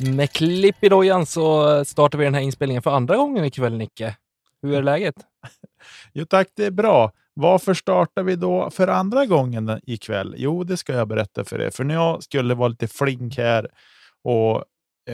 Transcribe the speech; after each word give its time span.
Med 0.00 0.32
klipp 0.32 0.84
i 0.84 0.88
dojan 0.88 1.26
så 1.26 1.84
startar 1.84 2.18
vi 2.18 2.24
den 2.24 2.34
här 2.34 2.40
inspelningen 2.40 2.82
för 2.82 2.90
andra 2.90 3.16
gången 3.16 3.44
ikväll, 3.44 3.76
Nicke. 3.76 4.16
Hur 4.62 4.74
är 4.74 4.82
läget? 4.82 5.14
Jo 6.12 6.24
tack, 6.24 6.48
det 6.56 6.64
är 6.64 6.70
bra. 6.70 7.12
Varför 7.34 7.74
startar 7.74 8.22
vi 8.22 8.36
då 8.36 8.70
för 8.70 8.88
andra 8.88 9.26
gången 9.26 9.80
ikväll? 9.82 10.34
Jo, 10.38 10.64
det 10.64 10.76
ska 10.76 10.92
jag 10.92 11.08
berätta 11.08 11.44
för 11.44 11.60
er. 11.60 11.70
För 11.70 11.84
när 11.84 11.94
jag 11.94 12.22
skulle 12.22 12.54
vara 12.54 12.68
lite 12.68 12.88
flink 12.88 13.38
här 13.38 13.68
och 14.22 14.64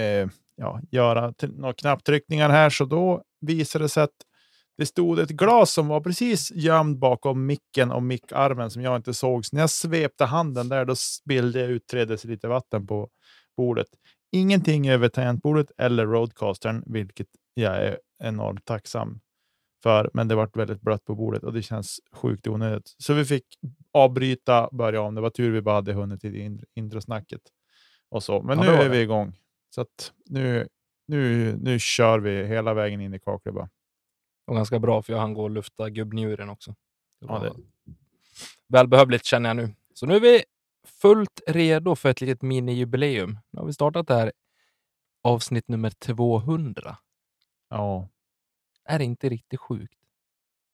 eh, 0.00 0.28
ja, 0.56 0.80
göra 0.90 1.34
några 1.42 1.74
knapptryckningar 1.74 2.50
här, 2.50 2.70
så 2.70 2.84
då 2.84 3.22
visade 3.40 3.84
det 3.84 3.88
sig 3.88 4.02
att 4.02 4.16
det 4.78 4.86
stod 4.86 5.18
ett 5.18 5.30
glas 5.30 5.72
som 5.72 5.88
var 5.88 6.00
precis 6.00 6.50
gömd 6.50 6.98
bakom 6.98 7.46
micken 7.46 7.90
och 7.90 8.02
mickarmen 8.02 8.70
som 8.70 8.82
jag 8.82 8.96
inte 8.96 9.14
såg. 9.14 9.44
Så 9.44 9.56
när 9.56 9.62
jag 9.62 9.70
svepte 9.70 10.24
handen 10.24 10.68
där, 10.68 10.84
då 10.84 10.96
spillde 10.96 11.60
jag 11.60 11.70
ut 11.70 11.86
tre 11.86 12.04
lite 12.04 12.48
vatten 12.48 12.86
på 12.86 13.08
bordet. 13.56 13.88
Ingenting 14.32 14.88
över 14.88 15.08
tangentbordet 15.08 15.72
eller 15.78 16.06
roadcastern, 16.06 16.82
vilket 16.86 17.28
jag 17.54 17.76
är 17.76 17.98
enormt 18.22 18.64
tacksam 18.64 19.20
för. 19.82 20.10
Men 20.14 20.28
det 20.28 20.34
vart 20.34 20.56
väldigt 20.56 20.80
blött 20.80 21.04
på 21.04 21.14
bordet 21.14 21.44
och 21.44 21.52
det 21.52 21.62
känns 21.62 22.00
sjukt 22.12 22.46
onödigt. 22.46 22.94
Så 22.98 23.14
vi 23.14 23.24
fick 23.24 23.44
avbryta, 23.92 24.68
börja 24.72 25.00
om. 25.00 25.14
Det 25.14 25.20
var 25.20 25.30
tur 25.30 25.50
vi 25.50 25.62
bara 25.62 25.74
hade 25.74 25.92
hunnit 25.92 26.20
till 26.20 26.60
introsnacket 26.74 27.40
och 28.08 28.22
så. 28.22 28.42
Men 28.42 28.58
ja, 28.58 28.64
nu 28.64 28.70
är 28.70 28.88
vi 28.88 29.00
igång. 29.00 29.32
Så 29.74 29.80
att 29.80 30.12
nu, 30.26 30.68
nu, 31.08 31.52
nu 31.56 31.78
kör 31.78 32.18
vi 32.18 32.46
hela 32.46 32.74
vägen 32.74 33.00
in 33.00 33.14
i 33.14 33.18
Kakleba. 33.18 33.68
Och 34.46 34.56
ganska 34.56 34.78
bra, 34.78 35.02
för 35.02 35.12
jag 35.12 35.20
hann 35.20 35.34
gå 35.34 35.42
och 35.42 35.50
lufta 35.50 35.90
gubbnjuren 35.90 36.48
också. 36.48 36.74
Det 37.20 37.26
var 37.26 37.46
ja, 37.46 37.52
det... 37.52 37.62
Välbehövligt 38.68 39.24
känner 39.24 39.48
jag 39.48 39.56
nu. 39.56 39.74
Så 39.94 40.06
nu 40.06 40.16
är 40.16 40.20
vi 40.20 40.44
fullt 40.86 41.40
redo 41.46 41.96
för 41.96 42.08
ett 42.08 42.20
litet 42.20 42.42
minijubileum. 42.42 43.38
Nu 43.50 43.60
har 43.60 43.66
vi 43.66 43.72
startat 43.72 44.06
det 44.06 44.14
här 44.14 44.32
avsnitt 45.22 45.68
nummer 45.68 45.90
200. 45.90 46.96
Ja. 47.70 48.08
Är 48.84 48.98
det 48.98 49.04
inte 49.04 49.28
riktigt 49.28 49.60
sjukt? 49.60 49.98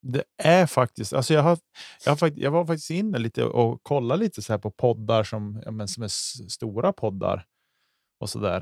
Det 0.01 0.23
är 0.37 0.65
faktiskt. 0.65 1.13
Alltså 1.13 1.33
jag, 1.33 1.43
har, 1.43 1.57
jag, 2.05 2.15
har, 2.15 2.31
jag 2.35 2.51
var 2.51 2.65
faktiskt 2.65 2.89
inne 2.89 3.17
lite 3.17 3.45
och 3.45 3.83
kollade 3.83 4.23
lite 4.23 4.41
så 4.41 4.53
här 4.53 4.57
på 4.59 4.71
poddar 4.71 5.23
som, 5.23 5.61
ja, 5.65 5.71
men 5.71 5.87
som 5.87 6.03
är 6.03 6.07
stora 6.49 6.93
poddar 6.93 7.45
och 8.19 8.29
så 8.29 8.39
där. 8.39 8.61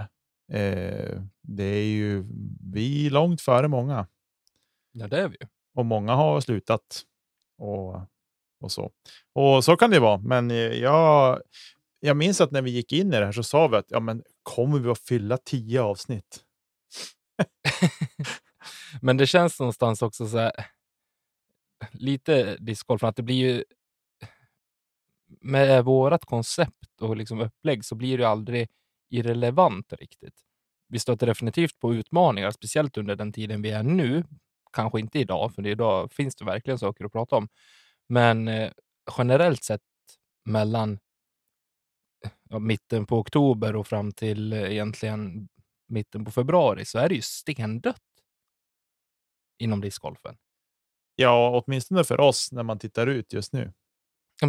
Eh, 0.52 1.22
det 1.42 1.64
är 1.64 1.86
ju 1.86 2.26
vi 2.74 3.06
är 3.08 3.10
långt 3.10 3.42
före 3.42 3.68
många. 3.68 4.08
Ja, 4.92 5.08
det 5.08 5.22
är 5.22 5.28
vi. 5.28 5.38
Och 5.76 5.86
många 5.86 6.16
har 6.16 6.42
slutat 6.42 7.04
och, 7.58 8.02
och 8.64 8.72
så. 8.72 8.92
Och 9.34 9.64
så 9.64 9.78
kan 9.78 9.90
det 9.90 10.00
vara. 10.00 10.18
Men 10.18 10.52
eh, 10.52 10.58
jag, 10.58 11.42
jag 12.00 12.18
minns 12.18 12.42
att 12.42 12.52
när 12.52 12.62
vi 12.62 12.72
gick 12.72 12.94
in 12.94 13.08
i 13.08 13.20
det 13.20 13.26
här 13.26 13.32
så 13.32 13.44
sa 13.44 13.68
vi 13.68 13.78
att 13.78 13.92
ja, 13.92 14.00
men 14.00 14.24
kommer 14.44 14.80
vi 14.80 14.90
att 14.90 15.00
fylla 15.00 15.38
tio 15.38 15.82
avsnitt? 15.82 16.44
men 19.02 19.18
det 19.18 19.28
känns 19.28 19.60
någonstans 19.60 20.02
också 20.02 20.28
så 20.28 20.38
här, 20.38 20.52
lite 21.92 22.58
discgolf, 22.60 23.04
att 23.04 23.16
det 23.16 23.24
blir 23.24 23.36
ju 23.36 23.64
med 25.42 25.86
vårt 25.86 26.26
koncept 26.26 27.02
och 27.02 27.18
liksom 27.18 27.40
upplägg 27.40 27.86
så 27.86 27.96
blir 27.96 28.18
det 28.18 28.28
aldrig 28.28 28.70
irrelevant 29.10 29.94
riktigt. 29.94 30.36
Vi 30.88 31.00
stöter 31.00 31.28
definitivt 31.28 31.80
på 31.80 31.94
utmaningar, 31.94 32.52
speciellt 32.52 32.98
under 32.98 33.16
den 33.16 33.34
tiden 33.34 33.62
vi 33.62 33.72
är 33.72 33.84
nu. 33.84 34.24
Kanske 34.74 35.00
inte 35.00 35.20
idag, 35.20 35.56
för 35.56 35.68
idag 35.68 36.12
finns 36.12 36.36
det 36.36 36.46
verkligen 36.46 36.80
saker 36.80 37.06
att 37.06 37.12
prata 37.12 37.36
om. 37.36 37.48
Men 38.12 38.48
eh, 38.48 38.72
generellt 39.18 39.64
sett 39.64 39.82
mellan 40.46 41.00
ja, 42.50 42.60
mitten 42.60 43.06
på 43.06 43.18
oktober 43.18 43.76
och 43.76 43.88
fram 43.88 44.12
till 44.12 44.54
eh, 44.54 44.72
egentligen 44.72 45.50
mitten 45.88 46.26
på 46.26 46.32
februari 46.32 46.86
så 46.86 47.00
är 47.00 47.10
det 47.10 47.16
ju 47.16 47.22
stendött 47.22 48.02
inom 49.60 49.82
discgolfen. 49.82 50.38
Ja, 51.16 51.64
åtminstone 51.66 52.04
för 52.04 52.20
oss 52.20 52.52
när 52.52 52.64
man 52.64 52.80
tittar 52.80 53.08
ut 53.08 53.34
just 53.34 53.54
nu. 53.54 53.74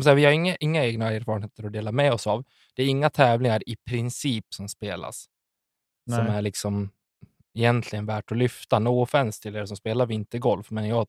Säga, 0.03 0.15
vi 0.15 0.25
har 0.25 0.33
inga, 0.33 0.57
inga 0.57 0.85
egna 0.85 1.11
erfarenheter 1.11 1.65
att 1.65 1.73
dela 1.73 1.93
med 1.93 2.13
oss 2.13 2.27
av. 2.27 2.45
Det 2.75 2.83
är 2.83 2.87
inga 2.87 3.11
tävlingar 3.11 3.69
i 3.69 3.77
princip 3.77 4.55
som 4.55 4.69
spelas 4.69 5.27
Nej. 6.07 6.19
som 6.19 6.27
är 6.27 6.43
liksom 6.43 6.91
egentligen 7.55 8.07
värt 8.07 8.33
att 8.33 8.39
lyfta. 8.39 8.79
No 8.79 9.03
offense 9.03 9.43
till 9.43 9.57
er 9.57 9.67
som 9.67 9.77
spelar 9.77 10.07
vintergolf, 10.07 10.71
men 10.71 10.89
jag, 10.89 11.07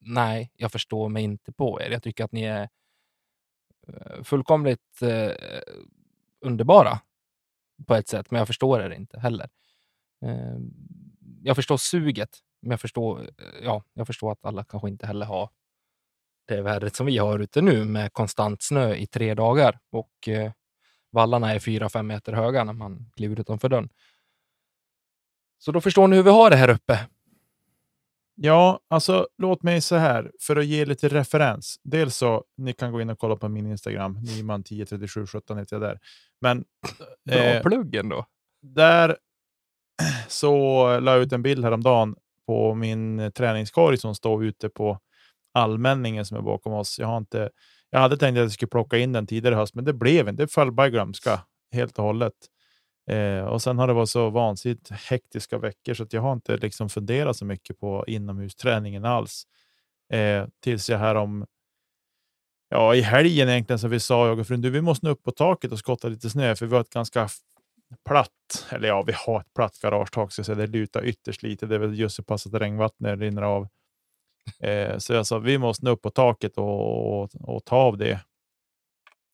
nej, 0.00 0.52
jag 0.56 0.72
förstår 0.72 1.08
mig 1.08 1.22
inte 1.22 1.52
på 1.52 1.80
er. 1.80 1.90
Jag 1.90 2.02
tycker 2.02 2.24
att 2.24 2.32
ni 2.32 2.42
är 2.42 2.68
eh, 3.88 4.22
fullkomligt 4.22 5.02
eh, 5.02 5.32
underbara 6.40 7.00
på 7.86 7.94
ett 7.94 8.08
sätt, 8.08 8.30
men 8.30 8.38
jag 8.38 8.46
förstår 8.46 8.80
er 8.80 8.90
inte 8.90 9.20
heller. 9.20 9.48
Eh, 10.24 10.58
jag 11.42 11.56
förstår 11.56 11.76
suget, 11.76 12.38
men 12.62 12.70
jag 12.70 12.80
förstår, 12.80 13.20
eh, 13.20 13.28
ja, 13.62 13.82
jag 13.94 14.06
förstår 14.06 14.32
att 14.32 14.44
alla 14.44 14.64
kanske 14.64 14.88
inte 14.88 15.06
heller 15.06 15.26
har 15.26 15.50
det 16.48 16.62
vädret 16.62 16.96
som 16.96 17.06
vi 17.06 17.18
har 17.18 17.38
ute 17.38 17.62
nu 17.62 17.84
med 17.84 18.12
konstant 18.12 18.62
snö 18.62 18.94
i 18.94 19.06
tre 19.06 19.34
dagar 19.34 19.78
och 19.90 20.28
eh, 20.28 20.52
vallarna 21.10 21.52
är 21.54 21.58
fyra, 21.58 21.88
fem 21.88 22.06
meter 22.06 22.32
höga 22.32 22.64
när 22.64 22.72
man 22.72 23.10
kliver 23.16 23.40
utanför 23.40 23.68
dörren. 23.68 23.88
Så 25.58 25.72
då 25.72 25.80
förstår 25.80 26.08
ni 26.08 26.16
hur 26.16 26.22
vi 26.22 26.30
har 26.30 26.50
det 26.50 26.56
här 26.56 26.68
uppe. 26.70 27.08
Ja, 28.38 28.80
alltså 28.90 29.28
låt 29.38 29.62
mig 29.62 29.80
så 29.80 29.96
här 29.96 30.32
för 30.40 30.56
att 30.56 30.66
ge 30.66 30.84
lite 30.84 31.08
referens. 31.08 31.80
Dels 31.82 32.16
så 32.16 32.44
ni 32.56 32.72
kan 32.72 32.92
gå 32.92 33.00
in 33.00 33.10
och 33.10 33.18
kolla 33.18 33.36
på 33.36 33.48
min 33.48 33.66
Instagram, 33.66 34.18
Nyman103717 34.18 35.58
heter 35.58 35.76
jag 35.76 35.82
där. 35.82 35.98
Men 36.40 36.64
bra 37.24 37.36
eh, 37.36 37.62
plugg 37.62 37.94
ändå. 37.94 38.26
Där 38.62 39.16
så 40.28 40.86
la 41.00 41.12
jag 41.12 41.22
ut 41.22 41.32
en 41.32 41.42
bild 41.42 41.64
häromdagen 41.64 42.16
på 42.46 42.74
min 42.74 43.32
träningskorg 43.32 43.98
som 43.98 44.14
står 44.14 44.44
ute 44.44 44.68
på 44.68 44.98
allmänningen 45.52 46.26
som 46.26 46.36
är 46.36 46.42
bakom 46.42 46.72
oss. 46.72 46.98
Jag, 46.98 47.06
har 47.06 47.16
inte, 47.16 47.50
jag 47.90 48.00
hade 48.00 48.16
tänkt 48.16 48.36
att 48.36 48.42
jag 48.42 48.52
skulle 48.52 48.68
plocka 48.68 48.98
in 48.98 49.12
den 49.12 49.26
tidigare 49.26 49.54
höst, 49.54 49.74
men 49.74 49.84
det 49.84 49.92
blev 49.92 50.28
inte. 50.28 50.42
Det 50.42 50.52
föll 50.52 50.72
bara 50.72 50.86
i 50.86 50.90
glömska 50.90 51.40
helt 51.72 51.98
och 51.98 52.04
hållet. 52.04 52.34
Eh, 53.06 53.44
och 53.44 53.62
sen 53.62 53.78
har 53.78 53.86
det 53.86 53.92
varit 53.92 54.08
så 54.08 54.30
vansinnigt 54.30 54.90
hektiska 54.90 55.58
veckor 55.58 55.94
så 55.94 56.02
att 56.02 56.12
jag 56.12 56.22
har 56.22 56.32
inte 56.32 56.56
liksom 56.56 56.88
funderat 56.88 57.36
så 57.36 57.44
mycket 57.44 57.80
på 57.80 58.04
inomhusträningen 58.06 59.04
alls. 59.04 59.46
Eh, 60.12 60.46
tills 60.62 60.90
jag 60.90 60.98
här 60.98 61.14
om 61.14 61.46
ja, 62.68 62.94
i 62.94 63.00
helgen 63.00 63.48
egentligen 63.48 63.78
så 63.78 63.88
vi 63.88 64.00
sa 64.00 64.28
jag 64.28 64.38
och 64.38 64.46
frun, 64.46 64.60
du, 64.60 64.70
vi 64.70 64.80
måste 64.80 65.08
upp 65.08 65.22
på 65.22 65.30
taket 65.30 65.72
och 65.72 65.78
skotta 65.78 66.08
lite 66.08 66.30
snö 66.30 66.56
för 66.56 66.66
vi 66.66 66.74
har 66.74 66.80
ett 66.80 66.90
ganska 66.90 67.28
platt, 68.08 68.66
eller 68.70 68.88
ja, 68.88 69.02
vi 69.02 69.12
har 69.12 69.40
ett 69.40 69.54
platt 69.54 69.78
garagetak 69.78 70.32
så 70.32 70.54
det 70.54 70.66
lutar 70.66 71.04
ytterst 71.04 71.42
lite. 71.42 71.66
Det 71.66 71.74
är 71.74 71.78
väl 71.78 71.98
just 71.98 72.16
så 72.16 72.22
pass 72.22 72.46
att 72.46 72.54
regnvattnet 72.54 73.20
rinner 73.20 73.42
av. 73.42 73.68
Eh, 74.60 74.98
så 74.98 75.12
jag 75.12 75.26
sa, 75.26 75.38
vi 75.38 75.58
måste 75.58 75.90
upp 75.90 76.02
på 76.02 76.10
taket 76.10 76.58
och, 76.58 77.22
och, 77.22 77.30
och 77.40 77.64
ta 77.64 77.76
av 77.76 77.98
det. 77.98 78.20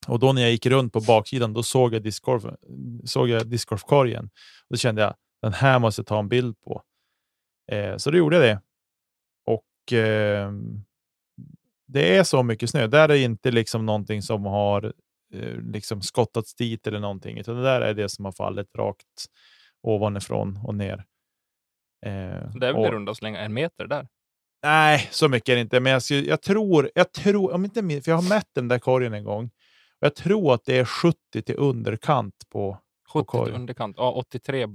Och 0.09 0.19
då 0.19 0.33
när 0.33 0.43
jag 0.43 0.51
gick 0.51 0.67
runt 0.67 0.93
på 0.93 1.01
baksidan, 1.01 1.53
då 1.53 1.63
såg 1.63 1.95
jag 1.95 2.03
discgolf, 2.03 2.45
såg 3.05 3.29
jag 3.29 3.47
discgolfkorgen. 3.47 4.31
Då 4.71 4.77
kände 4.77 5.03
jag, 5.03 5.15
den 5.43 5.53
här 5.53 5.79
måste 5.79 6.01
jag 6.01 6.07
ta 6.07 6.19
en 6.19 6.29
bild 6.29 6.61
på. 6.61 6.83
Eh, 7.73 7.97
så 7.97 8.11
då 8.11 8.19
gjorde 8.19 8.37
jag 8.37 8.45
det. 8.45 8.61
Och 9.47 9.93
eh, 9.99 10.53
det 11.87 12.17
är 12.17 12.25
så 12.25 12.43
mycket 12.43 12.71
snö. 12.71 12.87
Där 12.87 13.09
är 13.09 13.17
inte 13.17 13.51
liksom 13.51 13.87
någonting 13.87 14.23
som 14.23 14.45
har 14.45 14.93
eh, 15.35 15.57
liksom 15.57 16.03
skottats 16.03 16.55
dit 16.55 16.87
eller 16.87 17.01
någonting, 17.01 17.39
utan 17.39 17.57
det 17.57 17.63
där 17.63 17.81
är 17.81 17.95
det 17.95 18.09
som 18.09 18.25
har 18.25 18.33
fallit 18.33 18.69
rakt 18.79 19.27
ovanifrån 19.83 20.61
och 20.65 20.75
ner. 20.75 21.05
Eh, 22.07 22.51
det 22.55 22.67
är 22.67 22.73
väl 22.73 22.87
i 22.87 22.91
runda 22.91 23.15
slänga 23.15 23.41
en 23.41 23.53
meter 23.53 23.87
där? 23.87 24.09
Nej, 24.63 25.09
så 25.11 25.29
mycket 25.29 25.49
är 25.49 25.55
det 25.55 25.61
inte. 25.61 25.81
Men 25.81 25.93
jag, 25.93 26.03
jag 26.11 26.43
tror, 26.43 26.91
jag 26.95 27.13
tror, 27.13 27.53
om 27.53 27.65
inte 27.65 27.81
för 27.81 28.11
jag 28.11 28.17
har 28.17 28.29
mätt 28.29 28.49
den 28.55 28.69
där 28.69 28.79
korgen 28.79 29.15
en 29.15 29.25
gång. 29.25 29.51
Jag 30.03 30.15
tror 30.15 30.55
att 30.55 30.65
det 30.65 30.79
är 30.79 30.85
70 30.85 31.43
till 31.43 31.55
underkant 31.59 32.35
på 32.51 32.79
70 33.13 33.27
på 33.27 33.45
till 33.45 33.55
underkant. 33.55 33.97
Ja, 33.99 34.13
83 34.13 34.67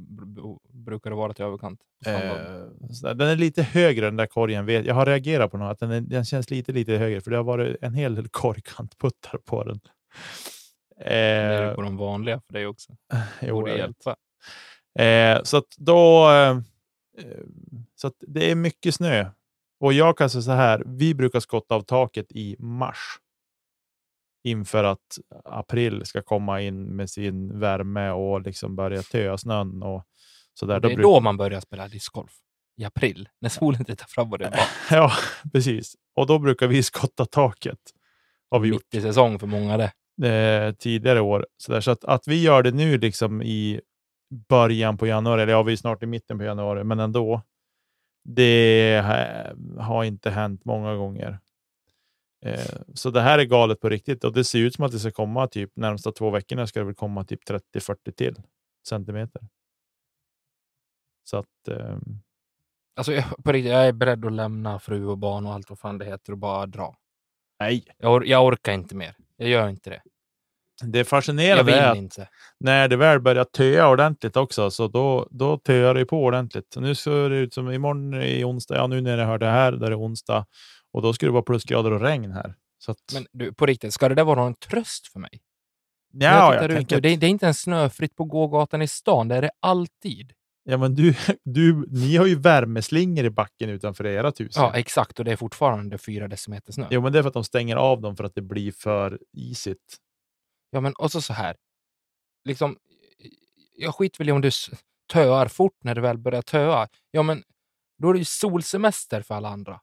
brukar 0.70 1.10
det 1.10 1.16
vara 1.16 1.34
till 1.34 1.46
överkant. 1.46 1.80
Eh, 2.06 3.14
den 3.14 3.22
är 3.22 3.36
lite 3.36 3.64
högre 3.64 4.06
den 4.06 4.16
där 4.16 4.26
korgen. 4.26 4.86
Jag 4.86 4.96
har 4.96 5.06
reagerat 5.06 5.52
på 5.52 5.58
den. 5.58 5.68
Att 5.68 5.80
den, 5.80 5.92
är, 5.92 6.02
den 6.02 6.26
känns 6.26 6.50
lite, 6.50 6.72
lite 6.72 6.98
högre 6.98 7.22
för 7.22 7.32
det 7.32 7.38
har 7.38 7.44
varit 7.44 7.78
en 7.82 7.94
hel 7.94 8.16
del 8.16 8.28
korgkantputtar 8.28 9.38
på 9.38 9.64
den. 9.64 9.80
Eh, 11.00 11.06
det 11.06 11.14
är 11.14 11.76
på 11.76 11.82
de 11.82 11.98
vanliga 11.98 12.42
för 12.46 12.54
dig 12.54 12.68
också. 12.68 12.96
Det 13.40 13.52
borde 13.52 13.78
hjälpa. 13.78 14.16
Eh, 15.00 15.44
så 15.44 15.58
att 15.58 15.76
då. 15.78 16.32
Eh, 16.32 16.58
så 17.96 18.08
att 18.08 18.16
det 18.20 18.52
är 18.52 18.56
mycket 18.56 18.96
snö 18.96 19.26
och 19.80 19.94
jag 19.94 20.18
kan 20.18 20.30
säga 20.30 20.42
så 20.42 20.52
här. 20.52 20.84
Vi 20.86 21.14
brukar 21.14 21.40
skotta 21.40 21.76
av 21.76 21.82
taket 21.82 22.32
i 22.32 22.56
mars 22.60 23.20
inför 24.50 24.84
att 24.84 25.20
april 25.46 26.06
ska 26.06 26.22
komma 26.22 26.62
in 26.62 26.84
med 26.84 27.10
sin 27.10 27.60
värme 27.60 28.10
och 28.10 28.42
liksom 28.42 28.76
börja 28.76 29.02
töa 29.02 29.38
snön. 29.38 29.84
Och 29.84 30.04
så 30.54 30.66
där. 30.66 30.80
Det 30.80 30.94
är 30.94 30.98
då, 30.98 31.20
man 31.20 31.38
börjar 31.38 31.60
spela 31.60 31.88
discgolf. 31.88 32.32
I 32.80 32.86
april, 32.86 33.30
när 33.42 33.50
solen 33.50 33.82
inte 33.82 33.96
tar 33.96 34.08
fram 34.08 34.32
och 34.32 34.38
det 34.38 34.46
är 34.46 34.60
Ja, 34.96 35.12
precis. 35.54 35.96
Och 36.16 36.28
då 36.28 36.40
brukar 36.40 36.68
vi 36.68 36.84
skotta 36.94 37.26
taket. 37.26 37.80
Har 38.52 38.60
vi 38.60 38.72
Mitt 38.72 38.94
i 38.94 39.02
säsong 39.02 39.40
för 39.40 39.48
många 39.48 39.78
det. 39.78 39.92
Eh, 40.30 40.74
tidigare 40.74 41.22
år. 41.22 41.48
Så, 41.58 41.72
där. 41.72 41.82
så 41.82 41.92
att, 41.92 42.06
att 42.06 42.28
vi 42.28 42.42
gör 42.42 42.64
det 42.64 42.72
nu 42.72 42.98
liksom 42.98 43.42
i 43.42 43.82
början 44.50 44.98
på 44.98 45.08
januari, 45.08 45.42
eller 45.42 45.54
ja, 45.54 45.64
vi 45.64 45.74
är 45.74 45.78
snart 45.78 46.04
i 46.04 46.06
mitten 46.06 46.38
på 46.38 46.44
januari, 46.44 46.84
men 46.84 47.00
ändå. 47.00 47.42
Det 48.30 49.02
ha- 49.06 49.84
har 49.84 50.04
inte 50.04 50.30
hänt 50.30 50.66
många 50.66 50.96
gånger. 50.96 51.40
Eh, 52.46 52.80
så 52.94 53.10
det 53.10 53.22
här 53.22 53.40
är 53.40 53.44
galet 53.44 53.80
på 53.80 53.90
riktigt 53.90 54.24
och 54.24 54.34
det 54.34 54.44
ser 54.44 54.60
ut 54.60 54.76
som 54.76 54.86
att 54.86 54.92
det 54.92 55.00
ska 55.00 55.12
komma 55.12 55.48
typ 55.48 55.72
närmsta 55.76 56.12
två 56.12 56.30
veckorna 56.30 56.68
ska 56.68 56.80
det 56.80 56.86
väl 56.86 56.96
komma 56.96 57.24
typ 57.24 57.40
30-40 57.50 58.12
till 58.12 58.36
centimeter. 58.88 59.42
Så 61.24 61.38
att 61.38 61.68
ehm, 61.72 62.20
Alltså, 62.96 63.14
jag, 63.14 63.44
på 63.44 63.52
riktigt, 63.52 63.72
jag 63.72 63.88
är 63.88 63.92
beredd 63.94 64.26
att 64.26 64.34
lämna 64.34 64.80
fru 64.80 65.06
och 65.06 65.18
barn 65.18 65.46
och 65.46 65.54
allt 65.54 65.70
vad 65.70 65.80
fan 65.80 65.98
det 65.98 66.06
heter 66.06 66.32
och 66.32 66.38
bara 66.38 66.66
dra. 66.66 66.96
nej, 67.60 67.86
Jag, 67.98 68.12
or- 68.22 68.26
jag 68.26 68.46
orkar 68.46 68.74
inte 68.74 68.96
mer. 68.96 69.16
Jag 69.36 69.50
gör 69.50 69.70
inte 69.70 69.90
det. 69.90 70.02
det 70.84 71.06
fascinerande 71.06 71.76
är 71.76 71.92
att 71.92 71.98
inte. 71.98 72.30
när 72.60 72.88
det 72.88 72.96
väl 72.98 73.20
börjar 73.20 73.44
töa 73.44 73.90
ordentligt 73.90 74.36
också, 74.38 74.72
så 74.72 74.88
då, 74.88 75.28
då 75.32 75.58
töar 75.58 75.94
det 75.94 76.06
på 76.06 76.24
ordentligt. 76.24 76.74
Så 76.74 76.80
nu 76.82 76.96
ser 76.96 77.30
det 77.30 77.36
ut 77.36 77.54
som 77.54 77.72
imorgon 77.72 78.14
i 78.22 78.44
onsdag, 78.44 78.76
ja 78.76 78.88
nu 78.88 79.02
när 79.02 79.18
jag 79.18 79.26
hör 79.26 79.38
det 79.38 79.46
här, 79.50 79.72
där 79.72 79.86
är 79.86 79.90
det 79.90 79.96
onsdag, 79.96 80.46
och 80.94 81.02
då 81.02 81.14
ska 81.14 81.26
det 81.26 81.32
vara 81.32 81.44
plusgrader 81.44 81.92
och 81.94 82.02
regn 82.02 82.32
här. 82.32 82.56
Så 82.80 82.92
att, 82.92 82.98
Men 83.14 83.28
du, 83.32 83.54
på 83.54 83.66
riktigt, 83.66 83.94
ska 83.94 84.10
det 84.10 84.16
där 84.16 84.24
vara 84.24 84.44
någon 84.44 84.56
tröst 84.56 85.08
för 85.08 85.20
mig? 85.20 85.42
Ja, 86.14 86.54
jag 86.56 86.64
jag, 86.64 86.72
tänker 86.72 87.02
det, 87.02 87.10
är- 87.10 87.18
det 87.18 87.26
är 87.26 87.30
inte 87.30 87.46
ens 87.46 87.60
snöfritt 87.62 88.16
på 88.16 88.24
gågatan 88.24 88.82
i 88.82 88.88
stan. 88.88 89.28
Det 89.28 89.36
är 89.36 89.42
det 89.42 89.52
alltid. 89.60 90.34
ja, 90.64 90.78
men 90.78 90.96
du, 90.96 91.16
du, 91.44 91.86
ni 91.92 92.16
har 92.18 92.26
ju 92.26 92.36
värmeslingor 92.36 93.26
i 93.26 93.30
backen 93.30 93.70
utanför 93.70 94.04
ert 94.04 94.40
hus. 94.40 94.54
Ja, 94.56 94.76
exakt. 94.76 95.20
Och 95.20 95.26
det 95.26 95.32
är 95.32 95.36
fortfarande 95.36 95.98
fyra 95.98 96.28
decimeter 96.28 96.74
snö. 96.74 96.88
Jo, 96.92 97.02
men 97.02 97.12
det 97.14 97.20
är 97.20 97.24
för 97.24 97.28
att 97.28 97.34
de 97.34 97.44
stänger 97.44 97.76
av 97.76 98.02
dem 98.02 98.16
för 98.16 98.24
att 98.24 98.36
det 98.36 98.42
blir 98.42 98.72
för 98.72 99.20
isigt. 99.34 99.98
Ja, 100.70 100.82
men 100.82 100.94
och 100.94 101.12
så 101.12 101.34
här. 101.34 101.56
Liksom, 102.46 102.78
jag 103.76 103.96
skiter 103.96 104.18
väl 104.18 104.30
i 104.30 104.32
om 104.32 104.42
du 104.42 104.50
töar 105.14 105.48
fort 105.48 105.84
när 105.84 105.96
det 105.96 106.02
väl 106.02 106.18
börjar 106.18 106.42
töa. 106.42 106.88
Ja, 107.12 107.24
men 107.24 107.44
då 108.02 108.10
är 108.10 108.14
det 108.14 108.20
ju 108.20 108.26
solsemester 108.26 109.22
för 109.22 109.36
alla 109.36 109.50
andra. 109.50 109.80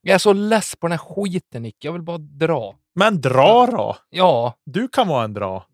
Jag 0.00 0.14
är 0.14 0.18
så 0.18 0.32
less 0.32 0.76
på 0.76 0.86
den 0.88 0.98
här 0.98 1.14
skiten, 1.14 1.62
Nick. 1.62 1.84
Jag 1.84 1.92
vill 1.92 2.02
bara 2.02 2.18
dra. 2.18 2.76
Men 2.94 3.20
dra 3.20 3.66
då! 3.66 3.96
Ja, 4.10 4.54
Du 4.64 4.88
kan 4.88 5.08
vara 5.08 5.24
en 5.24 5.32
dra. 5.34 5.66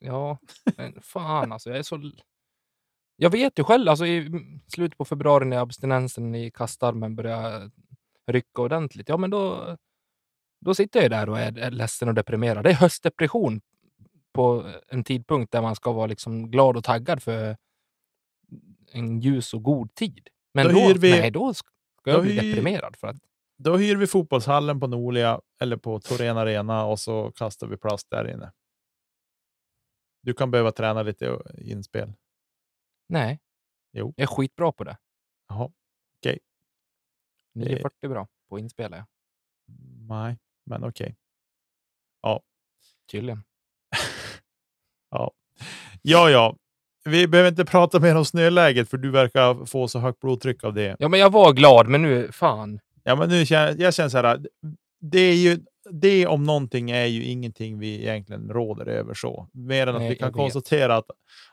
ja, 0.00 0.38
men 0.76 1.00
fan 1.02 1.52
alltså. 1.52 1.70
Jag 1.70 1.78
är 1.78 1.82
så... 1.82 2.10
Jag 3.16 3.30
vet 3.30 3.58
ju 3.58 3.64
själv, 3.64 3.88
alltså 3.88 4.06
i 4.06 4.30
slutet 4.66 4.98
på 4.98 5.04
februari 5.04 5.44
när 5.44 5.58
abstinensen 5.58 6.34
i 6.34 6.50
kastarmen 6.50 7.16
börjar 7.16 7.70
rycka 8.26 8.62
ordentligt, 8.62 9.08
ja 9.08 9.16
men 9.16 9.30
då, 9.30 9.76
då 10.60 10.74
sitter 10.74 11.02
jag 11.02 11.10
där 11.10 11.28
och 11.28 11.38
är, 11.38 11.70
ledsen 11.70 12.08
och 12.08 12.14
deprimerad. 12.14 12.64
Det 12.64 12.70
är 12.70 12.74
höstdepression 12.74 13.60
på 14.32 14.64
en 14.88 15.04
tidpunkt 15.04 15.52
där 15.52 15.62
man 15.62 15.76
ska 15.76 15.92
vara 15.92 16.06
liksom 16.06 16.50
glad 16.50 16.76
och 16.76 16.84
taggad 16.84 17.22
för 17.22 17.56
en 18.92 19.20
ljus 19.20 19.54
och 19.54 19.62
god 19.62 19.94
tid. 19.94 20.28
Men 20.54 20.66
Då 20.66 20.72
då, 20.72 20.94
vi- 20.98 21.10
nej, 21.10 21.30
då 21.30 21.54
ska 22.08 22.16
jag 22.16 22.18
då 22.20 22.22
bli 22.22 22.40
hyr- 22.40 22.50
deprimerad. 22.56 22.96
För 22.96 23.06
att, 23.08 23.16
Då 23.56 23.76
hyr 23.76 23.96
vi 23.96 24.06
fotbollshallen 24.06 24.80
på 24.80 24.86
Nolia 24.86 25.40
eller 25.60 25.76
på 25.76 26.00
Torén 26.00 26.36
Arena 26.36 26.84
och 26.84 27.00
så 27.00 27.32
kastar 27.32 27.66
vi 27.66 27.76
plast 27.76 28.10
där 28.10 28.30
inne. 28.30 28.52
Du 30.22 30.34
kan 30.34 30.50
behöva 30.50 30.72
träna 30.72 31.02
lite 31.02 31.38
inspel. 31.58 32.12
nej, 33.08 33.40
Jo. 33.92 34.14
jag 34.16 34.22
är 34.22 34.26
skitbra 34.26 34.72
på 34.72 34.84
det. 34.84 34.98
Jaha, 35.48 35.70
940 37.54 38.08
bra 38.10 38.28
på 38.48 38.56
att 38.56 38.60
inspela, 38.60 38.96
ja. 38.96 39.06
nej, 40.08 40.38
men 40.64 40.84
okej. 40.84 41.16
tydligen. 43.10 43.44
Ja, 46.02 46.30
ja. 46.30 46.56
Vi 47.04 47.28
behöver 47.28 47.50
inte 47.50 47.64
prata 47.64 48.00
mer 48.00 48.16
om 48.16 48.24
snöläget 48.24 48.88
för 48.88 48.96
du 48.96 49.10
verkar 49.10 49.64
få 49.66 49.88
så 49.88 49.98
högt 49.98 50.20
blodtryck 50.20 50.64
av 50.64 50.74
det. 50.74 50.96
Ja, 50.98 51.08
men 51.08 51.20
jag 51.20 51.32
var 51.32 51.52
glad, 51.52 51.88
men 51.88 52.02
nu, 52.02 52.32
fan. 52.32 52.80
Ja, 53.04 53.16
men 53.16 53.28
nu 53.28 53.46
känner, 53.46 53.76
jag 53.78 53.94
känner 53.94 54.08
så 54.08 54.18
här. 54.18 54.40
Det, 55.00 55.20
är 55.20 55.34
ju, 55.34 55.60
det 55.90 56.26
om 56.26 56.44
någonting 56.44 56.90
är 56.90 57.06
ju 57.06 57.24
ingenting 57.24 57.78
vi 57.78 58.02
egentligen 58.02 58.48
råder 58.48 58.86
över 58.86 59.14
så. 59.14 59.48
Mer 59.52 59.86
än 59.86 59.94
att 59.94 60.00
Nej, 60.00 60.10
vi 60.10 60.16
kan 60.16 60.32
konstatera 60.32 60.96
att 60.96 61.10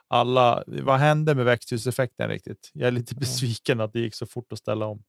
alla... 0.08 0.64
Vad 0.68 1.00
hände 1.00 1.36
med 1.36 1.46
växthuseffekten 1.46 2.30
riktigt? 2.30 2.72
Jag 2.74 2.88
är 2.88 2.92
lite 2.92 3.16
besviken 3.16 3.82
att 3.82 3.94
det 3.94 4.00
gick 4.00 4.16
så 4.16 4.26
fort 4.26 4.54
att 4.54 4.60
ställa 4.60 4.86
om. 4.86 5.04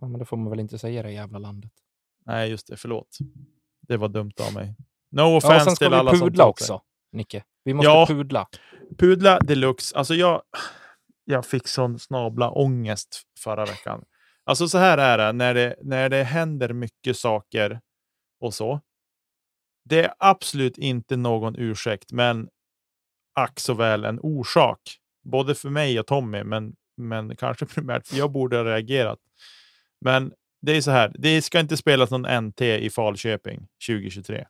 Ja, 0.00 0.08
men 0.08 0.18
det 0.18 0.24
får 0.24 0.36
man 0.36 0.50
väl 0.50 0.60
inte 0.60 0.78
säga 0.78 1.00
i 1.00 1.02
det 1.02 1.12
jävla 1.12 1.38
landet. 1.38 1.72
Nej, 2.26 2.50
just 2.50 2.66
det. 2.66 2.76
Förlåt. 2.76 3.18
Det 3.88 3.96
var 3.96 4.08
dumt 4.08 4.32
av 4.48 4.54
mig. 4.54 4.74
No 5.10 5.20
Ja, 5.20 5.24
och 5.26 5.36
offense 5.36 5.64
sen 5.64 5.76
ska 5.76 5.88
vi 5.88 6.18
som 6.18 6.20
pudla 6.20 6.46
också, 6.46 6.82
Nicke. 7.12 7.44
Vi 7.64 7.74
måste 7.74 7.90
Ja. 7.90 8.06
pudla. 8.06 8.48
Pudla 8.98 9.38
deluxe. 9.38 9.96
Alltså 9.96 10.14
jag, 10.14 10.42
jag 11.24 11.46
fick 11.46 11.68
sån 11.68 11.98
snabla 11.98 12.50
ångest 12.50 13.22
förra 13.38 13.64
veckan. 13.64 14.04
Alltså 14.44 14.68
så 14.68 14.78
här 14.78 14.98
är 14.98 15.18
det 15.18 15.32
när, 15.32 15.54
det 15.54 15.76
när 15.82 16.08
det 16.08 16.22
händer 16.22 16.72
mycket 16.72 17.16
saker 17.16 17.80
och 18.40 18.54
så. 18.54 18.80
Det 19.84 20.04
är 20.04 20.14
absolut 20.18 20.78
inte 20.78 21.16
någon 21.16 21.56
ursäkt, 21.56 22.12
men 22.12 22.48
ack 23.34 23.60
så 23.60 23.74
väl 23.74 24.04
en 24.04 24.20
orsak. 24.22 24.80
Både 25.24 25.54
för 25.54 25.70
mig 25.70 26.00
och 26.00 26.06
Tommy, 26.06 26.44
men, 26.44 26.74
men 26.96 27.36
kanske 27.36 27.66
primärt 27.74 28.06
för 28.06 28.16
jag 28.16 28.32
borde 28.32 28.56
ha 28.56 28.64
reagerat. 28.64 29.18
Men 30.00 30.32
det 30.60 30.76
är 30.76 30.80
så 30.80 30.90
här, 30.90 31.12
det 31.14 31.42
ska 31.42 31.60
inte 31.60 31.76
spelas 31.76 32.10
någon 32.10 32.46
NT 32.46 32.60
i 32.60 32.90
Falköping 32.90 33.68
2023. 33.88 34.46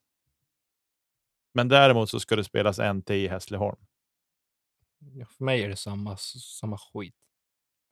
Men 1.54 1.68
däremot 1.68 2.10
så 2.10 2.20
ska 2.20 2.36
det 2.36 2.44
spelas 2.44 2.78
NT 2.78 3.10
i 3.10 3.28
Hässleholm. 3.28 3.78
Ja, 5.00 5.26
för 5.36 5.44
mig 5.44 5.62
är 5.62 5.68
det 5.68 5.76
samma, 5.76 6.16
samma 6.60 6.78
skit. 6.78 7.14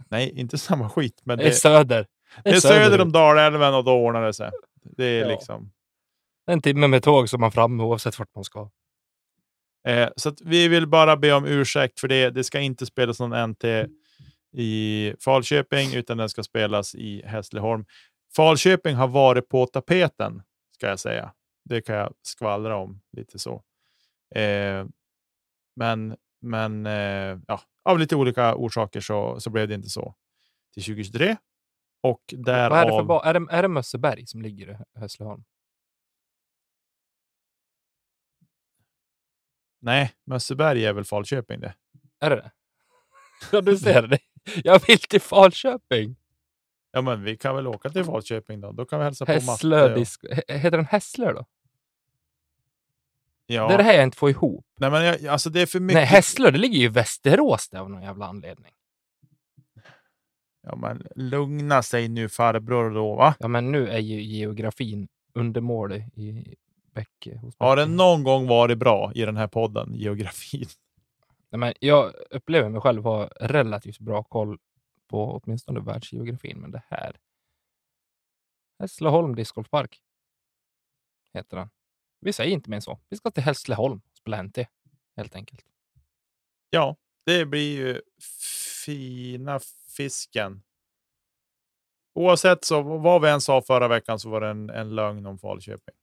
Nej, 0.09 0.41
inte 0.41 0.59
samma 0.69 0.91
skit, 0.91 1.21
men 1.25 1.39
Det 1.39 1.45
det, 1.45 1.49
är 1.51 1.53
söder. 1.53 2.07
det 2.45 2.51
är 2.51 2.61
söder 2.61 3.01
om. 3.01 3.13
Dalälven 3.13 3.75
och 3.75 3.85
då 3.85 3.93
ordnar 3.93 4.23
det 4.23 4.33
sig. 4.35 4.51
Det 4.83 5.05
är 5.05 5.21
Ja. 5.23 5.29
liksom. 5.29 5.73
En 6.47 6.63
timme 6.63 6.87
med 6.87 7.03
tåg 7.03 7.29
som 7.29 7.41
man 7.41 7.53
framme 7.53 7.83
oavsett 7.83 8.19
vart 8.19 8.35
man 8.35 8.45
ska. 8.45 8.71
Eh, 9.89 10.09
så 10.17 10.35
vi 10.45 10.69
vill 10.69 10.87
bara 10.87 11.17
be 11.17 11.33
om 11.33 11.45
ursäkt 11.47 12.01
för 12.01 12.09
det. 12.09 12.31
Det 12.31 12.45
ska 12.45 12.61
inte 12.61 12.87
spelas 12.87 13.21
någon 13.21 13.51
NT 13.51 13.65
i 14.53 15.15
Falköping, 15.21 15.95
utan 15.95 16.17
den 16.17 16.29
ska 16.29 16.43
spelas 16.43 16.95
i 16.95 17.23
Hässleholm. 17.27 17.85
Falköping 18.37 18.97
har 18.97 19.09
varit 19.09 19.49
på 19.49 19.67
tapeten, 19.67 20.43
ska 20.75 20.87
jag 20.87 20.99
säga. 21.01 21.33
Det 21.65 21.81
kan 21.81 21.97
jag 21.97 22.15
skvallra 22.23 22.77
om 22.77 23.01
lite 23.13 23.39
så. 23.39 23.63
Eh, 24.35 24.87
men 25.77 26.17
men 26.41 26.87
eh, 26.87 27.39
ja, 27.49 27.61
av 27.85 27.99
lite 27.99 28.17
olika 28.17 28.55
orsaker 28.55 29.01
så, 29.01 29.41
så 29.41 29.51
blev 29.51 29.69
det 29.69 29.75
inte 29.75 29.89
så 29.89 30.15
till 30.75 30.83
2023. 30.83 31.37
Och 32.03 32.21
därav... 32.37 32.71
Vad 32.71 32.79
är 32.81 32.85
det 32.87 32.93
för 32.93 33.03
ba- 33.05 33.23
är 33.25 33.35
det, 33.35 33.47
är 33.51 33.63
det 33.63 33.69
Mösseberg 33.69 34.27
som 34.27 34.43
ligger 34.43 34.71
i 34.97 34.99
Hässleholm? 35.01 35.45
Nej, 39.81 40.13
Mösseberg 40.25 40.85
är 40.87 40.93
väl 40.93 41.05
Falköping 41.05 41.61
det. 41.61 41.75
Är 42.21 42.31
det 42.31 42.37
det? 42.37 42.51
Ja, 43.53 43.61
du 43.61 43.77
ser 43.77 44.03
det. 44.03 44.19
Jag 44.65 44.87
vill 44.87 44.99
till 44.99 45.21
Falköping. 45.21 46.17
Ja, 46.93 47.01
men 47.01 47.23
vi 47.25 47.37
kan 47.37 47.57
väl 47.57 47.67
åka 47.67 47.89
till 47.91 48.05
Falköping 48.05 48.61
då. 48.61 48.73
Då 48.73 48.85
kan 48.85 48.99
vi 48.99 49.05
hälsa 49.05 49.27
på 49.27 49.33
Matte. 49.33 49.57
Och- 49.93 49.99
Heter 50.49 50.71
den 50.71 50.87
Hässlö 50.87 51.33
då? 51.33 51.45
Ja. 53.47 53.69
Det 53.69 53.75
är 53.75 53.79
det 53.79 53.85
här 53.85 53.95
jag 53.95 54.05
inte 54.05 54.17
får 54.17 54.31
ihop. 54.31 54.67
Nej, 54.79 54.91
men 54.91 55.05
jag, 55.05 55.27
alltså 55.27 55.51
det 55.51 55.61
är 55.61 55.67
för 55.67 55.81
mycket. 55.81 55.95
Nej, 55.95 56.05
Hässlö, 56.05 56.51
det 56.51 56.59
ligger 56.59 56.79
ju 56.79 56.85
i 56.85 56.89
Västerås 56.89 57.69
där 57.69 57.79
av 57.79 57.91
någon 57.91 58.03
jävla 58.03 58.27
anledning. 58.27 58.73
Ja, 60.63 60.77
men 60.77 61.07
lugna 61.17 61.83
sig 61.83 62.09
nu 62.09 62.29
farbror 62.29 62.91
då, 62.91 63.15
va? 63.15 63.35
Ja, 63.39 63.49
men 63.49 63.73
nu 63.73 63.89
är 63.89 63.99
ju 63.99 64.23
geografin 64.23 65.09
undermålig 65.35 66.09
i 66.15 66.55
Bäcke. 66.95 67.39
Hos 67.39 67.55
Har 67.59 67.77
det 67.77 67.87
någon 67.87 68.25
gång 68.25 68.47
varit 68.47 68.79
bra 68.79 69.13
i 69.15 69.23
den 69.23 69.37
här 69.37 69.47
podden, 69.47 69.95
geografin? 69.95 70.67
Nej, 71.51 71.59
men 71.59 71.75
jag 71.81 72.13
upplever 72.31 72.69
mig 72.69 72.81
själv 72.81 73.03
ha 73.03 73.29
relativt 73.41 73.99
bra 73.99 74.23
koll 74.23 74.59
på 75.09 75.41
åtminstone 75.45 75.81
världsgeografin, 75.81 76.59
men 76.59 76.71
det 76.71 76.83
här... 76.89 77.17
Hässleholm 78.79 79.35
discgolfpark 79.35 80.01
heter 81.33 81.57
den. 81.57 81.69
Vi 82.27 82.33
säger 82.33 82.53
inte 82.53 82.71
mer 82.71 82.77
än 82.77 82.83
så. 82.83 82.99
Vi 83.09 83.17
ska 83.17 83.31
till 83.31 83.43
Hässleholm 83.43 84.01
och 84.11 84.17
spela 84.17 84.43
NT, 84.43 84.59
helt 85.17 85.35
enkelt. 85.35 85.65
Ja, 86.71 86.97
det 87.25 87.47
blir 87.47 87.77
ju 87.77 88.03
fina 88.85 89.61
fisken. 89.97 90.63
Oavsett 92.15 92.65
så 92.65 92.83
vad 92.83 93.23
vi 93.23 93.29
än 93.29 93.41
sa 93.41 93.63
förra 93.63 93.89
veckan 93.89 94.19
så 94.19 94.31
var 94.31 94.41
det 94.41 94.49
en, 94.49 94.71
en 94.71 94.95
lögn 94.95 95.27
om 95.27 95.39
Falköping. 95.39 95.95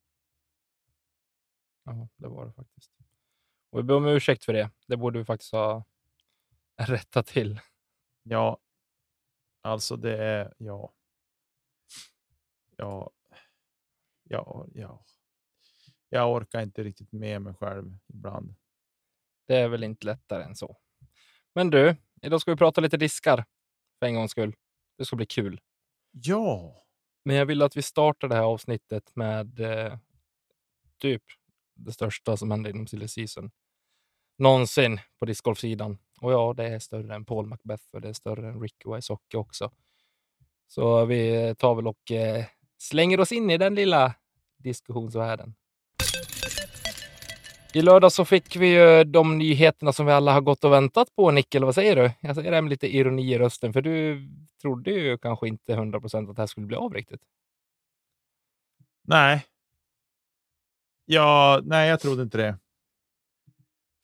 Ja, 1.84 2.08
det 2.16 2.28
var 2.28 2.46
det 2.46 2.54
faktiskt. 2.54 2.92
Och 3.70 3.80
vi 3.80 3.84
ber 3.84 3.96
om 3.96 4.08
ursäkt 4.08 4.46
för 4.46 4.54
det. 4.54 4.70
Det 4.88 4.98
borde 4.98 5.20
vi 5.20 5.26
faktiskt 5.26 5.52
ha 5.52 5.84
rättat 6.78 7.28
till. 7.28 7.60
Ja, 8.24 8.58
alltså 9.62 9.96
det 9.96 10.18
är 10.18 10.54
ja. 10.58 10.94
Ja, 12.78 13.12
ja, 14.24 14.68
ja. 14.74 15.06
Jag 16.14 16.32
orkar 16.32 16.62
inte 16.62 16.84
riktigt 16.84 17.12
med 17.12 17.42
mig 17.42 17.54
själv 17.54 17.98
ibland. 18.14 18.56
Det 19.48 19.56
är 19.56 19.68
väl 19.68 19.84
inte 19.84 20.06
lättare 20.06 20.44
än 20.44 20.56
så. 20.56 20.78
Men 21.56 21.70
du, 21.70 21.96
idag 22.22 22.42
ska 22.42 22.52
vi 22.52 22.58
prata 22.58 22.82
lite 22.82 22.98
diskar 22.98 23.46
för 24.00 24.06
en 24.06 24.16
gångs 24.16 24.32
skull. 24.32 24.56
Det 24.98 25.06
ska 25.06 25.16
bli 25.16 25.26
kul. 25.26 25.62
Ja. 26.12 26.84
Men 27.26 27.36
jag 27.36 27.46
vill 27.46 27.62
att 27.62 27.78
vi 27.78 27.82
startar 27.82 28.28
det 28.28 28.36
här 28.36 28.44
avsnittet 28.44 29.16
med 29.16 29.60
eh, 29.60 29.98
typ 30.98 31.24
det 31.76 31.92
största 31.92 32.38
som 32.38 32.52
hände 32.52 32.70
inom 32.70 32.88
silly 32.88 33.08
season 33.08 33.52
någonsin 34.38 35.00
på 35.20 35.26
discgolfsidan. 35.26 35.98
Och 36.22 36.32
ja, 36.32 36.54
det 36.54 36.68
är 36.68 36.80
större 36.80 37.16
än 37.16 37.26
Paul 37.26 37.46
Macbeth 37.46 37.84
och 37.94 38.02
det 38.02 38.10
är 38.10 38.14
större 38.14 38.48
än 38.48 38.62
Ricky 38.62 38.90
Wysocki 38.96 39.38
också. 39.38 39.72
Så 40.68 41.06
vi 41.06 41.56
tar 41.58 41.76
väl 41.76 41.88
och 41.88 42.12
eh, 42.12 42.46
slänger 42.78 43.20
oss 43.20 43.32
in 43.32 43.50
i 43.50 43.58
den 43.58 43.76
lilla 43.76 44.16
diskussionsvärlden. 44.58 45.56
I 47.76 47.82
lördag 47.82 48.12
så 48.12 48.26
fick 48.26 48.56
vi 48.56 48.68
ju 48.68 49.04
de 49.04 49.38
nyheterna 49.38 49.94
som 49.94 50.06
vi 50.06 50.12
alla 50.12 50.34
har 50.34 50.42
gått 50.42 50.64
och 50.64 50.72
väntat 50.72 51.16
på, 51.16 51.32
Nickel. 51.32 51.64
Vad 51.66 51.76
säger 51.76 51.96
du? 51.96 52.12
Jag 52.20 52.36
säger 52.36 52.52
det 52.52 52.62
med 52.62 52.70
lite 52.70 52.96
ironi 52.98 53.34
i 53.34 53.38
rösten, 53.38 53.74
för 53.74 53.82
du 53.82 54.28
trodde 54.62 54.92
ju 54.92 55.18
kanske 55.18 55.48
inte 55.48 55.74
100 55.74 56.00
procent 56.02 56.30
att 56.30 56.36
det 56.36 56.42
här 56.42 56.48
skulle 56.48 56.68
bli 56.68 56.76
av 56.76 56.94
riktigt. 56.94 57.22
Nej. 59.02 59.46
Ja, 61.06 61.62
nej, 61.64 61.90
jag 61.90 62.00
trodde 62.00 62.24
inte 62.24 62.38
det. 62.38 62.58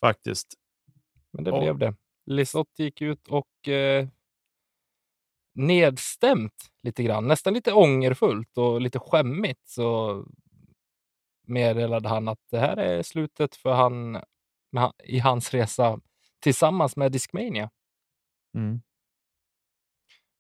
Faktiskt. 0.02 0.48
Men 1.32 1.44
det 1.44 1.52
Och- 1.52 1.62
blev 1.62 1.78
det. 1.78 1.96
Lisotte 2.26 2.84
gick 2.84 3.02
ut 3.02 3.28
och 3.28 3.68
eh, 3.68 4.08
nedstämt 5.54 6.72
lite 6.84 7.04
grann, 7.04 7.28
nästan 7.28 7.54
lite 7.54 7.74
ångerfullt 7.74 8.58
och 8.58 8.82
lite 8.82 9.00
skämmigt 9.00 9.68
så 9.70 10.26
meddelade 11.50 12.10
han 12.10 12.28
att 12.28 12.40
det 12.52 12.60
här 12.60 12.78
är 12.78 13.04
slutet 13.04 13.56
för 13.56 13.74
han 13.74 14.22
i 15.04 15.20
hans 15.20 15.54
resa 15.54 16.00
tillsammans 16.40 16.96
med 16.96 17.12
Discmania. 17.12 17.70
Mm. 18.56 18.82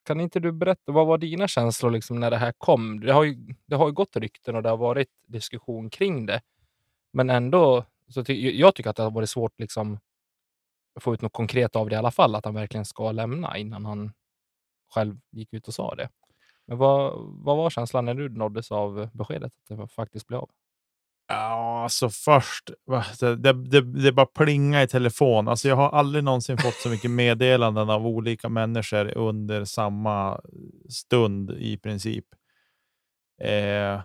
Kan 0.03 0.19
inte 0.19 0.39
du 0.39 0.51
berätta, 0.51 0.91
vad 0.91 1.07
var 1.07 1.17
dina 1.17 1.47
känslor 1.47 1.91
liksom 1.91 2.19
när 2.19 2.31
det 2.31 2.37
här 2.37 2.53
kom? 2.57 2.99
Det 2.99 3.13
har 3.13 3.23
ju, 3.23 3.55
det 3.65 3.75
har 3.75 3.87
ju 3.87 3.93
gått 3.93 4.15
rykten 4.15 4.55
och 4.55 4.63
det 4.63 4.69
har 4.69 4.77
varit 4.77 5.09
diskussion 5.27 5.89
kring 5.89 6.25
det. 6.25 6.41
Men 7.11 7.29
ändå, 7.29 7.85
så 8.07 8.23
ty, 8.23 8.59
jag 8.59 8.75
tycker 8.75 8.89
att 8.89 8.95
det 8.95 9.03
har 9.03 9.11
varit 9.11 9.29
svårt 9.29 9.59
liksom 9.59 9.99
att 10.95 11.03
få 11.03 11.13
ut 11.13 11.21
något 11.21 11.33
konkret 11.33 11.75
av 11.75 11.89
det 11.89 11.95
i 11.95 11.97
alla 11.97 12.11
fall, 12.11 12.35
att 12.35 12.45
han 12.45 12.53
verkligen 12.53 12.85
ska 12.85 13.11
lämna 13.11 13.57
innan 13.57 13.85
han 13.85 14.13
själv 14.93 15.19
gick 15.31 15.53
ut 15.53 15.67
och 15.67 15.73
sa 15.73 15.95
det. 15.95 16.09
Men 16.65 16.77
vad, 16.77 17.13
vad 17.17 17.57
var 17.57 17.69
känslan 17.69 18.05
när 18.05 18.13
du 18.13 18.29
nåddes 18.29 18.71
av 18.71 19.09
beskedet 19.13 19.53
att 19.69 19.77
det 19.77 19.87
faktiskt 19.87 20.27
blev 20.27 20.39
av? 20.39 20.49
Ja, 21.29 21.83
alltså 21.83 22.09
först. 22.09 22.71
Det, 23.19 23.35
det, 23.35 23.53
det, 23.53 23.81
det 23.81 24.11
bara 24.11 24.25
plinga 24.25 24.83
i 24.83 24.87
telefon. 24.87 25.47
Alltså 25.47 25.67
jag 25.67 25.75
har 25.75 25.89
aldrig 25.89 26.23
någonsin 26.23 26.57
fått 26.57 26.73
så 26.73 26.89
mycket 26.89 27.11
meddelanden 27.11 27.89
av 27.89 28.07
olika 28.07 28.49
människor 28.49 29.17
under 29.17 29.65
samma 29.65 30.41
stund 30.89 31.51
i 31.51 31.77
princip. 31.77 32.25
Eh, 33.41 34.01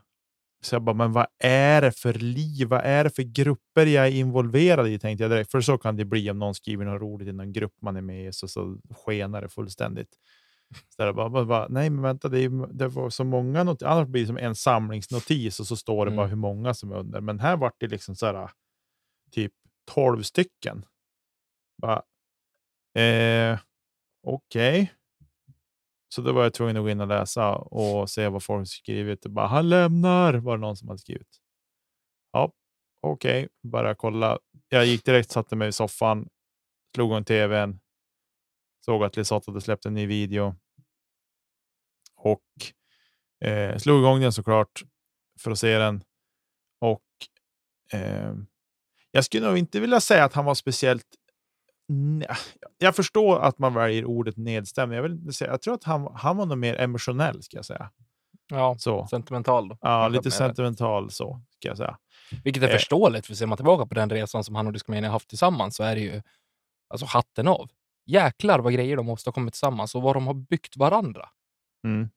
så 0.62 0.74
jag 0.74 0.82
bara, 0.82 0.96
men 0.96 1.12
vad 1.12 1.26
är 1.38 1.82
det 1.82 1.92
för 1.92 2.12
liv? 2.14 2.68
Vad 2.68 2.80
är 2.84 3.04
det 3.04 3.10
för 3.10 3.22
grupper 3.22 3.86
jag 3.86 4.06
är 4.06 4.10
involverad 4.10 4.88
i? 4.88 4.98
Tänkte 4.98 5.24
jag 5.24 5.30
direkt. 5.30 5.50
För 5.50 5.60
så 5.60 5.78
kan 5.78 5.96
det 5.96 6.04
bli 6.04 6.30
om 6.30 6.38
någon 6.38 6.54
skriver 6.54 6.84
något 6.84 7.02
roligt 7.02 7.28
i 7.28 7.32
någon 7.32 7.52
grupp 7.52 7.74
man 7.82 7.96
är 7.96 8.02
med 8.02 8.26
i, 8.28 8.32
så, 8.32 8.48
så 8.48 8.78
skenar 9.06 9.42
det 9.42 9.48
fullständigt. 9.48 10.08
Så 10.74 11.02
där 11.02 11.12
bara, 11.12 11.28
bara, 11.30 11.44
bara, 11.44 11.68
nej, 11.68 11.90
men 11.90 12.02
vänta, 12.02 12.28
det, 12.28 12.40
är, 12.40 12.72
det 12.72 12.88
var 12.88 13.10
så 13.10 13.24
många 13.24 13.64
not- 13.64 13.82
Annars 13.86 14.08
blir 14.08 14.20
det 14.22 14.26
som 14.26 14.36
en 14.38 14.54
samlingsnotis 14.54 15.60
och 15.60 15.66
så 15.66 15.76
står 15.76 16.06
det 16.06 16.10
Mm. 16.10 16.16
bara 16.16 16.26
hur 16.26 16.36
många 16.36 16.74
som 16.74 16.92
är 16.92 16.96
under. 16.96 17.20
Men 17.20 17.40
här 17.40 17.56
vart 17.56 17.74
det 17.80 17.86
liksom 17.86 18.16
så 18.16 18.26
här, 18.26 18.50
typ 19.30 19.52
12 19.90 20.22
stycken. 20.22 20.84
Bara, 21.82 22.02
eh, 23.02 23.58
Okej. 24.26 24.92
Så 26.14 26.22
då 26.22 26.32
var 26.32 26.42
jag 26.42 26.54
tvungen 26.54 26.76
att 26.76 26.82
gå 26.82 26.90
in 26.90 27.00
och 27.00 27.06
läsa 27.08 27.54
och 27.56 28.10
se 28.10 28.28
vad 28.28 28.42
folk 28.42 28.68
skrivit. 28.68 29.24
Och 29.24 29.30
bara, 29.30 29.46
han 29.46 29.68
lämnar, 29.68 30.34
var 30.34 30.56
det 30.56 30.60
någon 30.60 30.76
som 30.76 30.88
hade 30.88 30.98
skrivit. 30.98 31.40
Ja, 32.32 32.52
okej, 33.00 33.48
bara 33.62 33.94
kolla. 33.94 34.38
Jag 34.68 34.86
gick 34.86 35.04
direkt, 35.04 35.30
satte 35.30 35.56
mig 35.56 35.68
i 35.68 35.72
soffan, 35.72 36.28
slog 36.94 37.10
igång 37.10 37.24
tvn, 37.24 37.80
såg 38.84 39.04
att 39.04 39.16
Lisotte 39.16 39.50
hade 39.50 39.60
släppt 39.60 39.86
en 39.86 39.94
ny 39.94 40.06
video 40.06 40.56
och 42.24 42.40
eh, 43.48 43.76
slog 43.76 43.98
igång 44.00 44.20
den 44.20 44.32
såklart 44.32 44.82
för 45.40 45.50
att 45.50 45.58
se 45.58 45.78
den. 45.78 46.04
Och 46.80 47.02
eh, 47.92 48.34
jag 49.10 49.24
skulle 49.24 49.46
nog 49.46 49.58
inte 49.58 49.80
vilja 49.80 50.00
säga 50.00 50.24
att 50.24 50.32
han 50.34 50.44
var 50.44 50.54
speciellt 50.54 51.06
Nej, 51.88 52.28
jag 52.78 52.96
förstår 52.96 53.40
att 53.40 53.58
man 53.58 53.74
väljer 53.74 54.04
ordet 54.04 54.36
nedstämd. 54.36 54.94
Jag, 54.94 55.02
vill 55.02 55.12
inte 55.12 55.32
säga, 55.32 55.50
jag 55.50 55.62
tror 55.62 55.74
att 55.74 55.84
han, 55.84 56.08
han 56.14 56.36
var 56.36 56.46
nog 56.46 56.58
mer 56.58 56.74
emotionell, 56.80 57.42
ska 57.42 57.56
jag 57.56 57.64
säga. 57.64 57.90
Ja, 58.50 58.76
Så. 58.78 59.06
sentimental 59.06 59.68
då. 59.68 59.78
Ja, 59.80 60.08
lite 60.08 60.30
sentimental 60.30 61.10
så, 61.10 61.40
ska 61.58 61.68
jag 61.68 61.76
säga. 61.76 61.98
Vilket 62.44 62.62
är 62.62 62.68
Eh. 62.68 62.72
förståeligt, 62.72 63.26
för 63.26 63.34
ser 63.34 63.46
man 63.46 63.56
tillbaka 63.58 63.86
på 63.86 63.94
den 63.94 64.10
resan 64.10 64.44
som 64.44 64.54
han 64.54 64.66
och 64.66 64.72
Discmania 64.72 65.10
haft 65.10 65.28
tillsammans 65.28 65.76
så 65.76 65.82
är 65.82 65.94
det 65.94 66.00
ju 66.00 66.22
alltså 66.88 67.06
hatten 67.06 67.48
av. 67.48 67.70
Jäklar 68.06 68.58
vad 68.58 68.72
grejer 68.72 68.96
de 68.96 69.06
har 69.06 69.12
åstadkommit 69.12 69.54
tillsammans 69.54 69.94
och 69.94 70.02
vad 70.02 70.16
de 70.16 70.26
har 70.26 70.34
byggt 70.34 70.76
varandra. 70.76 71.28
Mm. 71.84 72.08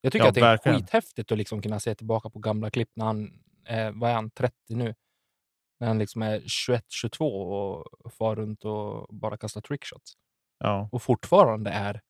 Jag 0.00 0.12
tycker 0.12 0.24
Ja, 0.24 0.28
att 0.28 0.34
det 0.34 0.40
är 0.40 0.44
verkligen. 0.44 0.78
skithäftigt 0.80 1.32
att 1.32 1.38
liksom 1.38 1.62
kunna 1.62 1.80
se 1.80 1.94
tillbaka 1.94 2.30
på 2.30 2.38
gamla 2.38 2.70
klipp 2.70 2.90
när 2.94 3.04
han, 3.04 3.42
eh, 3.66 3.90
vad 3.94 4.10
är 4.10 4.14
han, 4.14 4.30
30 4.30 4.74
nu? 4.74 4.94
När 5.80 5.88
han 5.88 5.98
liksom 5.98 6.22
är 6.22 6.40
21-22 6.40 7.24
och 8.04 8.12
far 8.12 8.36
runt 8.36 8.64
och 8.64 9.14
bara 9.14 9.36
kastar 9.36 9.60
trickshots. 9.60 10.12
Ja, 10.58 10.88
Och 10.92 11.02
fortfarande 11.02 11.70
är 11.70 12.00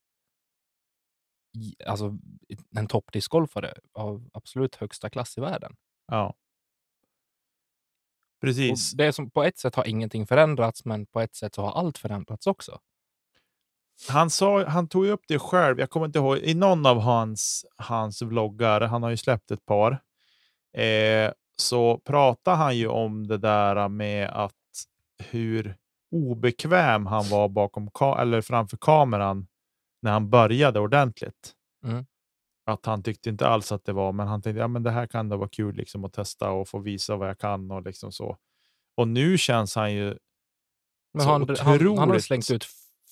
alltså, 1.86 2.18
en 2.76 2.86
toppdiscgolfare 2.86 3.74
av 3.92 4.30
absolut 4.32 4.74
högsta 4.76 5.10
klass 5.10 5.38
i 5.38 5.40
världen. 5.40 5.76
ja. 6.06 6.34
Och 8.36 8.46
Precis. 8.46 8.92
det 8.92 9.04
är 9.06 9.12
som 9.12 9.30
på 9.30 9.42
ett 9.42 9.58
sätt 9.58 9.74
har 9.74 9.84
ingenting 9.88 10.26
förändrats, 10.26 10.84
men 10.84 11.06
på 11.06 11.20
ett 11.20 11.34
sätt 11.34 11.54
så 11.54 11.62
har 11.62 11.72
allt 11.72 11.98
förändrats 11.98 12.46
också. 12.46 12.80
Han, 14.08 14.30
sa, 14.30 14.64
han 14.64 14.88
tog 14.88 15.06
upp 15.06 15.22
det 15.28 15.38
själv. 15.38 15.80
Jag 15.80 15.90
kommer 15.90 16.06
inte 16.06 16.18
ihåg. 16.18 16.38
I 16.38 16.54
någon 16.54 16.86
av 16.86 17.00
hans, 17.00 17.66
hans 17.76 18.22
vloggar, 18.22 18.80
han 18.80 19.02
har 19.02 19.10
ju 19.10 19.16
släppt 19.16 19.50
ett 19.50 19.66
par, 19.66 19.92
eh, 20.76 21.32
så 21.56 21.98
pratar 21.98 22.54
han 22.54 22.76
ju 22.76 22.86
om 22.88 23.26
det 23.26 23.38
där 23.38 23.88
med 23.88 24.28
att 24.28 24.52
hur 25.30 25.76
obekväm 26.10 27.06
han 27.06 27.28
var 27.28 27.48
bakom 27.48 27.90
eller 28.18 28.40
framför 28.40 28.76
kameran 28.76 29.46
när 30.02 30.12
han 30.12 30.30
började 30.30 30.80
ordentligt. 30.80 31.52
Mm. 31.86 32.06
Att 32.66 32.86
han 32.86 33.02
tyckte 33.02 33.28
inte 33.30 33.46
alls 33.48 33.72
att 33.72 33.84
det 33.84 33.92
var, 33.92 34.12
men 34.12 34.26
han 34.28 34.42
tänkte 34.42 34.60
ja, 34.60 34.68
men 34.68 34.82
det 34.82 34.90
här 34.90 35.06
kan 35.06 35.28
det 35.28 35.36
vara 35.36 35.48
kul 35.48 35.74
liksom, 35.74 36.04
att 36.04 36.12
testa 36.12 36.50
och 36.50 36.68
få 36.68 36.78
visa 36.78 37.16
vad 37.16 37.28
jag 37.28 37.38
kan 37.38 37.70
och 37.70 37.82
liksom 37.82 38.12
så. 38.12 38.36
Och 38.96 39.08
nu 39.08 39.38
känns 39.38 39.74
han 39.76 39.92
ju 39.94 40.18
Men 41.14 41.22
Så 41.24 41.30
han, 41.30 41.48
han, 41.48 41.56
han 41.58 41.66
har 41.66 42.04
otroligt- 42.04 42.24
slängt 42.24 42.50
ut 42.50 42.64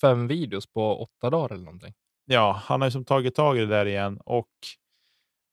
fem 0.03 0.27
videos 0.27 0.67
på 0.67 1.01
åtta 1.03 1.29
dagar 1.29 1.53
eller 1.55 1.63
någonting. 1.65 1.93
ja, 2.25 2.61
han 2.65 2.81
har 2.81 2.87
ju 2.87 2.91
som 2.91 3.05
tagit 3.05 3.35
tag 3.35 3.57
i 3.57 3.59
det 3.59 3.65
där 3.67 3.85
igen 3.85 4.17
och 4.25 4.49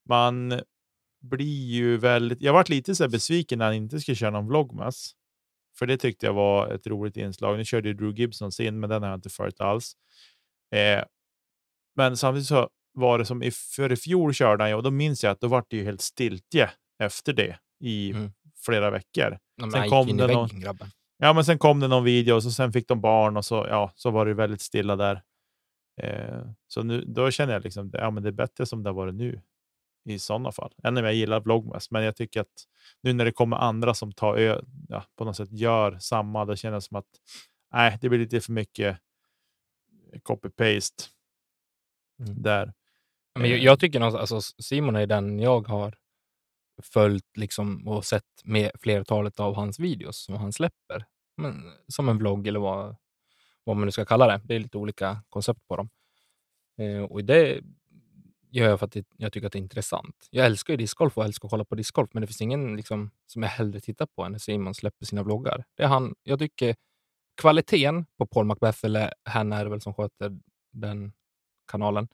man 0.09 0.61
blir 1.23 1.67
ju 1.73 1.97
väldigt. 1.97 2.43
Jag 2.43 2.53
varit 2.53 2.69
lite 2.69 2.95
så 2.95 3.09
besviken 3.09 3.59
när 3.59 3.67
han 3.67 3.75
inte 3.75 4.01
skulle 4.01 4.15
köra 4.17 4.31
någon 4.31 4.47
vlogmas, 4.49 5.13
för 5.79 5.87
det 5.87 5.97
tyckte 5.97 6.27
jag 6.27 6.33
var 6.33 6.73
ett 6.73 6.87
roligt 6.87 7.17
inslag. 7.17 7.57
Nu 7.59 7.65
körde 7.65 7.89
ju 7.89 7.95
Drew 7.95 8.15
Gibson 8.19 8.53
sin, 8.53 8.81
men 8.81 8.91
den 8.91 9.03
har 9.03 9.11
jag 9.11 9.17
inte 9.19 9.31
följt 9.31 9.61
alls. 9.61 9.93
Eh, 10.75 11.05
men 11.97 12.17
samtidigt 12.17 12.47
så 12.49 12.69
var 12.93 13.19
det 13.19 13.25
som 13.25 13.43
i, 13.43 13.51
för 13.51 13.93
i 13.93 13.97
fjol 13.97 14.35
körde 14.35 14.63
han 14.63 14.71
ju 14.71 14.75
och 14.77 14.83
då 14.83 14.91
minns 14.91 15.25
jag 15.25 15.31
att 15.31 15.41
då 15.41 15.49
var 15.49 15.65
det 15.69 15.77
ju 15.77 15.85
helt 15.85 16.01
stiltje 16.01 16.71
efter 17.03 17.33
det 17.33 17.59
i 17.81 18.11
Mm. 18.11 18.33
flera 18.65 18.91
veckor. 18.91 19.39
Men 19.57 19.71
Sen 19.73 19.89
kom 19.91 20.07
det 20.07 20.27
väggen, 20.27 20.35
någon- 20.37 20.61
grabben. 20.61 20.89
Ja, 21.21 21.33
men 21.33 21.45
sen 21.45 21.59
kom 21.59 21.81
det 21.81 21.89
någon 21.89 22.05
video 22.05 22.35
och 22.35 22.43
så 22.43 22.51
sen 22.51 22.73
fick 22.73 22.89
de 22.89 23.01
barn 23.01 23.37
och 23.37 23.45
så, 23.45 23.67
ja, 23.69 23.93
så 23.95 24.11
var 24.11 24.27
det 24.27 24.35
väldigt 24.35 24.61
stilla 24.61 24.97
där. 24.97 25.23
Eh, 26.03 26.41
så 26.69 26.83
nu, 26.83 27.05
då 27.07 27.31
känner 27.31 27.53
jag 27.53 27.65
liksom, 27.65 27.91
ja, 27.93 28.11
men 28.11 28.23
det 28.23 28.29
är 28.29 28.33
bättre 28.33 28.67
som 28.67 28.83
det 28.83 28.89
har 28.91 28.95
varit 28.95 29.15
nu 29.15 29.41
i 30.05 30.19
sådana 30.19 30.53
fall. 30.53 30.73
Än 30.85 30.97
om 30.99 31.05
jag 31.05 31.15
gillar 31.15 31.41
vlogmas, 31.41 31.91
men 31.91 32.03
jag 32.05 32.17
tycker 32.17 32.41
att 32.41 32.65
nu 33.03 33.13
när 33.13 33.25
det 33.25 33.33
kommer 33.33 33.57
andra 33.57 33.95
som 33.95 34.13
tar 34.13 34.37
ö, 34.37 34.61
ja, 34.89 35.05
på 35.17 35.25
något 35.25 35.37
sätt 35.37 35.53
gör 35.53 35.99
samma, 35.99 36.45
då 36.45 36.57
känns 36.57 36.85
det 36.85 36.89
som 36.89 36.97
att 36.97 37.07
nej, 37.75 37.99
det 38.01 38.09
blir 38.09 38.19
lite 38.19 38.41
för 38.41 38.53
mycket 38.53 38.99
copy-paste 40.23 41.05
Mm. 42.21 42.43
där. 42.43 42.73
Men 43.35 43.51
jag, 43.51 43.59
Eh. 43.59 43.65
jag 43.65 43.81
tycker 43.81 44.01
nog, 44.01 44.17
alltså 44.17 44.41
Simon 44.41 44.97
är 44.97 45.07
den 45.07 45.41
jag 45.41 45.69
har 45.69 45.95
följt 46.83 47.37
liksom 47.37 47.89
och 47.89 48.05
sett 48.05 48.25
med 48.45 48.71
flertalet 48.81 49.41
av 49.41 49.55
hans 49.55 49.79
videos 49.79 50.25
som 50.25 50.35
han 50.37 50.53
släpper. 50.53 51.05
Men, 51.37 51.73
som 51.89 52.09
en 52.09 52.19
vlogg 52.19 52.47
eller 52.47 52.61
vad, 52.61 52.97
vad 53.65 53.77
man 53.77 53.87
nu 53.87 53.93
ska 53.93 54.05
kalla 54.05 54.27
det. 54.27 54.41
Det 54.45 54.55
är 54.55 54.59
lite 54.61 54.79
olika 54.79 55.23
koncept 55.29 55.69
på 55.69 55.77
dem. 55.77 55.91
Eh, 56.79 57.03
och 57.03 57.25
det 57.25 57.61
gör 58.51 58.69
jag 58.69 58.79
för 58.79 58.87
att 58.87 58.93
det, 58.93 59.07
jag 59.17 59.33
tycker 59.33 59.47
att 59.47 59.53
det 59.53 59.59
är 59.59 59.63
intressant. 59.63 60.29
Jag 60.31 60.47
älskar 60.47 60.73
ju 60.73 60.77
discgolf 60.77 61.19
och 61.19 61.25
älskar 61.25 61.47
att 61.47 61.51
kolla 61.51 61.65
på 61.65 61.75
discgolf, 61.75 62.11
men 62.13 62.21
det 62.21 62.27
finns 62.27 62.41
ingen 62.41 62.77
liksom, 62.77 63.11
som 63.27 63.43
jag 63.43 63.51
hellre 63.51 63.81
tittar 63.81 64.07
på 64.07 64.23
än 64.23 64.33
när 64.33 64.39
Simon 64.39 64.75
släpper 64.75 65.07
sina 65.07 65.23
vloggar. 65.23 65.65
Det 65.77 65.83
är 65.83 65.89
han, 65.89 66.15
jag 66.23 66.39
tycker 66.39 66.77
kvaliteten 67.41 68.07
på 68.19 68.27
Paul 68.27 68.47
Macbeth, 68.47 68.85
eller 68.85 69.15
Hanna 69.25 69.57
är 69.57 69.65
det 69.65 69.71
väl 69.71 69.81
som 69.81 69.95
sköter 69.95 70.39
den 70.73 71.13
kanalen, 71.73 72.09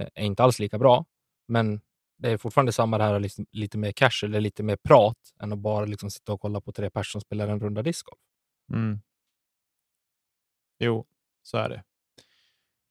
eh, 0.00 0.08
är 0.14 0.24
inte 0.24 0.42
alls 0.42 0.58
lika 0.58 0.78
bra. 0.78 1.04
Men 1.48 1.80
det 2.18 2.30
är 2.30 2.36
fortfarande 2.36 2.72
samma 2.72 2.98
det 2.98 3.04
här 3.04 3.20
liksom, 3.20 3.46
lite 3.52 3.78
mer 3.78 3.92
cash 3.92 4.24
eller 4.24 4.40
lite 4.40 4.62
mer 4.62 4.76
prat 4.76 5.18
än 5.40 5.52
att 5.52 5.58
bara 5.58 5.84
liksom 5.84 6.10
sitta 6.10 6.32
och 6.32 6.40
kolla 6.40 6.60
på 6.60 6.72
tre 6.72 6.90
personer 6.90 7.10
som 7.12 7.20
spelar 7.20 7.48
en 7.48 7.60
runda 7.60 7.82
discgolf. 7.82 8.20
Mm. 8.72 9.00
Jo, 10.78 11.06
så 11.42 11.56
är 11.58 11.68
det. 11.68 11.82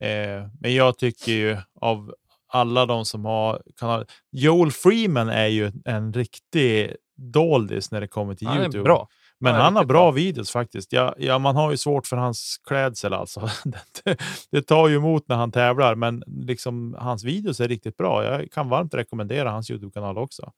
Eh, 0.07 0.47
men 0.59 0.75
jag 0.75 0.97
tycker 0.97 1.31
ju 1.31 1.57
av 1.81 2.15
alla 2.47 2.85
de 2.85 3.05
som 3.05 3.25
har 3.25 3.61
kanaler. 3.79 4.07
Joel 4.31 4.71
Freeman 4.71 5.29
är 5.29 5.47
ju 5.47 5.71
en 5.85 6.13
riktig 6.13 6.95
doldis 7.17 7.91
när 7.91 8.01
det 8.01 8.07
kommer 8.07 8.35
till 8.35 8.47
Han 8.47 8.57
Youtube. 8.57 8.83
bra. 8.83 9.07
Men 9.39 9.55
Ja, 9.55 9.61
han 9.61 9.75
har 9.75 9.85
bra 9.85 9.97
bra. 10.03 10.11
videos 10.11 10.51
faktiskt. 10.51 10.93
Ja, 10.93 11.15
ja, 11.17 11.39
man 11.39 11.55
har 11.55 11.71
ju 11.71 11.77
svårt 11.77 12.07
för 12.07 12.17
hans 12.17 12.57
klädsel 12.67 13.13
alltså. 13.13 13.49
det, 14.03 14.17
det 14.51 14.61
tar 14.61 14.87
ju 14.87 14.95
emot 14.95 15.27
när 15.27 15.35
han 15.35 15.51
tävlar, 15.51 15.95
men 15.95 16.23
liksom 16.27 16.95
hans 16.99 17.23
videos 17.23 17.59
är 17.59 17.67
riktigt 17.67 17.97
bra. 17.97 18.23
Jag 18.23 18.51
kan 18.51 18.69
varmt 18.69 18.93
rekommendera 18.93 19.51
hans 19.51 19.71
Youtube-kanal 19.71 20.17
också. 20.17 20.51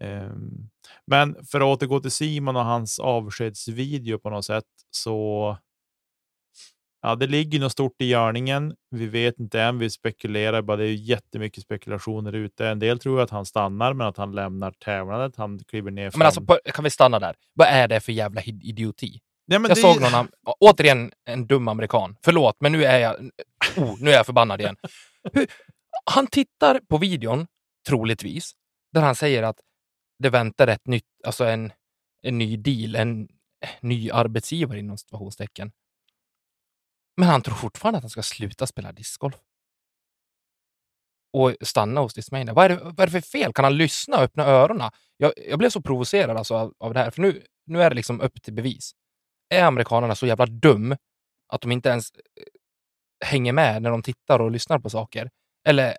Ehm, 0.00 0.50
men 1.06 1.44
för 1.44 1.60
att 1.60 1.64
återgå 1.82 2.00
till 2.00 2.10
Simon 2.10 2.56
och 2.56 2.64
hans 2.64 2.98
avskedsvideo 2.98 4.18
på 4.18 4.30
något 4.30 4.44
sätt 4.44 4.64
så. 4.90 5.56
Ja, 7.02 7.14
det 7.14 7.26
ligger 7.26 7.60
något 7.60 7.72
stort 7.72 8.00
i 8.02 8.04
görningen. 8.04 8.74
Vi 8.90 9.06
vet 9.06 9.38
inte 9.40 9.60
än. 9.62 9.78
Vi 9.78 9.90
spekulerar 9.90 10.62
bara. 10.62 10.76
Det 10.76 10.84
är 10.88 10.92
jättemycket 10.94 11.62
spekulationer 11.64 12.32
ute. 12.32 12.68
En 12.68 12.78
del 12.78 12.98
tror 12.98 13.20
att 13.20 13.30
han 13.30 13.46
stannar, 13.46 13.92
men 13.94 14.06
att 14.06 14.16
han 14.16 14.32
lämnar 14.32 14.70
tävlandet. 14.70 15.36
Han 15.36 15.58
kliver 15.58 15.90
ner. 15.90 16.10
Men 16.16 16.26
alltså, 16.26 16.44
från- 16.46 16.58
kan 16.64 16.84
vi 16.84 16.90
stanna 16.90 17.18
där? 17.18 17.36
Vad 17.54 17.68
är 17.68 17.88
det 17.88 18.00
för 18.00 18.12
jävla 18.12 18.40
id- 18.40 18.62
idioti? 18.62 19.20
Nej, 19.46 19.60
Jag 19.60 19.70
det- 19.70 19.76
såg 19.76 20.00
någon, 20.00 20.28
återigen 20.60 21.12
en 21.24 21.46
dum 21.46 21.68
amerikan. 21.68 22.16
Förlåt, 22.24 22.56
men 22.60 22.72
nu 22.72 22.84
är 22.84 22.98
jag, 22.98 23.16
oh, 23.76 23.94
nu 24.00 24.10
är 24.10 24.14
jag 24.14 24.26
förbannad 24.26 24.60
igen. 24.60 24.76
Hur, 25.32 25.46
han 26.10 26.26
tittar 26.26 26.80
på 26.88 26.98
videon, 26.98 27.46
troligtvis, 27.88 28.52
där 28.92 29.00
han 29.00 29.14
säger 29.14 29.42
att 29.42 29.56
det 30.18 30.30
väntar 30.30 30.66
ett 30.66 30.86
nytt, 30.86 31.06
alltså 31.24 31.44
en, 31.44 31.72
en 32.22 32.38
ny 32.38 32.56
deal, 32.56 32.96
en 32.96 33.28
eh, 33.60 33.68
ny 33.80 34.10
arbetsgivare 34.10 34.78
inom 34.78 34.98
situationstecken. 34.98 35.72
Men 37.16 37.28
han 37.28 37.42
tror 37.42 37.54
fortfarande 37.54 37.96
att 37.96 38.02
han 38.02 38.10
ska 38.10 38.22
sluta 38.22 38.66
spela 38.66 38.92
discgolf. 38.92 39.36
Och 41.32 41.54
stanna 41.60 42.00
hos 42.00 42.14
Discmania. 42.14 42.54
Vad 42.54 42.64
är, 42.64 42.68
det, 42.68 42.76
vad 42.76 43.00
är 43.00 43.06
det 43.06 43.12
för 43.12 43.20
fel? 43.20 43.52
Kan 43.52 43.64
han 43.64 43.76
lyssna 43.76 44.16
och 44.16 44.22
öppna 44.22 44.44
öronen? 44.44 44.90
Jag, 45.16 45.32
jag 45.48 45.58
blev 45.58 45.70
så 45.70 45.82
provocerad 45.82 46.36
alltså 46.36 46.54
av, 46.54 46.74
av 46.78 46.94
det 46.94 47.00
här, 47.00 47.10
för 47.10 47.22
nu, 47.22 47.42
nu 47.66 47.82
är 47.82 47.90
det 47.90 47.96
liksom 47.96 48.20
upp 48.20 48.42
till 48.42 48.54
bevis. 48.54 48.92
Är 49.48 49.64
amerikanerna 49.64 50.14
så 50.14 50.26
jävla 50.26 50.46
dum 50.46 50.96
att 51.48 51.60
de 51.60 51.72
inte 51.72 51.88
ens 51.88 52.10
eh, 52.10 52.18
hänger 53.26 53.52
med 53.52 53.82
när 53.82 53.90
de 53.90 54.02
tittar 54.02 54.38
och 54.38 54.50
lyssnar 54.50 54.78
på 54.78 54.90
saker? 54.90 55.30
Eller 55.68 55.96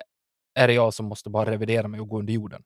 är 0.54 0.68
det 0.68 0.74
jag 0.74 0.94
som 0.94 1.06
måste 1.06 1.30
bara 1.30 1.50
revidera 1.50 1.88
mig 1.88 2.00
och 2.00 2.08
gå 2.08 2.18
under 2.18 2.32
jorden? 2.32 2.62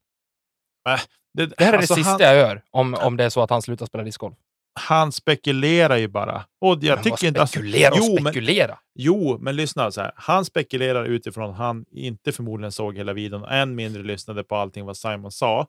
Det, 1.34 1.46
Det 1.46 1.64
här 1.64 1.72
är 1.72 1.76
alltså, 1.78 1.94
det 1.94 1.99
sista 1.99 2.10
han, 2.10 2.20
jag 2.20 2.37
gör 2.37 2.62
om, 2.70 2.94
om 2.94 3.16
det 3.16 3.25
är 3.25 3.30
så 3.30 3.42
att 3.42 3.50
han 3.50 3.62
slutar 3.62 3.87
spela 3.87 4.04
discgolf. 4.04 4.34
han 4.80 5.12
spekulerar 5.12 5.96
ju 5.96 6.08
bara. 6.08 6.44
Och 6.60 6.78
jag 6.82 6.96
Men 6.96 7.04
tycker 7.04 7.26
inte... 7.26 7.40
Alltså, 7.40 7.58
spekulera 7.58 7.90
och 7.90 7.99
jo, 7.99 8.14
men, 8.14 8.32
spekulera. 8.32 8.78
jo, 8.95 9.38
men 9.40 9.56
lyssna 9.56 9.90
så 9.90 10.00
här. 10.00 10.12
Han 10.16 10.45
spekulerar 10.45 11.04
utifrån 11.04 11.50
att 11.50 11.56
han 11.56 11.84
inte 11.90 12.32
förmodligen 12.32 12.73
såg 12.73 12.97
hela 12.97 13.12
videon, 13.12 13.45
än 13.45 13.75
mindre 13.75 14.02
lyssnade 14.02 14.45
på 14.45 14.56
allting 14.56 14.84
vad 14.84 14.97
Simon 14.97 15.32
sa. 15.32 15.66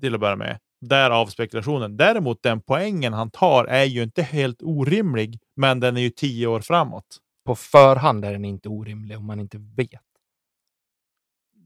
Till 0.00 0.14
att 0.14 0.20
börja 0.20 0.36
med. 0.36 0.58
Därav 0.80 1.26
spekulationen. 1.26 1.96
Däremot 1.96 2.42
den 2.42 2.60
poängen 2.60 3.12
han 3.12 3.30
tar 3.30 3.64
är 3.64 3.84
ju 3.84 4.02
inte 4.02 4.22
helt 4.22 4.62
orimlig, 4.62 5.38
men 5.56 5.80
den 5.80 5.96
är 5.96 6.00
ju 6.00 6.10
tio 6.10 6.46
år 6.46 6.60
framåt. 6.60 7.18
På 7.46 7.54
förhand 7.56 8.24
är 8.24 8.32
den 8.32 8.44
inte 8.44 8.68
orimlig 8.68 9.18
om 9.18 9.26
man 9.26 9.40
inte 9.40 9.58
vet. 9.76 10.00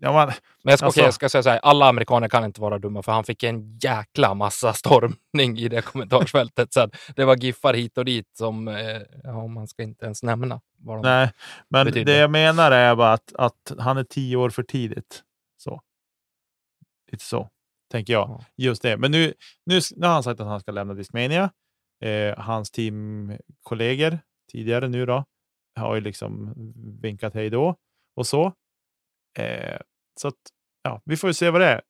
Ja, 0.03 0.13
man, 0.13 0.27
Men 0.27 0.35
jag 0.63 0.79
ska, 0.79 0.87
Alltså- 0.87 1.01
okej, 1.01 1.05
jag 1.07 1.15
ska 1.15 1.29
säga 1.29 1.43
så 1.43 1.51
här, 1.51 1.59
alla 1.59 1.89
amerikaner 1.89 2.29
kan 2.29 2.45
inte 2.45 2.61
vara 2.61 2.79
dumma, 2.79 3.03
för 3.03 3.13
han 3.13 3.25
fick 3.25 3.43
en 3.43 3.79
jäkla 3.79 4.35
massa 4.35 4.73
stormning 4.75 5.59
i 5.59 5.69
det 5.69 5.83
kommentarsfältet. 5.83 6.73
Så 6.73 6.91
det 7.17 7.25
var 7.25 7.37
giffar 7.37 7.75
hit 7.75 7.99
och 7.99 8.05
dit 8.05 8.37
som, 8.37 8.69
eh, 8.69 9.01
ja, 9.25 9.47
man 9.47 9.69
ska 9.69 9.83
inte 9.83 10.05
ens 10.05 10.23
nämna. 10.23 10.61
Vad 10.79 10.97
de, 10.97 11.03
nej, 11.03 11.33
men 11.69 11.87
betyder. 11.87 12.13
det 12.13 12.19
jag 12.19 12.31
menar 12.31 12.71
är 12.73 12.97
bara 12.97 13.13
att, 13.13 13.33
att 13.35 13.73
han 13.79 13.97
är 13.99 14.05
tio 14.05 14.37
år 14.37 14.51
för 14.51 14.63
tidigt. 14.63 15.23
Så. 15.57 15.81
Lite 17.13 17.25
så, 17.25 17.49
tänker 17.91 18.13
jag. 18.13 18.29
Ja. 18.29 18.45
Just 18.57 18.83
det. 18.83 18.97
Men 18.97 19.11
nu, 19.11 19.35
nu, 19.67 19.81
nu 19.97 20.07
har 20.07 20.15
han 20.15 20.23
sagt 20.23 20.41
att 20.41 20.47
han 20.47 20.61
ska 20.61 20.73
lämna 20.73 20.95
Discmania. 20.95 21.51
Eh, 22.05 22.39
hans 22.39 22.71
teamkollegor 22.71 24.19
tidigare 24.53 24.89
nu 24.89 25.07
då 25.07 25.25
har 25.77 25.95
ju 25.95 26.01
liksom 26.01 26.55
vinkat 27.03 27.35
hej 27.35 27.51
då 27.51 27.77
och 28.17 28.27
så. 28.27 28.53
Eh, 29.39 29.77
så 30.21 30.29
att, 30.29 30.37
ja, 30.83 31.03
vi 31.05 31.17
får 31.17 31.31
ju 31.31 31.35
se 31.35 31.51
vad 31.51 31.61
det 31.61 31.67
är. 31.67 31.81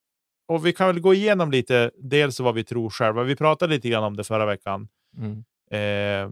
Och 0.48 0.66
vi 0.66 0.72
kan 0.72 0.86
väl 0.86 1.00
gå 1.00 1.14
igenom 1.14 1.50
lite, 1.50 1.90
dels 1.98 2.40
vad 2.40 2.54
vi 2.54 2.64
tror 2.64 2.90
själva. 2.90 3.22
Vi 3.22 3.36
pratade 3.36 3.74
lite 3.74 3.88
grann 3.88 4.04
om 4.04 4.16
det 4.16 4.24
förra 4.24 4.46
veckan. 4.46 4.88
Mm. 5.16 5.44
Eh, 5.70 6.30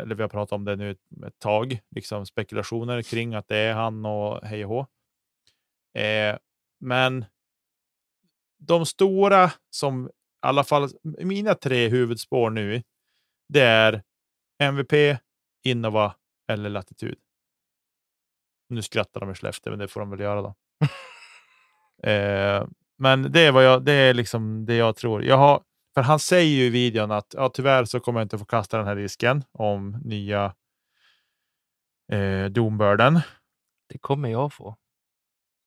eller 0.00 0.14
vi 0.14 0.22
har 0.22 0.28
pratat 0.28 0.52
om 0.52 0.64
det 0.64 0.76
nu 0.76 0.90
ett, 0.90 0.98
ett 1.26 1.38
tag, 1.38 1.80
liksom 1.90 2.26
spekulationer 2.26 3.02
kring 3.02 3.34
att 3.34 3.48
det 3.48 3.56
är 3.56 3.74
han 3.74 4.06
och 4.06 4.40
hej 4.42 4.64
och 4.64 4.70
hå. 4.70 4.86
Eh, 6.00 6.36
men 6.80 7.24
de 8.58 8.86
stora 8.86 9.52
som 9.70 10.06
i 10.06 10.10
alla 10.40 10.64
fall 10.64 10.88
mina 11.02 11.54
tre 11.54 11.88
huvudspår 11.88 12.50
nu, 12.50 12.82
det 13.48 13.62
är 13.62 14.02
MVP, 14.62 15.18
Innova 15.64 16.14
eller 16.48 16.70
Latitud. 16.70 17.18
Nu 18.68 18.82
skrattar 18.82 19.20
de 19.20 19.30
i 19.30 19.34
Skellefteå, 19.34 19.70
men 19.70 19.78
det 19.78 19.88
får 19.88 20.00
de 20.00 20.10
väl 20.10 20.20
göra 20.20 20.42
då. 20.42 20.54
eh, 22.06 22.66
men 22.98 23.32
det 23.32 23.40
är 23.40 23.52
vad 23.52 23.64
jag, 23.64 23.84
det 23.84 23.92
är 23.92 24.14
liksom 24.14 24.66
det 24.66 24.74
jag 24.76 24.96
tror. 24.96 25.24
Jag 25.24 25.36
har, 25.36 25.62
för 25.94 26.02
han 26.02 26.18
säger 26.18 26.56
ju 26.56 26.64
i 26.64 26.70
videon 26.70 27.10
att 27.10 27.34
ja, 27.36 27.48
tyvärr 27.48 27.84
så 27.84 28.00
kommer 28.00 28.20
jag 28.20 28.24
inte 28.24 28.38
få 28.38 28.44
kasta 28.44 28.78
den 28.78 28.86
här 28.86 28.96
risken 28.96 29.44
om 29.52 30.00
nya 30.04 30.54
eh, 32.12 32.44
Doombirden. 32.44 33.20
Det 33.88 33.98
kommer 33.98 34.28
jag 34.28 34.52
få. 34.52 34.76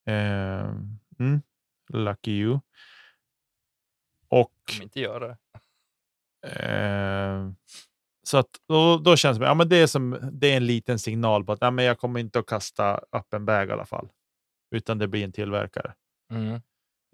Eh, 0.07 0.69
mm, 1.19 1.41
lucky 1.89 2.31
you. 2.31 2.59
Och 4.29 4.51
Kommer 4.71 4.83
inte 4.83 4.99
göra 4.99 5.27
det. 5.27 5.37
eh, 6.43 7.49
så 8.23 8.37
att 8.37 8.49
då, 8.67 8.97
då 8.97 9.15
känns 9.15 9.37
det, 9.39 9.45
ja, 9.45 9.53
men 9.53 9.69
det, 9.69 9.75
är 9.77 9.87
som, 9.87 10.19
det 10.31 10.53
är 10.53 10.57
en 10.57 10.65
liten 10.65 10.99
signal 10.99 11.45
på 11.45 11.51
att 11.51 11.61
nej, 11.61 11.71
men 11.71 11.85
jag 11.85 11.99
kommer 11.99 12.19
inte 12.19 12.39
att 12.39 12.45
kasta 12.45 12.97
upp 12.97 13.33
en 13.33 13.45
bag 13.45 13.69
i 13.69 13.71
alla 13.71 13.85
fall. 13.85 14.09
Utan 14.71 14.97
det 14.97 15.07
blir 15.07 15.23
en 15.23 15.31
tillverkare. 15.31 15.93
Mm. 16.31 16.61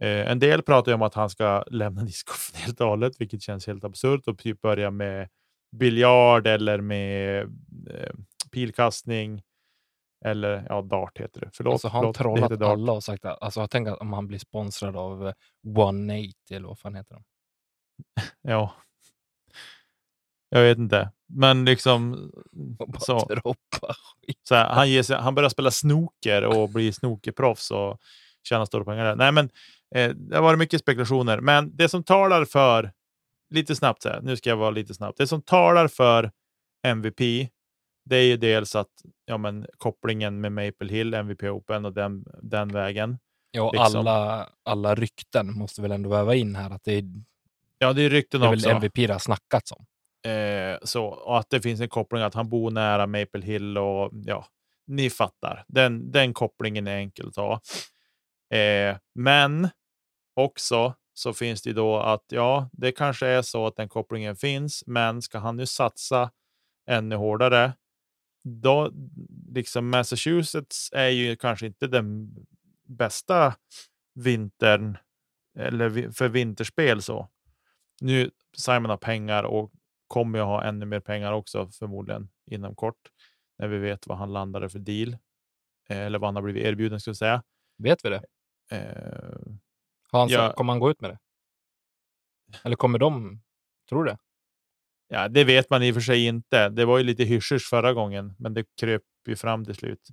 Eh, 0.02 0.32
en 0.32 0.40
del 0.40 0.62
pratar 0.62 0.92
ju 0.92 0.96
om 0.96 1.02
att 1.02 1.14
han 1.14 1.30
ska 1.30 1.64
lämna 1.68 2.04
discgolfen 2.04 2.62
helt 2.66 2.82
och 2.82 2.88
hållet, 2.88 3.22
vilket 3.22 3.42
känns 3.42 3.68
helt 3.68 3.84
absurt 3.84 4.28
och 4.28 4.38
typ 4.38 4.62
börja 4.62 4.92
med 4.92 5.30
biljard 5.76 6.48
eller 6.48 6.82
med 6.82 7.42
eh, 7.90 8.14
pilkastning. 8.52 9.42
Eller 10.26 10.66
ja, 10.70 10.82
dart 10.82 11.18
heter 11.18 11.42
det. 11.42 11.50
Förlåt. 11.54 11.74
Alltså, 11.74 11.88
har 11.88 12.00
han 12.00 12.08
heter 12.08 12.20
trollat 12.24 12.62
alla 12.62 12.92
och 12.92 13.04
sagt 13.04 13.26
att, 13.26 13.42
alltså, 13.42 13.68
tänk 13.68 13.88
att 13.88 14.00
om 14.00 14.14
han 14.14 14.28
blir 14.28 14.40
sponsrad 14.40 14.96
av 14.96 15.28
eh, 15.28 15.34
180 15.68 16.34
eller 16.50 16.68
vad 16.68 16.80
fan 16.80 16.96
heter 16.96 17.16
de? 17.16 17.24
Ja. 18.42 18.74
Jag 20.50 20.62
vet 20.62 20.78
inte, 20.78 21.12
men 21.28 21.66
liksom 21.66 22.32
så. 23.00 23.28
så 24.44 24.56
här, 24.56 24.70
han, 24.70 25.04
sig, 25.04 25.18
han 25.18 25.36
börjar 25.36 25.50
spela 25.50 25.72
snooker 25.72 26.46
och 26.46 26.70
blir 26.70 26.92
snookerproffs 26.92 27.72
och 27.72 28.02
tjänar 28.44 28.66
stora 28.66 28.86
pengar 28.86 29.06
där. 29.06 29.16
Nej, 29.16 29.32
men 29.32 29.50
eh, 29.96 30.10
det 30.10 30.36
har 30.36 30.44
varit 30.44 30.60
mycket 30.60 30.82
spekulationer, 30.82 31.40
men 31.40 31.76
det 31.76 31.90
som 31.90 32.04
talar 32.04 32.46
för 32.46 32.92
lite 33.50 33.76
snabbt, 33.76 34.02
så 34.02 34.10
här, 34.10 34.22
nu 34.22 34.38
ska 34.38 34.50
jag 34.50 34.58
vara 34.58 34.72
lite 34.72 34.94
snabb. 34.94 35.16
Det 35.18 35.28
som 35.28 35.42
talar 35.42 35.88
för 35.88 36.32
MVP, 36.88 37.50
det 38.06 38.16
är 38.16 38.26
ju 38.26 38.38
dels 38.38 38.76
att 38.76 38.92
ja, 39.26 39.38
men, 39.38 39.66
kopplingen 39.78 40.42
med 40.42 40.52
Maple 40.52 40.94
Hill, 40.94 41.14
MVP 41.14 41.44
Open 41.44 41.86
och 41.86 41.94
den, 41.94 42.26
den 42.42 42.68
vägen. 42.68 43.18
Ja, 43.52 43.64
och 43.64 43.74
liksom. 43.74 44.00
alla, 44.00 44.50
alla 44.64 44.96
rykten 44.96 45.58
måste 45.58 45.82
väl 45.82 45.92
ändå 45.92 46.10
väva 46.10 46.36
in 46.36 46.56
här 46.56 46.70
att 46.70 46.84
det 46.84 46.94
är, 46.94 47.04
Ja, 47.78 47.94
det 47.94 48.02
är 48.02 48.10
rykten 48.10 48.42
det 48.42 48.48
är 48.48 48.54
också. 48.54 48.68
väl 48.68 48.78
MVP 48.78 48.96
det 48.96 49.12
har 49.12 49.20
snackats 49.20 49.72
om. 49.72 49.86
Eh, 50.32 50.78
så, 50.84 51.06
och 51.06 51.40
att 51.40 51.50
det 51.50 51.62
finns 51.62 51.82
en 51.82 51.90
koppling 51.90 52.22
att 52.22 52.34
han 52.34 52.50
bor 52.50 52.72
nära 52.72 53.08
Maple 53.08 53.46
Hill 53.46 53.78
och 53.78 54.12
ja, 54.26 54.46
ni 54.88 55.10
fattar. 55.10 55.66
Den, 55.68 56.12
den 56.12 56.34
kopplingen 56.34 56.88
är 56.88 56.98
enkel 56.98 57.28
att 57.28 57.34
ta. 57.34 57.62
Eh, 58.54 58.98
men 59.16 59.70
också 60.36 60.96
så 61.14 61.34
finns 61.34 61.62
det 61.62 61.70
ju 61.70 61.74
då 61.74 62.00
att 62.00 62.24
ja, 62.28 62.70
det 62.74 62.92
kanske 62.92 63.28
är 63.28 63.42
så 63.42 63.68
att 63.68 63.76
den 63.76 63.90
kopplingen 63.90 64.36
finns, 64.36 64.84
men 64.88 65.22
ska 65.22 65.40
han 65.40 65.58
nu 65.58 65.66
satsa 65.66 66.32
ännu 66.88 67.16
hårdare, 67.16 67.74
då 68.44 68.92
liksom 69.50 69.90
Massachusetts 69.90 70.90
är 70.94 71.10
ju 71.10 71.36
kanske 71.36 71.66
inte 71.66 71.88
den 71.88 72.36
bästa 72.88 73.56
vintern 74.16 74.98
eller 75.60 76.12
för 76.12 76.30
vinterspel 76.30 77.02
så. 77.02 77.30
Nu 78.02 78.32
Simon 78.58 78.90
har 78.90 78.98
pengar 78.98 79.44
och 79.44 79.72
kommer 80.08 80.40
jag 80.40 80.46
ha 80.46 80.64
ännu 80.64 80.86
mer 80.86 81.00
pengar 81.00 81.32
också 81.32 81.70
förmodligen 81.70 82.30
inom 82.52 82.76
kort 82.76 83.10
när 83.60 83.68
vi 83.68 83.78
vet 83.78 84.08
vad 84.08 84.18
han 84.18 84.34
landade 84.34 84.70
för 84.70 84.80
deal 84.80 85.18
eh, 85.90 85.98
eller 85.98 86.20
vad 86.20 86.28
han 86.28 86.36
har 86.36 86.44
blivit 86.44 86.64
erbjuden 86.64 87.00
ska 87.00 87.10
jag 87.10 87.18
säga. 87.18 87.44
Vet 87.78 88.06
vi 88.06 88.10
det? 88.10 88.24
Eh, 88.74 89.54
han, 90.12 90.30
Ja. 90.30 90.54
Kommer 90.54 90.74
han 90.74 90.80
gå 90.80 90.92
ut 90.92 91.02
med 91.02 91.10
det? 91.10 91.20
Eller 92.64 92.76
kommer 92.76 93.00
de? 93.00 93.42
Tror 93.90 94.04
du 94.04 94.12
det? 94.12 94.18
ja, 95.14 95.28
det 95.28 95.44
vet 95.44 95.70
man 95.70 95.84
i 95.84 95.92
och 95.92 95.94
för 95.94 96.02
sig 96.02 96.26
inte. 96.26 96.70
Det 96.70 96.86
var 96.86 96.98
ju 96.98 97.04
lite 97.04 97.24
hyschers 97.24 97.70
förra 97.70 97.94
gången, 97.94 98.36
men 98.40 98.54
det 98.54 98.66
kröp 98.80 99.02
ju 99.28 99.36
fram 99.36 99.66
till 99.66 99.76
slut. 99.76 100.10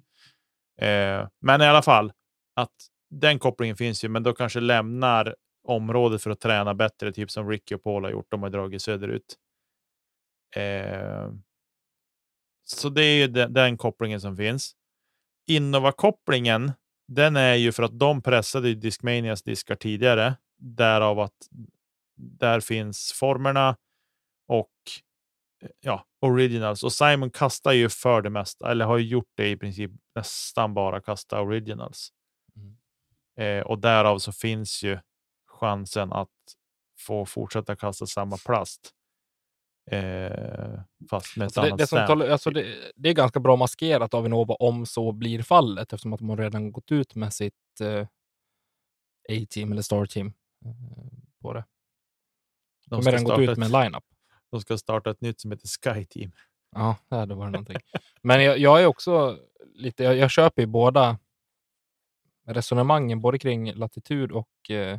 Eh, 0.81 1.29
men 1.41 1.61
i 1.61 1.65
alla 1.65 1.83
fall 1.83 2.13
att 2.55 2.75
den 3.11 3.39
kopplingen 3.39 3.77
finns 3.77 4.05
ju, 4.05 4.09
men 4.09 4.23
då 4.23 4.33
kanske 4.33 4.61
lämnar 4.61 5.37
området 5.65 6.23
för 6.23 6.31
att 6.31 6.41
träna 6.41 6.75
bättre, 6.75 7.13
typ 7.13 7.31
som 7.31 7.49
Ricky 7.51 7.75
och 7.75 7.83
Paul 7.83 8.05
har 8.05 8.11
gjort. 8.11 8.31
De 8.31 8.43
har 8.43 8.51
dragit 8.51 8.83
söderut. 8.83 9.37
Eh, 10.57 11.33
så 12.67 12.89
det 12.89 13.03
är 13.03 13.17
ju 13.17 13.27
den, 13.27 13.53
den 13.53 13.77
kopplingen 13.77 14.21
som 14.21 14.37
finns. 14.37 14.73
Innova-kopplingen, 15.47 16.73
den 17.11 17.37
är 17.37 17.55
ju 17.55 17.73
för 17.73 17.83
att 17.83 17.99
de 17.99 18.23
pressade 18.23 18.69
ju 18.69 18.75
Discmanias 18.75 19.43
diskar 19.43 19.75
tidigare, 19.77 20.37
därav 20.59 21.21
att 21.21 21.49
där 22.17 22.61
finns 22.61 23.13
formerna 23.13 23.77
och 24.47 24.71
ja, 25.81 26.07
originals. 26.21 26.83
Och 26.83 26.93
Simon 26.93 27.31
kastar 27.31 27.73
ju 27.73 27.89
för 27.89 28.23
det 28.23 28.31
mesta, 28.31 28.71
eller 28.71 28.85
har 28.85 28.99
ju 28.99 29.07
gjort 29.07 29.31
det 29.35 29.49
i 29.49 29.57
princip 29.57 29.91
nästan 30.15 30.75
bara 30.75 31.01
kasta 31.01 31.41
originals. 31.41 32.13
Mm. 32.57 32.77
Eh, 33.37 33.67
och 33.67 33.79
därav 33.79 34.19
så 34.19 34.33
finns 34.33 34.83
ju 34.83 34.99
chansen 35.47 36.13
att 36.13 36.29
få 36.99 37.27
fortsätta 37.27 37.77
kasta 37.77 38.07
samma 38.07 38.37
plast. 38.37 38.91
Eh, 39.91 40.81
fast 41.11 41.37
med 41.37 41.47
ett 41.47 41.59
Alltså 41.59 41.61
det, 41.61 41.67
annat 41.67 41.79
det, 41.79 41.87
stamp. 41.87 42.07
talar, 42.07 42.29
alltså 42.29 42.51
det, 42.51 42.93
det 42.97 43.09
är 43.09 43.15
ganska 43.15 43.41
bra 43.41 43.57
maskerat 43.57 44.15
av 44.15 44.27
Innova 44.27 44.55
om 44.55 44.87
så 44.87 45.13
blir 45.13 45.43
fallet 45.43 45.93
eftersom 45.93 46.13
att 46.13 46.19
de 46.19 46.29
har 46.29 46.37
redan 46.37 46.73
gått 46.73 46.93
ut 46.93 47.15
med 47.15 47.33
sitt 47.33 47.81
eh, 47.81 48.07
A-team 49.29 49.73
eller 49.73 49.83
Star-team 49.83 50.27
eh, 50.65 50.73
på 51.43 51.53
det. 51.53 51.65
De, 52.87 52.95
har 52.95 53.03
ska 53.03 53.11
redan 53.13 53.25
gått 53.25 53.39
ut 53.39 53.59
med 53.59 53.67
en 53.67 53.73
line-up. 53.73 54.05
De 54.51 54.61
ska 54.61 54.79
starta 54.79 55.11
ett 55.11 55.21
nytt 55.21 55.41
som 55.41 55.51
heter 55.51 55.69
Sky 55.69 56.05
Team. 56.05 56.33
Ja, 56.75 56.97
det 57.09 57.35
var 57.35 57.45
det 57.47 57.51
någonting. 57.51 57.77
Men 58.23 58.45
jag, 58.45 58.59
jag 58.59 58.83
är 58.83 58.87
också 58.87 59.39
lite, 59.75 60.05
jag, 60.05 60.17
jag 60.17 60.31
köper 60.31 60.63
ju 60.63 60.67
båda 60.67 61.19
resonemangen, 62.47 63.21
både 63.21 63.39
kring 63.39 63.73
latitud 63.75 64.33
och 64.33 64.71
eh, 64.71 64.99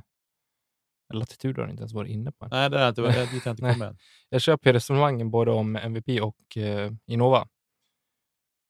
latitud 1.14 1.58
har 1.58 1.64
jag 1.64 1.72
inte 1.72 1.82
ens 1.82 1.94
varit 1.94 2.10
inne 2.10 2.32
på 2.32 2.46
än. 2.46 2.52
Nej, 2.52 2.70
det 2.70 2.80
är 2.80 2.90
inte, 2.90 3.02
det 3.02 3.32
dit 3.32 3.46
jag 3.46 3.54
inte 3.54 3.62
kommer 3.74 3.88
än. 3.88 3.98
Jag 4.30 4.42
köper 4.42 4.74
resonemangen 4.74 5.32
både 5.32 5.52
om 5.52 5.76
MVP 5.76 6.22
och 6.22 6.58
eh, 6.58 6.92
Innova. 7.06 7.48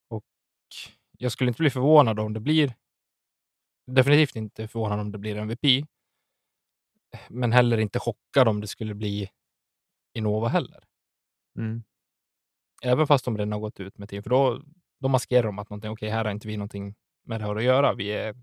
Och 0.10 0.26
jag 1.18 1.32
skulle 1.32 1.48
inte 1.48 1.62
bli 1.62 1.70
förvånad 1.70 2.20
om 2.20 2.34
det 2.34 2.40
blir, 2.40 2.74
definitivt 3.88 4.36
inte 4.36 4.68
förvånad 4.68 5.00
om 5.00 5.12
det 5.12 5.18
blir 5.18 5.36
MVP, 5.36 5.88
men 7.30 7.52
heller 7.52 7.78
inte 7.78 8.00
chockad 8.00 8.48
om 8.48 8.62
det 8.62 8.68
skulle 8.68 8.94
bli 8.94 9.30
Innova 10.14 10.48
heller. 10.48 10.84
Mm. 11.58 11.84
Även 12.84 13.08
fast 13.08 13.26
de 13.26 13.38
redan 13.38 13.52
har 13.52 13.60
gått 13.60 13.80
ut 13.80 13.98
med 13.98 14.10
team, 14.10 14.24
för 14.24 14.30
då, 14.30 14.64
då 15.00 15.08
maskerar 15.08 15.44
de 15.44 15.60
att 15.60 15.70
någonting, 15.70 15.92
okej, 15.92 16.10
här 16.10 16.26
har 16.26 16.32
inte 16.32 16.48
vi 16.48 16.58
någonting 16.58 16.96
med 17.24 17.42
det 17.42 17.46
här 17.46 17.56
att 17.56 17.64
göra. 17.64 17.94
Vi 17.94 18.12
är 18.12 18.36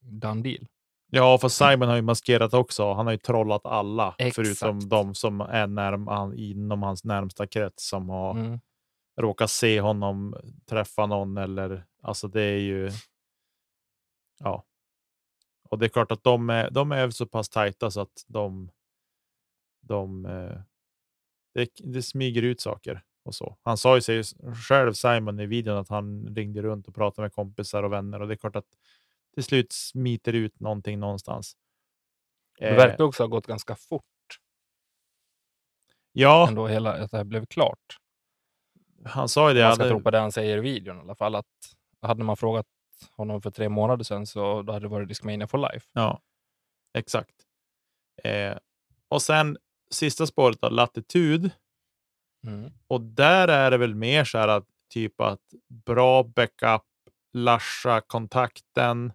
done 0.00 0.42
deal. 0.42 0.66
Ja, 1.10 1.38
för 1.38 1.48
Simon 1.48 1.88
har 1.88 1.96
ju 1.96 2.02
maskerat 2.02 2.54
också. 2.54 2.92
Han 2.92 3.06
har 3.06 3.12
ju 3.12 3.18
trollat 3.18 3.66
alla, 3.66 4.14
Exakt. 4.18 4.34
förutom 4.48 4.88
de 4.88 5.14
som 5.14 5.40
är 5.40 5.66
närm 5.66 6.32
inom 6.36 6.82
hans 6.82 7.04
närmsta 7.04 7.46
krets 7.46 7.88
som 7.88 8.08
har 8.08 8.30
Mm. 8.30 8.60
råkat 9.20 9.50
se 9.50 9.80
honom 9.80 10.36
träffa 10.66 11.06
någon 11.06 11.36
eller 11.36 11.84
alltså 12.02 12.28
det 12.28 12.42
är 12.42 12.58
ju. 12.58 12.90
Ja. 14.38 14.64
Och 15.70 15.78
det 15.78 15.86
är 15.86 15.88
klart 15.88 16.12
att 16.12 16.24
de 16.24 16.50
är, 16.50 16.70
de 16.70 16.92
är 16.92 17.10
så 17.10 17.26
pass 17.26 17.48
tajta 17.48 17.90
så 17.90 18.00
att 18.00 18.24
de. 18.26 18.70
De. 19.82 20.26
eh, 20.26 20.58
Det, 21.54 21.68
det 21.84 22.02
smyger 22.02 22.42
ut 22.42 22.60
saker 22.60 23.02
och 23.24 23.34
så. 23.34 23.56
Han 23.62 23.76
sa 23.78 23.94
ju 23.94 24.00
sig 24.00 24.22
själv 24.68 24.92
Simon 24.92 25.40
i 25.40 25.46
videon 25.46 25.76
att 25.78 25.88
han 25.88 26.26
ringde 26.36 26.62
runt 26.62 26.88
och 26.88 26.94
pratade 26.94 27.24
med 27.24 27.32
kompisar 27.32 27.82
och 27.82 27.92
vänner 27.92 28.20
och 28.22 28.28
det 28.28 28.34
är 28.34 28.36
klart 28.36 28.56
att 28.56 28.66
till 29.36 29.44
slut 29.44 29.72
smiter 29.72 30.32
ut 30.32 30.60
någonting 30.60 31.00
någonstans. 31.00 31.56
Det 32.58 32.68
Eh, 32.68 32.76
verkar 32.76 33.04
också 33.04 33.22
ha 33.22 33.28
gått 33.28 33.46
ganska 33.46 33.74
fort 33.76 34.04
ja, 36.12 36.48
ändå, 36.48 36.66
hela, 36.66 36.92
att 36.92 37.10
det 37.10 37.16
här 37.16 37.24
blev 37.24 37.46
klart. 37.46 37.96
han 39.04 39.28
sa 39.28 39.48
ju 39.48 39.54
det. 39.54 39.62
man 39.64 39.74
ska 39.74 39.82
hade- 39.82 39.90
tro 39.94 40.00
på 40.02 40.10
det 40.10 40.18
han 40.18 40.32
säger 40.32 40.58
i 40.58 40.60
videon 40.60 40.96
i 40.96 41.00
alla 41.00 41.14
fall. 41.14 41.34
Att 41.34 41.46
hade 42.02 42.24
man 42.24 42.36
frågat 42.36 42.66
honom 43.10 43.42
för 43.42 43.50
tre 43.50 43.68
månader 43.68 44.04
sedan 44.04 44.26
så 44.26 44.62
då 44.62 44.72
hade 44.72 44.84
det 44.84 44.88
varit 44.90 45.08
Discmania 45.08 45.46
for 45.46 45.58
life. 45.72 45.86
Ja, 45.92 46.20
exakt. 46.94 47.34
Eh, 48.24 48.58
och 49.08 49.22
sen 49.22 49.58
sista 49.90 50.26
spåret 50.26 50.64
av 50.64 50.72
latitud. 50.72 51.50
Mm. 52.46 52.70
Och 52.88 53.00
där 53.00 53.48
är 53.48 53.70
det 53.70 53.78
väl 53.78 53.94
mer 53.94 54.24
så 54.24 54.38
här 54.38 54.48
att 54.48 54.66
typ 54.90 55.20
att 55.20 55.40
bra 55.68 56.22
backup, 56.22 56.82
lasha 57.32 58.00
kontakten. 58.00 59.12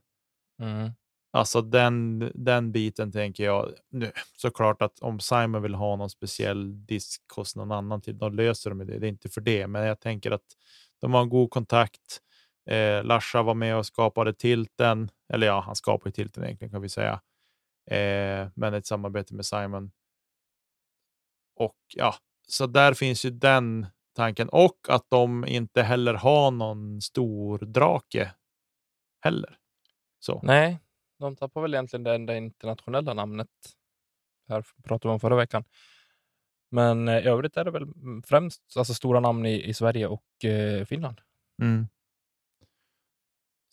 Mm. 0.62 0.91
Alltså 1.34 1.62
den, 1.62 2.32
den 2.36 2.71
biten 2.71 3.12
tänker 3.12 3.43
jag. 3.43 3.74
Nu, 3.89 4.12
såklart 4.38 4.82
att 4.82 5.00
om 5.00 5.19
Simon 5.19 5.62
vill 5.62 5.76
ha 5.76 5.95
någon 5.95 6.10
speciell 6.10 6.86
disk 6.86 7.21
hos 7.36 7.56
någon 7.56 7.71
annan, 7.71 8.02
till, 8.02 8.17
då 8.17 8.30
löser 8.30 8.69
de 8.69 8.80
det. 8.80 9.00
Det 9.00 9.08
är 9.08 9.10
inte 9.10 9.30
för 9.30 9.41
det, 9.41 9.67
men 9.67 9.84
jag 9.84 10.00
tänker 10.00 10.32
att 10.32 10.45
de 11.02 11.13
har 11.13 11.21
en 11.21 11.30
god 11.30 11.50
kontakt. 11.52 12.21
Eh, 12.69 13.04
Larsa 13.04 13.41
var 13.43 13.54
med 13.54 13.78
och 13.78 13.86
skapade 13.86 14.34
tilten, 14.34 15.10
eller 15.34 15.47
ja, 15.47 15.60
han 15.60 15.76
skapade 15.76 16.12
tilten 16.15 16.43
egentligen 16.43 16.71
kan 16.71 16.82
vi 16.82 16.89
säga. 16.89 17.21
Eh, 17.91 18.50
men 18.56 18.74
ett 18.74 18.86
samarbete 18.86 19.34
med 19.36 19.45
Simon. 19.45 19.91
Och 21.56 21.78
ja, 21.95 22.15
så 22.47 22.67
där 22.67 22.93
finns 22.93 23.26
ju 23.26 23.30
den 23.30 23.88
tanken 24.15 24.50
och 24.50 24.78
att 24.89 25.06
de 25.10 25.45
inte 25.47 25.84
heller 25.84 26.13
har 26.13 26.52
någon 26.52 27.02
stor 27.02 27.60
drake 27.60 28.32
heller. 29.21 29.58
Så. 30.22 30.40
Nej, 30.44 30.80
de 31.20 31.36
tappar 31.36 31.62
väl 31.62 31.74
egentligen 31.74 32.04
det 32.04 32.16
enda 32.16 32.38
internationella 32.38 33.14
namnet. 33.14 33.50
Här 34.50 34.66
pratade 34.84 35.10
vi 35.10 35.14
om 35.14 35.20
förra 35.20 35.36
veckan. 35.36 35.64
Men 36.72 37.08
eh, 37.08 37.18
i 37.18 37.28
övrigt 37.28 37.58
är 37.58 37.66
det 37.66 37.72
väl 37.72 37.88
främst 38.26 38.62
alltså, 38.78 38.94
stora 38.94 39.20
namn 39.20 39.46
i, 39.46 39.64
i 39.64 39.74
Sverige 39.74 40.08
och 40.08 40.46
eh, 40.46 40.86
Finland. 40.86 41.22
Mm. 41.62 41.88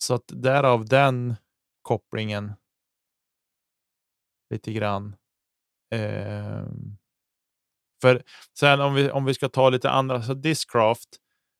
Så 0.03 0.13
att 0.13 0.23
därav 0.27 0.85
den 0.85 1.35
kopplingen. 1.81 2.53
Lite 4.49 4.73
grann. 4.73 5.15
Ehm, 5.95 6.97
för 8.01 8.23
sen 8.59 8.81
om 8.81 8.93
vi, 8.93 9.11
om 9.11 9.25
vi 9.25 9.33
ska 9.33 9.49
ta 9.49 9.69
lite 9.69 9.89
andra, 9.89 10.23
så 10.23 10.33
Discraft. 10.33 11.09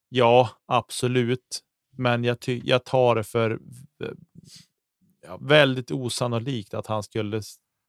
Ja, 0.08 0.50
absolut. 0.66 1.60
Men 1.96 2.24
jag, 2.24 2.40
ty, 2.40 2.60
jag 2.64 2.84
tar 2.84 3.14
det 3.14 3.24
för 3.24 3.58
ja, 5.30 5.36
väldigt 5.36 5.90
osannolikt 5.90 6.74
att 6.74 6.86
han 6.86 7.02
skulle 7.02 7.42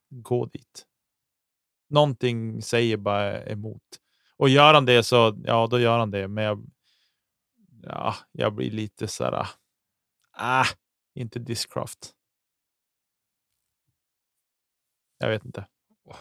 gå 0.09 0.45
dit. 0.45 0.85
Någonting 1.89 2.61
säger 2.61 2.97
bara 2.97 3.45
emot. 3.45 3.83
Och 4.37 4.49
gör 4.49 4.73
han 4.73 4.85
det 4.85 5.03
så, 5.03 5.41
ja, 5.43 5.67
då 5.67 5.79
gör 5.79 5.99
han 5.99 6.11
det. 6.11 6.27
Men 6.27 6.43
jag, 6.43 6.71
ja, 7.83 8.15
jag 8.31 8.53
blir 8.53 8.71
lite 8.71 9.07
så 9.07 9.23
här. 9.23 9.47
Ah, 10.31 10.65
inte 11.13 11.39
Discraft. 11.39 12.11
Jag 15.17 15.29
vet 15.29 15.45
inte. 15.45 15.67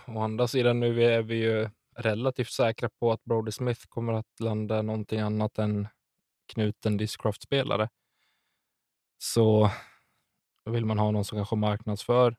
Å 0.07 0.21
andra 0.21 0.49
sidan 0.49 0.81
nu 0.81 1.05
är 1.05 1.23
vi 1.23 1.35
ju 1.35 1.71
relativt 1.97 2.51
säkra 2.51 2.89
på 3.01 3.13
att 3.13 3.25
Brody 3.25 3.53
Smith 3.53 3.81
kommer 3.89 4.13
att 4.13 4.41
landa 4.41 4.83
någonting 4.83 5.21
annat 5.21 5.59
än 5.59 5.89
knuten 6.47 6.97
Discraft-spelare. 6.97 7.89
Så 9.19 9.71
vill 10.65 10.85
man 10.85 10.99
ha 10.99 11.11
någon 11.11 11.25
som 11.25 11.39
kanske 11.39 11.57
marknadsför 11.57 12.37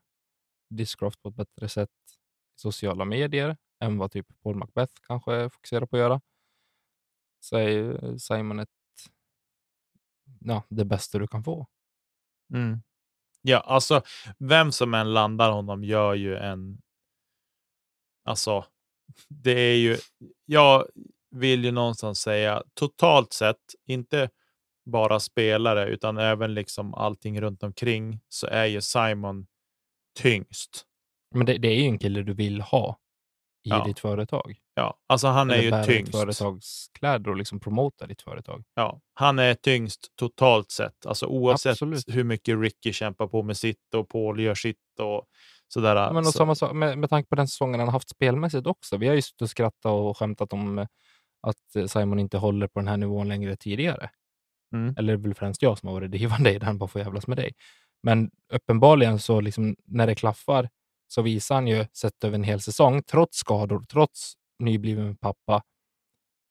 Discraft 0.69 1.21
på 1.21 1.29
ett 1.29 1.35
bättre 1.35 1.69
sätt 1.69 1.89
i 2.55 2.59
sociala 2.59 3.05
medier 3.05 3.57
än 3.79 3.97
vad 3.97 4.11
typ 4.11 4.27
Paul 4.43 4.55
Macbeth 4.55 4.93
kanske 5.01 5.49
fokuserar 5.49 5.85
på 5.85 5.95
att 5.95 5.99
göra. 5.99 6.21
Så 7.39 7.57
är 7.57 8.17
Simon 8.17 8.59
ett, 8.59 8.69
ja, 10.39 10.63
det 10.69 10.85
bästa 10.85 11.19
du 11.19 11.27
kan 11.27 11.43
få. 11.43 11.67
Mm. 12.53 12.81
Ja, 13.41 13.59
alltså 13.59 14.01
vem 14.37 14.71
som 14.71 14.93
än 14.93 15.13
landar 15.13 15.51
honom 15.51 15.83
gör 15.83 16.13
ju 16.13 16.37
en. 16.37 16.81
Alltså, 18.23 18.65
det 19.27 19.59
är 19.59 19.77
ju. 19.77 19.97
Jag 20.45 20.87
vill 21.29 21.65
ju 21.65 21.71
någonstans 21.71 22.21
säga 22.21 22.63
totalt 22.73 23.33
sett, 23.33 23.75
inte 23.85 24.29
bara 24.85 25.19
spelare 25.19 25.85
utan 25.89 26.17
även 26.17 26.53
liksom 26.53 26.93
allting 26.93 27.41
runt 27.41 27.63
omkring 27.63 28.19
så 28.29 28.47
är 28.47 28.65
ju 28.65 28.81
Simon 28.81 29.47
tyngst. 30.19 30.85
Men 31.35 31.45
det, 31.45 31.57
det 31.57 31.67
är 31.67 31.75
ju 31.75 31.85
en 31.85 31.99
kille 31.99 32.21
du 32.21 32.33
vill 32.33 32.61
ha 32.61 32.97
i 33.63 33.69
Ja. 33.69 33.83
ditt 33.83 33.99
företag. 33.99 34.57
Ja, 34.75 34.97
alltså 35.07 35.27
han 35.27 35.49
är 35.49 35.53
Eller 35.53 35.63
ju 35.63 35.71
bära 35.71 35.83
tyngst. 35.83 36.11
företagskläder 36.11 37.29
och 37.31 37.37
liksom 37.37 37.59
promota 37.59 38.07
ditt 38.07 38.21
företag. 38.21 38.63
Ja, 38.75 39.01
han 39.13 39.39
är 39.39 39.53
tyngst 39.53 40.07
totalt 40.15 40.71
sett. 40.71 41.05
Alltså 41.05 41.25
oavsett 41.25 41.71
Absolut. 41.71 42.03
hur 42.07 42.23
mycket 42.23 42.59
Ricky 42.59 42.93
kämpar 42.93 43.27
på 43.27 43.43
med 43.43 43.57
sitt 43.57 43.93
och 43.95 44.09
Paul 44.09 44.39
gör 44.39 44.55
sitt 44.55 44.77
och 44.99 45.25
sådär. 45.67 45.95
Ja, 45.95 46.07
men 46.13 46.17
och 46.17 46.25
så, 46.25 46.31
samma 46.37 46.55
sak 46.55 46.73
med, 46.73 46.97
med 46.97 47.09
tanke 47.09 47.29
på 47.29 47.35
den 47.35 47.47
säsongen 47.47 47.79
han 47.79 47.87
har 47.87 47.93
haft 47.93 48.09
spelmässigt 48.09 48.67
också. 48.67 48.97
Vi 48.97 49.07
har 49.07 49.15
ju 49.15 49.21
suttit 49.21 49.41
och 49.41 49.49
skrattat 49.49 49.85
och 49.91 50.17
skämtat 50.17 50.53
om 50.53 50.79
eh, 50.79 50.87
att 51.41 51.75
eh, 51.75 51.85
Simon 51.85 52.19
inte 52.19 52.37
håller 52.37 52.67
på 52.67 52.79
den 52.79 52.87
här 52.87 52.97
nivån 52.97 53.27
längre 53.27 53.55
tidigare. 53.55 54.09
Mm. 54.73 54.95
Eller 54.97 55.13
det 55.13 55.19
är 55.19 55.23
väl 55.23 55.33
främst 55.35 55.61
jag 55.61 55.77
som 55.79 55.87
har 55.87 55.93
varit 55.93 56.11
drivande 56.11 56.53
i 56.53 56.59
den, 56.59 56.77
bara 56.77 56.87
för 56.87 56.99
att 56.99 57.05
jävlas 57.05 57.27
med 57.27 57.37
dig. 57.37 57.51
Men 58.03 58.31
uppenbarligen 58.53 59.19
så 59.19 59.41
liksom, 59.41 59.75
när 59.85 60.07
det 60.07 60.15
klaffar 60.15 60.69
så 61.07 61.21
visar 61.21 61.55
han 61.55 61.67
ju, 61.67 61.85
sett 61.93 62.23
över 62.23 62.35
en 62.35 62.43
hel 62.43 62.61
säsong, 62.61 63.03
trots 63.03 63.37
skador, 63.37 63.83
trots 63.89 64.33
nybliven 64.59 65.17
pappa, 65.17 65.63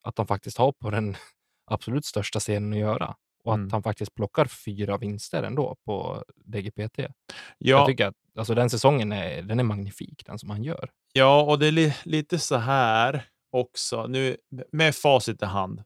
att 0.02 0.18
han 0.18 0.26
faktiskt 0.26 0.58
har 0.58 0.72
på 0.72 0.90
den 0.90 1.16
absolut 1.70 2.04
största 2.04 2.40
scenen 2.40 2.72
att 2.72 2.78
göra. 2.78 3.14
Och 3.44 3.52
att 3.52 3.56
Mm. 3.58 3.70
han 3.72 3.82
faktiskt 3.82 4.14
plockar 4.14 4.44
fyra 4.46 4.98
vinster 4.98 5.42
ändå 5.42 5.76
på 5.86 6.24
DGPT. 6.36 6.98
Jag 6.98 7.10
ja, 7.58 7.86
tycker 7.86 8.06
att 8.06 8.14
alltså, 8.38 8.54
den 8.54 8.70
säsongen 8.70 9.12
är, 9.12 9.42
den 9.42 9.60
är 9.60 9.64
magnifik, 9.64 10.22
den 10.26 10.38
som 10.38 10.50
han 10.50 10.64
gör. 10.64 10.90
ja, 11.12 11.42
och 11.42 11.58
det 11.58 11.66
är 11.66 11.72
li, 11.72 11.94
lite 12.04 12.38
så 12.38 12.56
här 12.56 13.24
också. 13.52 14.06
Nu 14.06 14.36
med 14.72 14.94
facit 14.94 15.42
i 15.42 15.44
hand 15.44 15.82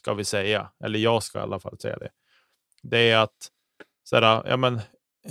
ska 0.00 0.14
vi 0.14 0.24
säga, 0.24 0.70
eller 0.84 0.98
jag 0.98 1.22
ska 1.22 1.38
i 1.38 1.42
alla 1.42 1.60
fall 1.60 1.78
säga 1.78 1.96
det. 1.96 2.10
Det 2.82 3.10
är 3.10 3.18
att 3.18 3.48
sådär, 4.04 4.42
ja, 4.46 4.56
men, 4.56 4.80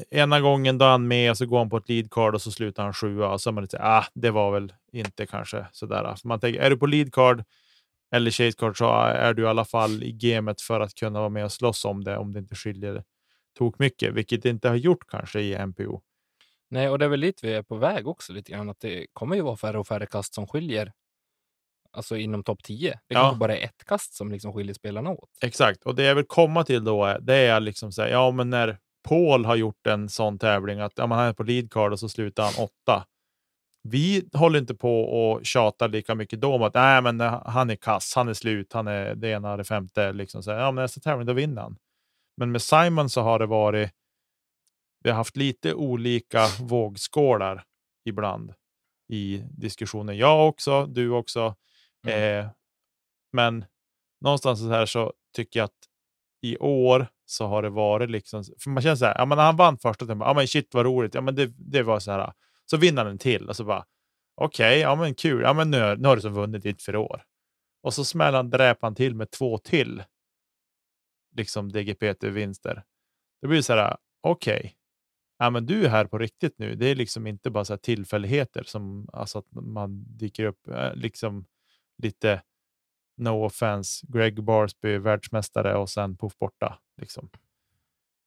ena 0.09 0.41
gången 0.41 0.77
då 0.77 0.85
är 0.85 0.89
han 0.89 1.07
med 1.07 1.31
och 1.31 1.37
så 1.37 1.45
går 1.45 1.57
han 1.57 1.69
på 1.69 1.77
ett 1.77 1.89
lead 1.89 2.11
card 2.11 2.35
och 2.35 2.41
så 2.41 2.51
slutar 2.51 2.83
han 2.83 2.93
sjua 2.93 3.29
och 3.29 3.41
så 3.41 3.49
är 3.49 3.51
man 3.51 3.63
lite 3.63 3.79
ah, 3.81 4.05
det 4.13 4.31
var 4.31 4.51
väl 4.51 4.73
inte 4.91 5.25
kanske 5.25 5.65
sådär. 5.71 6.01
Så 6.01 6.07
alltså, 6.07 6.27
man 6.27 6.39
tänker, 6.39 6.61
är 6.61 6.69
du 6.69 6.77
på 6.77 6.85
lead 6.85 7.13
card 7.13 7.43
eller 8.11 8.31
chase 8.31 8.57
card 8.57 8.77
så 8.77 8.91
är 9.01 9.33
du 9.33 9.43
i 9.43 9.47
alla 9.47 9.65
fall 9.65 10.03
i 10.03 10.11
gamet 10.11 10.61
för 10.61 10.79
att 10.79 10.95
kunna 10.95 11.19
vara 11.19 11.29
med 11.29 11.45
och 11.45 11.51
slåss 11.51 11.85
om 11.85 12.03
det 12.03 12.17
om 12.17 12.33
det 12.33 12.39
inte 12.39 12.55
skiljer 12.55 13.03
tok 13.57 13.79
mycket, 13.79 14.13
vilket 14.13 14.43
det 14.43 14.49
inte 14.49 14.69
har 14.69 14.75
gjort 14.75 15.07
kanske 15.07 15.41
i 15.41 15.65
MPO. 15.65 16.01
Nej, 16.69 16.89
och 16.89 16.99
det 16.99 17.05
är 17.05 17.09
väl 17.09 17.21
dit 17.21 17.43
vi 17.43 17.53
är 17.53 17.63
på 17.63 17.75
väg 17.75 18.07
också 18.07 18.33
lite 18.33 18.51
grann, 18.51 18.69
att 18.69 18.79
det 18.79 19.07
kommer 19.13 19.35
ju 19.35 19.41
vara 19.41 19.57
färre 19.57 19.79
och 19.79 19.87
färre 19.87 20.05
kast 20.05 20.33
som 20.33 20.47
skiljer, 20.47 20.93
alltså 21.91 22.17
inom 22.17 22.43
topp 22.43 22.63
10. 22.63 22.91
Det 22.91 22.99
Ja. 23.07 23.19
kanske 23.21 23.39
bara 23.39 23.57
är 23.57 23.63
ett 23.65 23.85
kast 23.85 24.13
som 24.13 24.31
liksom 24.31 24.53
skiljer 24.53 24.73
spelarna 24.73 25.09
åt. 25.09 25.29
Exakt, 25.41 25.83
och 25.83 25.95
det 25.95 26.03
jag 26.03 26.15
vill 26.15 26.25
komma 26.27 26.63
till 26.63 26.83
då 26.83 27.05
är, 27.05 27.19
det 27.19 27.35
är 27.35 27.59
liksom 27.59 27.91
så 27.91 28.01
här, 28.01 28.09
ja 28.09 28.31
men 28.31 28.49
när 28.49 28.77
Paul 29.07 29.45
har 29.45 29.55
gjort 29.55 29.87
en 29.87 30.09
sån 30.09 30.39
tävling 30.39 30.79
att 30.79 30.93
ja, 30.95 31.07
man 31.07 31.19
är 31.19 31.33
på 31.33 31.43
lead 31.43 31.71
card 31.71 31.91
och 31.91 31.99
så 31.99 32.09
slutar 32.09 32.43
han 32.43 32.53
åtta. 32.65 33.05
Vi 33.83 34.29
håller 34.33 34.59
inte 34.59 34.75
på 34.75 35.01
och 35.03 35.45
tjatar 35.45 35.87
lika 35.87 36.15
mycket 36.15 36.41
då 36.41 36.53
om 36.55 36.61
att 36.63 36.73
nej, 36.73 37.01
men 37.01 37.19
han 37.45 37.69
är 37.69 37.75
kass, 37.75 38.13
han 38.15 38.27
är 38.27 38.33
slut, 38.33 38.73
han 38.73 38.87
är 38.87 39.15
det 39.15 39.29
ena, 39.29 39.57
det 39.57 39.63
femte. 39.63 40.13
Liksom 40.13 40.43
så 40.43 40.51
här, 40.51 40.59
ja, 40.59 40.71
men 40.71 40.81
nästa 40.83 41.01
tävling, 41.01 41.25
då 41.27 41.33
vinner 41.33 41.61
han. 41.61 41.77
Men 42.37 42.51
med 42.51 42.61
Simon 42.61 43.09
så 43.09 43.21
har 43.21 43.39
det 43.39 43.45
varit, 43.45 43.91
vi 45.03 45.09
har 45.09 45.17
haft 45.17 45.37
lite 45.37 45.73
olika 45.73 46.45
vågskålar 46.61 47.63
ibland 48.05 48.53
i 49.13 49.43
diskussionen. 49.51 50.17
Jag 50.17 50.47
också, 50.47 50.85
du 50.85 51.09
också. 51.09 51.55
Mm. 52.07 52.39
Eh, 52.39 52.49
men 53.31 53.65
någonstans 54.21 54.59
så 54.59 54.69
här 54.69 54.85
så 54.85 55.13
tycker 55.35 55.59
jag 55.59 55.65
att 55.65 55.89
i 56.41 56.57
år 56.57 57.07
så 57.25 57.47
har 57.47 57.61
det 57.61 57.69
varit 57.69 58.09
liksom, 58.09 58.43
för 58.59 58.69
man 58.69 58.83
känner 58.83 58.95
så 58.95 59.05
här, 59.05 59.15
ja 59.17 59.25
men 59.25 59.37
när 59.37 59.45
han 59.45 59.55
vann 59.55 59.77
första 59.77 60.05
tävlingen, 60.05 60.27
ja 60.27 60.33
men 60.33 60.47
shit 60.47 60.73
vad 60.73 60.85
roligt, 60.85 61.13
ja 61.15 61.21
men 61.21 61.35
det, 61.35 61.51
det 61.57 61.83
var 61.83 61.99
så 61.99 62.11
här, 62.11 62.33
så 62.65 62.77
vinner 62.77 63.03
han 63.03 63.11
en 63.11 63.17
till 63.17 63.49
och 63.49 63.55
så 63.55 63.63
bara, 63.63 63.85
okej, 64.35 64.79
ja 64.79 64.95
men 64.95 65.15
kul, 65.15 65.41
ja 65.41 65.53
men 65.53 65.71
nu, 65.71 65.95
nu 65.97 66.07
har 66.07 66.15
du 66.15 66.21
som 66.21 66.33
vunnit 66.33 66.63
ditt 66.63 66.81
för 66.81 66.95
år. 66.95 67.23
Och 67.83 67.93
så 67.93 68.05
smäller 68.05 68.37
han, 68.37 68.49
dräper 68.49 68.87
han 68.87 68.95
till 68.95 69.15
med 69.15 69.31
två 69.31 69.57
till, 69.57 70.03
liksom 71.35 71.71
DGPT-vinster. 71.71 72.83
Det 73.41 73.47
blir 73.47 73.61
så 73.61 73.73
här, 73.73 73.97
okej, 74.21 74.75
ja 75.37 75.49
men 75.49 75.65
du 75.65 75.85
är 75.85 75.89
här 75.89 76.05
på 76.05 76.17
riktigt 76.17 76.59
nu, 76.59 76.75
det 76.75 76.87
är 76.87 76.95
liksom 76.95 77.27
inte 77.27 77.49
bara 77.49 77.65
så 77.65 77.73
här 77.73 77.77
tillfälligheter 77.77 78.63
som, 78.63 79.09
alltså 79.13 79.39
att 79.39 79.51
man 79.51 80.17
dyker 80.17 80.45
upp, 80.45 80.67
eh, 80.67 80.93
liksom 80.95 81.45
lite 81.99 82.41
no 83.17 83.45
offense, 83.45 84.05
Greg 84.07 84.43
Barsby, 84.43 84.97
världsmästare 84.97 85.75
och 85.75 85.89
sen 85.89 86.17
puff 86.17 86.37
borta. 86.37 86.79
Liksom. 87.01 87.29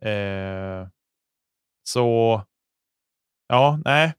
Eh, 0.05 0.89
så, 1.85 2.43
ja, 3.49 3.81
nej. 3.85 4.15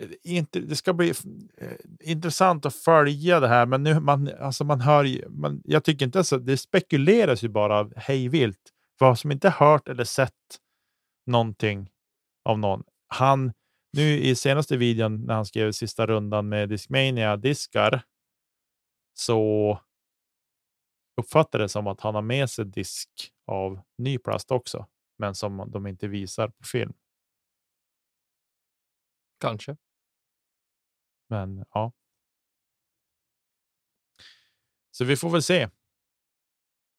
Eh, 0.00 0.08
inte, 0.22 0.60
det 0.60 0.76
ska 0.76 0.92
bli 0.92 1.12
eh, 1.56 1.72
intressant 2.00 2.66
att 2.66 2.74
följa 2.74 3.40
det 3.40 3.48
här, 3.48 3.66
men 3.66 3.82
nu, 3.82 4.00
man, 4.00 4.30
alltså 4.40 4.64
man 4.64 4.80
hör 4.80 5.04
ju, 5.04 5.28
man, 5.28 5.62
jag 5.64 5.84
tycker 5.84 6.06
inte 6.06 6.24
så, 6.24 6.38
det 6.38 6.56
spekuleras 6.56 7.44
ju 7.44 7.48
bara 7.48 7.90
hejvilt. 7.96 8.72
Vad 8.98 9.18
som 9.18 9.32
inte 9.32 9.50
hört 9.50 9.88
eller 9.88 10.04
sett 10.04 10.32
någonting 11.26 11.90
av 12.44 12.58
någon. 12.58 12.82
Han, 13.08 13.52
nu 13.92 14.18
i 14.18 14.34
senaste 14.34 14.76
videon 14.76 15.24
när 15.24 15.34
han 15.34 15.46
skrev 15.46 15.72
sista 15.72 16.06
rundan 16.06 16.48
med 16.48 16.68
Discmania 16.68 17.36
diskar, 17.36 18.02
så 19.24 19.78
uppfattar 21.16 21.58
det 21.58 21.68
som 21.68 21.86
att 21.86 22.00
han 22.00 22.14
har 22.14 22.22
med 22.22 22.50
sig 22.50 22.64
disk 22.64 23.32
av 23.46 23.80
ny 23.98 24.18
plast 24.18 24.50
också, 24.50 24.86
men 25.18 25.34
som 25.34 25.70
de 25.70 25.86
inte 25.86 26.08
visar 26.08 26.48
på 26.48 26.64
film. 26.64 26.92
Kanske. 29.40 29.76
Men 31.28 31.64
ja. 31.74 31.92
Så 34.90 35.04
vi 35.04 35.16
får 35.16 35.30
väl 35.30 35.42
se 35.42 35.68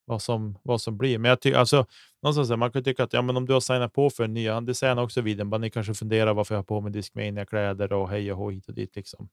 vad 0.05 0.21
som, 0.21 0.59
vad 0.63 0.81
som 0.81 0.97
blir. 0.97 1.17
Men 1.17 1.29
jag 1.29 1.41
tycker 1.41 1.57
alltså, 1.57 1.85
någonstans 2.21 2.59
man 2.59 2.71
kan 2.71 2.83
tycka 2.83 3.03
att 3.03 3.13
ja, 3.13 3.21
men 3.21 3.37
om 3.37 3.45
du 3.45 3.53
har 3.53 3.59
signat 3.59 3.93
på 3.93 4.09
för 4.09 4.23
en 4.23 4.33
ny, 4.33 4.47
det 4.47 4.75
säger 4.75 4.95
han 4.95 5.03
också 5.03 5.21
vid 5.21 5.47
bara 5.47 5.57
ni 5.57 5.69
kanske 5.69 5.93
funderar 5.93 6.33
varför 6.33 6.55
jag 6.55 6.59
har 6.59 6.63
på 6.63 6.81
mig 6.81 6.91
Discmania-kläder 6.91 7.93
och 7.93 8.09
hej 8.09 8.31
och 8.31 8.37
hå 8.37 8.49
hit 8.49 8.67
och 8.67 8.73
dit. 8.73 8.95
Liksom. 8.95 9.29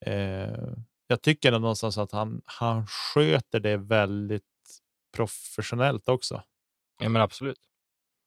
Eh, 0.00 0.72
jag 1.06 1.22
tycker 1.22 1.52
någonstans 1.52 1.98
att 1.98 2.12
han, 2.12 2.42
han 2.44 2.86
sköter 2.86 3.60
det 3.60 3.76
väldigt 3.76 4.44
professionellt 5.12 6.08
också. 6.08 6.42
Ja, 6.98 7.08
men 7.08 7.22
absolut. 7.22 7.60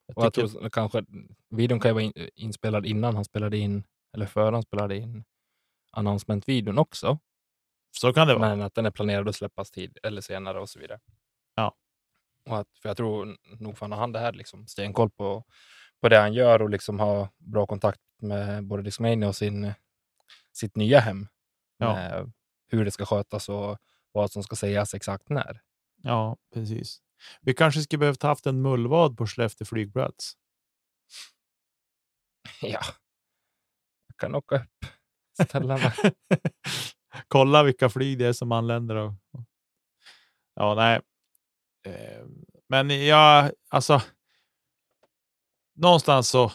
Jag 0.05 0.17
Och 0.17 0.25
jag 0.25 0.33
tror 0.33 0.69
kanske 0.69 1.05
videon 1.49 1.79
kan 1.79 1.89
ju 1.89 1.93
vara 1.93 2.03
in, 2.03 2.13
inspelad 2.35 2.85
innan 2.85 3.15
han 3.15 3.25
spelade 3.25 3.57
in, 3.57 3.83
eller 4.13 4.25
före 4.25 4.55
han 4.55 4.63
spelade 4.63 4.97
in 4.97 5.23
announcement-videon 5.91 6.77
också. 6.77 7.19
så 7.91 8.13
kan 8.13 8.27
det 8.27 8.35
vara. 8.35 8.49
Men 8.49 8.61
att 8.61 8.75
den 8.75 8.85
är 8.85 8.91
planerad 8.91 9.29
att 9.29 9.35
släppas 9.35 9.71
tid 9.71 9.97
eller 10.03 10.21
senare 10.21 10.59
och 10.59 10.69
så 10.69 10.79
vidare. 10.79 10.99
Ja. 11.55 11.75
Och 12.45 12.57
att, 12.57 12.67
för 12.81 12.89
jag 12.89 12.97
tror 12.97 13.37
nog 13.59 13.77
fan 13.77 13.91
har 13.91 13.99
han 13.99 14.11
det 14.11 14.19
här 14.19 14.33
liksom 14.33 14.67
stenkoll 14.67 15.09
på, 15.09 15.43
på 16.01 16.09
det 16.09 16.17
han 16.17 16.33
gör 16.33 16.61
och 16.61 16.69
liksom 16.69 16.99
har 16.99 17.27
bra 17.37 17.65
kontakt 17.65 18.01
med 18.21 18.63
både 18.63 18.83
Discmania 18.83 19.27
och 19.27 19.35
sin, 19.35 19.73
sitt 20.51 20.75
nya 20.75 20.99
hem. 20.99 21.27
Ja. 21.77 21.93
Med 21.93 22.31
hur 22.69 22.85
det 22.85 22.91
ska 22.91 23.05
skötas 23.05 23.49
och 23.49 23.77
vad 24.11 24.31
som 24.31 24.43
ska 24.43 24.55
sägas 24.55 24.93
exakt 24.93 25.29
när. 25.29 25.61
Ja, 26.03 26.37
precis. 26.53 27.01
Vi 27.41 27.53
kanske 27.53 27.81
skulle 27.81 27.99
behövt 27.99 28.23
haft 28.23 28.45
en 28.45 28.61
mullvad 28.61 29.17
på 29.17 29.27
Skellefteå 29.27 29.65
flygplats. 29.65 30.33
Ja, 32.61 32.81
jag 34.07 34.17
kan 34.17 34.35
åka 34.35 34.55
upp 34.55 34.85
ställena. 35.47 35.93
Kolla 37.27 37.63
vilka 37.63 37.89
flyg 37.89 38.19
det 38.19 38.25
är 38.25 38.33
som 38.33 38.51
anländer. 38.51 38.95
Och... 38.95 39.13
Ja, 40.53 40.75
nej. 40.75 41.01
Eh, 41.85 42.25
Men 42.69 43.05
jag, 43.05 43.51
alltså. 43.69 44.01
Någonstans 45.75 46.29
så. 46.29 46.51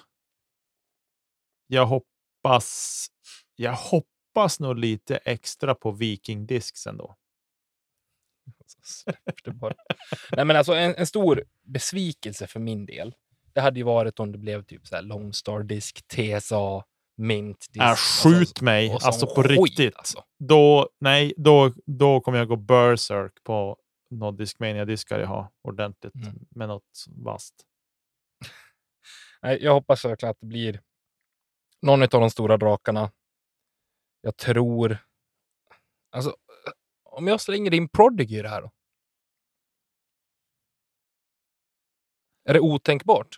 Jag 1.67 1.87
hoppas. 1.87 3.07
Jag 3.57 3.73
hoppas 3.73 4.14
nog 4.61 4.79
lite 4.79 5.17
extra 5.17 5.75
på 5.75 5.91
Viking 5.91 6.47
Discs 6.47 6.87
ändå. 6.87 7.17
Nej, 10.37 10.45
men 10.45 10.57
alltså 10.57 10.73
en, 10.75 10.95
en 10.95 11.07
stor 11.07 11.45
besvikelse 11.63 12.47
för 12.47 12.61
min 12.61 12.87
del. 12.87 13.15
Det 13.53 13.61
hade 13.61 13.81
ju 13.81 13.85
varit 13.85 14.21
om 14.21 14.33
det 14.33 14.39
blev 14.39 14.63
typ 14.65 14.87
så 14.87 14.95
här 14.95 15.03
Lone 15.03 15.33
Star 15.33 15.63
Disk, 15.63 16.09
TSA, 16.09 16.85
Mint 17.17 17.67
Disk. 17.71 17.85
Äh, 17.85 17.95
skjut 17.97 18.61
mig, 18.61 18.95
och 18.95 19.03
sån 19.03 19.07
alltså 19.09 19.27
på 19.27 19.43
skit, 19.43 19.51
riktigt. 19.61 19.97
alltså. 19.97 20.25
Då, 20.39 20.89
nej, 21.01 21.35
då, 21.37 21.73
då 21.87 22.21
kommer 22.21 22.39
jag 22.39 22.49
gå 22.49 22.57
berserk 22.57 23.33
på 23.45 23.77
några 24.11 24.33
Discmania-diskar 24.33 25.19
jag 25.21 25.27
har 25.27 25.49
ordentligt 25.63 26.15
Mm. 26.15 26.35
med 26.51 26.69
något 26.69 27.05
vasst. 27.09 27.55
Nej, 29.43 29.59
jag 29.63 29.73
hoppas 29.75 30.05
verkligen 30.05 30.31
att 30.31 30.41
det 30.41 30.47
blir 30.47 30.81
någon 31.83 32.03
av 32.03 32.09
de 32.09 32.31
stora 32.31 32.57
drakarna. 32.57 33.11
Jag 34.25 34.37
tror... 34.37 34.99
Alltså, 36.11 36.37
om 37.05 37.27
jag 37.27 37.41
slänger 37.41 37.75
in 37.75 37.89
Prodigy 37.89 38.39
i 38.39 38.43
det 38.43 38.49
här 38.49 38.63
då? 38.63 38.71
Är 42.45 42.55
det 42.55 42.61
otänkbart? 42.61 43.29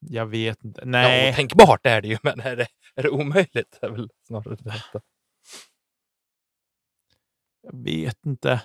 Jag 0.00 0.26
vet 0.26 0.64
inte. 0.64 0.80
Ja, 0.80 0.86
Nej, 0.86 1.32
otänkbart 1.32 1.86
är 1.86 2.02
det 2.02 2.08
ju, 2.08 2.18
men 2.22 2.40
är 2.40 2.56
det, 2.56 2.66
Är 2.94 3.02
det 3.02 3.10
omöjligt? 3.10 3.78
är 3.82 3.90
väl 3.90 4.10
snarare 4.26 4.56
det 4.56 4.70
rätta. 4.70 5.00
Jag 7.62 7.84
vet 7.84 8.26
inte. 8.26 8.62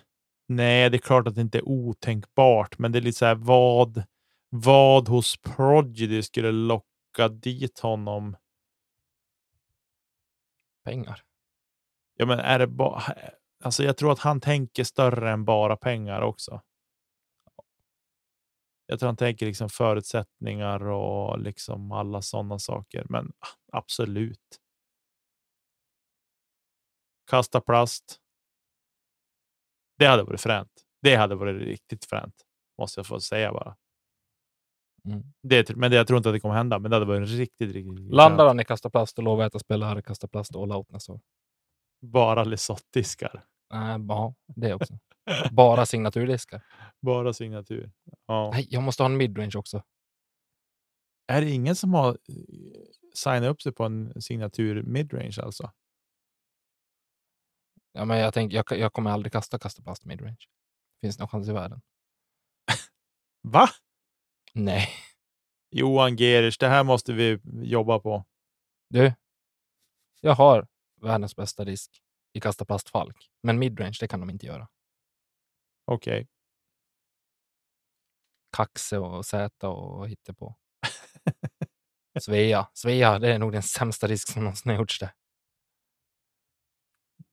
Nej, 0.48 0.90
det 0.90 0.98
är 0.98 1.00
klart 1.00 1.28
att 1.28 1.36
det 1.36 1.42
inte 1.42 1.58
är 1.58 1.68
otänkbart, 1.68 2.78
men 2.80 2.92
det 2.92 3.00
är 3.00 3.02
lite 3.02 3.18
så 3.18 3.26
här 3.26 3.36
vad, 3.36 4.04
vad 4.50 5.08
hos 5.08 5.38
Prodigy 5.38 6.22
skulle 6.22 6.52
locka 6.52 7.28
dit 7.32 7.80
honom. 7.80 8.36
Pengar. 10.84 11.22
Ja, 12.16 12.26
men 12.26 12.40
är 12.40 12.60
det 12.60 12.68
bara... 12.68 13.04
Alltså, 13.64 13.84
jag 13.84 13.98
tror 13.98 14.12
att 14.12 14.20
han 14.20 14.42
tänker 14.42 14.84
större 14.84 15.32
än 15.32 15.46
bara 15.46 15.78
pengar 15.78 16.22
också. 16.22 16.62
Jag 18.86 19.00
tror 19.00 19.08
han 19.08 19.18
tänker 19.18 19.46
liksom 19.46 19.70
förutsättningar 19.70 20.88
och 20.88 21.40
liksom 21.40 21.92
alla 21.92 22.22
sådana 22.22 22.60
saker. 22.60 23.06
Men 23.10 23.32
absolut. 23.72 24.60
Kasta 27.30 27.62
plast. 27.62 28.20
Det 29.98 30.06
hade 30.06 30.24
varit 30.24 30.42
fränt. 30.42 30.72
Det 31.02 31.16
hade 31.16 31.36
varit 31.36 31.62
riktigt 31.62 32.06
fränt. 32.06 32.36
Måste 32.78 33.00
jag 33.00 33.08
få 33.08 33.20
säga 33.20 33.54
bara. 33.54 33.76
Mm. 35.08 35.24
Det, 35.44 35.76
men 35.76 35.92
det, 35.92 35.98
jag 35.98 36.08
tror 36.08 36.18
inte 36.18 36.30
att 36.30 36.36
det 36.36 36.40
kommer 36.40 36.56
hända, 36.56 36.80
men 36.80 36.92
det 36.92 36.96
hade 36.96 37.06
varit 37.06 37.30
riktigt, 37.30 37.72
riktigt 37.72 38.00
Landar 38.00 38.48
han 38.48 38.60
i 38.60 38.66
kasta 38.66 38.90
plast 38.90 39.18
och 39.18 39.24
lovar 39.24 39.46
att 39.46 39.54
jag 39.54 39.62
spelar 39.62 39.88
här 39.88 40.00
i 40.00 40.02
kasta 40.02 40.28
plast 40.28 40.56
all 40.56 40.72
out 40.72 40.90
nästa 40.90 41.14
år. 41.14 41.22
Bara 42.02 42.44
Lesottiskar. 42.44 43.46
Nej, 43.74 44.06
ja, 44.08 44.36
det 44.48 44.74
också. 44.74 45.00
Bara 45.52 45.86
signaturdiskar. 45.86 46.62
Bara 47.02 47.34
signatur. 47.34 47.92
Ja. 48.28 48.52
Nej, 48.54 48.68
jag 48.70 48.84
måste 48.84 49.04
ha 49.04 49.10
en 49.10 49.18
midrange 49.18 49.54
också. 49.56 49.84
Är 51.28 51.42
det 51.42 51.52
ingen 51.52 51.76
som 51.76 51.94
har 51.94 52.10
eh, 52.10 52.16
signat 53.14 53.44
upp 53.44 53.62
sig 53.62 53.72
på 53.72 53.84
en 53.84 54.22
signatur 54.22 54.84
midrange 54.84 55.38
alltså? 55.44 55.72
Ja, 57.92 58.06
men 58.06 58.18
jag, 58.18 58.34
tänker, 58.34 58.56
jag, 58.58 58.80
jag 58.80 58.94
kommer 58.94 59.12
aldrig 59.12 59.32
kasta 59.32 59.60
kasta 59.60 59.82
plast 59.82 60.06
midrange. 60.06 60.38
Finns 61.02 61.18
det 61.18 61.22
någon 61.22 61.30
chans 61.30 61.50
i 61.50 61.52
världen? 61.52 61.82
Va? 63.42 63.70
Nej. 64.54 64.90
Johan 65.72 66.16
Gerisch, 66.18 66.58
det 66.60 66.68
här 66.68 66.84
måste 66.84 67.14
vi 67.14 67.40
jobba 67.64 68.00
på. 68.00 68.26
Du, 68.90 69.14
jag 70.22 70.36
har 70.36 70.68
världens 71.02 71.36
bästa 71.36 71.66
disk 71.66 72.02
i 72.34 72.40
kasta 72.40 72.66
plast 72.66 72.90
Falk, 72.90 73.30
men 73.44 73.60
midrange, 73.60 73.98
det 74.00 74.08
kan 74.08 74.20
de 74.20 74.30
inte 74.30 74.46
göra. 74.46 74.68
Okej. 75.86 76.28
Kaxe 78.52 78.98
och 78.98 79.26
Z 79.26 79.68
och 79.68 80.08
på. 80.38 80.56
Svea. 82.20 82.68
Svea, 82.74 83.20
det 83.20 83.34
är 83.34 83.40
nog 83.40 83.52
den 83.52 83.64
sämsta 83.64 84.08
disk 84.08 84.28
som 84.34 84.44
någonsin 84.44 84.70
har 84.72 84.80
gjorts 84.80 85.00
det. 85.00 85.14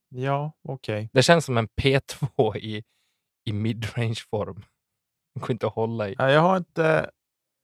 Ja, 0.09 0.51
okej. 0.61 1.09
Det 1.13 1.23
känns 1.23 1.45
som 1.45 1.57
en 1.57 1.67
P2 1.67 2.57
i, 2.57 2.83
i 3.43 3.51
midrange-form. 3.51 4.65
Går 5.39 5.51
inte 5.51 5.67
att 5.67 5.73
hålla 5.73 6.09
i. 6.09 6.15
Nej, 6.19 6.33
Jag 6.33 6.41
har 6.41 6.57
inte. 6.57 7.11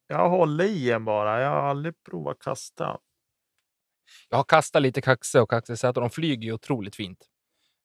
Jag 0.07 0.17
har 0.17 0.29
hållit 0.29 0.69
i 0.69 0.91
en 0.91 1.05
bara. 1.05 1.41
Jag 1.41 1.49
har 1.49 1.61
aldrig 1.61 2.03
provat 2.03 2.39
kasta. 2.39 2.99
Jag 4.29 4.37
har 4.37 4.43
kastat 4.43 4.81
lite 4.81 5.01
Kaxe 5.01 5.41
och 5.41 5.49
Kaxe 5.49 5.77
Z 5.77 5.87
och 5.99 6.01
de 6.01 6.09
flyger 6.09 6.43
ju 6.43 6.53
otroligt 6.53 6.95
fint. 6.95 7.25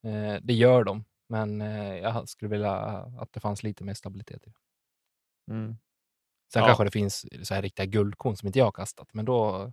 Eh, 0.04 0.36
det 0.42 0.54
gör 0.54 0.84
de, 0.84 1.04
men 1.28 1.60
eh, 1.60 1.96
jag 1.98 2.28
skulle 2.28 2.48
vilja 2.48 2.72
att 3.20 3.32
det 3.32 3.40
fanns 3.40 3.62
lite 3.62 3.84
mer 3.84 3.94
stabilitet 3.94 4.46
i 4.46 4.50
det. 4.50 4.56
Mm. 5.54 5.76
Sen 6.52 6.62
Ja. 6.62 6.66
kanske 6.66 6.84
det 6.84 6.90
finns 6.90 7.26
så 7.48 7.54
här 7.54 7.62
riktiga 7.62 7.86
guldkorn 7.86 8.36
som 8.36 8.46
inte 8.46 8.58
jag 8.58 8.66
har 8.66 8.72
kastat, 8.72 9.08
men 9.14 9.24
då 9.24 9.72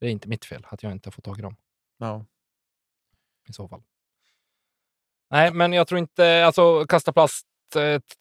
det 0.00 0.06
är 0.06 0.10
inte 0.10 0.28
mitt 0.28 0.44
fel 0.44 0.66
att 0.68 0.82
jag 0.82 0.92
inte 0.92 1.06
har 1.06 1.12
fått 1.12 1.24
tag 1.24 1.38
i 1.38 1.42
dem 1.42 1.56
Ja. 1.98 2.24
i 3.48 3.52
så 3.52 3.68
fall. 3.68 3.82
Nej, 5.30 5.52
men 5.54 5.72
jag 5.72 5.88
tror 5.88 5.98
inte, 5.98 6.46
alltså 6.46 6.86
kasta 6.86 7.12
plast 7.12 7.46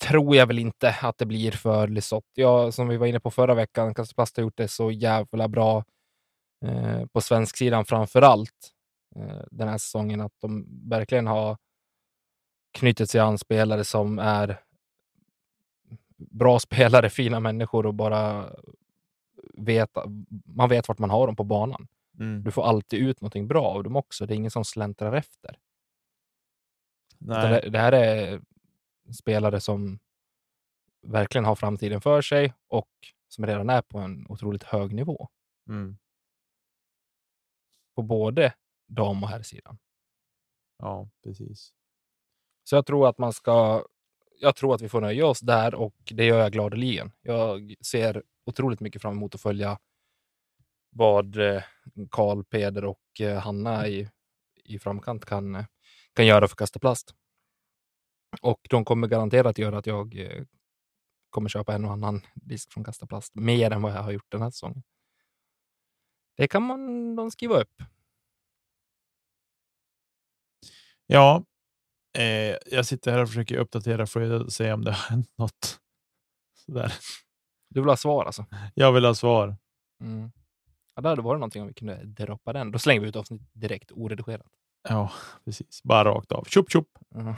tror 0.08 0.36
jag 0.36 0.48
väl 0.48 0.60
inte 0.60 0.96
att 1.02 1.18
det 1.18 1.26
blir 1.26 1.52
för 1.52 1.88
Lisott. 1.88 2.26
Jag, 2.34 2.74
som 2.74 2.88
vi 2.88 2.98
var 2.98 3.08
inne 3.08 3.20
på 3.20 3.32
förra 3.32 3.54
veckan, 3.54 3.94
kasta 3.94 4.14
plast 4.14 4.38
har 4.38 4.42
gjort 4.44 4.58
det 4.58 4.68
så 4.68 4.92
jävla 4.92 5.48
bra 5.48 5.84
eh, 6.66 7.06
på 7.06 7.22
svensk 7.22 7.58
sidan 7.58 7.86
framför 7.86 8.22
allt 8.22 8.74
eh, 9.16 9.42
den 9.52 9.68
här 9.68 9.78
säsongen, 9.78 10.22
att 10.22 10.34
de 10.42 10.66
verkligen 10.90 11.28
har 11.28 11.58
knutit 12.74 13.10
sig 13.10 13.22
an 13.22 13.38
spelare 13.38 13.84
som 13.84 14.20
är 14.20 14.60
bra 16.18 16.60
spelare, 16.68 17.10
fina 17.10 17.40
människor 17.40 17.86
och 17.86 17.94
bara 17.94 18.50
vet, 19.54 19.90
man 20.46 20.70
vet 20.70 20.88
vart 20.88 21.00
man 21.00 21.10
har 21.10 21.28
dem 21.28 21.36
på 21.36 21.44
banan. 21.44 21.88
Mm. 22.20 22.44
Du 22.44 22.52
får 22.52 22.64
alltid 22.64 23.00
ut 23.00 23.22
någonting 23.22 23.48
bra 23.48 23.66
av 23.66 23.84
dem 23.84 23.96
också. 23.96 24.26
Det 24.26 24.34
är 24.34 24.36
ingen 24.36 24.52
som 24.52 24.66
släntrar 24.66 25.14
efter. 25.14 25.58
Det, 27.20 27.70
det 27.70 27.80
här 27.80 27.92
är 27.92 28.42
spelare 29.14 29.60
som 29.62 30.00
verkligen 31.02 31.46
har 31.46 31.56
framtiden 31.56 32.02
för 32.02 32.22
sig 32.22 32.54
och 32.68 32.90
som 33.28 33.46
redan 33.46 33.70
är 33.70 33.82
på 33.82 33.98
en 34.00 34.26
otroligt 34.30 34.64
hög 34.64 34.94
nivå 34.94 35.30
Mm. 35.70 35.98
på 37.96 38.02
både 38.02 38.54
dam 38.88 39.24
och 39.24 39.30
herrsidan. 39.30 39.78
Ja, 40.78 41.10
precis. 41.24 41.74
Så 42.64 42.76
jag 42.76 42.86
tror 42.86 43.08
att 43.10 43.18
man 43.18 43.34
ska. 43.34 43.86
Jag 44.40 44.56
tror 44.56 44.76
att 44.76 44.82
vi 44.82 44.90
får 44.90 45.02
nöja 45.02 45.26
oss 45.26 45.40
där 45.40 45.76
och 45.76 45.96
det 46.12 46.26
gör 46.26 46.40
jag 46.40 46.52
gladeligen. 46.52 47.12
Jag 47.22 47.76
ser 47.86 48.24
otroligt 48.46 48.80
mycket 48.80 49.02
fram 49.02 49.14
emot 49.18 49.36
att 49.36 49.42
följa 49.42 49.80
vad 50.90 51.38
eh, 51.38 51.64
Karl, 52.12 52.44
Peder 52.44 52.86
och 52.86 53.22
eh, 53.22 53.38
Hanna 53.40 53.88
i, 53.88 54.10
i 54.64 54.80
framkant 54.80 55.26
kan, 55.26 55.56
eh, 55.56 55.66
kan 56.14 56.26
göra 56.26 56.48
för 56.48 56.56
kasta 56.56 56.80
plast. 56.80 57.16
Och 58.42 58.68
de 58.70 58.86
kommer 58.86 59.08
garanterat 59.08 59.58
göra 59.58 59.78
att 59.78 59.88
jag 59.88 60.20
eh, 60.20 60.44
kommer 61.30 61.50
köpa 61.50 61.74
en 61.74 61.86
och 61.86 61.92
annan 61.92 62.22
disk 62.34 62.74
från 62.74 62.84
Kasta 62.84 63.08
Plast 63.08 63.36
mer 63.36 63.72
än 63.72 63.82
vad 63.82 63.92
jag 63.92 64.04
har 64.04 64.12
gjort 64.12 64.32
den 64.32 64.42
här 64.42 64.50
säsongen. 64.50 64.84
Det 66.38 66.48
kan 66.48 66.64
man 66.64 67.16
de 67.16 67.32
skriva 67.32 67.62
upp. 67.62 67.84
Ja, 71.08 71.44
eh, 72.18 72.56
jag 72.66 72.86
sitter 72.86 73.12
här 73.12 73.22
och 73.22 73.28
försöker 73.28 73.58
uppdatera 73.58 74.08
flödet 74.08 74.42
och 74.42 74.54
se 74.54 74.74
om 74.74 74.84
det 74.84 74.92
har 74.92 75.10
hänt 75.10 75.38
något. 75.38 75.80
Sådär. 76.66 76.94
Du 77.70 77.80
vill 77.82 77.90
ha 77.90 77.98
svar 77.98 78.26
alltså? 78.26 78.46
Jag 78.74 78.92
vill 78.92 79.06
ha 79.06 79.16
svar. 79.16 79.58
Mm. 80.02 80.32
Ja, 80.96 81.02
det 81.02 81.10
hade 81.10 81.22
varit 81.22 81.40
någonting 81.40 81.62
om 81.62 81.68
vi 81.68 81.74
kunde 81.74 82.06
droppa 82.06 82.54
den. 82.54 82.72
Då 82.72 82.80
slänger 82.80 83.02
vi 83.02 83.08
ut 83.08 83.16
avsnittet 83.16 83.48
direkt 83.54 83.92
oredigerat. 83.92 84.52
Ja, 84.90 85.12
precis. 85.46 85.84
Bara 85.84 86.10
rakt 86.10 86.32
av. 86.32 86.44
Tjopp, 86.44 86.72
tjopp. 86.72 86.90
Mm. 87.16 87.34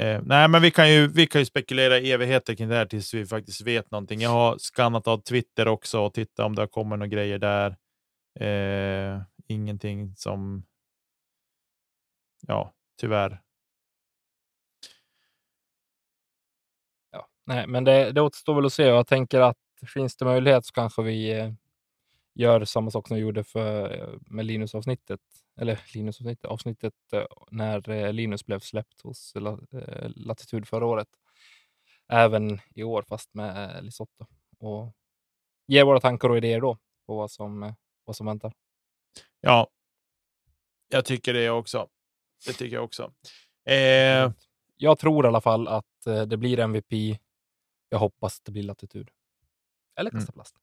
Eh, 0.00 0.20
nej, 0.24 0.48
men 0.48 0.62
vi 0.62 0.70
kan, 0.70 0.92
ju, 0.92 1.08
vi 1.08 1.26
kan 1.26 1.40
ju 1.40 1.44
spekulera 1.44 1.98
i 1.98 2.12
evigheter 2.12 2.54
kring 2.54 2.68
det 2.68 2.74
här 2.74 2.86
tills 2.86 3.14
vi 3.14 3.26
faktiskt 3.26 3.60
vet 3.60 3.90
någonting. 3.90 4.20
Jag 4.20 4.30
har 4.30 4.58
skannat 4.58 5.08
av 5.08 5.18
Twitter 5.18 5.68
också 5.68 6.00
och 6.00 6.14
tittat 6.14 6.46
om 6.46 6.54
det 6.54 6.62
har 6.62 6.66
kommit 6.66 6.98
några 6.98 7.06
grejer 7.06 7.38
där. 7.38 7.76
Eh, 8.40 9.20
ingenting 9.46 10.16
som... 10.16 10.64
Ja, 12.46 12.72
tyvärr. 13.00 13.42
Ja. 17.10 17.28
Nej, 17.46 17.66
men 17.66 17.84
det, 17.84 18.12
det 18.12 18.20
återstår 18.20 18.54
väl 18.54 18.66
att 18.66 18.72
se. 18.72 18.82
Jag 18.82 19.06
tänker 19.06 19.40
att 19.40 19.56
finns 19.94 20.16
det 20.16 20.24
möjlighet 20.24 20.66
så 20.66 20.72
kanske 20.72 21.02
vi 21.02 21.38
eh, 21.38 21.52
gör 22.34 22.64
samma 22.64 22.90
sak 22.90 23.08
som 23.08 23.16
vi 23.16 23.22
gjorde 23.22 23.44
för, 23.44 24.00
eh, 24.00 24.18
med 24.20 24.46
Linus-avsnittet. 24.46 25.20
Eller 25.58 25.80
Linus-avsnittet, 25.94 26.44
avsnittet 26.46 26.94
eh, 27.12 27.24
när 27.50 27.88
eh, 27.90 28.12
Linus 28.12 28.46
blev 28.46 28.60
släppt 28.60 29.00
hos 29.00 29.36
eh, 29.36 30.10
Latitud 30.16 30.68
förra 30.68 30.86
året. 30.86 31.08
Även 32.12 32.60
i 32.74 32.82
år, 32.82 33.02
fast 33.08 33.34
med 33.34 33.84
Lisotto. 33.84 34.26
Och 34.58 34.92
ger 35.66 35.84
våra 35.84 36.00
tankar 36.00 36.28
och 36.28 36.36
idéer 36.36 36.60
då 36.60 36.78
på 37.06 37.16
vad 37.16 37.30
som, 37.30 37.74
vad 38.04 38.16
som 38.16 38.26
väntar. 38.26 38.52
Ja, 39.40 39.68
jag 40.88 41.04
tycker 41.04 41.34
det 41.34 41.50
också. 41.50 41.88
Det 42.46 42.52
tycker 42.52 42.76
jag 42.76 42.84
också. 42.84 43.12
Eh, 43.64 44.32
Jag 44.76 44.98
tror 44.98 45.24
i 45.24 45.28
alla 45.28 45.40
fall 45.40 45.68
att 45.68 46.04
det 46.26 46.36
blir 46.36 46.58
MVP. 46.58 47.18
Jag 47.88 47.98
hoppas 47.98 48.40
det 48.40 48.52
blir 48.52 48.62
latitud. 48.62 49.10
Eller 49.96 50.10
Mm. 50.10 50.20
kasta 50.20 50.32
plast. 50.32 50.56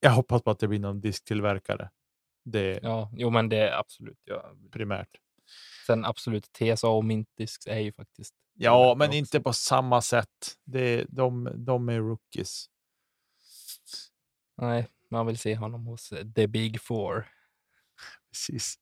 Jag 0.00 0.10
hoppas 0.10 0.42
på 0.42 0.50
att 0.50 0.58
det 0.58 0.68
blir 0.68 0.78
någon 0.78 1.00
disktillverkare. 1.00 1.90
Det 2.44 2.80
Ja, 2.82 3.10
jo, 3.12 3.30
men 3.30 3.48
det 3.48 3.56
är 3.56 3.78
absolut. 3.78 4.18
Ja. 4.24 4.52
primärt. 4.72 5.08
Sen 5.86 6.04
absolut, 6.04 6.52
TSA 6.52 6.88
och 6.88 7.04
Mintdisks 7.04 7.66
är 7.66 7.78
ju 7.78 7.92
faktiskt. 7.92 8.34
Ja, 8.54 8.94
men 8.98 9.08
också. 9.08 9.18
inte 9.18 9.40
på 9.40 9.52
samma 9.52 10.02
sätt. 10.02 10.56
Det, 10.64 11.06
de, 11.08 11.52
de 11.54 11.88
är 11.88 11.98
rookies. 11.98 12.66
Nej, 14.56 14.88
man 15.10 15.26
vill 15.26 15.38
se 15.38 15.56
honom 15.56 15.86
hos 15.86 16.12
eh, 16.12 16.26
The 16.34 16.46
Big 16.46 16.80
Four. 16.80 17.28
Precis. 18.30 18.74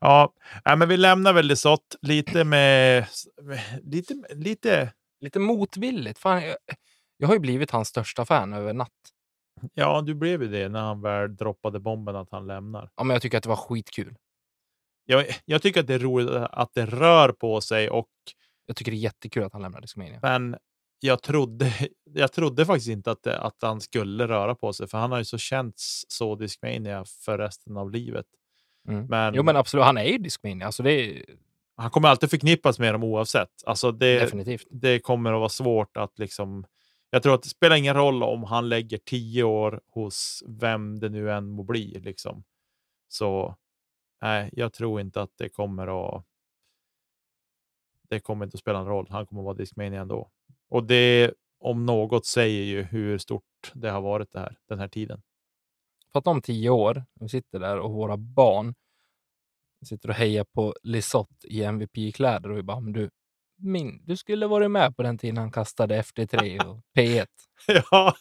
Ja, 0.00 0.34
men 0.64 0.88
vi 0.88 0.96
lämnar 0.96 1.32
väl 1.32 1.48
det 1.48 1.56
sått 1.56 1.96
lite 2.02 2.44
med, 2.44 3.06
med 3.42 3.60
lite, 3.82 4.14
lite. 4.34 4.92
Lite 5.20 5.38
motvilligt. 5.38 6.18
Fan, 6.18 6.42
jag, 6.42 6.56
jag 7.16 7.28
har 7.28 7.34
ju 7.34 7.40
blivit 7.40 7.70
hans 7.70 7.88
största 7.88 8.24
fan 8.24 8.52
över 8.52 8.72
natt. 8.72 8.90
Ja, 9.74 10.02
du 10.06 10.14
blev 10.14 10.42
ju 10.42 10.48
det 10.48 10.68
när 10.68 10.80
han 10.80 11.00
väl 11.00 11.36
droppade 11.36 11.80
bomben 11.80 12.16
att 12.16 12.28
han 12.30 12.46
lämnar. 12.46 12.90
Ja, 12.96 13.04
men 13.04 13.14
jag 13.14 13.22
tycker 13.22 13.36
att 13.36 13.42
det 13.42 13.48
var 13.48 13.56
skitkul. 13.56 14.16
Jag, 15.04 15.26
jag 15.44 15.62
tycker 15.62 15.80
att 15.80 15.86
det 15.86 15.94
är 15.94 15.98
roligt 15.98 16.30
att 16.30 16.74
det 16.74 16.86
rör 16.86 17.32
på 17.32 17.60
sig 17.60 17.90
och 17.90 18.08
Jag 18.66 18.76
tycker 18.76 18.92
det 18.92 18.96
är 18.96 19.00
jättekul 19.00 19.44
att 19.44 19.52
han 19.52 19.62
lämnar 19.62 19.80
Discmania. 19.80 20.18
men 20.22 20.56
jag 21.00 21.22
trodde, 21.22 21.72
jag 22.14 22.32
trodde 22.32 22.66
faktiskt 22.66 22.88
inte 22.88 23.10
att, 23.10 23.22
det, 23.22 23.38
att 23.38 23.56
han 23.62 23.80
skulle 23.80 24.28
röra 24.28 24.54
på 24.54 24.72
sig, 24.72 24.88
för 24.88 24.98
han 24.98 25.10
har 25.10 25.18
ju 25.18 25.24
så 25.24 25.38
känts 25.38 26.04
så 26.08 26.34
Discmania 26.36 27.04
för 27.24 27.38
resten 27.38 27.76
av 27.76 27.90
livet. 27.90 28.26
Mm. 28.88 29.06
Men, 29.06 29.34
Jo, 29.34 29.42
men 29.42 29.56
absolut. 29.56 29.84
Han 29.84 29.98
är 29.98 30.04
ju 30.04 30.18
Discmania. 30.18 30.66
Alltså, 30.66 30.82
det 30.82 30.92
är 30.92 31.24
han 31.76 31.90
kommer 31.90 32.08
alltid 32.08 32.30
förknippas 32.30 32.78
med 32.78 32.94
dem 32.94 33.04
oavsett. 33.04 33.48
Alltså 33.66 33.92
det, 33.92 34.18
definitivt. 34.18 34.66
det 34.70 34.98
kommer 34.98 35.32
att 35.32 35.38
vara 35.38 35.48
svårt 35.48 35.96
att 35.96 36.18
liksom. 36.18 36.66
Jag 37.14 37.22
tror 37.22 37.34
att 37.34 37.42
det 37.42 37.48
spelar 37.48 37.76
ingen 37.76 37.94
roll 37.94 38.22
om 38.22 38.44
han 38.44 38.68
lägger 38.68 38.98
tio 38.98 39.42
år 39.42 39.80
hos 39.88 40.42
vem 40.46 40.98
det 40.98 41.08
nu 41.08 41.32
än 41.32 41.48
må 41.48 41.62
bli. 41.62 42.00
Liksom. 42.00 42.44
Så 43.08 43.56
nej, 44.22 44.50
jag 44.52 44.72
tror 44.72 45.00
inte 45.00 45.22
att 45.22 45.30
det 45.38 45.48
kommer 45.48 46.16
att. 46.16 46.24
Det 48.08 48.20
kommer 48.20 48.44
inte 48.44 48.54
att 48.54 48.60
spela 48.60 48.78
en 48.78 48.86
roll. 48.86 49.06
Han 49.10 49.26
kommer 49.26 49.42
att 49.42 49.44
vara 49.44 49.54
Discmania 49.54 50.00
ändå. 50.00 50.30
Och 50.68 50.84
det 50.84 51.34
om 51.58 51.86
något 51.86 52.26
säger 52.26 52.62
ju 52.62 52.82
hur 52.82 53.18
stort 53.18 53.72
det 53.74 53.90
har 53.90 54.00
varit 54.00 54.32
det 54.32 54.40
här 54.40 54.56
den 54.68 54.78
här 54.78 54.88
tiden. 54.88 55.22
För 56.12 56.18
att 56.18 56.26
om 56.26 56.42
tio 56.42 56.70
år, 56.70 57.04
vi 57.20 57.28
sitter 57.28 57.60
där 57.60 57.78
och 57.78 57.92
våra 57.92 58.16
barn 58.16 58.74
sitter 59.86 60.08
och 60.08 60.14
hejar 60.14 60.44
på 60.44 60.74
Lisotte 60.82 61.46
i 61.46 61.62
MVP-kläder 61.62 62.50
och 62.50 62.58
vi 62.58 62.62
bara, 62.62 62.80
men 62.80 62.92
du, 62.92 63.10
min, 63.62 64.02
du 64.06 64.16
skulle 64.16 64.46
varit 64.46 64.70
med 64.70 64.96
på 64.96 65.02
den 65.02 65.18
tiden 65.18 65.36
han 65.36 65.52
kastade 65.52 66.02
FD3 66.02 66.64
och 66.66 66.80
P1. 66.98 67.26
ja, 67.90 68.14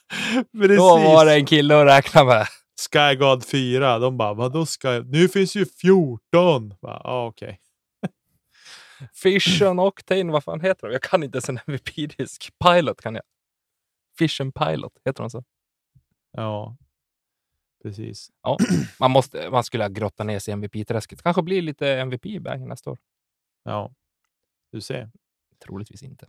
precis. 0.58 0.78
Då 0.78 0.98
var 0.98 1.26
det 1.26 1.34
en 1.34 1.46
kille 1.46 1.82
att 1.82 1.88
räkna 1.88 2.24
med. 2.24 2.48
Skygod 2.94 3.46
4. 3.46 4.00
De 4.00 4.18
bara, 4.18 4.34
vadå 4.34 4.66
Sky? 4.66 5.02
Nu 5.06 5.28
finns 5.28 5.56
ju 5.56 5.66
14. 5.66 6.74
Ja, 6.82 7.02
ah, 7.04 7.26
okej. 7.26 7.60
Fission 9.14 9.80
Octane, 9.80 10.32
vad 10.32 10.44
fan 10.44 10.62
heter 10.62 10.88
de? 10.88 10.94
Jag 10.94 11.02
kan 11.02 11.24
inte 11.24 11.36
ens 11.36 11.50
en 11.50 11.60
MVP-disk. 11.68 12.50
Pilot 12.66 13.02
kan 13.02 13.16
jag. 13.16 13.24
Fission 14.18 14.52
Pilot, 14.52 14.94
heter 15.06 15.24
de 15.24 15.30
så? 15.30 15.44
Ja, 16.32 16.78
precis. 17.84 18.30
Ja, 18.44 18.58
man, 19.00 19.12
måste, 19.12 19.50
man 19.50 19.64
skulle 19.64 19.84
ha 19.84 19.90
grottat 19.90 20.28
ner 20.28 20.40
sig 20.40 20.52
i 20.52 20.54
MVP-träsket. 20.54 21.22
Kanske 21.24 21.42
blir 21.42 21.62
lite 21.62 21.88
MVP 21.88 22.26
i 22.26 22.40
bagen 22.40 22.68
nästa 22.68 22.92
år. 22.92 23.00
Ja, 23.64 23.92
du 24.72 24.82
ser. 24.82 25.12
Troligtvis 25.66 26.04
inte. 26.04 26.28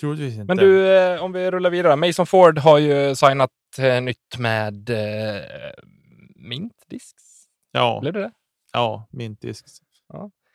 Troligtvis 0.00 0.34
inte. 0.34 0.44
Men 0.44 0.56
du, 0.56 0.96
eh, 0.96 1.22
om 1.22 1.32
vi 1.32 1.50
rullar 1.50 1.70
vidare. 1.70 1.96
Mason 1.96 2.26
Ford 2.26 2.58
har 2.58 2.78
ju 2.78 3.14
signat 3.14 3.50
eh, 3.78 4.02
nytt 4.02 4.38
med 4.38 4.90
eh, 4.90 5.44
Mint 6.36 6.84
Discs. 6.86 7.46
Ja, 7.72 7.98
Blev 8.00 8.12
det 8.12 8.20
det? 8.20 8.32
ja, 8.72 9.08
mintisk. 9.10 9.64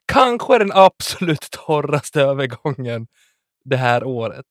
Kanske 0.06 0.58
den 0.58 0.72
absolut 0.74 1.48
torraste 1.52 2.22
övergången 2.22 3.08
det 3.64 3.78
här 3.78 4.04
året. 4.04 4.46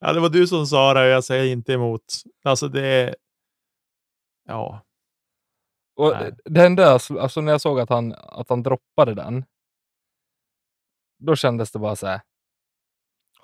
Ja, 0.00 0.12
det 0.12 0.20
var 0.20 0.28
du 0.28 0.46
som 0.46 0.66
sa 0.66 0.94
det 0.94 1.00
och 1.00 1.06
jag 1.06 1.24
säger 1.24 1.52
inte 1.52 1.72
emot. 1.72 2.04
Alltså 2.44 2.68
det 2.68 2.86
är... 2.86 3.16
Ja, 4.48 4.82
Och 5.96 6.10
Nej. 6.10 6.32
den 6.44 6.76
där, 6.76 7.18
alltså 7.20 7.40
när 7.40 7.52
jag 7.52 7.60
såg 7.60 7.80
att 7.80 7.88
han, 7.88 8.12
att 8.12 8.48
han 8.48 8.62
droppade 8.62 9.14
den, 9.14 9.44
då 11.18 11.36
kändes 11.36 11.72
det 11.72 11.78
bara 11.78 11.96
så 11.96 12.06
här, 12.06 12.20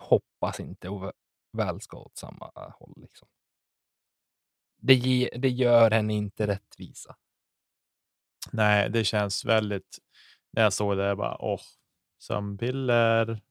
hoppas 0.08 0.60
inte 0.60 0.88
Ove 0.88 1.12
väl 1.52 1.80
ska 1.80 1.98
åt 1.98 2.16
samma 2.16 2.50
håll. 2.54 2.94
Liksom. 2.96 3.28
Det, 4.76 4.94
ge, 4.94 5.30
det 5.36 5.48
gör 5.48 5.90
henne 5.90 6.14
inte 6.14 6.46
rättvisa. 6.46 7.16
nej, 8.52 8.90
det 8.90 9.04
känns 9.04 9.44
väldigt... 9.44 9.98
När 10.50 10.62
jag 10.62 10.72
såg 10.72 10.96
det, 10.96 11.04
jag 11.04 11.16
bara 11.16 11.42
åh, 11.42 11.60
sömnpiller. 12.18 13.42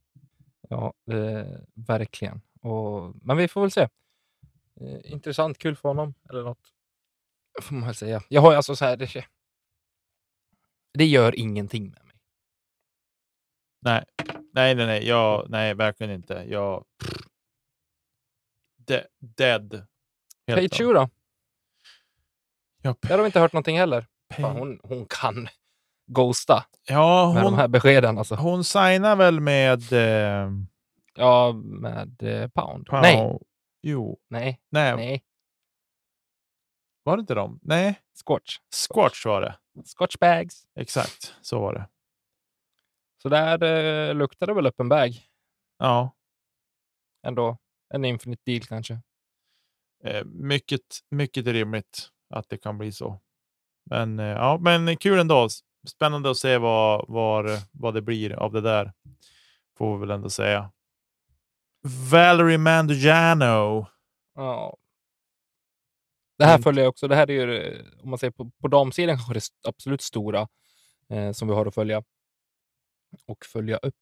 Ja, 0.69 0.93
eh, 1.11 1.59
verkligen. 1.73 2.41
Och, 2.61 3.15
men 3.21 3.37
vi 3.37 3.47
får 3.47 3.61
väl 3.61 3.71
se. 3.71 3.89
Eh, 4.81 5.11
intressant, 5.11 5.57
kul 5.57 5.75
för 5.75 5.89
honom, 5.89 6.13
eller 6.29 6.43
något. 6.43 6.73
Får 7.61 7.75
man 7.75 7.85
väl 7.85 7.95
säga. 7.95 8.23
Jag 8.29 8.41
har 8.41 8.55
alltså 8.55 8.75
så 8.75 8.85
här, 8.85 8.97
det, 8.97 9.25
det 10.93 11.05
gör 11.05 11.39
ingenting 11.39 11.89
med. 11.89 12.06
Nej, 13.79 14.03
nej, 14.53 14.75
nej, 14.75 14.85
nej, 14.85 15.07
jag, 15.07 15.49
nej, 15.49 15.73
verkligen 15.73 16.13
inte. 16.13 16.33
Jag... 16.47 16.85
De, 18.77 19.03
dead. 19.19 19.87
Helt 20.47 20.61
Page 20.71 20.77
Chu 20.77 20.93
då? 20.93 21.09
Ja, 22.81 22.95
Där 23.01 23.09
har 23.09 23.17
vi 23.19 23.25
inte 23.25 23.39
hört 23.39 23.53
någonting 23.53 23.77
heller. 23.79 24.05
Fan, 24.33 24.57
hon, 24.57 24.79
hon 24.83 25.05
kan 25.05 25.47
ghosta 26.05 26.65
ja 26.87 27.33
med 27.33 27.43
hon, 27.43 27.51
de 27.53 27.57
här 27.59 27.67
beskeden. 27.67 28.17
Alltså. 28.17 28.35
hon 28.35 28.63
signar 28.63 29.15
väl 29.15 29.39
med... 29.39 29.93
Eh, 29.93 30.51
Ja, 31.19 31.51
med 31.63 32.23
eh, 32.23 32.47
Pound. 32.47 32.87
Pau- 32.87 33.01
Nej, 33.01 33.39
Jo, 33.81 34.19
nej, 34.29 34.61
nej, 34.69 34.95
nej. 34.95 35.23
var 37.03 37.17
det 37.17 37.21
inte 37.21 37.33
dem? 37.33 37.59
Nej, 37.61 37.99
Scorch. 38.25 38.61
Squatch 38.73 39.25
var 39.25 39.41
det. 39.41 39.57
Scotch 39.85 40.17
bags. 40.19 40.67
Exakt, 40.75 41.35
så 41.41 41.59
var 41.59 41.73
det. 41.73 41.87
Så 43.21 43.29
där 43.29 43.63
eh, 43.63 44.15
luktar 44.15 44.47
det 44.47 44.53
väl 44.53 44.67
upp 44.67 44.79
en 44.79 44.89
bag 44.89 45.11
Ja, 45.79 46.15
ändå. 47.27 47.57
En 47.93 48.05
Infinite 48.05 48.41
deal 48.45 48.61
kanske. 48.61 49.01
eh, 50.03 50.25
mycket, 50.25 50.81
mycket 51.11 51.45
rimligt 51.47 52.09
att 52.29 52.49
det 52.49 52.57
kan 52.57 52.77
bli 52.77 52.91
så. 52.91 53.19
Men 53.89 54.19
eh, 54.19 54.25
ja, 54.25 54.57
men 54.61 54.97
kul 54.97 55.19
ändå. 55.19 55.47
Spännande 55.87 56.29
att 56.31 56.37
se 56.37 56.57
vad, 56.57 57.05
vad, 57.07 57.45
vad 57.71 57.93
det 57.93 58.01
blir 58.01 58.33
av 58.33 58.51
det 58.53 58.61
där. 58.61 58.93
Får 59.77 59.93
vi 59.97 59.99
väl 59.99 60.11
ändå 60.11 60.29
säga. 60.29 60.71
Valerie 62.11 62.57
Mandugiano. 62.57 63.87
Ja. 64.35 64.77
Det 66.37 66.45
här 66.45 66.57
följer 66.61 66.83
jag 66.83 66.89
också. 66.89 67.07
Det 67.07 67.15
här 67.15 67.29
är 67.31 67.33
ju, 67.33 67.57
eh, 67.57 67.83
om 68.03 68.09
man 68.09 68.19
säger 68.19 68.31
på, 68.31 68.51
på 68.61 68.67
damsidan, 68.67 69.15
kanske 69.27 69.33
det 69.33 69.69
absolut 69.69 70.01
stora 70.01 70.47
eh, 71.09 71.31
som 71.31 71.47
vi 71.47 71.53
har 71.53 71.65
att 71.65 71.75
följa 71.75 72.03
och 73.25 73.45
följa 73.45 73.77
upp. 73.77 73.95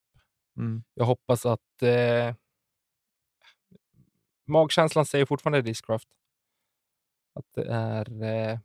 Mm. 0.58 0.84
Jag 0.94 1.06
hoppas 1.06 1.46
att 1.46 1.82
eh, 1.82 2.36
magkänslan 4.46 5.06
säger 5.06 5.26
fortfarande 5.26 5.62
Discraft. 5.62 6.10
Att 7.34 7.54
det 7.54 7.66
är 7.66 8.24
eh, 8.24 8.60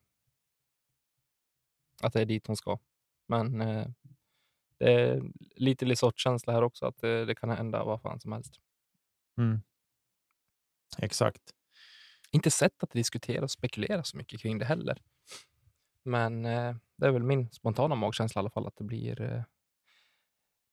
att 2.03 2.13
det 2.13 2.21
är 2.21 2.27
dit 2.27 2.47
hon 2.47 2.57
ska. 2.57 2.79
Men 3.27 3.61
eh, 3.61 3.87
det 4.79 4.93
är 4.93 5.23
lite 5.57 5.85
Lisotte-känsla 5.85 6.53
här 6.53 6.63
också, 6.63 6.87
att 6.87 6.99
det, 6.99 7.25
det 7.25 7.35
kan 7.35 7.51
hända 7.51 7.85
vad 7.85 8.03
fan 8.03 8.21
som 8.21 8.33
helst. 8.33 8.61
Mm. 9.39 9.61
Exakt. 10.99 11.43
Inte 12.31 12.51
sett 12.51 12.83
att 12.83 12.91
diskutera 12.91 13.43
och 13.43 13.51
spekulera 13.51 14.05
så 14.05 14.17
mycket 14.17 14.41
kring 14.41 14.59
det 14.59 14.65
heller. 14.65 15.03
Men 16.03 16.45
eh, 16.45 16.77
det 16.97 17.07
är 17.07 17.11
väl 17.11 17.23
min 17.23 17.51
spontana 17.51 17.95
magkänsla 17.95 18.39
i 18.39 18.41
alla 18.41 18.51
fall 18.51 18.67
att 18.67 18.77
det 18.77 18.85
blir 18.85 19.21
eh, 19.21 19.43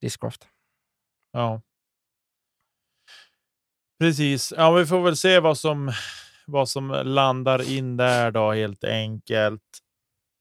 Discraft. 0.02 0.48
Ja. 1.32 1.62
Precis. 4.00 4.54
Ja, 4.58 4.72
vi 4.72 4.86
får 4.86 5.02
väl 5.02 5.18
se 5.18 5.40
vad 5.40 5.58
som, 5.58 5.92
vad 6.46 6.70
som 6.70 6.88
landar 7.06 7.72
in 7.72 7.98
där 7.98 8.32
då 8.32 8.52
helt 8.52 8.84
enkelt. 8.84 9.62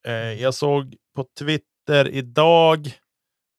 Eh, 0.07 0.15
jag 0.15 0.55
såg 0.55 0.97
på 1.15 1.27
Twitter 1.39 2.09
idag 2.09 2.91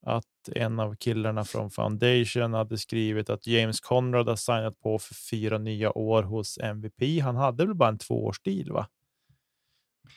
att 0.06 0.26
en 0.56 0.80
av 0.80 0.96
killarna 0.96 1.44
från 1.44 1.72
Foundation 1.72 2.54
hade 2.54 2.78
skrivit 2.78 3.30
att 3.30 3.48
James 3.48 3.80
Conrad 3.80 4.28
har 4.30 4.36
signat 4.36 4.80
på 4.80 5.00
för 5.00 5.14
fyra 5.14 5.58
nya 5.58 5.92
år 5.98 6.24
hos 6.24 6.58
MVP. 6.58 7.20
Han 7.24 7.36
hade 7.36 7.66
väl 7.66 7.76
bara 7.76 7.90
en 7.90 7.98
tvåårsdeal, 7.98 8.72
va? 8.72 8.88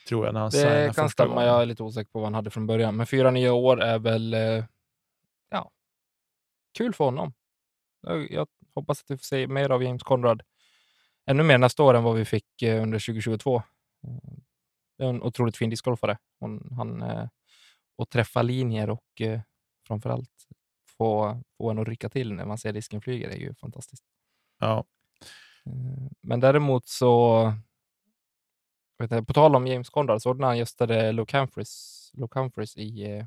Tror 0.07 0.25
jag 0.25 0.33
när 0.33 0.41
han 0.41 0.49
Det 0.51 0.95
kan 0.95 1.09
stämma. 1.09 1.33
gången. 1.33 1.47
Jag 1.47 1.61
är 1.61 1.65
lite 1.65 1.83
osäker 1.83 2.11
på 2.11 2.19
vad 2.19 2.25
han 2.25 2.33
hade 2.33 2.49
från 2.49 2.67
början. 2.67 2.95
Men 2.95 3.07
fyra 3.07 3.31
nya 3.31 3.53
år 3.53 3.81
är 3.81 3.99
väl 3.99 4.33
eh, 4.33 4.63
kul 6.77 6.93
för 6.93 7.05
honom. 7.05 7.33
Jag, 8.01 8.31
jag 8.31 8.47
hoppas 8.75 9.01
att 9.03 9.11
vi 9.11 9.17
får 9.17 9.23
se 9.23 9.47
mer 9.47 9.69
av 9.69 9.83
James 9.83 10.03
Conrad 10.03 10.41
ännu 11.25 11.43
mer 11.43 11.57
nästa 11.57 11.83
år 11.83 11.93
än 11.93 12.03
vad 12.03 12.15
vi 12.15 12.25
fick 12.25 12.61
eh, 12.61 12.83
under 12.83 12.99
2022. 12.99 13.55
Eh, 13.57 13.63
Det 14.97 15.03
är 15.03 15.09
en 15.09 15.23
otroligt 15.23 15.57
fin 15.57 15.69
discgolfare. 15.69 16.17
Hon, 16.39 16.73
han, 16.77 17.01
eh, 17.01 17.27
och 17.95 18.09
träffa 18.09 18.41
linjer 18.41 18.89
och 18.89 19.21
eh, 19.21 19.41
framförallt 19.87 20.47
få, 20.97 21.41
få 21.57 21.69
en 21.71 21.79
att 21.79 21.87
rycka 21.87 22.09
till 22.09 22.33
när 22.33 22.45
man 22.45 22.57
ser 22.57 22.73
disken 22.73 23.01
flyger 23.01 23.29
är 23.29 23.37
ju 23.37 23.55
fantastiskt. 23.55 24.03
Ja. 24.59 24.85
Eh, 25.65 26.11
Men 26.21 26.39
däremot 26.39 26.87
så, 26.87 27.43
vet 28.99 29.11
jag, 29.11 29.27
på 29.27 29.33
tal 29.33 29.55
om 29.55 29.67
James 29.67 29.89
Conrad, 29.89 30.21
så 30.21 30.33
när 30.33 30.47
han 30.47 30.57
gästade 30.57 31.11
Luke 31.11 31.37
Humphries, 31.37 32.11
Luke 32.13 32.39
Humphries 32.39 32.77
i, 32.77 33.03
eh, 33.03 33.25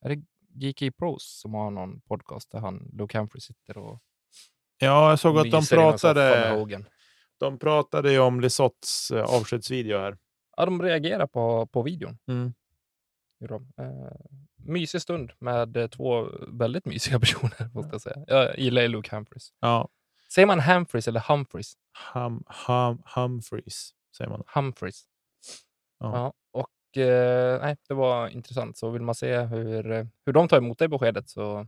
är 0.00 0.08
det 0.08 0.22
GK 0.56 0.96
Pros 0.98 1.40
som 1.40 1.54
har 1.54 1.70
någon 1.70 2.00
podcast 2.00 2.50
där 2.50 2.58
han, 2.58 2.90
Luke 2.92 3.18
Humphries 3.18 3.44
sitter 3.44 3.78
och 3.78 4.02
ja, 4.78 5.10
jag 5.10 5.18
såg 5.18 5.38
att 5.38 5.50
de 5.50 5.66
pratade. 5.66 6.66
De 7.38 7.58
pratade 7.58 8.12
ju 8.12 8.18
om 8.18 8.40
Lisotts 8.40 9.10
eh, 9.10 9.24
avskedsvideo 9.24 9.98
här. 9.98 10.18
Ja, 10.56 10.64
de 10.64 10.82
reagerar 10.82 11.26
på, 11.26 11.66
på 11.66 11.82
videon. 11.82 12.18
Mm. 12.28 12.54
De. 13.48 13.72
Eh, 13.78 14.36
mysig 14.56 15.02
stund 15.02 15.32
med 15.38 15.76
eh, 15.76 15.86
två 15.86 16.28
väldigt 16.48 16.84
mysiga 16.84 17.20
personer, 17.20 17.70
måste 17.74 17.94
jag 17.94 18.00
säga. 18.00 18.24
Jag 18.26 18.58
gillar 18.58 18.82
ju 18.82 18.88
Luke 18.88 19.16
Humphries. 19.16 19.52
Ja, 19.60 19.88
Säger 20.32 20.46
man 20.46 20.60
Humphries 20.60 21.08
eller 21.08 21.20
Humphries? 21.20 21.74
hum, 22.12 22.44
hum, 22.66 23.02
Humphreys 23.14 23.90
säger 24.16 24.30
man. 24.30 24.42
Humphries. 24.54 25.04
Ja. 25.98 26.16
Ja. 26.16 26.32
och 26.52 26.68
nej, 27.62 27.76
det 27.88 27.94
var 27.94 28.28
intressant. 28.28 28.78
Så 28.78 28.90
vill 28.90 29.02
man 29.02 29.14
se 29.14 29.38
hur, 29.40 29.90
eh, 29.90 30.06
hur 30.26 30.32
de 30.32 30.48
tar 30.48 30.58
emot 30.58 30.78
det 30.78 30.88
beskedet 30.88 31.28
så 31.28 31.66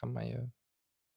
kan 0.00 0.12
man 0.12 0.28
ju 0.28 0.48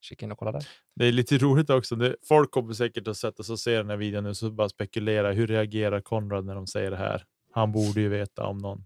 kika 0.00 0.26
in 0.26 0.32
och 0.32 0.38
kolla 0.38 0.52
där. 0.52 0.68
Det 0.94 1.04
är 1.04 1.12
lite 1.12 1.38
roligt 1.38 1.70
också. 1.70 1.96
Det, 1.96 2.16
folk 2.28 2.50
kommer 2.50 2.74
säkert 2.74 3.08
att 3.08 3.16
sätta 3.16 3.42
sig 3.42 3.52
och 3.52 3.60
se 3.60 3.76
den 3.76 3.90
här 3.90 3.96
videon 3.96 4.24
nu 4.24 4.34
så 4.34 4.50
bara 4.50 4.68
spekulera. 4.68 5.32
Hur 5.32 5.46
reagerar 5.46 6.00
Konrad 6.00 6.44
när 6.44 6.54
de 6.54 6.66
säger 6.66 6.90
det 6.90 6.96
här? 6.96 7.24
Han 7.52 7.72
borde 7.72 8.00
ju 8.00 8.08
veta 8.08 8.46
om 8.46 8.58
någon, 8.58 8.84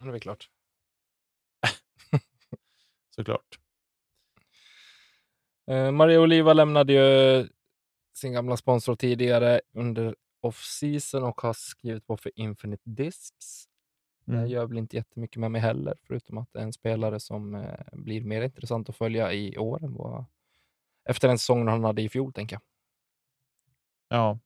Det 0.00 0.06
är 0.06 0.10
väl 0.10 0.20
klart. 0.20 0.48
såklart. 3.16 3.58
Eh, 5.70 5.90
Maria 5.90 6.20
Oliva 6.20 6.52
lämnade 6.52 6.92
ju 6.92 7.48
sin 8.14 8.32
gamla 8.32 8.56
sponsor 8.56 8.96
tidigare 8.96 9.60
under 9.72 10.14
off-season 10.44 11.22
och 11.22 11.40
har 11.40 11.52
skrivit 11.52 12.06
på 12.06 12.16
för 12.16 12.32
Infinite 12.36 12.82
Discs. 12.90 13.68
Det 14.24 14.32
Mm. 14.36 14.48
gör 14.48 14.66
väl 14.66 14.78
inte 14.78 14.96
jättemycket 14.96 15.36
med 15.40 15.50
mig 15.50 15.60
heller, 15.60 15.94
förutom 16.06 16.38
att 16.38 16.52
det 16.52 16.58
är 16.58 16.62
en 16.62 16.72
spelare 16.72 17.20
som 17.20 17.54
eh, 17.54 17.78
blir 17.92 18.24
mer 18.24 18.42
intressant 18.42 18.88
att 18.88 18.96
följa 18.96 19.32
i 19.32 19.58
år 19.58 19.84
än 19.84 19.94
vad, 19.94 20.24
efter 21.08 21.28
den 21.28 21.38
säsongen 21.38 21.68
han 21.68 21.84
hade 21.84 22.02
i 22.02 22.08
fjol, 22.08 22.32
tänker 22.32 22.56
jag. 22.56 22.62
Ja, 24.08 24.38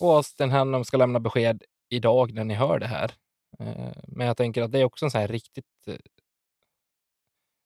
Och 0.00 0.16
Austin 0.16 0.50
Hannum 0.50 0.84
ska 0.84 0.96
lämna 0.96 1.20
besked 1.20 1.62
idag 1.88 2.32
när 2.34 2.44
ni 2.44 2.54
hör 2.54 2.78
det 2.78 2.86
här. 2.86 3.12
Eh, 3.58 3.92
Men 4.08 4.26
jag 4.26 4.36
tänker 4.36 4.62
att 4.62 4.72
det 4.72 4.78
är 4.80 4.84
också 4.84 5.04
en 5.04 5.10
så 5.10 5.18
här 5.18 5.28
riktigt... 5.28 5.86
eh, 5.86 5.96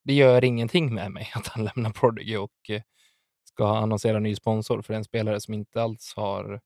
Det 0.04 0.14
gör 0.14 0.44
ingenting 0.44 0.94
med 0.94 1.10
mig 1.12 1.30
att 1.34 1.46
han 1.46 1.64
lämnar 1.64 1.90
Prodigy 1.90 2.36
och 2.36 2.70
ska 3.54 3.76
annonsera 3.76 4.18
ny 4.20 4.34
sponsor 4.36 4.82
för 4.82 4.94
en 4.94 5.04
spelare 5.04 5.40
som 5.40 5.54
inte 5.54 5.82
alls 5.82 6.12
har 6.16 6.60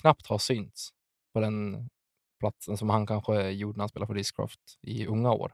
knappt 0.00 0.26
har 0.26 0.38
synts 0.38 0.90
på 1.32 1.40
den 1.40 1.88
platsen 2.40 2.76
som 2.76 2.90
han 2.90 3.06
kanske 3.06 3.50
gjorde 3.50 3.76
när 3.76 3.82
han 3.82 3.88
spelade 3.88 4.06
för 4.06 4.14
Discraft 4.14 4.60
i 4.82 5.06
unga 5.06 5.32
år. 5.32 5.52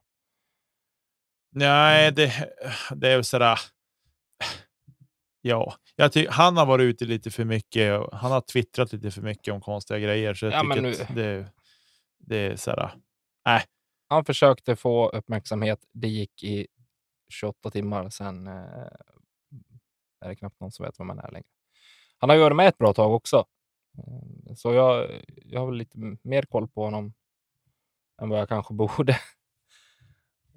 nej, 1.53 2.13
det, 2.13 2.53
det 2.95 3.09
är 3.09 3.15
väl 3.17 3.25
sådär. 3.25 3.59
Ja, 5.43 5.75
jag 5.97 6.13
ty- 6.13 6.27
han 6.31 6.57
har 6.57 6.67
varit 6.67 6.83
ute 6.85 7.05
lite 7.05 7.31
för 7.31 7.45
mycket. 7.45 8.01
och 8.01 8.19
Han 8.19 8.33
har 8.33 8.41
twittrat 8.41 8.93
lite 8.93 9.11
för 9.11 9.23
mycket 9.23 9.55
om 9.55 9.61
konstiga 9.61 9.99
grejer. 9.99 10.35
Så 10.35 10.47
jag 10.47 10.53
Ja, 10.53 10.61
tycker 10.61 10.83
men 10.83 10.93
att 10.93 11.09
nu- 11.09 11.23
det, 11.23 11.53
det 12.19 12.37
är 12.37 12.57
sådär. 12.57 12.91
Han 14.09 14.25
försökte 14.25 14.77
få 14.77 15.09
uppmärksamhet. 15.09 15.79
Det 15.93 16.09
gick 16.09 16.45
i 16.45 16.67
28 17.33 17.71
timmar. 17.71 18.11
Sen 18.11 18.47
eh, 18.47 18.87
är 20.21 20.29
det 20.29 20.37
knappt 20.37 20.61
någon 20.61 20.73
som 20.73 20.85
vet 20.87 21.01
vem 21.01 21.07
man 21.07 21.18
är 21.18 21.31
längre. 21.31 21.47
Han 22.18 22.31
har 22.31 22.37
ju 22.37 22.43
varit 22.43 22.57
med 22.57 22.68
ett 22.68 22.79
bra 22.79 22.93
tag 22.93 23.12
också. 23.14 23.45
Eh, 23.99 24.55
Så 24.55 24.73
jag, 24.73 25.11
jag 25.45 25.61
har 25.61 25.66
väl 25.66 25.77
lite 25.77 25.99
mer 26.23 26.43
koll 26.43 26.68
på 26.68 26.85
honom 26.85 27.14
än 28.23 28.29
vad 28.29 28.41
jag 28.41 28.49
kanske 28.49 28.75
borde 28.75 29.12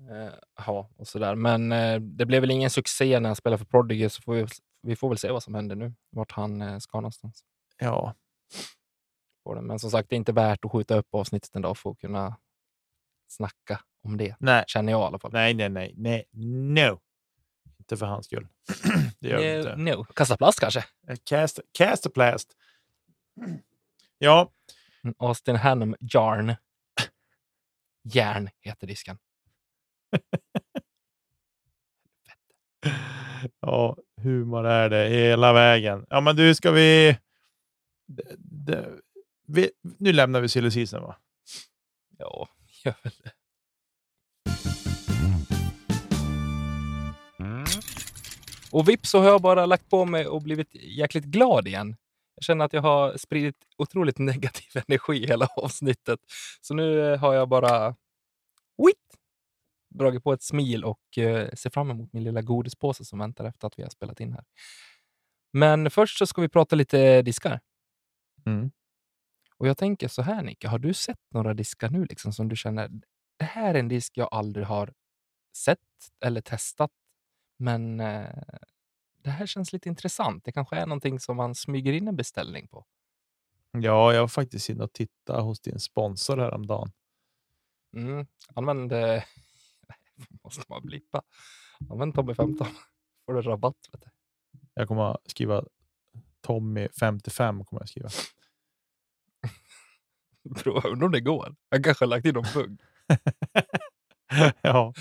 eh, 0.10 0.64
ha. 0.66 0.90
och 0.98 1.08
sådär. 1.08 1.36
Men 1.36 1.72
eh, 1.72 2.00
det 2.00 2.26
blev 2.26 2.42
väl 2.42 2.52
ingen 2.52 2.70
succé 2.70 3.20
när 3.20 3.30
han 3.30 3.36
spelade 3.36 3.58
för 3.58 3.66
Prodigy, 3.66 4.10
så 4.10 4.22
får 4.22 4.34
vi, 4.34 4.46
vi 4.82 4.96
får 4.96 5.10
väl 5.10 5.18
se 5.18 5.32
vad 5.32 5.44
som 5.44 5.56
händer 5.56 5.76
nu. 5.76 5.94
Vart 6.10 6.32
han 6.32 6.62
eh, 6.62 6.78
ska 6.78 6.98
någonstans. 6.98 7.44
Ja. 7.80 8.16
Men 9.62 9.80
som 9.80 9.92
sagt, 9.92 10.10
det 10.10 10.16
är 10.16 10.18
inte 10.18 10.32
värt 10.32 10.66
att 10.66 10.72
skjuta 10.72 10.96
upp 10.98 11.08
avsnittet 11.12 11.56
en 11.56 11.62
dag 11.62 11.78
för 11.78 11.90
att 11.92 12.00
kunna 12.00 12.38
snacka 13.28 13.82
om 14.04 14.18
det. 14.18 14.36
nej, 14.40 14.64
Känner 14.68 14.92
jag 14.92 15.02
i 15.02 15.04
alla 15.04 15.20
fall. 15.20 15.32
nej, 15.34 15.54
nej, 15.54 15.70
nej, 15.70 15.94
nej, 15.98 16.26
no. 16.34 17.00
Inte 17.84 17.98
för 17.98 18.06
hans 18.06 18.26
skull. 18.26 18.48
det 19.20 19.30
gör 19.30 19.38
vi 19.38 19.58
inte. 19.58 19.76
No, 19.76 19.98
no. 19.98 20.04
Kasta 20.04 20.38
plast 20.38 20.60
kanske? 20.60 20.86
Eh, 21.08 21.18
Cast, 21.24 21.60
casterplast. 21.78 22.54
Ja, 24.18 24.52
En 25.02 25.14
Austin 25.18 25.56
Hannum 25.56 25.96
Jarn. 26.00 26.56
Järn 28.04 28.50
heter 28.62 28.88
disken. 28.88 29.18
ja, 33.60 33.98
humor 34.22 34.68
är 34.68 34.90
det 34.90 35.10
hela 35.10 35.54
vägen. 35.54 36.06
Ja, 36.10 36.22
men 36.22 36.36
du, 36.36 36.56
ska 36.56 36.72
vi... 36.72 37.18
Det, 38.08 38.36
det, 38.38 38.90
vi 39.48 39.72
nu 39.82 40.14
lämnar 40.14 40.42
vi 40.42 40.50
silly 40.50 40.86
va? 40.86 41.16
Ja, 42.18 42.50
gör 42.84 42.96
väl 43.04 43.14
det. 43.24 43.32
Och 48.74 48.90
vips 48.90 49.10
så 49.10 49.20
har 49.20 49.26
jag 49.26 49.42
bara 49.42 49.66
lagt 49.66 49.90
på 49.90 50.06
mig 50.06 50.28
och 50.28 50.42
blivit 50.42 50.76
jäkligt 50.76 51.26
glad 51.26 51.68
igen. 51.68 51.96
Jag 52.36 52.44
känner 52.44 52.66
att 52.66 52.74
jag 52.74 52.82
har 52.82 53.18
spridit 53.18 53.56
otroligt 53.78 54.18
negativ 54.20 54.84
energi 54.88 55.28
hela 55.28 55.48
avsnittet. 55.58 56.20
Så 56.62 56.74
nu 56.74 57.14
eh, 57.14 57.20
har 57.20 57.34
jag 57.34 57.50
bara 57.50 57.96
Wit! 58.78 59.20
dragit 59.90 60.24
på 60.24 60.34
ett 60.34 60.44
smil 60.44 60.84
och 60.84 61.18
eh, 61.18 61.50
ser 61.54 61.70
fram 61.70 61.92
emot 61.92 62.14
min 62.14 62.24
lilla 62.24 62.42
godispåse 62.42 63.06
som 63.06 63.20
väntar 63.20 63.46
efter 63.46 63.68
att 63.68 63.80
vi 63.80 63.84
har 63.84 63.90
spelat 63.90 64.20
in 64.20 64.34
här. 64.34 64.44
Men 65.52 65.92
först 65.92 66.18
så 66.18 66.28
ska 66.28 66.42
vi 66.42 66.50
prata 66.50 66.76
lite 66.76 67.22
diskar. 67.22 67.60
Mm. 68.46 68.72
Och 69.58 69.68
jag 69.68 69.78
tänker 69.78 70.08
så 70.08 70.22
här 70.22 70.44
Nicke, 70.44 70.68
har 70.68 70.80
du 70.80 70.94
sett 70.94 71.32
några 71.32 71.54
diskar 71.54 71.90
nu 71.90 72.06
liksom 72.06 72.34
som 72.34 72.50
du 72.50 72.56
känner, 72.56 72.90
det 73.40 73.46
här 73.46 73.76
är 73.76 73.80
en 73.80 73.88
disk 73.88 74.18
jag 74.18 74.30
aldrig 74.32 74.66
har 74.66 74.94
sett 75.58 75.80
eller 76.26 76.42
testat, 76.42 76.92
men 77.58 78.00
eh, 78.00 78.44
det 79.24 79.30
här 79.30 79.46
känns 79.46 79.74
lite 79.74 79.90
intressant. 79.90 80.46
Det 80.46 80.52
kanske 80.52 80.76
är 80.76 80.86
någonting 80.86 81.20
som 81.20 81.38
man 81.38 81.56
smyger 81.56 81.94
in 81.94 82.08
en 82.08 82.16
beställning 82.16 82.68
på. 82.68 82.86
Ja, 83.72 84.14
jag 84.14 84.22
var 84.22 84.28
faktiskt 84.28 84.70
inne 84.70 84.84
och 84.84 84.94
tittade 84.94 85.42
hos 85.42 85.60
din 85.60 85.80
sponsor 85.80 86.38
häromdagen. 86.38 86.92
Mm. 87.96 88.28
Använd, 88.56 88.92
eh, 88.92 89.24
måste 90.44 90.64
man 90.70 90.82
blippa, 90.82 91.22
använd 91.90 92.16
Tommy 92.16 92.36
15, 92.36 92.68
får 93.26 93.34
du 93.34 93.42
rabatt. 93.42 93.90
Vet 93.92 94.02
du. 94.02 94.10
Jag 94.74 94.88
kommer 94.88 95.12
att 95.12 95.32
skriva 95.32 95.66
Tommy 96.42 96.88
55. 97.00 97.66
Kommer 97.66 97.82
jag 97.82 97.90
skriva. 97.90 98.10
Prova, 100.64 100.90
undrar 100.90 101.06
om 101.06 101.12
det 101.12 101.22
går. 101.22 101.56
Han 101.70 101.84
kanske 101.84 102.06
har 102.06 102.10
lagt 102.10 102.26
in 102.26 102.34
någon 102.34 102.46
bugg. 102.54 102.82
ja, 104.62 104.94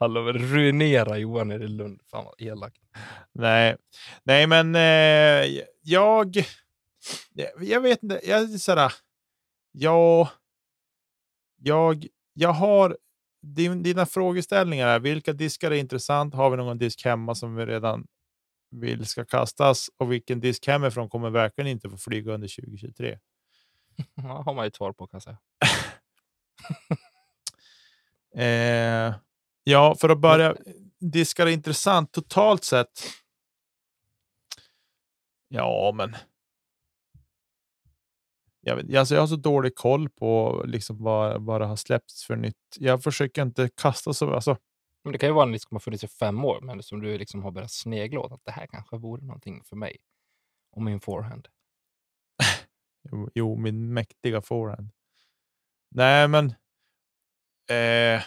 lovar 0.00 0.32
ruinera 0.32 1.18
Johan 1.18 1.52
i 1.52 1.58
Lund. 1.58 2.00
Fan 2.10 2.24
vad 2.24 2.34
elakt. 2.38 2.76
nej, 3.32 3.76
nej, 4.22 4.46
men 4.46 4.74
eh, 4.74 5.62
jag. 5.82 6.36
Jag 7.60 7.80
vet 7.80 8.02
inte. 8.02 8.20
Jag 8.24 8.42
är 8.42 8.46
sådär. 8.46 8.92
Ja, 9.72 10.30
jag, 11.56 12.06
jag 12.32 12.52
har 12.52 12.96
din, 13.42 13.82
dina 13.82 14.06
frågeställningar. 14.06 14.88
Är, 14.88 15.00
vilka 15.00 15.32
diskar 15.32 15.70
är 15.70 15.76
intressant? 15.76 16.34
Har 16.34 16.50
vi 16.50 16.56
någon 16.56 16.78
disk 16.78 17.04
hemma 17.04 17.34
som 17.34 17.54
vi 17.54 17.66
redan 17.66 18.06
vill 18.70 19.06
ska 19.06 19.24
kastas? 19.24 19.90
Och 19.96 20.12
vilken 20.12 20.40
disk 20.40 20.66
hemifrån 20.66 21.08
kommer 21.08 21.30
verkligen 21.30 21.70
inte 21.70 21.90
få 21.90 21.96
flyga 21.96 22.32
under 22.32 22.48
2023? 22.48 23.18
Ja, 24.14 24.42
har 24.46 24.54
man 24.54 24.64
ju 24.64 24.68
ett 24.68 24.76
svar 24.76 24.92
på 24.92 25.06
kan 25.06 25.16
jag 25.16 25.22
säga. 25.22 25.38
Eh, 28.36 29.14
ja, 29.64 29.94
för 30.00 30.08
att 30.08 30.20
börja. 30.20 30.56
Diskar 31.00 31.46
är 31.46 31.50
intressant 31.50 32.12
totalt 32.12 32.64
sett. 32.64 33.02
Ja, 35.48 35.92
men. 35.94 36.16
Jag, 38.60 38.76
vet, 38.76 38.96
alltså 38.96 39.14
jag 39.14 39.22
har 39.22 39.26
så 39.26 39.36
dålig 39.36 39.74
koll 39.74 40.08
på 40.08 40.62
liksom 40.66 41.02
vad, 41.02 41.42
vad 41.42 41.60
det 41.60 41.66
har 41.66 41.76
släppts 41.76 42.24
för 42.24 42.36
nytt. 42.36 42.76
Jag 42.78 43.02
försöker 43.02 43.42
inte 43.42 43.68
kasta 43.74 44.12
så. 44.12 44.34
Alltså, 44.34 44.56
Men 45.04 45.12
det 45.12 45.18
kan 45.18 45.28
ju 45.28 45.34
vara 45.34 45.46
en 45.46 45.52
disk 45.52 45.68
som 45.68 45.74
har 45.74 45.80
funnits 45.80 46.04
i 46.04 46.08
fem 46.08 46.44
år, 46.44 46.60
men 46.60 46.82
som 46.82 47.00
du 47.00 47.18
liksom 47.18 47.42
har 47.42 47.50
börjat 47.50 47.72
snegla 47.72 48.20
åt 48.20 48.32
att 48.32 48.44
det 48.44 48.50
här 48.50 48.66
kanske 48.66 48.96
vore 48.96 49.24
någonting 49.24 49.62
för 49.64 49.76
mig. 49.76 49.96
Och 50.72 50.82
min 50.82 51.00
forehand. 51.00 51.48
jo, 53.10 53.30
jo, 53.34 53.56
min 53.56 53.92
mäktiga 53.92 54.42
forehand. 54.42 54.90
Nej, 55.90 56.28
men. 56.28 56.54
Eh, 57.70 58.22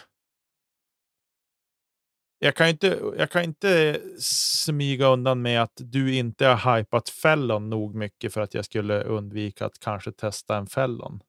jag 2.38 2.54
kan 2.56 2.68
inte. 2.68 3.12
Jag 3.18 3.30
kan 3.30 3.42
inte 3.42 4.00
smyga 4.20 5.06
undan 5.06 5.42
med 5.42 5.62
att 5.62 5.72
du 5.76 6.14
inte 6.14 6.46
har 6.46 6.76
hypat 6.78 7.08
Fällon 7.08 7.70
nog 7.70 7.94
mycket 7.94 8.34
för 8.34 8.40
att 8.40 8.54
jag 8.54 8.64
skulle 8.64 9.02
undvika 9.02 9.66
att 9.66 9.78
kanske 9.78 10.12
testa 10.12 10.56
en 10.56 10.66
Fällon. 10.66 11.20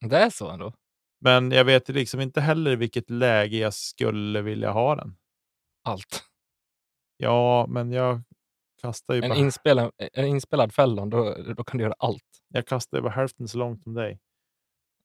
Det 0.00 0.16
är 0.16 0.30
så 0.30 0.50
ändå. 0.50 0.72
Men 1.20 1.50
jag 1.50 1.64
vet 1.64 1.88
liksom 1.88 2.20
inte 2.20 2.40
heller 2.40 2.70
i 2.70 2.76
vilket 2.76 3.10
läge 3.10 3.56
jag 3.56 3.74
skulle 3.74 4.42
vilja 4.42 4.70
ha 4.70 4.94
den. 4.96 5.16
Allt. 5.84 6.24
Ja, 7.16 7.66
men 7.68 7.92
jag 7.92 8.22
kastar 8.82 9.14
ju 9.14 9.22
En 9.22 9.28
bara, 9.28 9.38
inspelad, 9.38 9.92
en 10.12 10.26
inspelad 10.26 10.74
Fällon, 10.74 11.10
då, 11.10 11.36
då 11.56 11.64
kan 11.64 11.78
du 11.78 11.84
göra 11.84 11.94
allt. 11.98 12.24
jag 12.48 12.66
kastar 12.66 12.98
ju 12.98 13.02
bara 13.02 13.12
hälften 13.12 13.48
så 13.48 13.58
långt 13.58 13.82
som 13.82 13.94
dig. 13.94 14.20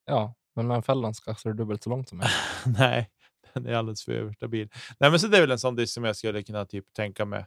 Ja, 0.06 0.34
men 0.56 0.68
med 0.68 0.76
en 0.76 0.84
Fällon 0.84 1.14
så 1.14 1.34
du 1.43 1.54
dubbelt 1.54 1.84
så 1.84 1.89
långt 1.89 2.10
som 2.10 2.18
mig. 2.18 2.28
Nej, 2.66 3.10
den 3.54 3.66
är 3.66 3.74
alldeles 3.74 4.06
för 4.06 4.12
överstabil. 4.12 4.70
Nej, 4.99 5.10
men 5.10 5.20
så 5.20 5.28
det 5.28 5.38
är 5.38 5.41
väl 5.41 5.51
en 5.51 5.60
sån 5.60 5.76
disk 5.76 5.93
som 5.93 6.04
jag 6.04 6.16
skulle 6.16 6.43
kunna 6.43 6.66
typ 6.66 6.93
tänka 6.93 7.26
mig 7.26 7.45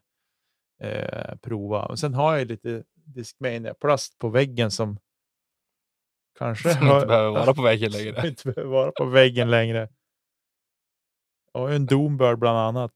eh, 0.81 1.37
prova. 1.37 1.89
Men 1.89 1.97
sen 1.97 2.15
har 2.15 2.37
jag 2.37 2.49
lite 2.49 2.85
Discmania 2.95 3.75
plast 3.75 4.19
på 4.19 4.29
väggen 4.29 4.71
som 4.71 4.99
kanske 6.39 6.75
Som 6.75 6.89
inte 6.89 7.07
behöver 7.07 7.31
vara 7.31 7.55
på 7.55 7.63
väggen 7.63 7.91
längre. 7.93 8.29
inte 8.29 8.53
behöver 8.53 8.73
vara 8.73 8.93
på 8.93 9.05
väggen 9.05 9.51
längre. 9.51 9.89
Och 11.53 11.73
en 11.73 11.87
Doombird 11.87 12.39
bland 12.39 12.59
annat. 12.59 12.93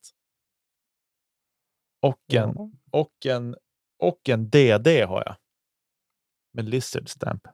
Och 2.02 2.34
en, 2.34 2.52
Ja. 2.56 2.70
och 2.90 3.26
en, 3.26 3.56
och 3.98 4.28
en 4.28 4.50
DD 4.50 4.86
har 5.04 5.22
jag. 5.26 5.36
Med 6.52 6.68
Lizard 6.68 7.08
Stamp. 7.08 7.46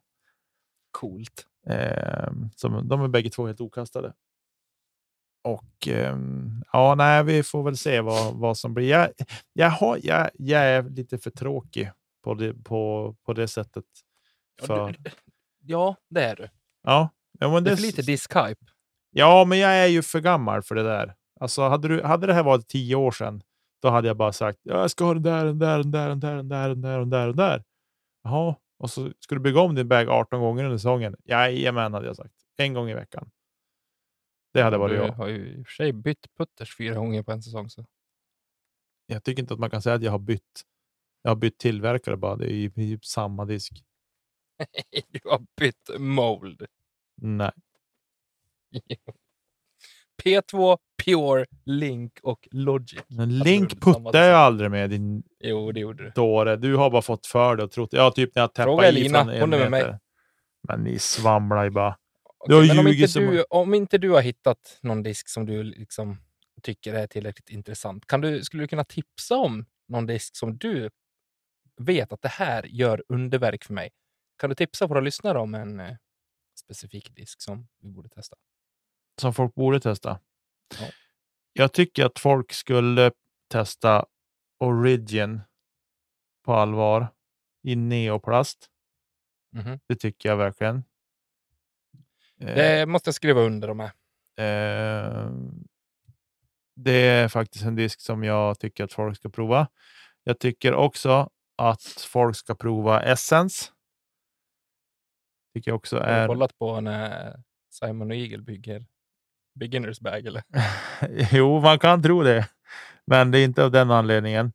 Coolt. 0.90 1.46
Eh, 1.70 2.28
som, 2.56 2.88
de 2.88 3.02
är 3.02 3.08
bägge 3.08 3.30
två 3.30 3.46
helt 3.46 3.60
okastade. 3.60 4.12
Och 5.44 5.88
ehm, 5.88 6.64
ja, 6.72 6.94
nej, 6.94 7.24
vi 7.24 7.42
får 7.42 7.62
väl 7.62 7.76
se 7.76 8.00
vad, 8.00 8.34
vad 8.34 8.58
som 8.58 8.74
blir. 8.74 8.88
Jag, 8.90 9.08
jag, 9.52 9.70
har, 9.70 9.98
jag, 10.02 10.30
jag 10.34 10.62
är 10.62 10.82
lite 10.82 11.18
för 11.18 11.30
tråkig 11.30 11.90
på 12.24 12.34
det, 12.34 12.54
på, 12.64 13.14
på 13.26 13.32
det 13.32 13.48
sättet. 13.48 13.84
Ja, 14.60 14.66
För, 14.66 14.96
ja, 15.64 15.96
det 16.10 16.24
är 16.24 16.36
du. 16.36 16.48
ja, 16.82 17.08
ja, 17.38 17.52
men 17.52 17.64
Det 17.64 17.70
det, 17.70 17.76
är 17.76 17.82
lite 17.82 18.02
diskhype. 18.02 18.66
ja, 19.10 19.44
men 19.44 19.58
jag 19.58 19.70
är 19.78 19.86
ju 19.86 20.02
för 20.02 20.20
gammal 20.20 20.62
för 20.62 20.74
det 20.74 20.82
där. 20.82 21.14
Alltså, 21.40 21.62
hade, 21.68 21.88
du, 21.88 22.02
hade 22.02 22.26
det 22.26 22.34
här 22.34 22.42
varit 22.42 22.68
tio 22.68 22.94
år 22.96 23.10
sedan, 23.10 23.42
då 23.82 23.90
hade 23.90 24.08
jag 24.08 24.16
bara 24.16 24.32
sagt 24.32 24.58
ja, 24.62 24.80
jag 24.80 24.90
ska 24.90 25.04
ha 25.04 25.14
den 25.14 25.22
där, 25.22 25.44
den 25.44 25.58
där, 25.58 25.78
den 25.78 25.90
där, 25.90 26.08
den 26.08 26.20
där, 26.20 26.36
den 26.36 26.48
där, 26.48 26.68
den 26.68 26.80
där, 26.80 26.98
den 26.98 27.10
där, 27.10 27.26
den 27.26 27.36
där. 27.36 27.64
Jaha, 28.24 28.54
och 28.78 28.90
så 28.90 29.12
ska 29.20 29.34
du 29.34 29.40
bygga 29.40 29.60
om 29.60 29.74
din 29.74 29.88
bag 29.88 30.08
18 30.08 30.40
gånger 30.40 30.64
under 30.64 30.78
säsongen. 30.78 31.16
Jajamän, 31.24 31.94
hade 31.94 32.06
jag 32.06 32.16
sagt. 32.16 32.34
En 32.56 32.74
gång 32.74 32.90
i 32.90 32.94
veckan. 32.94 33.30
Det 34.52 34.62
hade 34.62 34.78
varit 34.78 34.98
Du 34.98 35.06
jag. 35.06 35.12
har 35.12 35.28
ju 35.28 35.48
i 35.48 35.62
och 35.62 35.66
för 35.66 35.72
sig 35.72 35.92
bytt 35.92 36.26
putters 36.38 36.76
fyra 36.76 36.94
gånger 36.94 37.22
på 37.22 37.32
en 37.32 37.42
säsong. 37.42 37.70
Så. 37.70 37.86
Jag 39.06 39.24
tycker 39.24 39.42
inte 39.42 39.54
att 39.54 39.60
man 39.60 39.70
kan 39.70 39.82
säga 39.82 39.94
att 39.94 40.02
jag 40.02 40.12
har 40.12 40.18
bytt. 40.18 40.62
Jag 41.22 41.30
har 41.30 41.36
bytt 41.36 41.58
tillverkare 41.58 42.16
bara. 42.16 42.36
Det 42.36 42.52
är 42.52 42.56
ju 42.56 42.70
i 42.76 42.98
samma 43.02 43.44
disk. 43.44 43.84
du 45.08 45.20
har 45.24 45.46
bytt 45.56 45.90
mold. 45.98 46.66
Nej, 47.22 47.52
P2, 50.24 50.78
Pure, 51.04 51.46
Link 51.64 52.12
och 52.22 52.48
Logic. 52.50 53.00
men 53.08 53.28
du 53.28 53.44
Link 53.44 53.80
puttar 53.80 54.22
jag 54.22 54.38
aldrig 54.38 54.70
med 54.70 54.90
din 54.90 55.22
Jo, 55.40 55.72
det 55.72 55.80
gjorde 55.80 56.04
du. 56.04 56.10
dåre. 56.10 56.56
Du 56.56 56.76
har 56.76 56.90
bara 56.90 57.02
fått 57.02 57.26
för 57.26 57.56
det 57.56 57.62
och 57.62 57.70
trott. 57.70 57.92
Ja, 57.92 58.10
typ 58.10 58.34
när 58.34 58.42
jag 58.42 58.50
Fråga 58.56 58.70
tappade 58.82 58.98
i 58.98 59.00
Elina, 59.00 59.18
från 59.24 59.34
en 59.34 59.40
hon 59.40 59.52
är 59.52 59.58
med 59.58 59.70
mig. 59.70 59.82
meter. 59.84 59.98
Men 60.68 60.80
ni 60.84 60.98
svamlar 60.98 61.64
ju 61.64 61.70
bara. 61.70 61.96
Okej, 62.38 62.56
har 62.56 62.66
men 62.66 62.78
om 62.78 62.86
ljugit 62.86 63.00
inte, 63.00 63.12
som- 63.12 63.22
du, 63.26 63.44
om 63.50 63.74
inte 63.74 63.98
du 63.98 64.10
har 64.10 64.20
hittat 64.22 64.78
någon 64.82 65.02
disk 65.02 65.28
som 65.28 65.46
du 65.46 65.62
liksom 65.62 66.18
tycker 66.62 66.94
är 66.94 67.06
tillräckligt 67.06 67.50
intressant, 67.50 68.06
kan 68.06 68.20
du, 68.20 68.42
skulle 68.44 68.62
du 68.62 68.68
kunna 68.68 68.84
tipsa 68.84 69.36
om 69.36 69.66
någon 69.88 70.06
disk 70.06 70.36
som 70.36 70.58
du 70.58 70.90
vet 71.80 72.12
att 72.12 72.22
det 72.22 72.28
här 72.28 72.66
gör 72.66 73.02
underverk 73.08 73.64
för 73.64 73.74
mig? 73.74 73.90
Kan 74.38 74.50
du 74.50 74.56
tipsa 74.56 74.86
våra 74.86 75.00
lyssnare 75.00 75.38
om 75.38 75.54
en 75.54 75.80
eh, 75.80 75.96
specifik 76.60 77.14
disk 77.16 77.42
som 77.42 77.68
vi 77.82 77.88
borde 77.90 78.08
testa? 78.08 78.36
Som 79.20 79.34
folk 79.34 79.54
borde 79.54 79.80
testa. 79.80 80.20
Ja. 80.80 80.86
Jag 81.52 81.72
tycker 81.72 82.04
att 82.06 82.18
folk 82.18 82.52
skulle 82.52 83.12
testa 83.48 84.06
Origin 84.58 85.40
på 86.44 86.54
allvar 86.54 87.08
i 87.62 87.76
neoplast. 87.76 88.70
Mhm. 89.52 89.80
Det 89.86 89.96
tycker 89.96 90.28
jag 90.28 90.36
verkligen. 90.36 90.84
Eh, 92.40 92.54
Det 92.54 92.86
måste 92.86 93.08
jag 93.08 93.14
skriva 93.14 93.40
under 93.40 93.74
med. 93.74 93.90
Eh, 94.36 95.30
det 96.76 96.92
är 96.92 97.28
faktiskt 97.28 97.64
en 97.64 97.76
disk 97.76 98.00
som 98.00 98.24
jag 98.24 98.58
tycker 98.58 98.84
att 98.84 98.92
folk 98.92 99.16
ska 99.16 99.28
prova. 99.28 99.68
Jag 100.24 100.38
tycker 100.38 100.74
också 100.74 101.30
att 101.56 101.82
folk 101.82 102.36
ska 102.36 102.54
prova 102.54 103.02
Essence. 103.02 103.72
Tycker 105.54 105.70
jag 105.70 105.76
också 105.76 105.96
Har 105.96 106.06
du 106.06 106.10
är... 106.12 106.26
kollat 106.26 106.58
på 106.58 106.80
när 106.80 107.36
Simon 107.70 108.10
och 108.10 108.16
Eagle 108.16 108.42
bygger 108.42 108.84
beginners 109.56 110.00
bag? 110.00 110.26
Eller? 110.26 110.42
jo, 111.32 111.60
man 111.60 111.78
kan 111.78 112.02
tro 112.02 112.22
det, 112.22 112.48
men 113.06 113.30
det 113.30 113.38
är 113.38 113.44
inte 113.44 113.64
av 113.64 113.70
den 113.70 113.90
anledningen. 113.90 114.52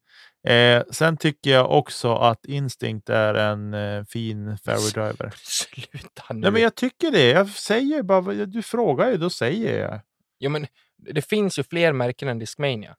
Eh, 0.48 0.84
sen 0.92 1.18
tycker 1.18 1.52
jag 1.52 1.72
också 1.72 2.14
att 2.16 2.46
Instinct 2.46 3.10
är 3.10 3.34
en 3.34 3.74
eh, 3.74 4.04
fin 4.04 4.58
fairway 4.58 4.90
driver. 4.90 5.34
Sluta 5.36 6.24
nu. 6.34 6.40
Nej, 6.40 6.52
men 6.52 6.62
jag 6.62 6.76
tycker 6.76 7.12
det. 7.12 7.28
Jag 7.30 7.50
säger 7.50 8.04
bara, 8.04 8.34
du 8.34 8.62
frågar 8.62 9.10
ju, 9.10 9.18
då 9.18 9.30
säger 9.30 9.80
jag. 9.80 10.02
jo, 10.40 10.50
men 10.50 10.68
det 10.98 11.22
finns 11.22 11.60
ju 11.60 11.64
fler 11.64 11.94
märken 11.94 12.28
än 12.28 12.40
Discmania. 12.40 12.96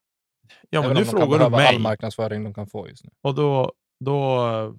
Ja, 0.69 0.81
men 0.81 0.91
Även 0.91 0.97
nu 1.03 1.05
frågar 1.05 1.25
du 1.25 1.37
behöva 1.37 1.57
all 1.57 1.73
mig. 1.73 1.79
marknadsföring 1.79 2.43
de 2.43 2.53
kan 2.53 2.67
få 2.67 2.89
just 2.89 3.03
nu. 3.03 3.09
Och 3.21 3.35
då, 3.35 3.73
då 3.99 4.47
eh, 4.47 4.71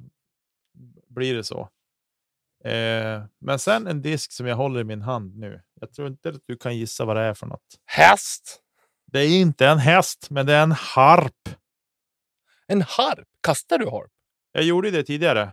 blir 1.09 1.35
det 1.35 1.45
så. 1.45 1.68
Eh, 2.65 3.23
men 3.39 3.59
sen 3.59 3.87
en 3.87 4.03
disk 4.03 4.33
som 4.33 4.47
jag 4.47 4.57
håller 4.57 4.81
i 4.81 4.85
min 4.85 5.03
hand 5.03 5.37
nu. 5.37 5.62
Jag 5.81 5.93
tror 5.93 6.09
inte 6.09 6.29
att 6.29 6.43
du 6.47 6.57
kan 6.57 6.77
gissa 6.77 7.05
vad 7.05 7.17
det 7.17 7.23
är 7.23 7.35
för 7.35 7.47
något. 7.47 7.81
Häst! 7.87 8.61
Det 9.07 9.21
är 9.21 9.41
inte 9.41 9.67
en 9.67 9.79
häst, 9.79 10.27
men 10.31 10.47
det 10.47 10.53
är 10.55 10.62
en 10.62 10.73
harp. 10.73 11.49
En 12.67 12.83
harp! 12.83 13.29
Kastar 13.41 13.79
du 13.79 13.91
harp? 13.91 14.11
Jag 14.53 14.65
gjorde 14.65 14.91
det 14.91 15.05
tidigare. 15.05 15.53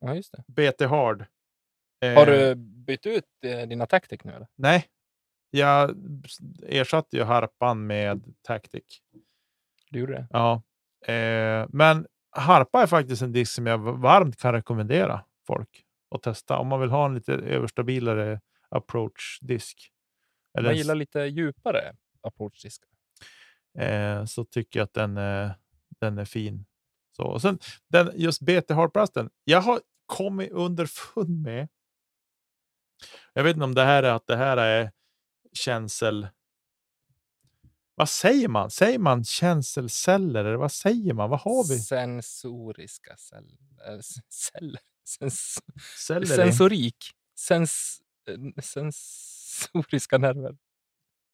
Ja, 0.00 0.14
just 0.14 0.32
det. 0.32 0.44
BT 0.72 0.86
Hard. 0.86 1.24
Eh, 2.02 2.14
Har 2.14 2.26
du 2.26 2.54
bytt 2.54 3.06
ut 3.06 3.24
eh, 3.44 3.68
dina 3.68 3.86
Tactic 3.86 4.24
nu 4.24 4.32
eller? 4.32 4.46
Nej, 4.54 4.84
jag 5.50 5.96
ersatte 6.66 7.16
ju 7.16 7.22
harpan 7.24 7.86
med 7.86 8.34
Tactic. 8.42 8.84
Du 9.90 9.98
gjorde 10.00 10.12
det? 10.12 10.26
Ja, 10.30 10.62
eh, 11.12 11.66
men 11.68 12.06
harpa 12.30 12.82
är 12.82 12.86
faktiskt 12.86 13.22
en 13.22 13.32
disk 13.32 13.52
som 13.52 13.66
jag 13.66 13.78
varmt 13.78 14.36
kan 14.36 14.52
rekommendera 14.52 15.24
folk 15.46 15.84
att 16.10 16.22
testa 16.22 16.58
om 16.58 16.66
man 16.68 16.80
vill 16.80 16.90
ha 16.90 17.06
en 17.06 17.14
lite 17.14 17.32
överstabilare 17.32 18.40
approach-disk. 18.68 19.90
Eller 20.58 20.68
Man 20.68 20.76
gillar 20.76 20.94
lite 20.94 21.20
djupare 21.20 21.96
approach-diskar. 22.20 22.88
eh, 23.78 24.24
så 24.24 24.44
tycker 24.44 24.80
jag 24.80 24.84
att 24.84 24.94
den, 24.94 25.16
eh, 25.16 25.50
den 26.00 26.18
är 26.18 26.24
fin. 26.24 26.64
Så, 27.16 27.22
och 27.22 27.42
sen 27.42 27.58
den, 27.88 28.12
just 28.14 28.40
BT 28.42 28.74
Hardplasten. 28.74 29.30
Jag 29.44 29.60
har 29.60 29.80
kommit 30.06 30.50
underfund 30.52 31.42
med. 31.42 31.68
Jag 33.32 33.44
vet 33.44 33.54
inte 33.54 33.64
om 33.64 33.74
det 33.74 33.84
här 33.84 34.02
är 34.02 34.12
att 34.12 34.26
det 34.26 34.36
här 34.36 34.56
är 34.56 34.92
känsel. 35.52 36.28
Vad 37.94 38.08
säger 38.08 38.48
man? 38.48 38.70
Säger 38.70 38.98
man 38.98 39.24
känselceller 39.24 40.44
eller 40.44 40.56
vad 40.56 40.72
säger 40.72 41.14
man? 41.14 41.30
Vad 41.30 41.40
har 41.40 41.68
vi? 41.68 41.78
Sensoriska 41.78 43.16
celler. 43.16 43.58
celler. 44.28 44.80
Sens 45.08 45.58
sensorik. 46.26 46.96
Sens 47.38 48.00
eh, 48.28 48.62
sensoriska 48.62 50.18
nerver. 50.18 50.56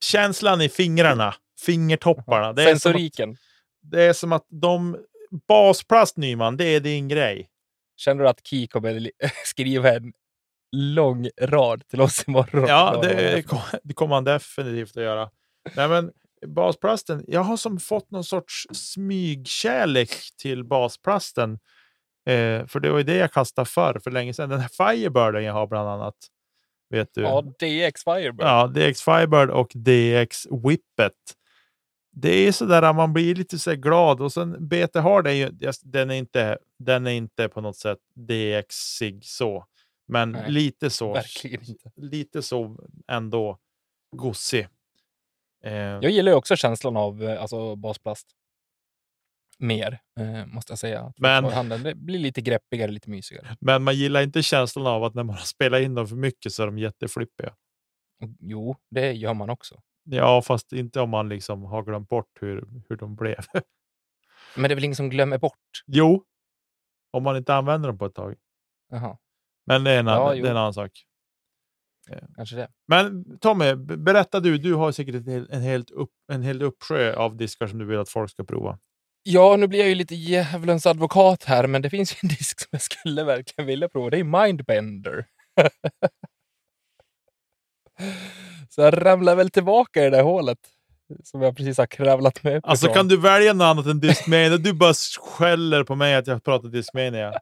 Känslan 0.05 0.61
i 0.61 0.69
fingrarna, 0.69 1.35
fingertopparna. 1.61 2.53
Det 2.53 2.63
är, 2.63 2.67
som 2.67 2.75
att, 2.75 2.83
Sensoriken. 2.83 3.37
det 3.83 4.03
är 4.03 4.13
som 4.13 4.33
att 4.33 4.47
de 4.49 4.97
basplast 5.49 6.17
Nyman, 6.17 6.57
det 6.57 6.65
är 6.65 6.81
din 6.81 7.09
grej. 7.09 7.49
Känner 7.97 8.23
du 8.23 8.29
att 8.29 8.47
Ki 8.47 8.67
kommer 8.67 9.11
skriva 9.45 9.95
en 9.95 10.13
lång 10.73 11.29
rad 11.41 11.89
till 11.89 12.01
oss 12.01 12.29
imorgon? 12.29 12.69
Ja, 12.69 13.01
det, 13.03 13.45
det 13.83 13.95
kommer 13.95 14.15
han 14.15 14.25
definitivt 14.25 14.97
att 14.97 15.03
göra. 15.03 15.31
Nej, 15.77 15.89
men 15.89 16.13
basplasten. 16.47 17.25
Jag 17.29 17.41
har 17.41 17.57
som 17.57 17.81
fått 17.81 18.11
någon 18.11 18.25
sorts 18.25 18.67
smygkärlek 18.73 20.11
till 20.37 20.65
basplasten. 20.65 21.59
Eh, 22.27 22.67
för 22.67 22.81
det 22.81 22.91
var 22.91 22.99
ju 22.99 23.05
det 23.05 23.17
jag 23.17 23.33
kastade 23.33 23.67
förr, 23.67 24.01
för 24.05 24.11
länge 24.11 24.35
sedan. 24.35 24.49
Den 24.49 24.61
här 24.61 24.69
Firebirden 24.69 25.45
jag 25.45 25.53
har 25.53 25.67
bland 25.67 25.89
annat. 25.89 26.15
Vet 26.91 27.15
du? 27.15 27.21
Ja, 27.23 27.41
DX 27.43 28.05
Firebird. 28.05 28.47
Ja, 28.47 28.67
DX 28.67 29.03
Firebird 29.03 29.51
och 29.51 29.71
DX 29.75 30.47
Whippet. 30.47 31.13
Det 32.17 32.31
är 32.49 32.53
så 32.53 32.65
där 32.65 32.83
att 32.83 32.97
man 32.97 33.13
blir 33.13 33.35
lite 33.35 33.59
så 33.59 33.75
glad 33.75 34.21
och 34.21 34.33
sen 34.33 34.69
BT 34.69 34.99
Hard 35.01 35.27
är 35.27 35.31
ju, 35.33 35.51
den 35.83 36.11
är 36.11 36.15
inte, 36.15 36.59
den 36.79 37.07
är 37.07 37.11
inte 37.11 37.49
på 37.49 37.61
något 37.61 37.77
sätt 37.77 37.99
DX-sig 38.15 39.19
så, 39.23 39.65
men 40.09 40.33
Nej, 40.33 40.51
lite 40.51 40.91
så. 40.91 41.13
verkligen 41.13 41.61
inte. 41.69 41.91
Lite 41.97 42.43
så 42.43 42.77
ändå 43.09 43.59
gossig. 44.17 44.69
Eh, 45.65 45.73
Jag 45.75 46.11
gillar 46.11 46.33
ju 46.33 46.37
också 46.37 46.57
känslan 46.57 46.97
av 46.97 47.23
eh, 47.23 47.41
alltså, 47.43 47.77
basplast. 47.77 48.27
Mer, 49.59 49.99
eh, 50.21 50.47
måste 50.47 50.73
jag 50.73 50.79
säga. 50.79 51.01
Att 51.01 51.19
Men- 51.19 51.45
handen. 51.45 51.83
Det 51.83 51.95
blir 51.95 52.19
lite 52.19 52.41
greppigare, 52.41 52.91
lite 52.91 53.11
mysigare. 53.11 53.57
Men 53.61 53.83
man 53.83 53.95
gillar 53.95 54.23
inte 54.23 54.43
känslan 54.43 54.87
av 54.87 55.05
att 55.05 55.15
när 55.15 55.23
man 55.25 55.35
har 55.37 55.43
spelat 55.45 55.81
in 55.81 55.95
dem 55.95 56.07
för 56.09 56.17
mycket 56.17 56.53
så 56.53 56.63
är 56.63 56.67
de 56.67 56.79
jätteflippiga. 56.79 57.55
Jo, 58.41 58.77
det 58.91 59.13
gör 59.13 59.35
man 59.35 59.51
också. 59.51 59.81
Ja, 60.05 60.43
fast 60.43 60.73
inte 60.73 61.01
om 61.01 61.11
man 61.11 61.29
liksom 61.29 61.63
har 61.65 61.83
glömt 61.83 62.09
bort 62.09 62.31
hur, 62.41 62.65
hur 62.89 62.97
de 62.97 63.17
blev. 63.17 63.39
Men 64.57 64.63
det 64.69 64.73
är 64.73 64.75
väl 64.75 64.85
ingen 64.85 64.97
som 64.97 65.11
glömmer 65.11 65.39
bort? 65.39 65.59
Jo, 65.87 66.25
om 67.11 67.23
man 67.23 67.37
inte 67.37 67.55
använder 67.55 67.89
dem 67.89 67.99
på 67.99 68.07
ett 68.07 68.15
tag. 68.15 68.35
Jaha, 68.91 69.19
Men 69.67 69.85
det 69.85 69.91
är 69.91 70.01
en, 70.01 70.07
Ja, 70.07 70.33
det 70.35 70.39
är 70.39 70.51
en 70.51 70.57
annan 70.57 70.75
sak. 70.75 70.91
kanske 72.37 72.57
det. 72.57 72.69
Men 72.89 73.39
Tommy, 73.39 73.75
berätta 73.75 74.41
du. 74.41 74.59
Du 74.59 74.75
har 74.75 74.93
säkert 74.93 75.15
en, 75.51 75.63
helt 75.63 75.91
upp, 75.91 76.11
en 76.33 76.43
hel 76.43 76.63
uppsjö 76.63 77.17
av 77.17 77.37
diskar 77.37 77.67
som 77.67 77.79
du 77.79 77.85
vill 77.85 77.99
att 77.99 78.09
folk 78.09 78.31
ska 78.31 78.45
prova. 78.45 78.79
Ja, 79.27 79.57
nu 79.57 79.67
blir 79.67 79.79
jag 79.79 79.89
ju 79.89 79.95
lite 79.95 80.15
djävulens 80.15 80.87
advokat 80.87 81.45
här, 81.45 81.67
men 81.67 81.83
det 81.83 81.91
finns 81.91 82.13
ju 82.13 82.17
en 82.23 82.29
disk 82.39 82.61
som 82.61 82.69
jag 82.71 82.83
skulle 82.83 83.25
verkligen 83.25 83.67
vilja 83.67 83.89
prova. 83.89 84.11
Det 84.11 84.19
är 84.19 84.25
Mindbender. 84.47 85.27
Så 88.69 88.81
jag 88.81 89.07
ramlar 89.07 89.35
väl 89.37 89.51
tillbaka 89.51 90.01
i 90.01 90.05
det 90.05 90.11
där 90.17 90.23
hålet 90.23 90.59
som 91.25 91.43
jag 91.43 91.57
precis 91.57 91.79
har 91.79 91.87
kravlat 91.87 92.43
mig 92.43 92.57
upp 92.57 92.65
Alltså 92.67 92.87
ifrån. 92.87 92.95
kan 92.95 93.09
du 93.09 93.17
välja 93.17 93.53
något 93.53 93.65
annat 93.65 93.87
än 93.87 94.01
Discmania? 94.01 94.57
Du 94.57 94.73
bara 94.73 94.95
skäller 95.21 95.85
på 95.85 95.95
mig 95.95 96.15
att 96.15 96.27
jag 96.27 96.45
pratar 96.45 96.69
Discmania. 96.69 97.33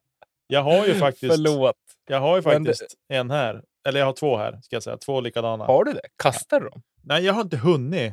Jag 0.46 0.62
har 0.62 0.86
ju 0.86 0.94
faktiskt, 0.94 1.34
Förlåt. 1.34 1.76
jag 2.08 2.20
har 2.20 2.36
ju 2.36 2.42
Men 2.42 2.64
det- 2.64 2.70
faktiskt 2.70 2.94
en 3.08 3.30
här. 3.30 3.62
Eller 3.88 3.98
jag 4.00 4.06
har 4.06 4.12
två 4.12 4.36
här, 4.36 4.60
ska 4.62 4.76
jag 4.76 4.82
säga. 4.82 4.96
Två 4.96 5.20
likadana. 5.20 5.64
Har 5.64 5.84
du 5.84 5.92
det? 5.92 6.00
Kastar 6.22 6.60
du 6.60 6.68
dem? 6.68 6.82
Nej, 7.02 7.24
jag 7.24 7.32
har 7.32 7.40
inte 7.42 7.56
hunnit. 7.56 8.12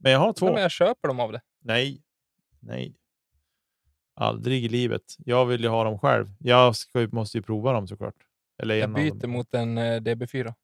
Men 0.00 0.12
jag 0.12 0.18
har 0.18 0.32
två. 0.32 0.52
Men 0.52 0.62
jag 0.62 0.70
köper 0.70 1.08
dem 1.08 1.20
av 1.20 1.32
det. 1.32 1.40
Nej. 1.64 2.02
Nej. 2.60 2.94
Aldrig 4.14 4.64
i 4.64 4.68
livet. 4.68 5.02
Jag 5.18 5.46
vill 5.46 5.62
ju 5.62 5.68
ha 5.68 5.84
dem 5.84 5.98
själv. 5.98 6.26
Jag 6.38 6.76
ska, 6.76 7.00
ju- 7.00 7.08
måste 7.12 7.38
ju 7.38 7.42
prova 7.42 7.72
dem 7.72 7.88
såklart. 7.88 8.14
Eller 8.62 8.74
Jag 8.74 8.84
en 8.84 8.90
av 8.90 8.96
byter 9.02 9.14
dem. 9.20 9.30
mot 9.30 9.54
en 9.54 9.78
eh, 9.78 10.00
DB4. 10.00 10.54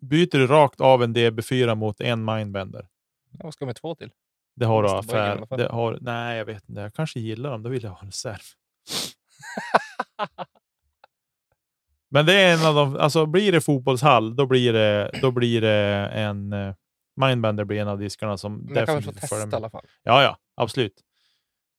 Byter 0.00 0.38
du 0.38 0.46
rakt 0.46 0.80
av 0.80 1.02
en 1.02 1.14
DB4 1.16 1.74
mot 1.74 2.00
en 2.00 2.24
Mindbender? 2.24 2.88
Ja, 3.30 3.38
vad 3.44 3.54
ska 3.54 3.62
jag 3.62 3.66
med 3.66 3.76
två 3.76 3.94
till? 3.94 4.10
Det 4.56 4.66
har 4.66 4.82
du 4.82 4.88
Måste 4.88 5.18
en 5.18 5.42
affär. 5.42 5.56
Det 5.56 5.68
har, 5.68 5.98
nej, 6.00 6.38
jag 6.38 6.44
vet 6.44 6.68
inte. 6.68 6.80
Jag 6.80 6.94
kanske 6.94 7.20
gillar 7.20 7.50
dem. 7.50 7.62
Då 7.62 7.70
vill 7.70 7.82
jag 7.82 7.90
ha 7.90 8.06
reserv. 8.06 8.38
Men 12.08 12.26
det 12.26 12.34
är 12.34 12.54
en 12.54 12.66
av 12.66 12.74
de, 12.74 12.96
alltså 12.96 13.26
blir 13.26 13.52
det 13.52 13.60
fotbollshall, 13.60 14.36
då 14.36 14.46
blir 14.46 14.72
det, 14.72 15.10
då 15.22 15.30
blir 15.30 15.60
det 15.60 16.08
en 16.14 16.52
uh, 16.52 16.74
Mindbender 17.16 17.64
blir 17.64 17.80
en 17.80 17.88
av 17.88 17.98
diskarna 17.98 18.36
som 18.36 18.58
Men 18.58 18.76
jag 18.76 18.86
kan 18.86 18.94
väl 18.94 19.04
få 19.04 19.12
testa 19.12 19.36
i 19.36 19.54
alla 19.54 19.70
fall. 19.70 19.84
Ja, 20.02 20.22
ja, 20.22 20.38
absolut. 20.56 20.94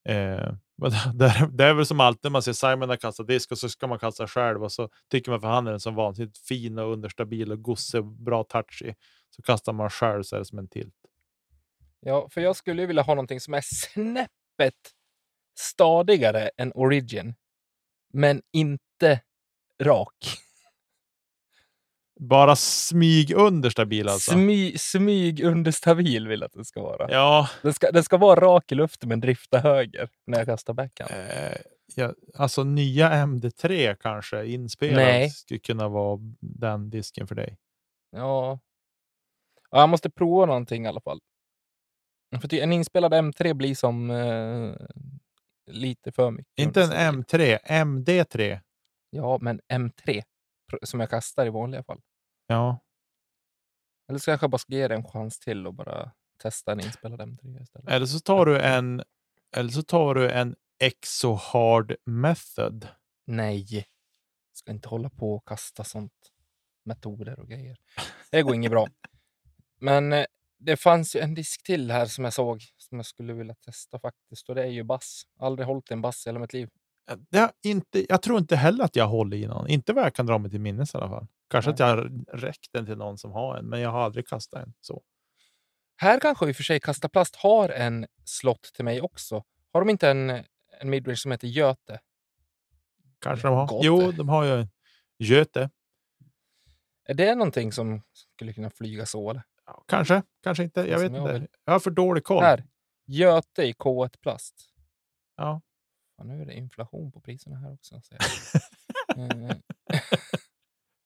Eh, 0.09 0.53
det, 1.51 1.63
är 1.63 1.73
väl 1.73 1.85
som 1.85 1.99
alltid 1.99 2.31
man 2.31 2.43
ser 2.43 2.53
Simon 2.53 2.89
har 2.89 2.97
kastat 2.97 3.27
disk 3.27 3.51
och 3.51 3.57
så 3.57 3.69
ska 3.69 3.87
man 3.87 3.99
kasta 3.99 4.27
själv 4.27 4.63
och 4.63 4.71
så 4.71 4.89
tycker 5.11 5.31
man 5.31 5.41
för 5.41 5.47
han 5.47 5.67
är 5.67 5.71
en 5.71 5.79
så 5.79 5.91
vansinnigt 5.91 6.37
fin 6.37 6.79
och 6.79 6.93
understabil 6.93 7.51
och 7.51 7.61
gosse, 7.61 8.01
bra 8.01 8.43
touch 8.43 8.81
i. 8.85 8.95
Så 9.29 9.41
kastar 9.41 9.73
man 9.73 9.89
själv 9.89 10.23
så 10.23 10.35
är 10.35 10.39
det 10.39 10.45
som 10.45 10.59
en 10.59 10.67
tilt. 10.67 10.95
Ja, 11.99 12.29
för 12.29 12.41
jag 12.41 12.55
skulle 12.55 12.81
ju 12.81 12.85
vilja 12.85 13.03
ha 13.03 13.15
någonting 13.15 13.39
som 13.39 13.53
är 13.53 13.61
snäppet 13.63 14.75
stadigare 15.59 16.49
än 16.57 16.71
Origin, 16.75 17.35
men 18.13 18.41
inte 18.53 19.21
rak. 19.81 20.37
Bara 22.23 22.55
smyg 22.55 23.31
understabil 23.35 24.09
alltså. 24.09 24.31
Smy, 24.31 24.77
smyg 24.77 25.43
understabil 25.43 26.27
vill 26.27 26.39
jag 26.39 26.45
att 26.47 26.53
det 26.53 26.65
ska 26.65 26.81
vara. 26.81 27.11
ja, 27.11 27.49
Den, 27.61 27.73
ska, 27.73 27.91
den 27.91 28.03
ska 28.03 28.17
vara 28.17 28.39
rak 28.39 28.71
i 28.71 28.75
luften 28.75 29.09
men 29.09 29.19
drifta 29.19 29.59
höger 29.59 30.09
när 30.27 30.37
jag 30.37 30.47
kastar 30.47 30.73
backhand. 30.73 31.11
eh, 31.11 31.57
ja, 31.95 32.13
alltså 32.35 32.63
nya 32.63 33.09
MD3 33.11 33.95
kanske 33.99 34.45
inspelad 34.45 34.95
Nej. 34.95 35.29
skulle 35.29 35.59
kunna 35.59 35.87
vara 35.87 36.19
den 36.39 36.89
disken 36.89 37.27
för 37.27 37.35
dig. 37.35 37.57
Ja. 38.11 38.59
ja, 39.71 39.79
jag 39.79 39.89
måste 39.89 40.09
prova 40.09 40.45
någonting 40.45 40.85
i 40.85 40.87
alla 40.87 41.01
fall. 41.01 41.19
För 42.41 42.53
en 42.53 42.73
inspelad 42.73 43.13
M3 43.13 43.53
blir 43.53 43.75
som 43.75 44.11
eh, 44.11 44.73
lite 45.71 46.11
för 46.11 46.31
mycket. 46.31 46.53
Inte 46.59 46.83
en 46.83 46.89
understabil. 47.13 47.57
M3, 47.57 47.59
MD3. 47.83 48.59
Ja, 49.09 49.37
men 49.41 49.59
M3 49.73 50.21
pr- 50.71 50.85
som 50.85 50.99
jag 50.99 51.09
kastar 51.09 51.45
i 51.45 51.49
vanliga 51.49 51.83
fall. 51.83 51.99
Ja, 52.51 52.79
Eller 54.09 54.19
så 54.19 54.25
kanske 54.25 54.43
jag 54.43 54.51
bara 54.51 54.57
ska 54.57 54.73
ge 54.73 54.87
det 54.87 54.95
en 54.95 55.03
chans 55.03 55.39
till 55.39 55.67
och 55.67 55.73
bara 55.73 56.11
testa 56.41 56.71
en 56.71 56.79
inspelad 56.79 57.21
M3 57.21 57.61
istället. 57.61 57.89
eller 57.89 58.05
så 58.05 58.19
tar 58.19 58.45
du 58.45 58.59
en 58.61 59.03
eller 59.55 59.69
så 59.69 59.83
tar 59.83 60.15
du 60.15 60.29
en 60.31 60.55
Exo 60.79 61.33
Hard 61.33 61.95
Method. 62.05 62.87
Nej, 63.25 63.87
ska 64.53 64.71
inte 64.71 64.89
hålla 64.89 65.09
på 65.09 65.35
och 65.35 65.47
kasta 65.47 65.83
sånt. 65.83 66.31
Metoder 66.85 67.39
och 67.39 67.47
grejer. 67.47 67.77
Det 68.31 68.41
går 68.41 68.55
inget 68.55 68.71
bra. 68.71 68.87
Men 69.79 70.13
eh, 70.13 70.25
det 70.59 70.77
fanns 70.77 71.15
ju 71.15 71.19
en 71.19 71.33
disk 71.33 71.63
till 71.63 71.91
här 71.91 72.05
som 72.05 72.23
jag 72.23 72.33
såg 72.33 72.61
som 72.77 72.97
jag 72.97 73.05
skulle 73.05 73.33
vilja 73.33 73.55
testa 73.55 73.99
faktiskt. 73.99 74.49
Och 74.49 74.55
det 74.55 74.61
är 74.63 74.67
ju 74.67 74.83
bass. 74.83 75.23
Aldrig 75.39 75.67
hållit 75.67 75.91
en 75.91 76.01
bass 76.01 76.25
i 76.25 76.29
hela 76.29 76.39
mitt 76.39 76.53
liv. 76.53 76.69
Det 77.29 77.39
har 77.39 77.51
inte, 77.63 78.05
jag 78.09 78.21
tror 78.21 78.37
inte 78.37 78.55
heller 78.55 78.83
att 78.83 78.95
jag 78.95 79.07
håller 79.07 79.37
i 79.37 79.47
någon. 79.47 79.67
Inte 79.67 79.93
vad 79.93 80.03
jag 80.03 80.15
kan 80.15 80.25
dra 80.25 80.37
mig 80.37 80.51
till 80.51 80.61
minnes 80.61 80.93
i 80.93 80.97
alla 80.97 81.09
fall. 81.09 81.27
Kanske 81.49 81.69
Nej. 81.69 81.73
att 81.73 81.79
jag 81.79 81.87
har 81.87 82.37
räckt 82.37 82.73
den 82.73 82.85
till 82.85 82.97
någon 82.97 83.17
som 83.17 83.31
har 83.31 83.57
en, 83.57 83.65
men 83.65 83.79
jag 83.79 83.89
har 83.89 84.01
aldrig 84.01 84.27
kastat 84.27 84.63
en. 84.63 84.73
Så. 84.81 85.03
Här 85.97 86.19
kanske 86.19 86.49
i 86.49 86.51
och 86.51 86.55
för 86.55 86.63
sig 86.63 86.79
Kasta 86.79 87.09
Plast 87.09 87.35
har 87.35 87.69
en 87.69 88.07
slott 88.25 88.63
till 88.63 88.85
mig 88.85 89.01
också. 89.01 89.43
Har 89.73 89.81
de 89.81 89.89
inte 89.89 90.09
en, 90.09 90.29
en 90.79 90.89
midrange 90.89 91.17
som 91.17 91.31
heter 91.31 91.47
Göte? 91.47 91.99
Kanske 93.19 93.47
de 93.47 93.57
har. 93.57 93.67
Gott. 93.67 93.85
Jo, 93.85 94.11
de 94.11 94.29
har 94.29 94.43
ju 94.45 94.67
Göte. 95.19 95.69
Är 97.05 97.13
det 97.13 97.35
någonting 97.35 97.71
som 97.71 98.01
skulle 98.13 98.53
kunna 98.53 98.69
flyga 98.69 99.05
så? 99.05 99.29
Eller? 99.29 99.43
Ja, 99.65 99.83
kanske, 99.87 100.23
kanske 100.43 100.63
inte. 100.63 100.79
Jag 100.79 100.99
vet 100.99 101.11
jag 101.11 101.21
inte. 101.21 101.33
vill. 101.33 101.47
Jag 101.65 101.73
har 101.73 101.79
för 101.79 101.91
dålig 101.91 102.23
koll. 102.23 102.43
Här, 102.43 102.63
Göte 103.05 103.63
i 103.63 103.73
K1 103.73 104.17
Plast. 104.21 104.55
Ja. 105.37 105.61
Fan, 106.21 106.27
nu 106.27 106.41
är 106.41 106.45
det 106.45 106.53
inflation 106.53 107.11
på 107.11 107.21
priserna 107.21 107.57
här 107.57 107.73
också. 107.73 108.01
Eh, 109.17 109.55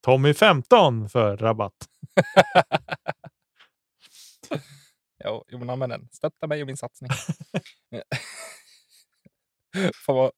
Tommy 0.01 0.34
15 0.34 1.09
för 1.09 1.38
rabatt. 1.38 1.89
Jo, 5.24 5.45
men 5.49 5.70
använd 5.70 5.91
den. 5.91 6.09
Stötta 6.11 6.47
mig 6.47 6.61
och 6.61 6.68
min 6.68 6.78
satsning. 6.78 7.09
Fan 10.05 10.16
vad 10.16 10.32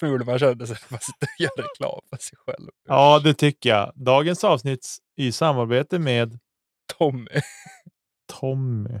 ful 0.00 0.24
man 0.24 0.38
kände 0.38 0.66
sig 0.66 0.76
när 0.82 0.92
man 0.94 1.00
sitter 1.00 1.28
och 1.38 1.40
gör 1.40 1.62
reklam 1.62 2.00
för 2.10 2.16
sig 2.16 2.38
själv. 2.38 2.70
Ja, 2.88 3.20
det 3.24 3.34
tycker 3.34 3.68
jag. 3.68 3.92
Dagens 3.94 4.44
avsnitt 4.44 4.96
i 5.16 5.32
samarbete 5.32 5.98
med 5.98 6.38
Tommy. 6.98 7.40
Tommy. 8.26 9.00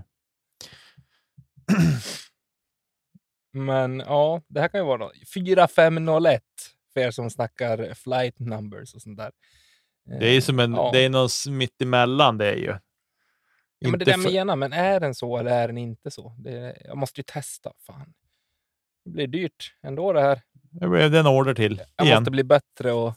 Men 3.56 3.98
ja, 3.98 4.42
det 4.48 4.60
här 4.60 4.68
kan 4.68 4.80
ju 4.80 4.86
vara 4.86 4.96
något. 4.98 5.12
4501 5.34 6.42
för 6.92 7.00
er 7.00 7.10
som 7.10 7.30
snackar 7.30 7.94
flight 7.94 8.38
numbers 8.38 8.94
och 8.94 9.02
sånt 9.02 9.16
där. 9.18 9.32
Det 10.20 10.26
är 10.28 10.32
ju 10.32 10.40
som 10.40 10.60
en, 10.60 10.72
Ja. 10.74 10.90
det 10.92 11.04
är 11.04 11.10
något 11.10 11.32
mitt 11.48 11.82
emellan 11.82 12.38
det 12.38 12.46
är 12.52 12.56
ju. 12.56 12.66
Ja, 13.78 13.90
men 13.90 13.98
det 13.98 14.02
Inte 14.02 14.04
där 14.04 14.12
jag 14.30 14.32
menar, 14.46 14.56
men 14.56 14.72
är 14.72 15.00
den 15.00 15.14
så 15.14 15.36
eller 15.38 15.50
är 15.50 15.66
den 15.68 15.78
inte 15.78 16.10
så? 16.10 16.34
Det, 16.38 16.76
jag 16.84 16.96
måste 16.96 17.20
ju 17.20 17.24
testa. 17.26 17.72
Fan. 17.86 18.14
Det 19.04 19.10
blir 19.10 19.26
dyrt 19.26 19.74
ändå 19.82 20.12
det 20.12 20.20
här. 20.20 20.42
Det 20.52 20.88
blev 20.88 21.10
det 21.10 21.18
en 21.18 21.26
order 21.26 21.54
till. 21.54 21.82
Jag 21.96 22.06
igen. 22.06 22.18
måste 22.20 22.30
bli 22.30 22.44
bättre 22.44 22.92
och 22.92 23.14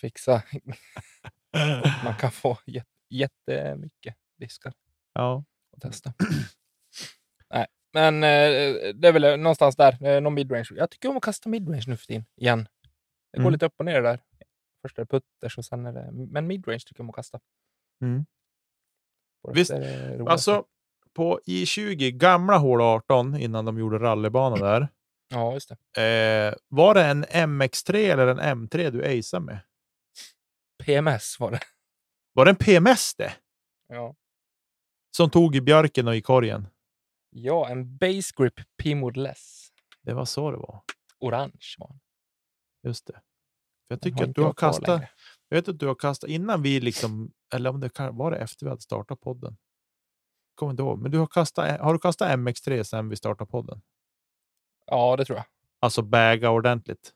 fixa. 0.00 0.42
Man 2.04 2.14
kan 2.20 2.30
få 2.30 2.58
jät- 2.66 2.84
jättemycket 3.10 4.14
diskar 4.38 4.72
Ja. 5.12 5.44
att 5.76 5.82
testa. 5.82 6.14
Men 7.94 8.14
eh, 8.24 8.94
det 8.94 9.08
är 9.08 9.12
väl 9.12 9.40
någonstans 9.40 9.76
där. 9.76 10.06
Eh, 10.06 10.20
någon 10.20 10.34
midrange. 10.34 10.68
Jag 10.70 10.90
tycker 10.90 11.08
om 11.08 11.16
att 11.16 11.22
kasta 11.22 11.48
midrange 11.48 11.84
nu 11.86 11.96
för 11.96 12.06
tiden. 12.06 12.24
Igen. 12.36 12.68
Det 13.32 13.38
går 13.38 13.42
Mm. 13.42 13.52
lite 13.52 13.66
upp 13.66 13.74
och 13.76 13.84
ner 13.84 14.02
där. 14.02 14.22
Först 14.82 14.98
är 14.98 15.02
det 15.02 15.06
putters 15.06 15.58
och 15.58 15.64
sen 15.64 15.86
är 15.86 15.92
det... 15.92 16.10
Men 16.12 16.46
midrange 16.46 16.78
tycker 16.78 16.94
jag 17.00 17.04
om 17.04 17.10
att 17.10 17.14
kasta. 17.16 17.40
Mm. 18.02 18.24
Visst. 19.52 19.72
Alltså, 20.26 20.64
på 21.14 21.40
I20, 21.46 22.10
gamla 22.10 22.58
hål 22.58 22.80
18, 22.80 23.36
innan 23.36 23.64
de 23.64 23.78
gjorde 23.78 23.98
rallybana 23.98 24.56
där. 24.56 24.88
Ja, 25.28 25.54
just 25.54 25.72
det. 25.94 26.02
Eh, 26.48 26.54
var 26.68 26.94
det 26.94 27.04
en 27.04 27.24
MX3 27.24 27.94
eller 28.12 28.26
en 28.26 28.40
M3 28.40 28.90
du 28.90 29.18
aceade 29.18 29.44
med? 29.46 29.58
PMS 30.84 31.40
var 31.40 31.50
det. 31.50 31.60
Var 32.32 32.44
det 32.44 32.50
en 32.50 32.56
PMS 32.56 33.14
det? 33.14 33.32
Ja, 33.88 34.14
Som 35.16 35.30
tog 35.30 35.56
i 35.56 35.60
björken 35.60 36.08
och 36.08 36.16
i 36.16 36.22
korgen? 36.22 36.66
Ja 37.34 37.68
en 37.68 37.96
base 37.96 38.32
grip 38.36 38.60
P-mod 38.82 39.16
less. 39.16 39.68
Det 40.02 40.14
var 40.14 40.24
så 40.24 40.50
det 40.50 40.56
var. 40.56 40.82
Orange 41.18 41.74
var. 41.78 41.98
Just 42.82 43.06
det. 43.06 43.20
Jag 43.88 44.00
tycker 44.00 44.24
att 44.24 44.34
du 44.34 44.42
har 44.42 44.52
kastat, 44.52 45.02
jag 45.48 45.56
vet 45.56 45.68
att 45.68 45.78
du 45.78 45.86
har 45.86 45.94
kastat 45.94 46.30
innan 46.30 46.62
vi 46.62 46.80
liksom, 46.80 47.32
eller 47.54 47.70
om 47.70 47.80
det 47.80 47.88
kan, 47.88 48.16
var 48.16 48.30
det 48.30 48.36
efter 48.36 48.66
vi 48.66 48.70
hade 48.70 48.82
startat 48.82 49.20
podden. 49.20 49.56
Kommer 50.54 50.70
inte 50.70 50.82
ihåg, 50.82 50.98
men 50.98 51.10
du 51.10 51.18
har 51.18 51.26
kastat, 51.26 51.80
har 51.80 51.92
du 51.92 51.98
kastat 51.98 52.30
MX3 52.38 52.82
sedan 52.82 53.08
vi 53.08 53.16
startade 53.16 53.50
podden? 53.50 53.82
Ja, 54.86 55.16
det 55.16 55.24
tror 55.24 55.36
jag. 55.38 55.46
Alltså 55.80 56.02
väga 56.02 56.50
ordentligt. 56.50 57.12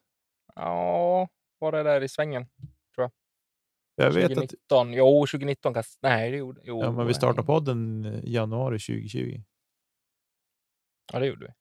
Ja, 0.55 1.29
var 1.59 1.73
det 1.73 1.83
där 1.83 2.01
i 2.01 2.09
svängen? 2.09 2.47
Tror 2.95 3.05
jag. 3.05 3.11
Jag 4.07 4.13
vet 4.13 4.25
att 4.25 4.29
2019. 4.31 4.93
Jo, 4.93 5.27
2019 5.27 5.75
kast... 5.75 5.99
Nej, 6.03 6.31
det 6.31 6.37
gjorde... 6.37 6.61
Jo, 6.65 6.81
ja, 6.83 6.93
men 6.93 7.07
vi 7.07 7.15
startade 7.15 7.47
podden 7.47 8.07
i 8.07 8.33
januari 8.33 8.79
2020. 8.79 9.43
Ja, 11.13 11.19
det 11.19 11.27
gjorde 11.27 11.47
vi. 11.47 11.53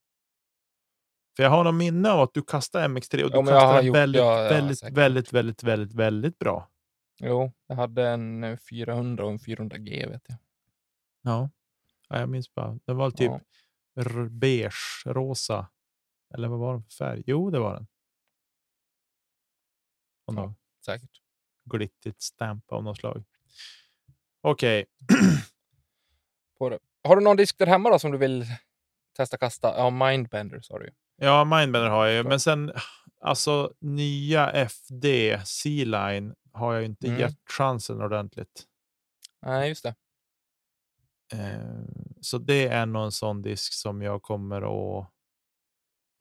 För 1.35 1.43
jag 1.43 1.49
har 1.49 1.63
någon 1.63 1.77
minne 1.77 2.09
av 2.11 2.21
att 2.21 2.33
du 2.33 2.41
kastade 2.43 2.87
MX3 2.87 3.23
och 3.23 3.31
du 3.31 3.37
Ja, 3.37 3.45
kastade 3.45 3.81
den 3.81 3.93
väldigt, 3.93 4.19
ja, 4.21 4.43
ja, 4.43 4.49
väldigt, 4.49 4.79
säkert. 4.79 4.97
väldigt, 4.97 5.33
väldigt, 5.33 5.63
väldigt, 5.63 5.93
väldigt 5.93 6.39
bra. 6.39 6.69
Jo, 7.19 7.51
jag 7.67 7.75
hade 7.75 8.07
en 8.07 8.43
eh, 8.43 8.57
400 8.69 9.25
och 9.25 9.31
en 9.31 9.37
400G 9.39 10.09
vet 10.09 10.21
jag. 10.27 10.37
Ja. 11.21 11.49
ja 12.09 12.19
jag 12.19 12.29
minns 12.29 12.53
bara. 12.53 12.79
Den 12.85 12.97
var 12.97 13.11
typ 13.11 13.31
Ja. 13.93 14.29
beige, 14.29 15.03
rosa. 15.05 15.67
Eller 16.33 16.47
vad 16.47 16.59
var 16.59 16.73
den 16.73 16.83
för 16.83 16.89
färg? 16.91 17.23
Jo, 17.27 17.49
det 17.49 17.59
var 17.59 17.73
den. 17.73 17.87
Och 20.25 20.33
Ja. 20.33 20.53
Säkert. 20.85 21.21
glittrigt 21.65 22.21
stamp 22.21 22.71
av 22.71 22.83
något 22.83 22.97
slag. 22.97 23.23
Okej. 24.41 24.85
Det. 24.99 26.79
Har 27.03 27.15
du 27.15 27.21
någon 27.21 27.37
disk 27.37 27.57
där 27.57 27.65
hemma 27.67 27.89
då 27.89 27.99
som 27.99 28.11
du 28.11 28.17
vill 28.17 28.45
testa 29.17 29.37
kasta? 29.37 29.73
Ja, 29.77 29.89
Mindbender 29.89 30.61
sa 30.61 30.79
du. 30.79 30.89
Ja, 31.15 31.43
Mindbender 31.43 31.89
har 31.89 32.05
jag 32.05 32.15
ju. 32.15 32.23
Men 32.23 32.39
sen 32.39 32.71
alltså 33.21 33.73
nya 33.79 34.51
FD 34.51 35.39
C-line 35.45 36.35
har 36.53 36.73
jag 36.73 36.81
ju 36.81 36.85
inte 36.87 37.07
Mm. 37.07 37.19
gett 37.19 37.37
chansen 37.49 38.01
ordentligt. 38.01 38.63
Nej, 39.41 39.69
just 39.69 39.83
det. 39.83 39.95
Eh, 41.33 41.59
så 42.21 42.37
det 42.37 42.67
är 42.67 42.85
nog 42.85 43.03
en 43.05 43.11
sån 43.11 43.41
disk 43.41 43.73
som 43.73 44.01
jag 44.01 44.21
kommer 44.21 44.57
att... 44.61 45.11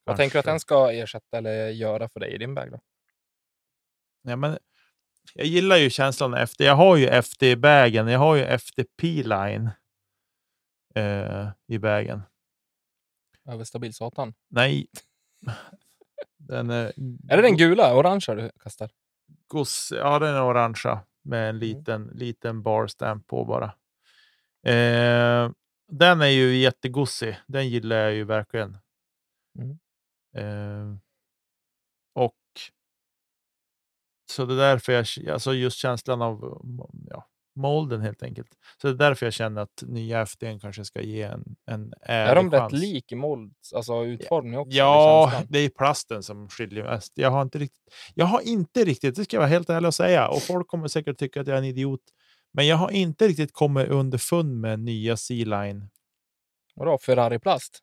Vad 0.03 0.17
tänker 0.17 0.33
du 0.33 0.39
att 0.39 0.45
kanske- 0.45 0.51
den 0.51 0.59
ska 0.59 0.91
ersätta 0.91 1.37
eller 1.37 1.69
göra 1.69 2.09
för 2.09 2.19
dig 2.19 2.31
i 2.33 2.37
din 2.37 2.55
bag 2.55 2.71
då? 2.71 2.79
Ja, 4.21 4.35
men 4.35 4.57
jag 5.33 5.45
gillar 5.45 5.77
ju 5.77 5.89
känslan 5.89 6.33
FD. 6.33 6.63
Jag 6.65 6.75
har 6.75 6.95
ju 6.97 7.07
FD 7.07 7.51
i 7.51 7.55
bagen. 7.55 8.07
Jag 8.07 8.19
har 8.19 8.35
ju 8.35 8.43
FDP-line 8.43 9.69
eh, 10.95 11.47
i 11.67 11.79
bagen. 11.79 12.21
Överstabil 13.47 13.93
satan. 13.93 14.33
Nej. 14.49 14.87
Den 16.37 16.69
är, 16.69 16.85
Är 17.29 17.37
det 17.37 17.41
den 17.41 17.57
gula, 17.57 17.95
orangea 17.95 18.35
du 18.35 18.51
kastar? 18.59 18.89
Goss, 19.47 19.93
ja, 19.95 20.19
den 20.19 20.35
är 20.35 20.43
orangea 20.43 20.99
med 21.23 21.49
en 21.49 21.55
Mm. 21.55 21.59
liten, 21.59 22.07
liten 22.07 22.63
bar 22.63 22.87
stamp 22.87 23.27
på 23.27 23.45
bara. 23.45 23.65
Eh, 24.73 25.51
den 25.91 26.21
är 26.21 26.27
ju 26.27 26.55
jättegossig. 26.57 27.37
Den 27.47 27.69
gillar 27.69 27.95
jag 27.97 28.13
ju 28.13 28.23
verkligen. 28.23 28.77
Mm. 29.59 29.79
Eh, 30.35 30.97
och 32.13 32.35
så 34.31 34.45
det 34.45 34.53
är 34.53 34.57
därför 34.57 34.93
jag, 34.93 35.33
alltså 35.33 35.53
just 35.53 35.77
känslan 35.77 36.21
av 36.21 36.61
ja, 37.09 37.27
molden 37.57 38.01
helt 38.01 38.23
enkelt. 38.23 38.47
Så 38.81 38.87
det 38.87 38.93
är 38.93 39.09
därför 39.09 39.25
jag 39.25 39.33
känner 39.33 39.61
att 39.61 39.83
nya 39.87 40.21
FDn 40.21 40.59
kanske 40.59 40.85
ska 40.85 41.01
ge 41.01 41.21
en, 41.21 41.55
en 41.65 41.93
ärlig 42.01 42.31
Är 42.31 42.35
de 42.35 42.51
rätt 42.51 42.59
chans. 42.59 42.73
lik 42.73 43.11
i 43.11 43.15
mold, 43.15 43.53
alltså 43.75 44.05
utformning 44.05 44.59
också? 44.59 44.77
Ja, 44.77 45.29
känslan? 45.31 45.47
det 45.49 45.59
är 45.59 45.69
plasten 45.69 46.23
som 46.23 46.49
skiljer 46.49 46.83
mest. 46.83 47.13
Jag 47.15 47.31
har 47.31 47.41
inte 47.41 47.59
riktigt, 47.59 47.93
jag 48.15 48.25
har 48.25 48.41
inte 48.41 48.83
riktigt, 48.83 49.15
det 49.15 49.23
ska 49.23 49.35
jag 49.35 49.41
vara 49.41 49.49
helt 49.49 49.69
ärlig 49.69 49.87
och 49.87 49.93
säga, 49.95 50.27
och 50.27 50.41
folk 50.41 50.67
kommer 50.67 50.87
säkert 50.87 51.17
tycka 51.17 51.41
att 51.41 51.47
jag 51.47 51.53
är 51.53 51.57
en 51.61 51.65
idiot, 51.67 52.01
men 52.53 52.67
jag 52.67 52.75
har 52.77 52.91
inte 52.91 53.27
riktigt 53.27 53.53
kommit 53.53 53.87
underfund 53.87 54.61
med 54.61 54.79
nya 54.79 55.17
C-line. 55.17 55.89
Vadå, 56.75 56.97
Ferrari-plast? 56.97 57.79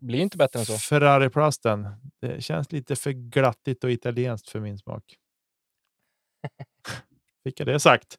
Det 0.00 0.06
blir 0.06 0.20
inte 0.20 0.36
bättre 0.36 0.58
än 0.60 0.66
så. 0.66 0.78
Ferrari-plasten. 0.78 1.86
Det 2.20 2.44
känns 2.44 2.72
lite 2.72 2.96
för 2.96 3.10
glattigt 3.10 3.84
och 3.84 3.90
italienskt 3.90 4.48
för 4.48 4.60
min 4.60 4.78
smak. 4.78 5.04
Fick 7.44 7.60
jag 7.60 7.66
det 7.66 7.80
sagt? 7.80 8.18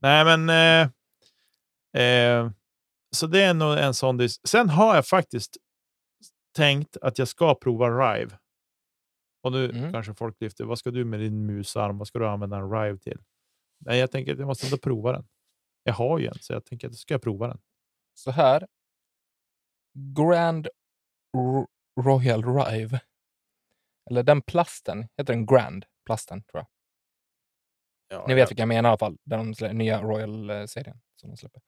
Nej, 0.00 0.24
men 0.24 0.48
eh, 1.94 2.02
eh, 2.04 2.50
så 3.16 3.26
det 3.26 3.42
är 3.42 3.54
nog 3.54 3.78
en 3.78 3.94
sån. 3.94 4.28
Sen 4.48 4.68
har 4.68 4.94
jag 4.94 5.06
faktiskt 5.06 5.56
tänkt 6.56 6.96
att 6.96 7.18
jag 7.18 7.28
ska 7.28 7.54
prova 7.54 7.88
Rive. 7.90 8.38
Och 9.42 9.52
nu 9.52 9.70
Mm. 9.70 9.92
kanske 9.92 10.14
folk 10.14 10.36
lyfter. 10.40 10.64
Vad 10.64 10.78
ska 10.78 10.90
du 10.90 11.04
med 11.04 11.20
din 11.20 11.46
musarm? 11.46 11.98
Vad 11.98 12.08
ska 12.08 12.18
du 12.18 12.28
använda 12.28 12.56
en 12.56 12.70
Rive 12.70 12.98
till? 12.98 13.22
Nej, 13.78 13.98
jag 13.98 14.10
tänker 14.10 14.32
att 14.32 14.38
jag 14.38 14.46
måste 14.46 14.66
ändå 14.66 14.78
prova 14.78 15.12
den. 15.12 15.28
Jag 15.82 15.94
har 15.94 16.18
ju 16.18 16.26
en, 16.26 16.34
så 16.40 16.52
jag 16.52 16.64
tänker 16.64 16.86
att 16.86 16.92
jag 16.92 16.98
ska 16.98 17.18
prova 17.18 17.48
den. 17.48 17.58
Så 18.14 18.30
här. 18.30 18.66
Grand 20.16 20.66
R- 21.36 21.66
Royal 22.00 22.44
Rive. 22.44 23.00
Eller 24.10 24.22
den 24.22 24.42
plasten. 24.42 25.08
Heter 25.16 25.32
den 25.32 25.46
Grand? 25.46 25.84
Plasten, 26.06 26.42
tror 26.42 26.58
jag. 26.60 26.66
Ja, 28.10 28.24
Ni 28.28 28.34
vet 28.34 28.50
vilka 28.50 28.60
jag 28.62 28.68
menar 28.68 28.88
i 28.88 28.90
alla 28.90 28.98
fall. 28.98 29.16
Den 29.24 29.54
nya 29.78 30.02
Royal-serien 30.02 31.00
som 31.16 31.30
de 31.30 31.36
släpper. 31.36 31.62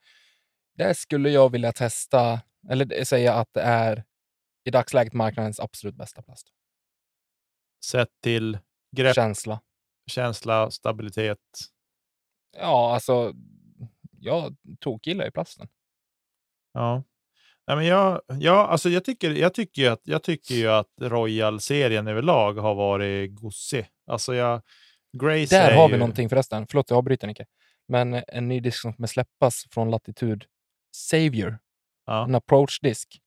Där 0.74 0.92
skulle 0.94 1.30
jag 1.30 1.52
vilja 1.52 1.72
testa, 1.72 2.40
eller 2.68 3.04
säga 3.04 3.34
att 3.34 3.48
det 3.54 3.60
är 3.60 4.04
i 4.64 4.70
dagsläget 4.70 5.12
marknadens 5.12 5.60
absolut 5.60 5.94
bästa 5.94 6.22
plast. 6.22 6.48
Sett 7.84 8.08
till 8.22 8.58
grepp, 8.96 9.14
Känsla. 9.14 9.60
känsla, 10.10 10.70
stabilitet. 10.70 11.38
Ja, 12.56 12.94
alltså. 12.94 13.32
Jag 14.18 14.56
tokgillar 14.80 15.24
ju 15.24 15.30
plasten. 15.30 15.68
Ja. 16.72 17.02
Nej, 17.66 17.76
men 17.76 17.86
jag, 17.86 18.20
ja, 18.40 18.66
alltså 18.66 18.88
jag, 18.88 19.04
tycker, 19.04 19.30
jag, 19.30 19.54
tycker 19.54 19.82
ju 19.82 19.88
att, 19.88 20.00
jag 20.04 20.22
tycker 20.22 20.54
ju 20.54 20.68
att 20.68 20.90
Royal-serien 21.00 22.06
överlag 22.08 22.52
har 22.54 22.74
varit 22.74 23.34
gossig. 23.34 23.86
Alltså 24.06 24.34
jag, 24.34 24.62
Grace 25.12 25.56
Där 25.56 25.70
är 25.70 25.76
har 25.76 25.88
vi 25.88 25.94
ju, 25.94 25.98
någonting 25.98 26.28
förresten. 26.28 26.66
Förlåt, 26.70 26.90
jag 26.90 26.96
avbryter 26.96 27.26
Nicke. 27.26 27.46
Men 27.88 28.22
en 28.28 28.48
ny 28.48 28.60
disk 28.60 28.80
som 28.80 28.92
kommer 28.92 29.06
släppas 29.06 29.66
från 29.70 29.90
Latitude. 29.90 30.46
Savior. 30.96 31.58
Ja. 32.06 32.24
En 32.24 32.34
approach-disk. 32.34 33.20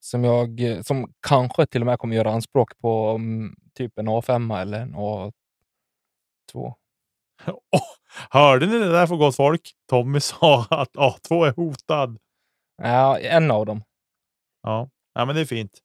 Som 0.00 0.24
jag, 0.24 0.60
som 0.86 1.12
kanske 1.26 1.66
till 1.66 1.82
och 1.82 1.86
med 1.86 1.98
kommer 1.98 2.16
göra 2.16 2.32
anspråk 2.32 2.78
på 2.78 3.08
mm, 3.08 3.56
typ 3.74 3.98
en 3.98 4.08
A5 4.08 4.60
eller 4.60 4.80
en 4.80 4.94
A2. 4.94 5.32
Åh, 7.46 7.80
hörde 8.30 8.66
ni 8.66 8.78
det 8.78 8.92
där 8.92 9.06
för 9.06 9.16
gott 9.16 9.36
folk? 9.36 9.72
Tommy 9.88 10.20
sa 10.20 10.66
att 10.70 10.92
A2 10.92 11.46
är 11.46 11.52
hotad. 11.52 12.18
Ja, 12.82 13.18
en 13.18 13.50
av 13.50 13.66
dem. 13.66 13.82
Ja, 14.62 14.90
ja 15.14 15.24
men 15.24 15.34
det 15.34 15.40
är 15.40 15.44
fint. 15.44 15.78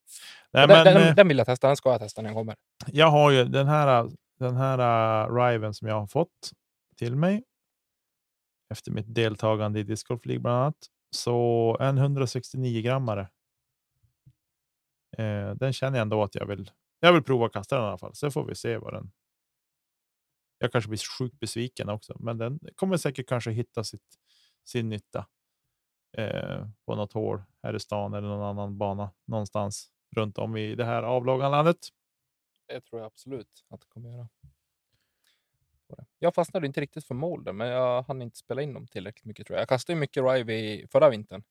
Nej, 0.51 0.67
den, 0.67 0.83
men, 0.83 0.93
den, 0.93 1.07
eh, 1.07 1.15
den 1.15 1.27
vill 1.27 1.37
jag 1.37 1.47
testa. 1.47 1.67
Den 1.67 1.77
ska 1.77 1.91
jag 1.91 2.01
testa 2.01 2.21
när 2.21 2.29
den 2.29 2.35
kommer. 2.35 2.55
Jag 2.87 3.07
har 3.07 3.31
ju 3.31 3.45
den 3.45 3.67
här, 3.67 4.09
den 4.43 4.55
här 4.55 4.79
äh, 4.79 5.29
uh, 5.29 5.35
Riven 5.35 5.73
som 5.73 5.87
jag 5.87 5.99
har 5.99 6.07
fått 6.07 6.51
till 6.97 7.15
mig 7.15 7.43
efter 8.69 8.91
mitt 8.91 9.15
deltagande 9.15 9.79
i 9.79 9.83
Disc 9.83 10.03
Golf 10.03 10.25
League 10.25 10.41
bland 10.41 10.57
annat. 10.57 10.77
Så 11.11 11.77
en 11.79 11.97
169 11.97 12.81
grammare. 12.81 13.29
Eh, 15.17 15.51
den 15.55 15.73
känner 15.73 15.97
jag 15.97 16.01
ändå 16.01 16.23
att 16.23 16.35
jag 16.35 16.45
vill. 16.45 16.71
Jag 16.99 17.13
vill 17.13 17.23
prova 17.23 17.45
att 17.45 17.53
kasta 17.53 17.75
den 17.75 17.85
i 17.85 17.87
alla 17.87 17.97
fall. 17.97 18.15
Så 18.15 18.31
får 18.31 18.45
vi 18.45 18.55
se 18.55 18.77
vad 18.77 18.93
den. 18.93 19.11
Jag 20.57 20.71
kanske 20.71 20.89
blir 20.89 21.19
sjukt 21.19 21.39
besviken 21.39 21.89
också, 21.89 22.15
men 22.19 22.37
den 22.37 22.59
kommer 22.75 22.97
säkert 22.97 23.27
kanske 23.27 23.51
hitta 23.51 23.83
sitt, 23.83 24.17
sin 24.65 24.89
nytta 24.89 25.25
eh, 26.17 26.67
på 26.85 26.95
något 26.95 27.13
hål 27.13 27.43
här 27.63 27.75
i 27.75 27.79
stan 27.79 28.13
eller 28.13 28.27
någon 28.27 28.43
annan 28.43 28.77
bana 28.77 29.11
någonstans 29.25 29.89
runt 30.15 30.37
om 30.37 30.57
i 30.57 30.75
det 30.75 30.85
här 30.85 31.03
avlånga 31.03 31.49
landet. 31.49 31.77
Det 32.67 32.81
tror 32.81 33.01
jag 33.01 33.07
absolut 33.07 33.65
att 33.69 33.81
det 33.81 33.87
kommer 33.87 34.09
göra. 34.09 34.29
Jag 36.19 36.35
fastnade 36.35 36.67
inte 36.67 36.81
riktigt 36.81 37.05
för 37.05 37.15
molden, 37.15 37.57
men 37.57 37.67
jag 37.67 38.03
hann 38.03 38.21
inte 38.21 38.37
spela 38.37 38.61
in 38.61 38.73
dem 38.73 38.87
tillräckligt 38.87 39.25
mycket. 39.25 39.47
tror 39.47 39.57
Jag 39.57 39.61
Jag 39.61 39.69
kastade 39.69 39.99
mycket 39.99 40.23
Rive 40.23 40.53
i 40.53 40.87
förra 40.91 41.09
vintern 41.09 41.43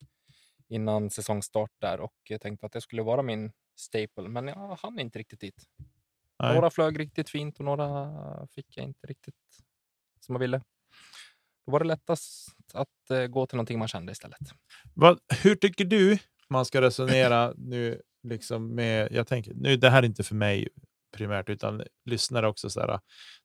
innan 0.67 1.09
säsongstart 1.09 1.71
där 1.79 1.99
och 1.99 2.31
tänkte 2.41 2.65
att 2.65 2.71
det 2.71 2.81
skulle 2.81 3.01
vara 3.01 3.21
min 3.21 3.51
staple, 3.75 4.29
men 4.29 4.47
jag 4.47 4.75
hann 4.81 4.99
inte 4.99 5.19
riktigt 5.19 5.39
dit. 5.39 5.63
Nej. 6.39 6.55
Några 6.55 6.69
flög 6.69 6.99
riktigt 6.99 7.29
fint 7.29 7.59
och 7.59 7.65
några 7.65 8.47
fick 8.47 8.77
jag 8.77 8.85
inte 8.85 9.07
riktigt 9.07 9.35
som 10.19 10.35
jag 10.35 10.39
ville. 10.39 10.61
Då 11.65 11.71
var 11.71 11.79
det 11.79 11.85
lättast 11.85 12.55
att 12.73 13.09
eh, 13.09 13.27
gå 13.27 13.45
till 13.45 13.55
någonting 13.55 13.79
man 13.79 13.87
kände 13.87 14.11
istället. 14.11 14.39
Vad, 14.93 15.19
hur 15.43 15.55
tycker 15.55 15.85
du 15.85 16.17
man 16.47 16.65
ska 16.65 16.81
resonera 16.81 17.53
nu? 17.57 18.01
Liksom 18.23 18.75
med, 18.75 19.11
jag 19.11 19.27
tänker, 19.27 19.53
nu, 19.53 19.77
det 19.77 19.89
här 19.89 20.03
är 20.03 20.05
inte 20.05 20.23
för 20.23 20.35
mig 20.35 20.67
primärt, 21.13 21.49
utan 21.49 21.83
lyssnare 22.05 22.47
också. 22.47 22.69
Så 22.69 22.79
här, 22.79 22.99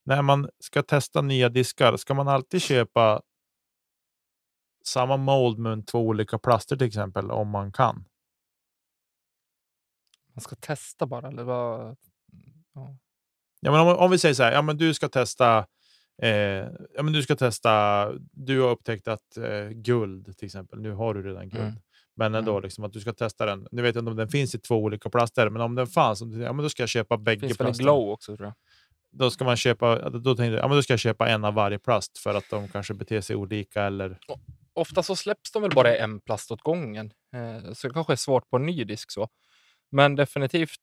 när 0.05 0.23
man 0.23 0.49
ska 0.59 0.83
testa 0.83 1.21
nya 1.23 1.49
diskar, 1.49 1.97
ska 1.97 2.15
man 2.15 2.29
alltid 2.29 2.63
köpa 2.63 3.23
samma 4.85 5.17
mold 5.17 5.59
med 5.59 5.87
två 5.87 6.07
olika 6.07 6.39
plaster 6.39 6.77
till 6.77 6.87
exempel, 6.87 7.31
om 7.31 7.49
man 7.49 7.73
kan? 7.73 8.05
Man 10.35 10.41
ska 10.41 10.57
testa 10.57 11.07
bara, 11.07 11.29
eller 11.29 11.45
vad? 11.45 11.97
Ja. 12.75 12.97
Ja, 13.61 13.71
men 13.71 13.81
om, 13.81 13.89
om 13.89 14.11
vi 14.11 14.19
säger 14.19 14.35
så 14.35 14.43
här, 14.43 14.53
ja, 14.53 14.63
men 14.63 14.77
du 14.77 14.95
ska 14.95 15.09
testa 15.09 15.67
Eh, 16.23 16.69
ja, 16.95 17.03
men 17.03 17.13
du 17.13 17.23
ska 17.23 17.37
testa, 17.37 18.07
du 18.33 18.61
har 18.61 18.71
upptäckt 18.71 19.09
att 19.09 19.37
eh, 19.37 19.69
guld 19.69 20.39
till 20.39 20.47
exempel, 20.47 20.81
nu 20.81 20.93
har 20.93 21.15
du 21.15 21.23
redan 21.23 21.49
guld. 21.49 21.63
Mm. 21.63 21.81
Men 22.19 22.35
ändå 22.35 22.51
Mm. 22.53 22.63
liksom 22.63 22.85
att 22.85 22.93
du 22.93 23.01
ska 23.01 23.13
testa 23.13 23.47
den. 23.47 23.69
Nu 23.73 23.83
vet 23.83 23.95
jag 23.95 24.03
inte 24.03 24.11
om 24.11 24.17
den 24.17 24.29
finns 24.29 24.55
i 24.55 24.59
två 24.59 24.77
olika 24.77 25.11
plaster, 25.11 25.51
men 25.51 25.63
om 25.63 25.75
den 25.75 25.87
fanns, 25.87 26.21
ja, 26.21 26.53
men 26.53 26.57
då 26.57 26.69
ska 26.69 26.83
jag 26.83 26.89
köpa 26.91 27.17
bägge 27.17 27.41
finns 27.41 27.59
plasterna. 27.59 27.85
glow 27.85 28.11
också 28.11 28.37
tror 28.37 28.47
jag. 28.47 28.55
då 29.11 29.31
ska 29.31 29.45
man 29.45 29.57
köpa, 29.57 30.11
då 30.11 30.35
tänkte 30.35 30.45
jag, 30.45 30.65
ja, 30.65 30.69
men 30.69 30.77
då 30.77 30.83
ska 30.83 30.93
jag 30.93 31.01
köpa 31.01 31.29
en 31.29 31.45
av 31.45 31.55
varje 31.55 31.79
plast 31.79 32.19
för 32.19 32.35
att 32.35 32.51
de 32.51 32.69
kanske 32.69 32.95
beter 32.95 33.21
sig 33.21 33.37
olika 33.37 33.83
eller. 33.83 34.19
Ofta 34.73 35.03
så 35.03 35.17
släpps 35.17 35.53
de 35.53 35.63
väl 35.63 35.71
bara 35.75 35.97
en 35.97 36.21
plast 36.21 36.51
åt 36.51 36.63
gången, 36.63 37.13
eh, 37.35 37.73
så 37.73 37.89
det 37.89 37.95
kanske 37.95 38.13
är 38.13 38.17
svårt 38.17 38.51
på 38.51 38.57
en 38.57 38.67
ny 38.67 38.85
disk 38.85 39.11
så. 39.11 39.29
Men 39.91 40.17
definitivt 40.17 40.81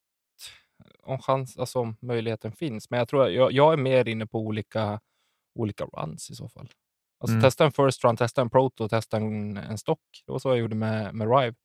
om 1.04 1.20
chans, 1.20 1.58
alltså 1.58 1.80
om 1.80 1.98
möjligheten 2.02 2.52
finns. 2.52 2.90
Men 2.90 2.98
jag 3.00 3.08
tror 3.10 3.30
jag, 3.30 3.52
jag 3.52 3.74
är 3.74 3.78
mer 3.78 4.08
inne 4.08 4.28
på 4.28 4.40
olika, 4.40 5.00
olika 5.60 5.86
runs 5.86 6.30
i 6.30 6.36
så 6.36 6.50
fall. 6.50 6.70
Alltså 7.20 7.34
Mm. 7.34 7.42
testa 7.42 7.66
en 7.66 7.72
first 7.72 8.04
run, 8.04 8.18
testa 8.18 8.42
en 8.42 8.50
proto, 8.50 8.88
testa 8.90 9.18
en, 9.18 9.58
en 9.58 9.78
stock. 9.78 10.24
Det 10.26 10.32
var 10.32 10.40
så 10.40 10.50
jag 10.50 10.58
gjorde 10.58 10.76
med, 10.76 11.16
med 11.16 11.28
Rive. 11.40 11.56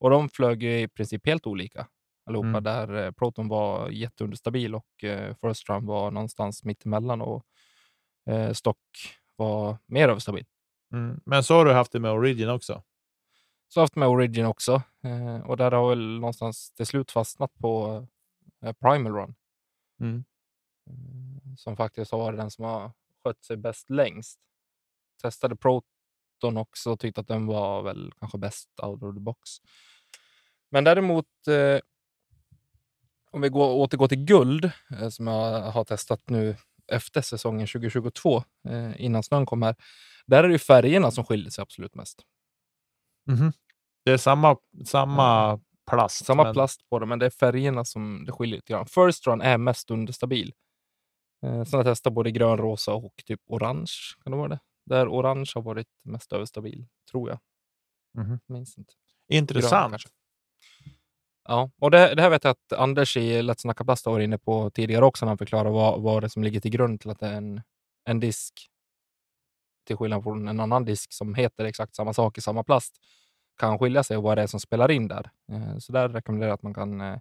Och 0.00 0.10
de 0.10 0.28
flög 0.28 0.62
ju 0.62 0.80
i 0.80 0.88
princip 0.88 1.26
helt 1.26 1.46
olika 1.46 1.86
allihopa. 2.26 2.48
Mm. 2.48 2.62
Där 2.64 3.04
eh, 3.06 3.10
proton 3.12 3.48
var 3.48 3.88
jätteunderstabil 3.90 4.74
och 4.74 5.04
eh, 5.04 5.34
first 5.40 5.68
run 5.68 5.86
var 5.86 6.10
någonstans 6.10 6.64
mittemellan 6.64 7.20
och 7.22 7.44
eh, 8.30 8.52
stock 8.52 8.78
var 9.36 9.78
mer 9.86 10.08
överstabil. 10.08 10.46
Mm. 10.92 11.20
Men 11.24 11.44
så 11.44 11.54
har 11.54 11.64
du 11.64 11.72
haft 11.72 11.92
det 11.92 12.00
med 12.00 12.10
Origin 12.12 12.48
också. 12.48 12.82
Så 13.68 13.80
har 13.80 13.82
jag 13.82 13.84
haft 13.84 13.96
med 13.96 14.08
Origin 14.08 14.46
också. 14.46 14.82
Eh, 15.04 15.40
och 15.46 15.56
där 15.56 15.70
har 15.70 15.88
väl 15.88 16.20
någonstans 16.20 16.72
till 16.72 16.86
slut 16.86 17.10
fastnat 17.10 17.54
på 17.60 18.06
eh, 18.64 18.72
Primal 18.72 19.12
Run. 19.12 19.34
Mm. 20.00 20.24
Eh, 20.90 21.54
Som 21.56 21.76
faktiskt 21.76 22.12
har 22.12 22.18
varit 22.18 22.38
den 22.38 22.50
som 22.50 22.64
har 22.64 22.92
skött 23.24 23.42
sig 23.44 23.56
bäst 23.56 23.90
längst. 23.90 24.40
Testade 25.22 25.56
Proton 25.56 26.56
också 26.56 26.90
och 26.92 27.00
tyckte 27.00 27.20
att 27.20 27.28
den 27.28 27.46
var 27.46 27.82
väl 27.82 28.12
kanske 28.20 28.38
bäst 28.38 28.68
out 28.82 29.02
of 29.02 29.14
the 29.14 29.20
box. 29.20 29.40
Men 30.70 30.84
däremot, 30.84 31.26
eh, 31.48 31.80
om 33.30 33.40
vi 33.40 33.48
går, 33.48 33.74
återgår 33.74 34.08
till 34.08 34.24
guld, 34.24 34.70
eh, 35.00 35.08
som 35.08 35.26
jag 35.26 35.60
har 35.70 35.84
testat 35.84 36.22
nu 36.26 36.56
efter 36.92 37.20
säsongen 37.22 37.66
2022, 37.66 38.44
eh, 38.68 39.04
innan 39.04 39.22
snön 39.22 39.46
kom 39.46 39.62
här. 39.62 39.76
Där 40.26 40.44
är 40.44 40.48
det 40.48 40.52
ju 40.52 40.58
färgerna 40.58 41.10
som 41.10 41.24
skiljer 41.24 41.50
sig 41.50 41.62
absolut 41.62 41.94
mest. 41.94 42.22
Mhm. 43.26 43.52
Det 44.04 44.10
är 44.12 44.16
samma, 44.16 44.56
samma 44.86 45.60
plast. 45.90 46.24
Samma 46.24 46.44
men- 46.44 46.54
plast 46.54 46.88
på 46.90 46.98
det, 46.98 47.06
men 47.06 47.18
det 47.18 47.26
är 47.26 47.30
färgerna 47.30 47.84
som 47.84 48.24
det 48.26 48.32
skiljer 48.32 48.56
lite 48.56 48.72
grann. 48.72 48.86
First 48.86 49.26
Run 49.26 49.40
är 49.40 49.58
mest 49.58 49.90
understabil. 49.90 50.52
Eh, 51.42 51.64
sen 51.64 51.72
har 51.72 51.78
jag 51.78 51.86
testat 51.86 52.12
både 52.12 52.30
grön, 52.30 52.58
rosa 52.58 52.94
och 52.94 53.12
typ 53.26 53.40
orange. 53.46 53.92
Kan 54.24 54.30
det 54.30 54.36
vara 54.36 54.48
det? 54.48 54.58
Där 54.88 55.08
orange 55.08 55.52
har 55.54 55.62
varit 55.62 55.88
mest 56.02 56.32
överstabil, 56.32 56.86
tror 57.10 57.28
jag. 57.28 57.38
Mhm. 58.24 58.40
Minns 58.46 58.78
inte. 58.78 58.94
Grön 59.28 59.38
Intressant. 59.38 59.92
kanske. 59.92 60.08
Ja, 61.44 61.70
och 61.78 61.90
det, 61.90 62.14
det 62.14 62.22
här 62.22 62.30
vet 62.30 62.44
jag 62.44 62.50
att 62.50 62.72
Anders 62.72 63.16
i 63.16 63.42
Let's 63.42 63.58
Snacka 63.58 63.84
Plast 63.84 64.06
var 64.06 64.20
inne 64.20 64.38
på 64.38 64.70
tidigare 64.70 65.04
också 65.04 65.24
när 65.24 65.30
han 65.30 65.38
förklarar 65.38 65.70
vad, 65.70 66.02
vad 66.02 66.22
det 66.22 66.30
som 66.30 66.42
ligger 66.42 66.60
till 66.60 66.70
grund 66.70 67.00
till 67.00 67.10
att 67.10 67.18
det 67.20 67.26
är 67.26 67.34
en, 67.36 67.62
en 68.04 68.20
disk 68.20 68.54
till 69.86 69.96
skillnad 69.96 70.22
från 70.22 70.48
en 70.48 70.60
annan 70.60 70.84
disk 70.84 71.12
som 71.12 71.34
heter 71.34 71.64
exakt 71.64 71.94
samma 71.94 72.12
sak 72.14 72.38
i 72.38 72.40
samma 72.40 72.64
plast 72.64 72.96
kan 73.56 73.78
skilja 73.78 74.02
sig 74.04 74.16
och 74.16 74.22
vad 74.22 74.38
det 74.38 74.42
är 74.42 74.46
som 74.46 74.60
spelar 74.60 74.90
in 74.90 75.08
där. 75.08 75.30
Eh, 75.52 75.78
Så 75.78 75.92
där 75.92 76.08
rekommenderar 76.08 76.48
jag 76.50 76.54
att 76.54 76.62
man 76.62 76.74
kan, 76.74 77.00
eh, 77.00 77.18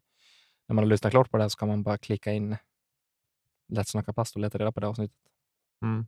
när 0.67 0.73
man 0.73 0.77
har 0.77 0.85
lyssnat 0.85 1.11
klart 1.11 1.31
på 1.31 1.37
det 1.37 1.43
här 1.43 1.49
så 1.49 1.57
kan 1.57 1.67
man 1.67 1.83
bara 1.83 1.97
klicka 1.97 2.33
in 2.33 2.57
Let's 3.73 3.83
Snacka 3.83 4.13
Plast 4.13 4.35
och 4.35 4.41
leta 4.41 4.57
reda 4.57 4.71
på 4.71 4.79
det 4.79 4.87
avsnittet. 4.87 5.17
Mm. 5.81 6.07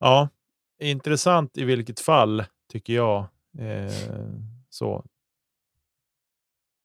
Ja, 0.00 0.28
intressant 0.78 1.58
i 1.58 1.64
vilket 1.64 2.00
fall 2.00 2.44
tycker 2.72 2.92
jag. 2.92 3.26
Eh, 3.58 3.92
så. 4.68 5.04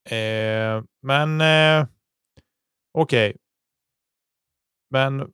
Eh, 0.09 0.84
men 1.01 1.41
eh, 1.41 1.88
okej. 2.91 3.38
Men 4.89 5.34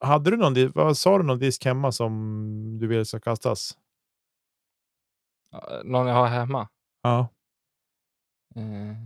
hade 0.00 0.30
du 0.30 0.36
någon, 0.36 0.72
vad 0.74 0.98
sa 0.98 1.18
du 1.18 1.24
någon 1.24 1.38
disk 1.38 1.64
hemma 1.64 1.92
som 1.92 2.78
du 2.80 2.86
vill 2.86 3.06
ska 3.06 3.20
kastas? 3.20 3.78
Någon 5.84 6.06
jag 6.06 6.14
har 6.14 6.26
hemma? 6.26 6.68
Ja. 7.02 7.28
Eh, 8.56 8.96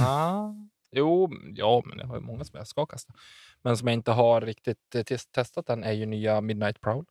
nja. 0.00 0.54
Jo, 0.90 1.30
ja, 1.54 1.82
men 1.86 1.98
jag 1.98 2.06
har 2.06 2.14
ju 2.14 2.20
många 2.20 2.44
som 2.44 2.56
jag 2.58 2.66
ska 2.66 2.86
kasta. 2.86 3.14
Men 3.62 3.76
som 3.76 3.88
jag 3.88 3.94
inte 3.94 4.10
har 4.12 4.40
riktigt 4.40 4.94
eh, 4.94 5.02
tes- 5.02 5.28
testat 5.30 5.70
än 5.70 5.84
är 5.84 5.92
ju 5.92 6.06
nya 6.06 6.40
Midnight 6.40 6.80
Prowl. 6.80 7.04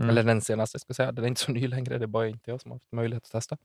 Mm. 0.00 0.10
Eller 0.10 0.22
den 0.22 0.40
senaste, 0.40 0.78
ska 0.78 0.90
jag 0.90 0.96
säga. 0.96 1.12
Den 1.12 1.24
är 1.24 1.28
inte 1.28 1.40
så 1.40 1.52
ny 1.52 1.68
längre. 1.68 1.98
Det 1.98 2.04
är 2.04 2.06
bara 2.06 2.28
inte 2.28 2.50
jag 2.50 2.60
som 2.60 2.70
har 2.70 2.76
haft 2.76 2.92
möjlighet 2.92 3.24
att 3.24 3.30
testa. 3.30 3.56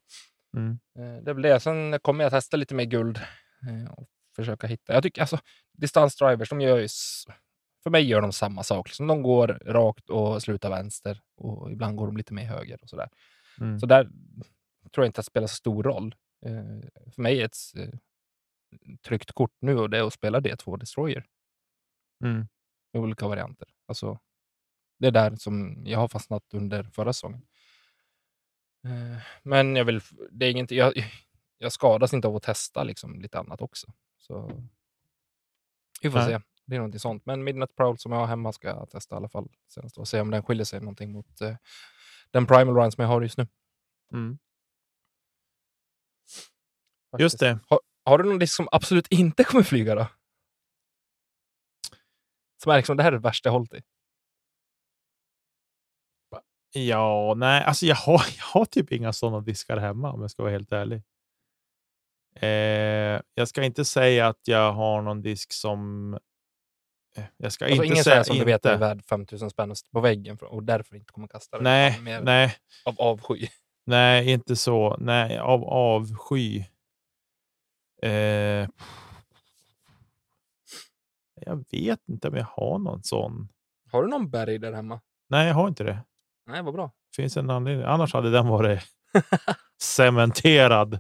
Mm. 0.58 0.80
Eh, 1.00 1.24
Det 1.24 1.42
det. 1.42 1.60
Sen 1.60 2.00
kommer 2.00 2.24
jag 2.24 2.32
testa 2.32 2.58
lite 2.58 2.76
mer 2.76 2.86
guld 2.86 3.18
eh, 3.70 3.92
och 3.94 4.08
försöka 4.36 4.68
hitta. 4.68 4.94
Jag 4.94 5.04
tycker 5.04 5.22
alltså 5.22 5.38
distansdrivers, 5.74 6.50
de 6.50 6.62
gör 6.62 6.78
ju 6.78 6.88
för 7.84 7.90
mig 7.90 8.04
gör 8.04 8.22
de 8.22 8.32
samma 8.34 8.64
sak. 8.64 8.88
Liksom. 8.88 9.08
De 9.08 9.22
går 9.22 9.48
rakt 9.66 10.10
och 10.10 10.42
slutar 10.42 10.70
vänster 10.70 11.22
och 11.38 11.72
ibland 11.72 11.98
går 11.98 12.06
de 12.08 12.18
lite 12.18 12.34
mer 12.34 12.46
höger 12.46 12.80
och 12.84 12.90
sådär. 12.90 13.10
Mm. 13.60 13.80
Så 13.80 13.86
där 13.86 14.04
tror 14.94 15.04
jag 15.04 15.06
inte 15.06 15.20
att 15.20 15.26
det 15.26 15.32
spelar 15.32 15.48
så 15.48 15.56
stor 15.56 15.84
roll. 15.84 16.16
För 17.16 17.22
mig 17.22 17.42
är 17.42 17.46
ett 17.46 17.58
tryckt 19.08 19.32
kort 19.32 19.54
nu 19.60 19.78
och 19.78 19.90
det 19.90 19.98
är 19.98 20.04
att 20.08 20.14
spela 20.14 20.40
D2 20.40 20.78
Destroyer 20.78 21.26
Mm. 22.22 22.48
i 22.94 22.98
olika 22.98 23.28
varianter. 23.28 23.68
Alltså, 23.86 24.20
det 25.00 25.08
är 25.08 25.12
där 25.12 25.36
som 25.36 25.84
jag 25.86 26.00
har 26.00 26.08
fastnat 26.08 26.54
under 26.54 26.84
förra 26.84 27.14
säsongen. 27.14 27.48
Eh, 28.86 29.18
men 29.44 29.76
jag 29.76 29.86
vill, 29.86 30.02
det 30.32 30.46
är 30.46 30.52
inget, 30.52 30.72
jag, 30.72 30.94
jag 31.58 31.72
skadas 31.72 32.14
inte 32.14 32.28
av 32.28 32.36
att 32.36 32.44
testa 32.44 32.84
liksom, 32.84 33.22
lite 33.22 33.40
annat 33.40 33.62
också. 33.62 33.94
Så 34.18 34.62
vi 36.02 36.12
får 36.12 36.20
Nej. 36.20 36.28
se. 36.28 36.34
Det 36.34 36.66
blir 36.66 36.78
någonting 36.78 37.00
sånt. 37.00 37.26
Men 37.26 37.44
Midnight 37.44 37.76
Prowl 37.76 37.98
som 37.98 38.12
jag 38.12 38.20
har 38.20 38.28
hemma 38.28 38.54
ska 38.54 38.68
jag 38.68 38.90
testa 38.90 39.16
i 39.16 39.18
alla 39.18 39.30
fall 39.30 39.50
senast 39.68 39.98
och 39.98 40.08
se 40.08 40.22
om 40.22 40.32
den 40.32 40.44
skiljer 40.44 40.66
sig 40.66 40.80
någonting 40.80 41.12
mot 41.12 41.42
eh, 41.42 41.56
den 42.32 42.46
Primal 42.46 42.76
Run 42.76 42.92
som 42.92 43.02
jag 43.02 43.10
har 43.10 43.22
just 43.22 43.38
nu. 43.38 43.48
Mm. 44.14 44.38
Just 47.20 47.40
det. 47.40 47.60
Har, 47.68 47.80
har 48.06 48.18
du 48.18 48.24
någon 48.24 48.40
disk 48.40 48.56
som 48.56 48.68
absolut 48.72 49.08
inte 49.08 49.44
kommer 49.44 49.64
flyga 49.64 49.96
då? 49.96 50.08
Som 52.64 52.72
är 52.72 52.78
liksom, 52.78 52.98
det 52.98 53.04
här 53.04 53.12
är 53.12 53.16
det 53.16 53.24
värsta 53.24 53.48
jag 53.50 53.54
hållit 53.54 53.74
i. 53.74 53.82
Ja, 56.74 57.34
nej, 57.38 57.64
alltså 57.64 57.86
jag 57.86 57.96
har, 57.96 58.14
jag 58.38 58.44
har 58.46 58.66
typ 58.66 58.92
inga 58.92 59.14
sådana 59.14 59.40
diskar 59.42 59.78
hemma 59.78 60.12
om 60.12 60.22
jag 60.22 60.32
ska 60.32 60.44
vara 60.44 60.52
helt 60.54 60.72
ärlig. 60.72 61.02
Eh, 62.36 63.22
jag 63.34 63.48
ska 63.48 63.64
inte 63.64 63.86
säga 63.86 64.28
att 64.28 64.48
jag 64.48 64.74
har 64.74 65.02
någon 65.02 65.22
disk 65.22 65.54
som... 65.54 66.14
eh, 67.16 67.24
Jag 67.38 67.52
ska 67.52 67.66
Alltså 67.66 67.76
inte 67.84 67.86
ingen 67.94 68.04
säga 68.04 68.24
som 68.24 68.36
inte. 68.36 68.46
du 68.46 68.52
vet 68.52 68.66
är 68.66 68.78
värd 68.78 69.04
5000 69.06 69.50
spänn 69.50 69.74
på 69.92 70.00
väggen 70.00 70.38
och 70.42 70.64
därför 70.64 70.96
inte 70.96 71.12
kommer 71.14 71.28
kasta 71.28 71.58
den. 71.58 71.64
nej, 71.64 72.00
mer 72.02 72.22
nej, 72.22 72.56
Av 72.86 72.96
avsky. 73.02 73.48
nej, 73.86 74.32
inte 74.32 74.56
så. 74.56 74.98
Nej, 75.00 75.40
av 75.40 75.64
avsky. 75.64 76.64
Eh, 78.02 78.68
jag 81.46 81.66
vet 81.72 82.10
inte 82.10 82.28
om 82.28 82.36
jag 82.36 82.46
har 82.46 82.80
någon 82.80 83.04
sån. 83.04 83.50
Har 83.92 84.04
du 84.04 84.10
någon 84.10 84.30
berg 84.30 84.58
där 84.58 84.74
hemma? 84.74 85.02
Nej, 85.30 85.48
jag 85.48 85.56
har 85.56 85.68
inte 85.68 85.84
det. 85.84 86.04
Nej, 86.46 86.64
vad 86.64 86.74
bra. 86.74 86.92
Finns 87.16 87.38
en 87.38 87.50
anledning. 87.50 87.86
Annars 87.86 88.14
hade 88.14 88.32
den 88.32 88.48
varit 88.48 88.84
cementerad. 89.82 91.00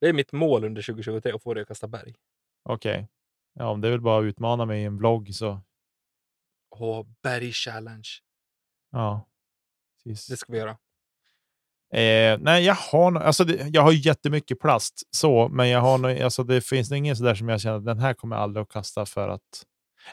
Det 0.00 0.08
är 0.08 0.12
mitt 0.12 0.32
mål 0.32 0.64
under 0.64 0.82
2023 0.82 1.32
att 1.32 1.42
få 1.42 1.54
dig 1.54 1.62
att 1.62 1.68
kasta 1.68 1.88
berg. 1.88 2.14
Okej. 2.62 3.08
Ja, 3.54 3.66
om 3.66 3.80
det 3.80 3.90
väl 3.90 4.00
bara 4.00 4.22
utmana 4.24 4.64
mig 4.64 4.82
i 4.82 4.84
en 4.84 4.96
vlogg 4.96 5.34
så. 5.34 5.60
Åh, 6.70 7.06
berg 7.22 7.52
challenge. 7.52 8.08
Ja. 8.90 9.28
Precis. 10.04 10.26
Det 10.26 10.36
ska 10.36 10.52
vi 10.52 10.58
göra. 10.58 10.70
Eh, 11.92 12.38
nej, 12.40 12.64
jag 12.64 12.74
har, 12.74 13.20
alltså 13.20 13.44
det, 13.44 13.68
jag 13.68 13.82
har 13.82 13.92
jättemycket 13.92 14.60
plast 14.60 15.02
så, 15.10 15.48
men 15.48 15.68
jag 15.68 15.80
har, 15.80 16.22
alltså 16.22 16.44
det 16.44 16.60
finns 16.60 16.92
ingen 16.92 17.16
sådär 17.16 17.34
som 17.34 17.48
jag 17.48 17.60
känner 17.60 17.76
att 17.76 17.84
den 17.84 17.98
här 17.98 18.14
kommer 18.14 18.36
jag 18.36 18.42
aldrig 18.42 18.62
att 18.62 18.68
kasta 18.68 19.06
för 19.06 19.28
att. 19.28 19.66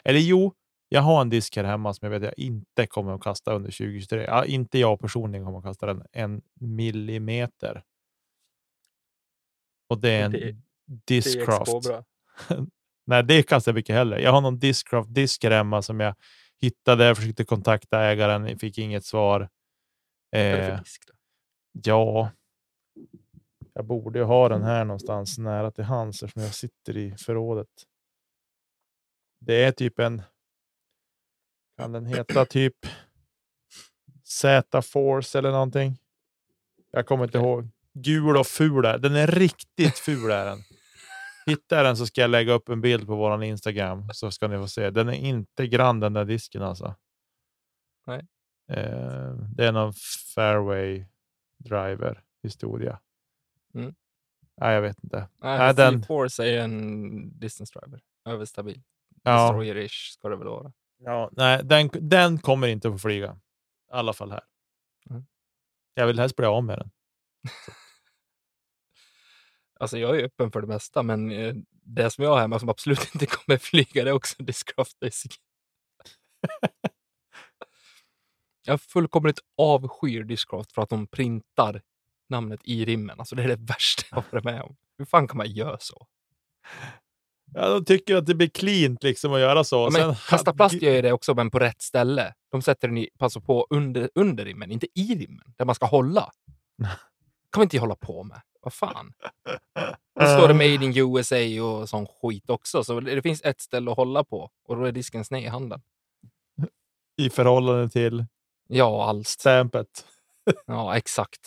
Eller 0.04 0.20
jo, 0.20 0.54
jag 0.88 1.00
har 1.02 1.20
en 1.20 1.30
disk 1.30 1.56
här 1.56 1.64
hemma 1.64 1.94
som 1.94 2.06
jag 2.12 2.20
vet 2.20 2.28
att 2.28 2.34
jag 2.38 2.46
inte 2.46 2.86
kommer 2.86 3.14
att 3.14 3.22
kasta 3.22 3.52
under 3.54 3.70
2023. 3.70 4.24
Ja, 4.24 4.44
inte 4.44 4.78
jag 4.78 5.00
personligen 5.00 5.44
kommer 5.46 5.58
att 5.58 5.64
kasta 5.64 5.86
den 5.86 6.02
en 6.12 6.42
millimeter. 6.60 7.82
Och 9.88 9.98
det 10.00 10.10
är 10.10 10.24
en 10.24 10.32
Det- 10.32 10.56
Discraft. 11.04 11.72
Nej, 13.06 13.24
det 13.24 13.42
kastar 13.42 13.72
jag 13.72 13.74
mycket 13.74 13.94
hellre. 13.96 14.22
Jag 14.22 14.32
har 14.32 14.40
någon 14.40 14.58
Discraft 14.58 15.14
disk 15.14 15.44
här 15.44 15.50
hemma 15.50 15.82
som 15.82 16.00
jag 16.00 16.14
hittade. 16.60 17.04
Jag 17.04 17.16
försökte 17.16 17.44
kontakta 17.44 18.00
ägaren, 18.04 18.58
fick 18.58 18.78
inget 18.78 19.04
svar. 19.04 19.48
Eh? 20.36 20.80
Ja, 21.72 22.30
jag 23.74 23.84
borde 23.84 24.18
ju 24.18 24.24
ha 24.24 24.48
den 24.48 24.62
här 24.62 24.84
någonstans 24.84 25.38
nära 25.38 25.70
till 25.70 25.84
hands 25.84 26.22
eftersom 26.22 26.42
jag 26.42 26.54
sitter 26.54 26.96
i 26.96 27.16
förrådet. 27.16 27.68
Det 29.40 29.64
är 29.64 29.72
typ 29.72 29.98
en. 29.98 30.22
Kan 31.76 31.92
den 31.92 32.06
heta 32.06 32.44
typ 32.44 32.74
Z-Force 34.24 35.38
eller 35.38 35.50
någonting? 35.50 35.98
Jag 36.90 37.06
kommer 37.06 37.24
inte 37.24 37.38
ihåg. 37.38 37.68
Gul 37.92 38.36
och 38.36 38.46
ful 38.46 38.84
är 38.84 38.98
den. 38.98 39.16
är 39.16 39.26
riktigt 39.26 39.98
ful 39.98 40.30
är 40.30 40.44
den. 40.44 40.58
Hittar 41.46 41.84
den 41.84 41.96
så 41.96 42.06
ska 42.06 42.20
jag 42.20 42.30
lägga 42.30 42.52
upp 42.52 42.68
en 42.68 42.80
bild 42.80 43.06
på 43.06 43.16
vår 43.16 43.44
Instagram 43.44 44.08
så 44.12 44.30
ska 44.30 44.48
ni 44.48 44.56
få 44.56 44.68
se. 44.68 44.90
Den 44.90 45.08
är 45.08 45.12
inte 45.12 45.66
grann 45.66 46.00
den 46.00 46.12
där 46.12 46.24
disken 46.24 46.62
alltså. 46.62 46.94
Nej. 48.06 48.26
Eh, 48.70 49.32
det 49.56 49.66
är 49.66 49.72
någon 49.72 49.92
fairway 50.34 51.04
driver 51.58 52.22
historia. 52.42 53.00
Mm. 53.74 53.94
Nej, 54.56 54.74
jag 54.74 54.82
vet 54.82 55.04
inte. 55.04 55.28
Nej, 55.42 55.58
Nej, 55.58 55.74
den- 55.74 56.00
C-Force 56.02 56.42
är 56.42 56.46
ju 56.46 56.58
en 56.58 57.38
distance 57.38 57.78
driver. 57.78 58.00
Överstabil. 58.24 58.82
Ja, 59.22 59.52
Destroyer-ish 59.52 60.12
ska 60.12 60.28
det 60.28 60.36
väl 60.36 60.48
vara. 60.48 60.72
ja, 60.98 61.30
nej, 61.32 61.60
den, 61.64 61.90
den 61.92 62.38
kommer 62.38 62.68
inte 62.68 62.88
att 62.88 62.94
få 62.94 62.98
flyga. 62.98 63.32
I 63.92 63.92
alla 63.92 64.12
fall 64.12 64.30
här. 64.30 64.42
Mm. 65.10 65.26
Jag 65.94 66.06
vill 66.06 66.18
helst 66.18 66.36
bli 66.36 66.46
av 66.46 66.64
med 66.64 66.78
den. 66.78 66.90
Alltså 69.80 69.98
jag 69.98 70.20
är 70.20 70.24
öppen 70.24 70.52
för 70.52 70.60
det 70.60 70.66
mesta, 70.66 71.02
men 71.02 71.30
eh, 71.32 71.54
det 71.70 72.10
som 72.10 72.24
jag 72.24 72.30
har 72.30 72.40
hemma 72.40 72.58
som 72.58 72.68
absolut 72.68 73.10
inte 73.14 73.26
kommer 73.26 73.58
flyga, 73.58 74.04
det 74.04 74.10
är 74.10 74.14
också 74.14 74.42
Discraft 74.42 75.00
Basic. 75.00 75.32
jag 78.62 78.80
fullkomligt 78.80 79.38
avskyr 79.56 80.24
Discraft 80.24 80.72
för 80.72 80.82
att 80.82 80.88
de 80.88 81.06
printar 81.06 81.82
namnet 82.28 82.60
i 82.64 82.84
rimmen. 82.84 83.20
Alltså 83.20 83.34
det 83.36 83.42
är 83.42 83.48
det 83.48 83.56
värsta 83.56 84.02
jag 84.10 84.24
varit 84.30 84.44
med 84.44 84.62
om. 84.62 84.76
Hur 84.98 85.04
fan 85.04 85.28
kan 85.28 85.36
man 85.36 85.50
göra 85.50 85.78
så? 85.80 86.06
Ja, 87.54 87.68
de 87.68 87.84
tycker 87.84 88.16
att 88.16 88.26
det 88.26 88.34
blir 88.34 88.48
cleant 88.48 89.02
liksom 89.02 89.32
att 89.32 89.40
göra 89.40 89.64
så. 89.64 89.76
Ja, 89.76 89.90
men 89.90 90.00
Sen- 90.02 90.14
Kasta 90.28 90.52
plast 90.54 90.82
gör 90.82 90.92
ju 90.92 91.02
det 91.02 91.12
också, 91.12 91.34
men 91.34 91.50
på 91.50 91.58
rätt 91.58 91.82
ställe. 91.82 92.34
De 92.50 92.62
sätter 92.62 92.88
den 92.88 92.98
i, 92.98 93.08
passar 93.18 93.40
på 93.40 93.66
under, 93.70 94.10
under 94.14 94.44
rimmen, 94.44 94.70
inte 94.70 94.86
i 94.94 95.14
rimmen, 95.14 95.52
där 95.58 95.64
man 95.64 95.74
ska 95.74 95.86
hålla. 95.86 96.30
kan 97.52 97.60
man 97.60 97.62
inte 97.62 97.78
hålla 97.78 97.96
på 97.96 98.22
med. 98.24 98.40
Vad 98.62 98.72
fan? 98.72 99.12
Då 100.20 100.26
står 100.26 100.48
det 100.48 100.54
Made 100.54 100.84
in 100.84 100.96
USA 100.96 101.62
och 101.64 101.88
sån 101.88 102.06
skit 102.06 102.50
också, 102.50 102.84
så 102.84 103.00
det 103.00 103.22
finns 103.22 103.42
ett 103.44 103.60
ställe 103.60 103.90
att 103.90 103.96
hålla 103.96 104.24
på 104.24 104.50
och 104.68 104.76
då 104.76 104.84
är 104.84 104.92
disken 104.92 105.24
sned 105.24 105.42
i 105.42 105.46
handen. 105.46 105.82
I 107.22 107.30
förhållande 107.30 107.88
till 107.88 108.24
Ja, 108.68 109.04
allt. 109.08 109.28
stampet. 109.28 110.04
Ja, 110.66 110.96
exakt. 110.96 111.40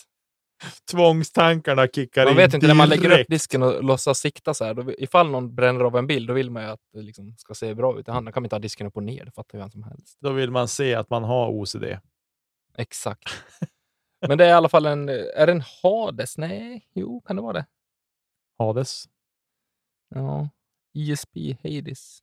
Tvångstankarna 0.92 1.88
kickar 1.88 2.24
Man 2.24 2.32
in 2.32 2.38
vet 2.38 2.54
inte, 2.54 2.68
när 2.68 2.74
man 2.74 2.90
lägger 2.90 3.06
upp 3.06 3.10
direkt. 3.12 3.30
disken 3.30 3.64
och 3.64 3.84
låtsas 3.84 4.20
sikta 4.20 4.54
så 4.54 4.66
här, 4.66 4.74
då, 4.74 4.92
ifall 4.98 5.30
någon 5.30 5.56
bränner 5.56 5.86
av 5.86 5.98
en 5.98 6.08
bild, 6.08 6.28
då 6.28 6.34
vill 6.34 6.52
man 6.52 6.64
ju 6.64 6.70
att 6.70 6.80
det 6.94 7.02
liksom 7.02 7.36
ska 7.38 7.54
se 7.54 7.74
bra 7.76 8.00
ut 8.00 8.08
i 8.08 8.12
handen. 8.12 8.34
kan 8.34 8.42
man 8.42 8.46
inte 8.46 8.56
ha 8.56 8.60
disken 8.60 8.88
upp 8.88 8.96
och 8.98 9.04
ner, 9.04 9.26
det 9.26 9.32
fattar 9.32 9.58
ju 9.58 9.62
vem 9.62 9.72
som 9.72 9.84
helst. 9.84 10.18
Då 10.22 10.32
vill 10.32 10.52
man 10.52 10.68
se 10.68 10.96
att 10.96 11.10
man 11.10 11.24
har 11.24 11.50
OCD. 11.50 11.84
Exakt. 12.78 13.30
Men 14.28 14.38
det 14.38 14.46
är 14.46 14.50
i 14.50 14.54
alla 14.54 14.70
fall 14.70 14.86
en... 14.86 15.10
Är 15.10 15.46
det 15.46 15.52
en 15.52 15.64
Hades? 15.84 16.38
Nej, 16.38 16.88
jo, 16.94 17.22
kan 17.22 17.36
det 17.36 17.42
vara 17.42 17.54
det? 17.54 17.66
Hades. 18.60 19.06
Ja. 20.16 20.50
ISP 20.94 21.38
Hades. 21.64 22.20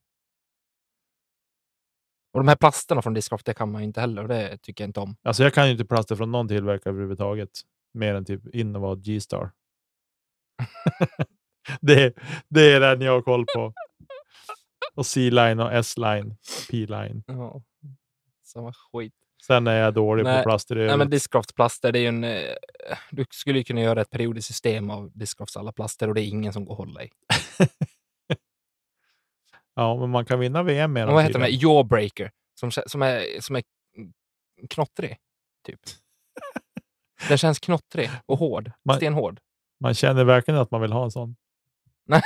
Och 2.32 2.40
de 2.40 2.48
här 2.48 2.56
plasterna 2.56 3.02
från 3.02 3.14
Discraft, 3.14 3.46
det 3.46 3.54
kan 3.54 3.72
man 3.72 3.82
ju 3.82 3.86
inte 3.86 4.00
heller 4.00 4.22
och 4.22 4.28
det 4.28 4.58
tycker 4.58 4.84
jag 4.84 4.88
inte 4.88 5.00
om. 5.00 5.16
Alltså 5.22 5.42
jag 5.42 5.54
kan 5.54 5.66
ju 5.66 5.72
inte 5.72 5.84
plaster 5.84 6.16
från 6.16 6.32
någon 6.32 6.48
tillverkare 6.48 6.92
överhuvudtaget. 6.92 7.50
Mer 7.94 8.14
än 8.14 8.24
typ 8.24 8.54
Innova 8.54 8.88
och 8.88 9.02
G-Star. 9.02 9.50
det, 11.80 12.14
det 12.48 12.72
är 12.72 12.80
den 12.80 13.00
jag 13.00 13.12
har 13.12 13.22
koll 13.22 13.44
på. 13.54 13.72
Och 14.94 15.06
C-line 15.06 15.60
och 15.60 15.72
S-line. 15.72 16.36
P-line. 16.70 17.22
Ja. 17.26 17.62
Samma 18.42 18.72
skit. 18.72 19.14
Sen 19.46 19.66
är 19.66 19.76
jag 19.80 19.94
dålig 19.94 20.24
Nej, 20.24 20.42
på 20.42 20.48
plaster 20.48 20.74
Nej, 20.76 20.84
men 20.84 20.94
övrigt. 20.94 21.10
Discraft 21.10 21.54
plaster, 21.54 21.92
det 21.92 21.98
är 21.98 22.00
ju 22.00 22.06
en... 22.08 22.24
eh, 22.24 22.40
Du 23.10 23.24
skulle 23.30 23.58
ju 23.58 23.64
kunna 23.64 23.80
göra 23.80 24.00
ett 24.00 24.10
periodiskt 24.10 24.48
system 24.48 24.90
av 24.90 25.10
Discrafts 25.14 25.56
alla 25.56 25.72
plaster 25.72 26.08
och 26.08 26.14
det 26.14 26.20
är 26.22 26.28
ingen 26.28 26.52
som 26.52 26.64
går 26.64 26.74
att 26.74 26.78
hålla 26.78 27.04
i. 27.04 27.10
Ja, 29.74 29.96
men 30.00 30.10
man 30.10 30.24
kan 30.24 30.40
vinna 30.40 30.62
VM 30.62 30.92
med 30.92 31.06
dem. 31.08 31.14
vad 31.14 31.22
heter 31.24 31.38
den? 31.38 31.48
tydligen. 31.48 31.70
Jawbreaker. 31.76 32.30
Som, 32.54 32.70
som, 32.70 33.02
är, 33.02 33.40
som 33.40 33.56
är 33.56 33.62
knottrig, 34.70 35.16
typ. 35.66 35.80
Den 37.28 37.38
känns 37.38 37.58
knottrig 37.58 38.10
och 38.26 38.38
hård. 38.38 38.72
Man- 38.84 38.96
Stenhård. 38.96 39.40
Man 39.80 39.94
känner 39.94 40.24
verkligen 40.24 40.60
att 40.60 40.70
man 40.70 40.80
vill 40.80 40.92
ha 40.92 41.04
en 41.04 41.10
sån. 41.10 41.36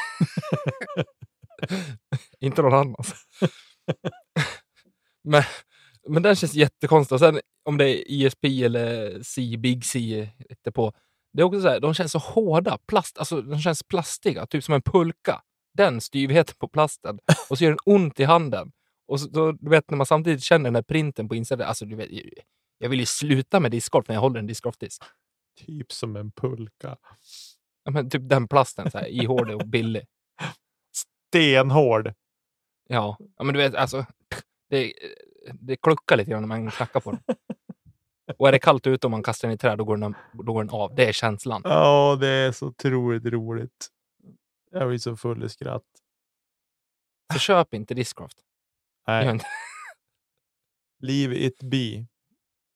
Inte 2.41 2.63
någon 2.63 2.75
annans. 2.75 3.15
men, 5.25 5.43
men 6.09 6.23
den 6.23 6.37
känns 6.37 6.55
jättekonstig. 6.55 7.15
Och 7.15 7.21
sen 7.21 7.41
om 7.65 7.79
det 7.79 7.85
är 7.91 8.11
ISP 8.11 8.45
eller 8.45 9.23
C, 9.23 9.57
Big 9.59 9.85
C 9.85 10.29
på. 10.75 10.93
Det 11.33 11.41
är 11.43 11.45
också 11.45 11.61
så 11.61 11.69
här, 11.69 11.81
de 11.81 11.95
känns 11.95 12.13
så 12.13 12.19
hårda. 12.19 12.79
Plast, 12.87 13.19
alltså, 13.19 13.43
de 13.43 13.61
känns 13.61 13.83
plastiga, 13.83 14.47
typ 14.47 14.65
som 14.65 14.75
en 14.75 14.83
pulka. 14.83 15.43
Den 15.75 16.01
styvheten 16.01 16.55
på 16.59 16.69
plasten. 16.69 17.19
Och 17.51 17.59
så 17.59 17.65
gör 17.65 17.71
den 17.71 17.79
ont 17.85 18.21
i 18.21 18.25
handen. 18.25 18.73
Och 19.09 19.21
så, 19.21 19.29
då, 19.29 19.53
du 19.53 19.71
vet, 19.71 19.91
när 19.91 19.97
man 19.97 20.07
samtidigt 20.07 20.43
känner 20.43 20.65
den 20.65 20.75
här 20.75 20.83
printen 20.83 21.29
på 21.29 21.35
insidan. 21.35 21.69
Alltså, 21.69 21.85
du 21.85 21.97
vet, 21.97 22.11
jag 22.85 22.89
vill 22.89 23.01
ju 23.01 23.07
sluta 23.07 23.61
med 23.61 23.71
discgolf 23.71 24.09
när 24.09 24.15
jag 24.15 24.21
håller 24.21 24.39
en 24.39 24.47
discgolfdisk. 24.47 25.03
Typ 25.67 25.93
som 25.93 26.17
en 26.17 26.33
pulka. 26.33 26.97
Ja, 27.85 27.91
men 27.91 28.11
typ 28.11 28.29
den 28.29 28.49
plasten, 28.49 28.91
så 28.91 28.99
här, 28.99 29.07
ihålig 29.07 29.57
och 29.57 29.69
billig. 29.69 30.07
Stenhård. 31.31 32.15
Ja, 32.89 33.17
ja 33.37 33.45
men 33.45 33.55
du 33.55 33.61
vet, 33.61 33.75
alltså, 33.75 34.07
det, 34.71 34.93
det 35.53 35.77
kluckar 35.77 36.17
lite 36.17 36.31
grann 36.31 36.43
när 36.43 36.49
man 36.49 36.71
knackar 36.71 37.01
på 37.01 37.11
den. 37.11 37.21
Och 38.39 38.49
är 38.49 38.53
det 38.53 38.59
kallt 38.59 38.87
ute 38.87 39.07
och 39.07 39.11
man 39.11 39.23
kastar 39.23 39.49
den 39.49 39.55
i 39.55 39.59
träd, 39.59 39.79
då 39.79 39.85
går 39.85 39.97
den, 39.97 40.15
då 40.33 40.53
går 40.53 40.65
den 40.65 40.71
av. 40.71 40.95
Det 40.95 41.09
är 41.09 41.13
känslan. 41.13 41.63
Ja, 41.65 42.17
det 42.21 42.29
är 42.29 42.53
så 42.53 42.67
otroligt 42.67 43.27
roligt. 43.27 43.89
Jag 44.71 44.89
blir 44.89 44.99
så 44.99 45.17
full 45.17 45.45
i 45.45 45.49
skratt. 45.49 45.83
Så 47.33 47.39
köp 47.39 47.75
inte 47.75 47.95
Discraft. 47.95 48.39
Nej, 49.07 49.41
leave 51.01 51.37
it 51.37 51.63
be. 51.63 52.07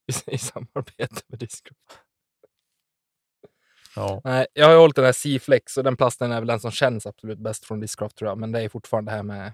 I, 0.08 0.34
i 0.34 0.38
samarbete 0.38 1.22
med 1.26 1.38
Discraft. 1.38 2.00
Ja. 3.96 4.20
Nej, 4.24 4.46
jag 4.52 4.66
har 4.66 4.72
ju 4.72 4.78
hållit 4.78 4.96
den 4.96 5.04
här 5.04 5.12
C-flex 5.12 5.76
och 5.76 5.84
den 5.84 5.96
plasten 5.96 6.32
är 6.32 6.40
väl 6.40 6.46
den 6.46 6.60
som 6.60 6.70
känns 6.70 7.06
absolut 7.06 7.38
bäst 7.38 7.64
från 7.64 7.80
Discraft 7.80 8.16
tror 8.16 8.30
jag. 8.30 8.38
Men 8.38 8.52
det 8.52 8.60
är 8.60 8.68
fortfarande 8.68 9.10
det 9.10 9.16
här 9.16 9.22
med 9.22 9.52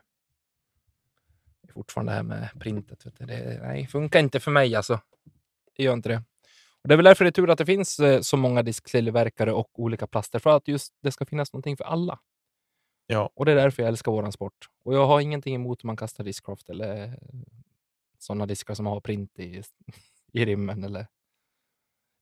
det 1.62 1.70
är 1.70 1.72
fortfarande 1.72 2.12
det 2.12 2.16
här 2.16 2.22
med 2.22 2.48
printet. 2.61 3.07
Vet 3.07 3.18
du. 3.18 3.26
Det 3.26 3.61
nej, 3.62 3.87
funkar 3.87 4.20
inte 4.20 4.41
för 4.41 4.50
mig 4.50 4.74
alltså. 4.74 5.00
Det 5.76 5.83
gör 5.83 5.92
inte 5.92 6.08
det. 6.08 6.22
Och 6.83 6.88
det 6.88 6.95
är 6.95 6.96
väl 6.96 7.04
därför 7.04 7.24
det 7.24 7.29
är 7.29 7.33
tur 7.33 7.50
att 7.50 7.58
det 7.58 7.66
finns 7.66 8.00
eh, 8.00 8.20
så 8.20 8.37
många 8.37 8.62
disktillverkare 8.62 9.53
och 9.53 9.80
olika 9.80 10.07
plaster. 10.07 10.38
För 10.38 10.57
att 10.57 10.68
just 10.68 10.95
det 11.03 11.12
ska 11.12 11.26
finnas 11.26 11.53
någonting 11.53 11.76
för 11.76 11.84
alla. 11.84 12.18
Ja. 13.07 13.30
Och 13.34 13.45
det 13.45 13.53
är 13.53 13.57
därför 13.57 13.83
jag 13.83 13.88
älskar 13.88 14.12
våran 14.12 14.33
sport. 14.33 14.68
Och 14.84 14.95
jag 14.95 15.07
har 15.07 15.20
ingenting 15.20 15.54
emot 15.54 15.84
om 15.84 15.87
man 15.87 15.96
kastar 15.96 16.24
Discraft 16.24 16.70
eller 16.70 17.18
sådana 18.18 18.46
diskar 18.46 18.74
som 18.74 18.87
har 18.87 19.00
print 19.00 19.38
i, 19.38 19.62
i 20.34 20.44
rimmen 20.44 20.84
eller 20.84 21.06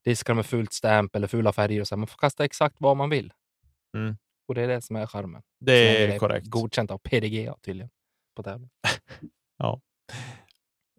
diskar 0.05 0.35
med 0.35 0.47
fult 0.47 0.73
stamp 0.73 1.17
eller 1.17 1.27
fula 1.27 1.53
färger. 1.53 1.81
Och 1.81 1.89
så. 1.89 1.95
här. 1.95 1.99
Man 1.99 2.07
får 2.07 2.19
kasta 2.19 2.45
exakt 2.45 2.77
vad 2.79 2.97
man 2.97 3.11
vill. 3.11 3.33
Mm. 3.97 4.17
Och 4.49 4.55
det 4.55 4.63
är 4.63 4.69
det 4.69 4.81
som 4.81 4.97
är 4.97 5.07
charmen. 5.07 5.43
Det 5.61 6.07
Som 6.07 6.15
är 6.15 6.19
korrekt. 6.19 6.47
Godkänt 6.47 6.91
av 6.91 6.99
PDGA 6.99 7.57
tydligen. 7.61 7.91
På 8.35 8.43
tävling. 8.43 8.71
Ja. 9.57 9.81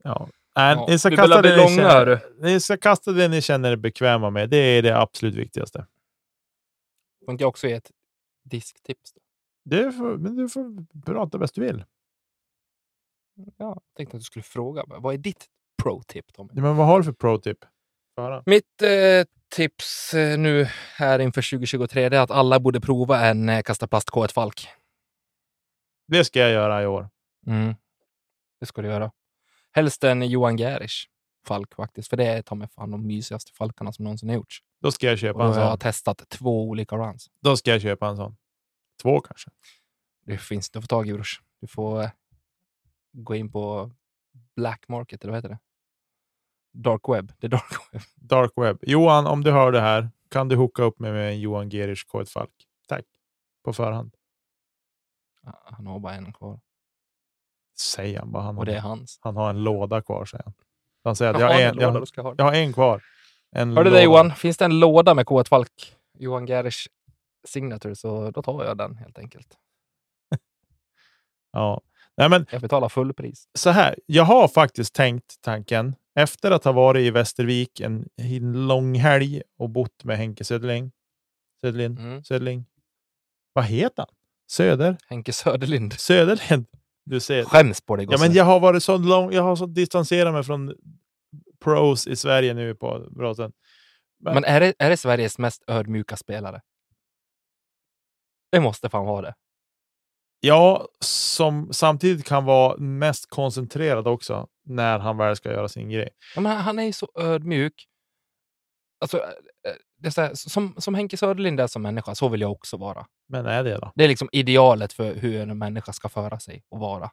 Nej, 0.04 0.76
Ja, 0.76 0.86
ni, 0.90 1.00
ska 1.00 1.16
kasta 1.16 1.42
det 1.42 1.50
ni, 1.50 1.58
långa, 1.58 1.90
känner, 1.90 2.22
ni 2.40 2.60
ska 2.60 2.78
kasta 2.78 3.12
det 3.12 3.28
ni 3.28 3.42
känner 3.42 3.72
er 3.72 3.76
bekväma 3.76 4.30
med. 4.30 4.50
Det 4.50 4.58
är 4.58 4.82
det 4.82 4.98
absolut 4.98 5.36
viktigaste. 5.36 5.88
Jag 7.26 7.42
också 7.42 7.68
ge 7.68 7.74
ett 7.74 7.92
disktips? 8.44 9.14
Då? 9.14 9.20
Du 9.64 9.92
får, 9.92 10.18
men 10.18 10.36
du 10.36 10.50
får 10.50 10.86
prata 11.06 11.38
bäst 11.38 11.56
du 11.56 11.62
vill. 11.62 11.86
Ja, 13.36 13.54
jag 13.58 13.82
tänkte 13.96 14.18
att 14.18 14.22
du 14.22 14.26
skulle 14.26 14.44
fråga. 14.44 14.84
Vad 14.88 15.14
är 15.14 15.18
ditt 15.18 15.46
pro-tip 15.84 16.34
Tommy? 16.34 16.50
Ja, 16.54 16.62
Men 16.62 16.76
vad 16.76 16.88
har 16.88 16.98
du 16.98 17.04
för 17.04 17.12
pro-tip? 17.12 17.58
Mitt 18.46 18.82
eh, 18.82 19.26
tips 19.56 20.14
eh, 20.14 20.38
nu 20.38 20.68
här 20.96 21.20
inför 21.20 21.52
2023 21.52 22.10
det 22.10 22.18
är 22.18 22.22
att 22.22 22.32
alla 22.32 22.60
borde 22.60 22.82
prova 22.82 23.26
en 23.26 23.50
eh, 23.50 23.62
kasta 23.62 23.88
plast 23.88 24.10
K1 24.10 24.34
Falk. 24.34 24.68
Det 26.08 26.26
ska 26.26 26.40
jag 26.40 26.52
göra 26.52 26.84
i 26.84 26.86
år. 26.86 27.10
Mm. 27.48 27.76
Det 28.60 28.66
ska 28.66 28.82
du 28.82 28.88
göra. 28.88 29.12
Helst 29.72 30.04
en 30.04 30.30
Johan 30.30 30.58
Gerisch 30.58 31.10
Falk 31.48 31.76
faktiskt, 31.76 32.10
för 32.10 32.18
det 32.18 32.26
är 32.26 32.42
ta 32.42 32.56
mig 32.56 32.68
fan 32.68 32.92
de 32.92 33.08
mysigaste 33.08 33.52
falkarna 33.52 33.94
som 33.94 34.04
någonsin 34.04 34.30
har 34.30 34.36
gjorts. 34.36 34.64
Då 34.82 34.92
ska 34.92 35.08
jag 35.08 35.20
köpa 35.20 35.44
en 35.44 35.54
har 35.54 35.60
jag 35.60 35.72
sån. 35.72 35.80
testat 35.80 36.30
två 36.30 36.64
olika 36.70 36.96
runs. 36.96 37.30
Då 37.42 37.58
ska 37.58 37.72
jag 37.72 37.82
köpa 37.82 38.08
en 38.08 38.18
sån. 38.18 38.38
Två 39.02 39.22
kanske. 39.22 39.50
Det 40.26 40.38
finns 40.38 40.70
inte 40.70 40.80
att 40.80 40.84
få 40.84 40.88
tag 40.88 41.10
i 41.10 41.14
brors. 41.14 41.42
Du 41.62 41.68
får 41.68 42.02
eh, 42.02 42.10
gå 43.12 43.36
in 43.36 43.52
på 43.52 43.92
Black 44.56 44.88
Market, 44.88 45.24
eller 45.24 45.32
vad 45.32 45.38
heter 45.38 45.50
det? 45.50 45.60
Dark 46.74 47.02
Web. 47.10 47.32
Det 47.40 47.48
är 47.48 47.52
Dark 47.52 47.74
Web. 47.94 48.02
Dark 48.16 48.52
web. 48.56 48.78
Johan, 48.82 49.28
om 49.28 49.44
du 49.44 49.52
hör 49.52 49.72
det 49.72 49.82
här, 49.82 50.10
kan 50.30 50.48
du 50.48 50.56
hooka 50.56 50.84
upp 50.84 51.00
mig 51.00 51.12
med 51.12 51.30
en 51.30 51.40
Johan 51.40 51.70
Gerisch 51.70 52.08
K1 52.12 52.26
Falk? 52.26 52.50
Tack. 52.88 53.06
På 53.64 53.74
förhand. 53.74 54.16
Han 55.66 55.88
har 55.88 56.00
bara 56.00 56.14
en 56.14 56.34
kvar. 56.34 56.60
Säger 57.80 58.20
han 58.20 58.32
bara. 58.32 58.44
Han, 58.44 58.58
Och 58.58 58.66
det 58.66 58.76
är 58.76 58.80
har, 58.80 58.90
hans. 58.90 59.20
han 59.22 59.36
har 59.36 59.50
en 59.50 59.64
låda 59.64 60.02
kvar, 60.02 60.26
säger 60.26 60.44
han. 60.44 60.54
Han 61.04 61.16
säger 61.16 61.34
att 61.34 61.40
jag, 61.40 61.48
har 61.48 61.60
en, 61.62 61.76
låda 61.76 61.82
jag, 62.00 62.08
du 62.16 62.22
ha. 62.22 62.36
jag 62.38 62.46
har 62.46 62.54
en 62.54 62.74
kvar. 62.74 63.04
En 63.52 63.70
Hörde 63.78 63.90
låda. 63.90 63.98
det 64.00 64.04
Johan? 64.04 64.32
Finns 64.36 64.58
det 64.58 64.66
en 64.66 64.80
låda 64.80 65.14
med 65.14 65.26
K1 65.26 65.48
Falk? 65.48 65.96
Johan 66.20 66.46
Gerisch 66.48 66.90
signature, 67.48 67.96
så 67.96 68.32
då 68.32 68.42
tar 68.42 68.66
jag 68.66 68.78
den 68.78 68.98
helt 68.98 69.18
enkelt. 69.20 69.58
Ja. 71.52 71.82
Nej, 72.18 72.30
men 72.30 72.46
Jag 72.52 72.62
betalar 72.62 72.90
fullpris. 72.90 73.48
så 73.54 73.70
här. 73.70 73.96
Jag 74.06 74.24
har 74.24 74.48
faktiskt 74.48 74.94
tänkt 74.96 75.42
tanken 75.42 75.96
efter 76.16 76.52
att 76.52 76.64
ha 76.64 76.72
varit 76.72 77.02
i 77.02 77.12
Västervik 77.12 77.80
en, 77.80 78.10
en 78.16 78.68
lång 78.68 78.96
helg 78.96 79.42
och 79.58 79.70
bott 79.70 80.04
med 80.04 80.18
Henke 80.18 80.44
Söderling. 80.44 80.92
Söderlind. 81.62 82.00
Mm. 82.00 82.24
Söderling. 82.24 82.66
Vad 83.54 83.66
heter 83.66 84.06
han? 84.08 84.16
Söder? 84.52 84.98
Henke 85.08 85.34
Söderlind. 85.34 85.94
Söderlind. 85.94 86.66
Du 87.06 87.20
ser. 87.20 87.44
Skäms 87.46 87.82
på 87.82 87.96
dig 87.96 88.08
Ja, 88.12 88.18
men 88.20 88.34
jag 88.34 88.44
har 88.44 88.60
varit 88.60 88.84
så 88.84 88.98
lång. 88.98 89.32
Jag 89.34 89.44
har 89.44 89.56
så 89.56 89.66
distanserat 89.66 90.34
mig 90.34 90.44
från 90.44 90.76
pros 91.64 92.08
i 92.08 92.16
Sverige 92.16 92.54
nu 92.54 92.76
på 92.76 93.08
bra 93.12 93.34
stund. 93.34 93.54
men- 94.20 94.34
Men 94.34 94.44
är 94.44 94.60
det, 94.60 94.74
är 94.80 94.90
det 94.90 94.98
Sveriges 94.98 95.38
mest 95.38 95.64
ödmjuka 95.68 96.18
spelare? 96.18 96.62
Det 98.52 98.60
måste 98.60 98.90
fan 98.90 99.06
vara 99.06 99.22
det. 99.22 99.36
Ja, 100.46 100.88
som 101.00 101.74
samtidigt 101.74 102.26
kan 102.26 102.46
vara 102.46 102.78
mest 102.78 103.30
koncentrerad 103.30 104.08
också 104.08 104.48
när 104.66 105.00
han 105.00 105.18
väl 105.18 105.36
ska 105.36 105.52
göra 105.52 105.68
sin 105.70 105.90
grej. 105.90 106.10
Ja, 106.36 106.42
men 106.42 106.58
han 106.58 106.80
är 106.80 106.84
ju 106.84 106.94
så 106.94 107.08
ödmjuk. 107.16 107.88
Alltså, 109.02 109.18
eh, 109.18 109.24
det 109.98 110.08
är 110.08 110.12
så 110.12 110.22
här, 110.22 110.32
som, 110.34 110.76
som 110.78 110.96
Henke 110.96 111.18
Söderlind 111.18 111.60
är 111.60 111.68
som 111.68 111.82
människa, 111.82 112.16
så 112.16 112.30
vill 112.30 112.42
jag 112.42 112.52
också 112.52 112.78
vara. 112.78 113.06
Men 113.28 113.46
är 113.46 113.64
det 113.64 113.78
då? 113.78 113.92
Det 113.96 114.04
är 114.04 114.08
liksom 114.08 114.30
idealet 114.32 114.94
för 114.94 115.16
hur 115.16 115.42
en 115.42 115.58
människa 115.58 115.94
ska 115.94 116.10
föra 116.10 116.40
sig 116.40 116.64
och 116.70 116.80
vara. 116.80 117.12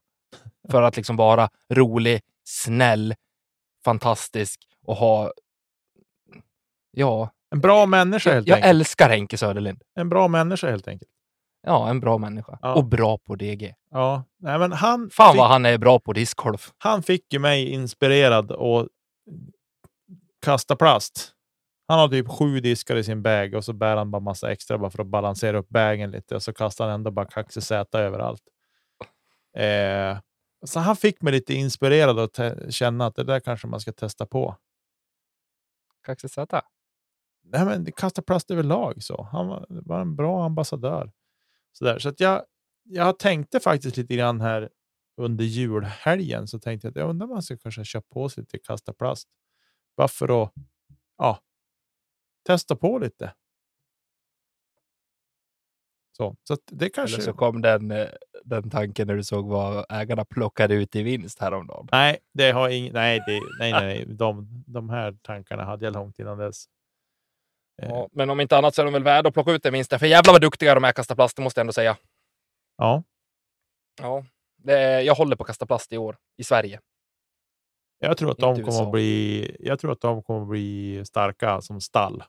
För 0.71 0.83
att 0.83 0.97
liksom 0.97 1.17
vara 1.17 1.49
rolig, 1.73 2.21
snäll, 2.45 3.15
fantastisk 3.85 4.61
och 4.87 4.97
ha... 4.97 5.33
Ja, 6.91 7.31
En 7.51 7.61
bra 7.61 7.87
människa 7.87 8.31
jag, 8.31 8.35
helt 8.35 8.49
jag 8.49 8.57
enkelt. 8.57 8.71
älskar 8.71 9.09
Henke 9.09 9.39
Söderlind. 9.39 9.83
En 9.95 10.09
bra 10.09 10.29
människa 10.29 10.71
helt 10.71 10.89
enkelt. 10.89 11.11
Ja, 11.63 11.91
en 11.91 12.01
bra 12.01 12.19
människa. 12.19 12.59
Ja. 12.63 12.75
Och 12.75 12.85
bra 12.85 13.19
på 13.19 13.35
DG. 13.35 13.75
Ja, 13.91 14.25
nej, 14.39 14.59
men 14.59 14.73
han, 14.73 15.11
Fan 15.11 15.33
fick, 15.33 15.39
vad 15.39 15.49
han 15.49 15.67
är 15.67 15.79
bra 15.79 16.01
på 16.01 16.13
discgolf. 16.13 16.73
han 16.79 17.03
fick 17.03 17.33
ju 17.33 17.39
mig 17.39 17.69
inspirerad 17.71 18.53
att 18.53 18.89
kasta 20.43 20.77
plast. 20.77 21.35
Han 21.89 21.99
har 21.99 22.09
typ 22.09 22.29
sju 22.29 22.61
diskar 22.61 22.97
i 22.97 23.05
sin 23.05 23.23
bag 23.23 23.55
och 23.55 23.65
så 23.65 23.73
bär 23.73 23.97
han 23.97 24.11
bara 24.11 24.21
massa 24.21 24.53
extra 24.53 24.79
bara 24.79 24.91
för 24.91 25.03
att 25.03 25.07
balansera 25.07 25.59
upp 25.59 25.69
bagen 25.69 26.11
lite 26.11 26.35
och 26.35 26.43
så 26.43 26.53
kastar 26.53 26.85
han 26.85 26.95
ändå 26.95 27.11
bara 27.11 27.27
kaxesäta 27.27 28.01
överallt. 28.01 28.43
Eh, 29.57 30.19
så 30.67 30.81
han 30.81 30.97
fick 30.97 31.23
mig 31.23 31.33
lite 31.33 31.55
inspirerad 31.55 32.19
att 32.19 32.39
känna 32.75 33.07
att 33.07 33.15
det 33.15 33.25
där 33.25 33.41
kanske 33.41 33.67
man 33.67 33.81
ska 33.81 33.93
testa 33.93 34.27
på. 34.27 34.57
Kaxesäta. 36.07 36.63
Nej, 37.45 37.65
men 37.65 37.93
kasta 37.93 38.23
plast 38.23 38.51
överlag 38.51 39.03
så. 39.03 39.29
Han 39.33 39.49
var, 39.49 39.67
var 39.69 40.01
en 40.01 40.17
bra 40.17 40.45
ambassadör. 40.45 41.13
Så, 41.73 41.85
där. 41.85 41.99
så 41.99 42.09
att 42.09 42.21
jag, 42.21 42.45
jag 42.85 43.19
tänkte 43.19 43.61
faktiskt 43.61 43.97
lite 43.97 44.17
grann 44.17 44.41
här 44.41 44.71
under 45.17 45.45
julhelgen 45.45 46.49
så 46.49 46.59
tänkte 46.59 46.87
jag 46.87 46.91
att 46.91 46.97
jag 46.97 47.11
undrar 47.11 47.27
om 47.27 47.33
man 47.33 47.43
ska 47.43 47.57
kanske 47.57 47.85
köpa 47.85 48.07
på 48.15 48.29
sig 48.29 48.43
lite 48.43 48.59
kasta 48.59 48.93
plast. 48.93 49.29
Bara 49.97 50.09
för 50.09 50.43
att 50.43 50.53
ja, 51.19 51.39
testa 52.47 52.77
på 52.77 52.99
lite. 52.99 53.35
Så, 56.21 56.37
så 56.45 56.57
det 56.67 56.89
kanske... 56.89 57.17
Eller 57.17 57.25
så 57.25 57.33
kom 57.33 57.61
den, 57.63 57.91
eh, 57.91 58.09
den 58.45 58.71
tanken 58.71 59.07
när 59.07 59.17
du 59.17 59.25
såg 59.25 59.49
vad 59.49 59.87
ägarna 59.89 60.25
plockade 60.25 60.75
ut 60.75 60.97
i 60.97 61.03
vinst 61.03 61.39
häromdagen. 61.39 61.89
Nej, 61.93 62.19
det 62.33 62.51
har 62.51 62.69
ing... 62.69 62.93
nej, 62.93 63.21
det... 63.27 63.41
nej, 63.59 63.73
nej, 63.73 64.05
nej. 64.07 64.17
De, 64.17 64.65
de 64.67 64.91
här 64.91 65.19
tankarna 65.23 65.65
hade 65.65 65.85
jag 65.85 65.95
långt 65.95 66.19
innan 66.19 66.39
dess. 66.39 66.65
Eh, 67.83 67.89
Ja, 67.89 68.09
men 68.13 68.31
om 68.31 68.41
inte 68.41 68.57
annat 68.57 68.75
så 68.75 68.81
är 68.83 68.85
de 68.85 68.93
väl 68.93 69.03
värda 69.05 69.29
att 69.29 69.35
plocka 69.35 69.53
ut 69.53 69.63
den 69.63 69.73
vinsten. 69.73 69.99
För 69.99 70.07
jävlar 70.07 70.33
vad 70.35 70.41
duktiga 70.41 70.75
de 70.75 70.85
är 70.85 70.93
kasta 70.93 71.15
plast, 71.15 71.37
det 71.37 71.43
måste 71.43 71.61
jag 71.61 71.63
ändå 71.63 71.73
säga. 71.73 71.97
ja. 72.77 73.03
Ja, 74.03 74.25
det 74.57 74.79
är, 74.79 75.01
jag 75.01 75.15
håller 75.15 75.37
på 75.37 75.43
att 75.43 75.47
kasta 75.47 75.67
plast 75.67 75.93
i 75.93 75.99
år 75.99 76.17
i 76.37 76.45
Sverige. 76.45 76.81
Jag 77.99 78.17
tror 78.17 78.31
att 78.31 78.39
Inte 78.39 78.61
de 78.63 78.63
kommer 78.71 78.83
att 78.83 78.93
bli. 78.93 79.57
Jag 79.61 79.79
tror 79.81 79.93
att 79.93 80.01
de 80.01 80.23
kommer 80.23 80.43
att 80.43 80.49
bli 80.49 81.03
starka 81.05 81.61
som 81.61 81.81
stall. 81.81 82.25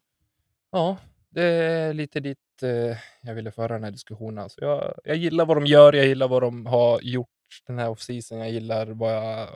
Ja, 0.72 0.98
det 1.30 1.44
är 1.44 1.94
lite 1.94 2.20
dit 2.20 2.38
eh, 2.62 2.98
jag 3.22 3.36
ville 3.36 3.52
föra 3.52 3.74
den 3.74 3.84
här 3.84 3.92
diskussionen. 3.92 4.44
Alltså 4.44 4.62
jag, 4.62 4.94
jag 5.04 5.16
gillar 5.16 5.46
vad 5.46 5.58
de 5.58 5.66
gör, 5.66 5.94
jag 5.94 6.06
gillar 6.06 6.28
vad 6.28 6.42
de 6.42 6.66
har 6.66 7.00
gjort 7.02 7.30
den 7.68 7.80
här 7.80 7.90
off-season. 7.90 8.38
Jag 8.38 8.52
gillar 8.52 8.88
vad 8.88 9.14
jag 9.14 9.50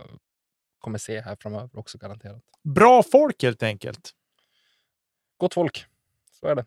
kommer 0.79 0.97
se 0.97 1.21
här 1.21 1.37
framöver 1.39 1.79
också 1.79 1.97
garanterat. 1.97 2.43
Bra 2.63 3.03
folk 3.03 3.43
helt 3.43 3.63
enkelt. 3.63 4.11
Gott 5.37 5.53
folk, 5.53 5.85
så 6.31 6.47
är 6.47 6.55
det. 6.55 6.65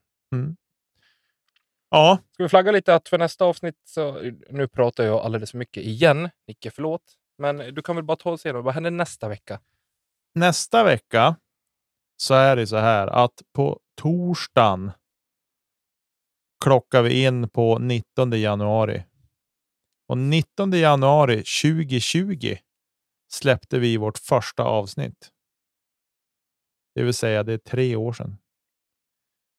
Ja, 1.90 2.18
Ska 2.32 2.42
vi 2.42 2.48
flagga 2.48 2.72
lite 2.72 2.94
att 2.94 3.08
för 3.08 3.18
nästa 3.18 3.44
avsnitt 3.44 3.80
så 3.84 4.32
nu 4.50 4.68
pratar 4.68 5.04
jag 5.04 5.20
alldeles 5.20 5.50
för 5.50 5.58
mycket 5.58 5.82
igen. 5.82 6.30
Nicke, 6.46 6.70
förlåt. 6.70 7.02
Men 7.38 7.56
du 7.74 7.82
kan 7.82 7.96
väl 7.96 8.04
bara 8.04 8.16
ta 8.16 8.30
oss 8.30 8.46
igenom. 8.46 8.64
Vad 8.64 8.74
händer 8.74 8.90
nästa 8.90 9.28
vecka? 9.28 9.60
nästa 10.34 10.84
vecka 10.84 11.36
så 12.16 12.34
är 12.34 12.56
det 12.56 12.66
så 12.66 12.76
här 12.76 13.06
att 13.06 13.42
på 13.52 13.80
torsdagen 13.94 14.90
klockar 16.64 17.02
vi 17.02 17.24
in 17.24 17.48
på 17.48 17.78
19 17.78 18.32
januari. 18.32 19.04
Och 20.08 20.18
19 20.18 20.72
januari 20.72 21.36
2020 21.36 22.56
släppte 23.30 23.78
vi 23.78 23.96
vårt 23.96 24.18
första 24.18 24.62
avsnitt. 24.62 25.30
Det 26.94 27.02
vill 27.02 27.14
säga 27.14 27.42
det 27.42 27.52
är 27.52 27.58
tre 27.58 27.96
år 27.96 28.12
sedan. 28.12 28.38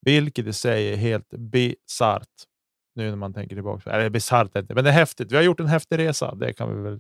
Vilket 0.01 0.47
i 0.47 0.53
sig 0.53 0.93
är 0.93 0.97
helt 0.97 1.29
bisarrt. 1.29 2.45
Nu 2.95 3.09
när 3.09 3.15
man 3.15 3.33
tänker 3.33 3.55
tillbaka. 3.55 3.91
Eller 3.91 4.09
bisarrt 4.09 4.55
inte, 4.55 4.73
men 4.73 4.83
det 4.83 4.89
är 4.89 4.93
häftigt. 4.93 5.31
Vi 5.31 5.35
har 5.35 5.43
gjort 5.43 5.59
en 5.59 5.67
häftig 5.67 5.97
resa. 5.97 6.35
Det 6.35 6.53
kan 6.53 6.75
vi 6.75 6.81
väl 6.83 6.99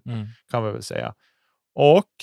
kan 0.51 0.65
vi 0.65 0.71
väl 0.71 0.83
säga. 0.83 1.15
Och 1.75 2.13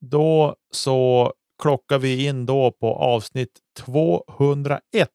då 0.00 0.56
så 0.70 1.32
klockar 1.62 1.98
vi 1.98 2.26
in 2.26 2.46
då 2.46 2.72
på 2.72 2.94
avsnitt 2.94 3.60
201. 3.78 5.08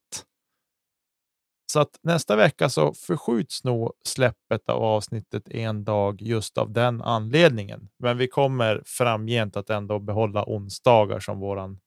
Så 1.71 1.79
att 1.79 1.99
nästa 2.03 2.35
vecka 2.35 2.69
så 2.69 2.93
förskjuts 2.93 3.63
nog 3.63 3.93
släppet 4.05 4.69
av 4.69 4.83
avsnittet 4.83 5.49
en 5.49 5.83
dag 5.83 6.21
just 6.21 6.57
av 6.57 6.71
den 6.71 7.01
anledningen. 7.01 7.89
Men 7.99 8.17
vi 8.17 8.27
kommer 8.27 8.83
framgent 8.85 9.57
att 9.57 9.69
ändå 9.69 9.99
behålla 9.99 10.43
onsdagar 10.47 11.19
som 11.19 11.39
våran 11.39 11.79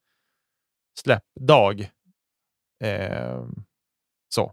släppdag. 0.98 1.90
Eh, 2.80 3.44
så. 4.28 4.52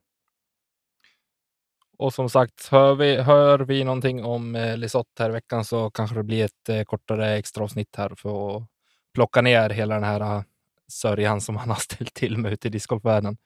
Och 1.97 2.13
som 2.13 2.29
sagt, 2.29 2.67
hör 2.67 2.95
vi, 2.95 3.15
hör 3.15 3.59
vi 3.59 3.83
någonting 3.83 4.23
om 4.25 4.55
eh, 4.55 4.77
Lisotte 4.77 5.23
här 5.23 5.29
i 5.29 5.33
veckan 5.33 5.65
så 5.65 5.89
kanske 5.89 6.15
det 6.15 6.23
blir 6.23 6.45
ett 6.45 6.69
eh, 6.69 6.83
kortare 6.83 7.35
extra 7.37 7.63
avsnitt 7.63 7.95
här 7.95 8.11
för 8.17 8.57
att 8.57 8.63
plocka 9.13 9.41
ner 9.41 9.69
hela 9.69 9.95
den 9.95 10.03
här 10.03 10.21
eh, 10.21 10.43
sörjan 10.87 11.41
som 11.41 11.55
han 11.55 11.69
har 11.69 11.75
ställt 11.81 12.13
till 12.13 12.37
med 12.37 12.53
ute 12.53 12.67
i 12.67 12.71
discgolfvärlden. 12.71 13.37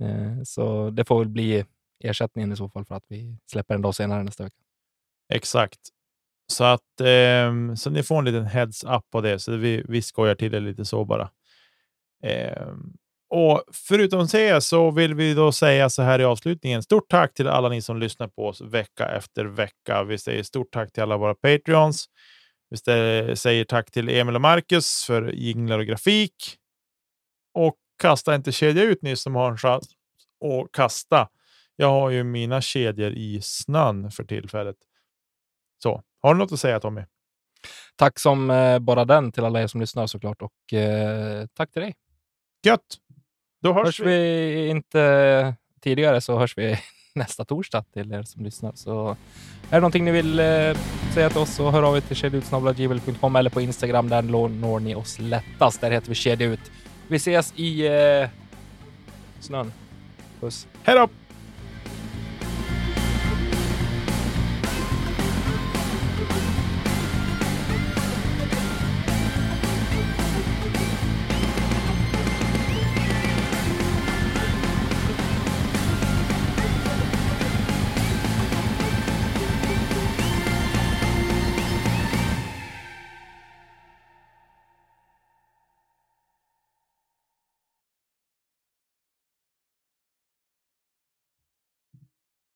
Eh, 0.00 0.42
så 0.44 0.90
det 0.90 1.04
får 1.04 1.18
väl 1.18 1.28
bli 1.28 1.64
ersättningen 2.04 2.52
i 2.52 2.56
så 2.56 2.68
fall 2.68 2.84
för 2.84 2.94
att 2.94 3.04
vi 3.08 3.38
släpper 3.46 3.74
en 3.74 3.82
dag 3.82 3.94
senare 3.94 4.22
nästa 4.22 4.44
vecka. 4.44 4.56
Exakt. 5.34 5.80
Så 6.46 6.64
att 6.64 7.00
ehm, 7.00 7.76
så 7.76 7.90
ni 7.90 8.02
får 8.02 8.18
en 8.18 8.24
liten 8.24 8.46
heads 8.46 8.84
up 8.84 9.10
på 9.10 9.20
det. 9.20 9.38
Så 9.38 9.56
vi, 9.56 9.84
vi 9.88 10.02
skojar 10.02 10.34
till 10.34 10.52
det 10.52 10.60
lite 10.60 10.84
så 10.84 11.04
bara. 11.04 11.30
Ehm, 12.22 12.96
och 13.34 13.62
förutom 13.72 14.26
det 14.26 14.60
så 14.60 14.90
vill 14.90 15.14
vi 15.14 15.34
då 15.34 15.52
säga 15.52 15.90
så 15.90 16.02
här 16.02 16.18
i 16.18 16.24
avslutningen. 16.24 16.82
Stort 16.82 17.10
tack 17.10 17.34
till 17.34 17.48
alla 17.48 17.68
ni 17.68 17.82
som 17.82 17.98
lyssnar 17.98 18.28
på 18.28 18.46
oss 18.46 18.60
vecka 18.60 19.08
efter 19.08 19.44
vecka. 19.44 20.04
Vi 20.04 20.18
säger 20.18 20.42
stort 20.42 20.72
tack 20.72 20.92
till 20.92 21.02
alla 21.02 21.16
våra 21.16 21.34
Patreons. 21.34 22.06
Vi 22.70 22.76
säger 23.36 23.64
tack 23.64 23.90
till 23.90 24.08
Emil 24.08 24.34
och 24.34 24.40
Marcus 24.40 25.04
för 25.04 25.32
jinglar 25.32 25.78
och 25.78 25.86
grafik. 25.86 26.34
Och 27.54 27.76
kasta 28.02 28.34
inte 28.34 28.52
kedja 28.52 28.82
ut 28.82 29.02
ni 29.02 29.16
som 29.16 29.34
har 29.34 29.50
en 29.50 29.58
chans 29.58 29.88
att 30.44 30.72
kasta. 30.72 31.28
Jag 31.76 31.90
har 31.90 32.10
ju 32.10 32.24
mina 32.24 32.60
kedjor 32.60 33.12
i 33.12 33.40
snön 33.42 34.10
för 34.10 34.24
tillfället. 34.24 34.76
Så, 35.82 36.02
har 36.22 36.34
du 36.34 36.38
något 36.38 36.52
att 36.52 36.60
säga 36.60 36.80
Tommy? 36.80 37.02
Tack 37.96 38.18
som 38.18 38.50
eh, 38.50 38.78
bara 38.78 39.04
den 39.04 39.32
till 39.32 39.44
alla 39.44 39.62
er 39.62 39.66
som 39.66 39.80
lyssnar 39.80 40.06
såklart 40.06 40.42
och 40.42 40.72
eh, 40.78 41.46
tack 41.54 41.72
till 41.72 41.82
dig. 41.82 41.94
Gött! 42.66 43.01
Då 43.62 43.72
hörs, 43.72 43.84
Hörs 43.84 44.00
vi. 44.00 44.04
vi 44.04 44.68
inte 44.68 45.54
tidigare 45.80 46.20
så 46.20 46.38
hörs 46.38 46.58
vi 46.58 46.78
nästa 47.14 47.44
torsdag 47.44 47.84
till 47.92 48.12
er 48.12 48.22
som 48.22 48.44
lyssnar. 48.44 48.72
Så 48.74 49.16
är 49.70 49.74
det 49.76 49.80
någonting 49.80 50.04
ni 50.04 50.10
vill 50.10 50.38
eh, 50.38 50.76
säga 51.14 51.30
till 51.30 51.38
oss 51.38 51.54
så 51.54 51.70
hör 51.70 51.82
av 51.82 51.96
er 51.96 52.00
till 52.00 52.16
kedjautsnabelagmail.com 52.16 53.36
eller 53.36 53.50
på 53.50 53.60
Instagram. 53.60 54.08
Där 54.08 54.22
når 54.22 54.80
ni 54.80 54.94
oss 54.94 55.18
lättast. 55.18 55.80
Där 55.80 55.90
heter 55.90 56.08
vi 56.08 56.14
kedja 56.14 56.46
ut. 56.46 56.70
Vi 57.08 57.16
ses 57.16 57.52
i 57.56 57.86
eh, 57.86 58.28
snön. 59.40 59.72
Puss. 60.40 60.66
Hej 60.82 60.96
då! 60.96 61.08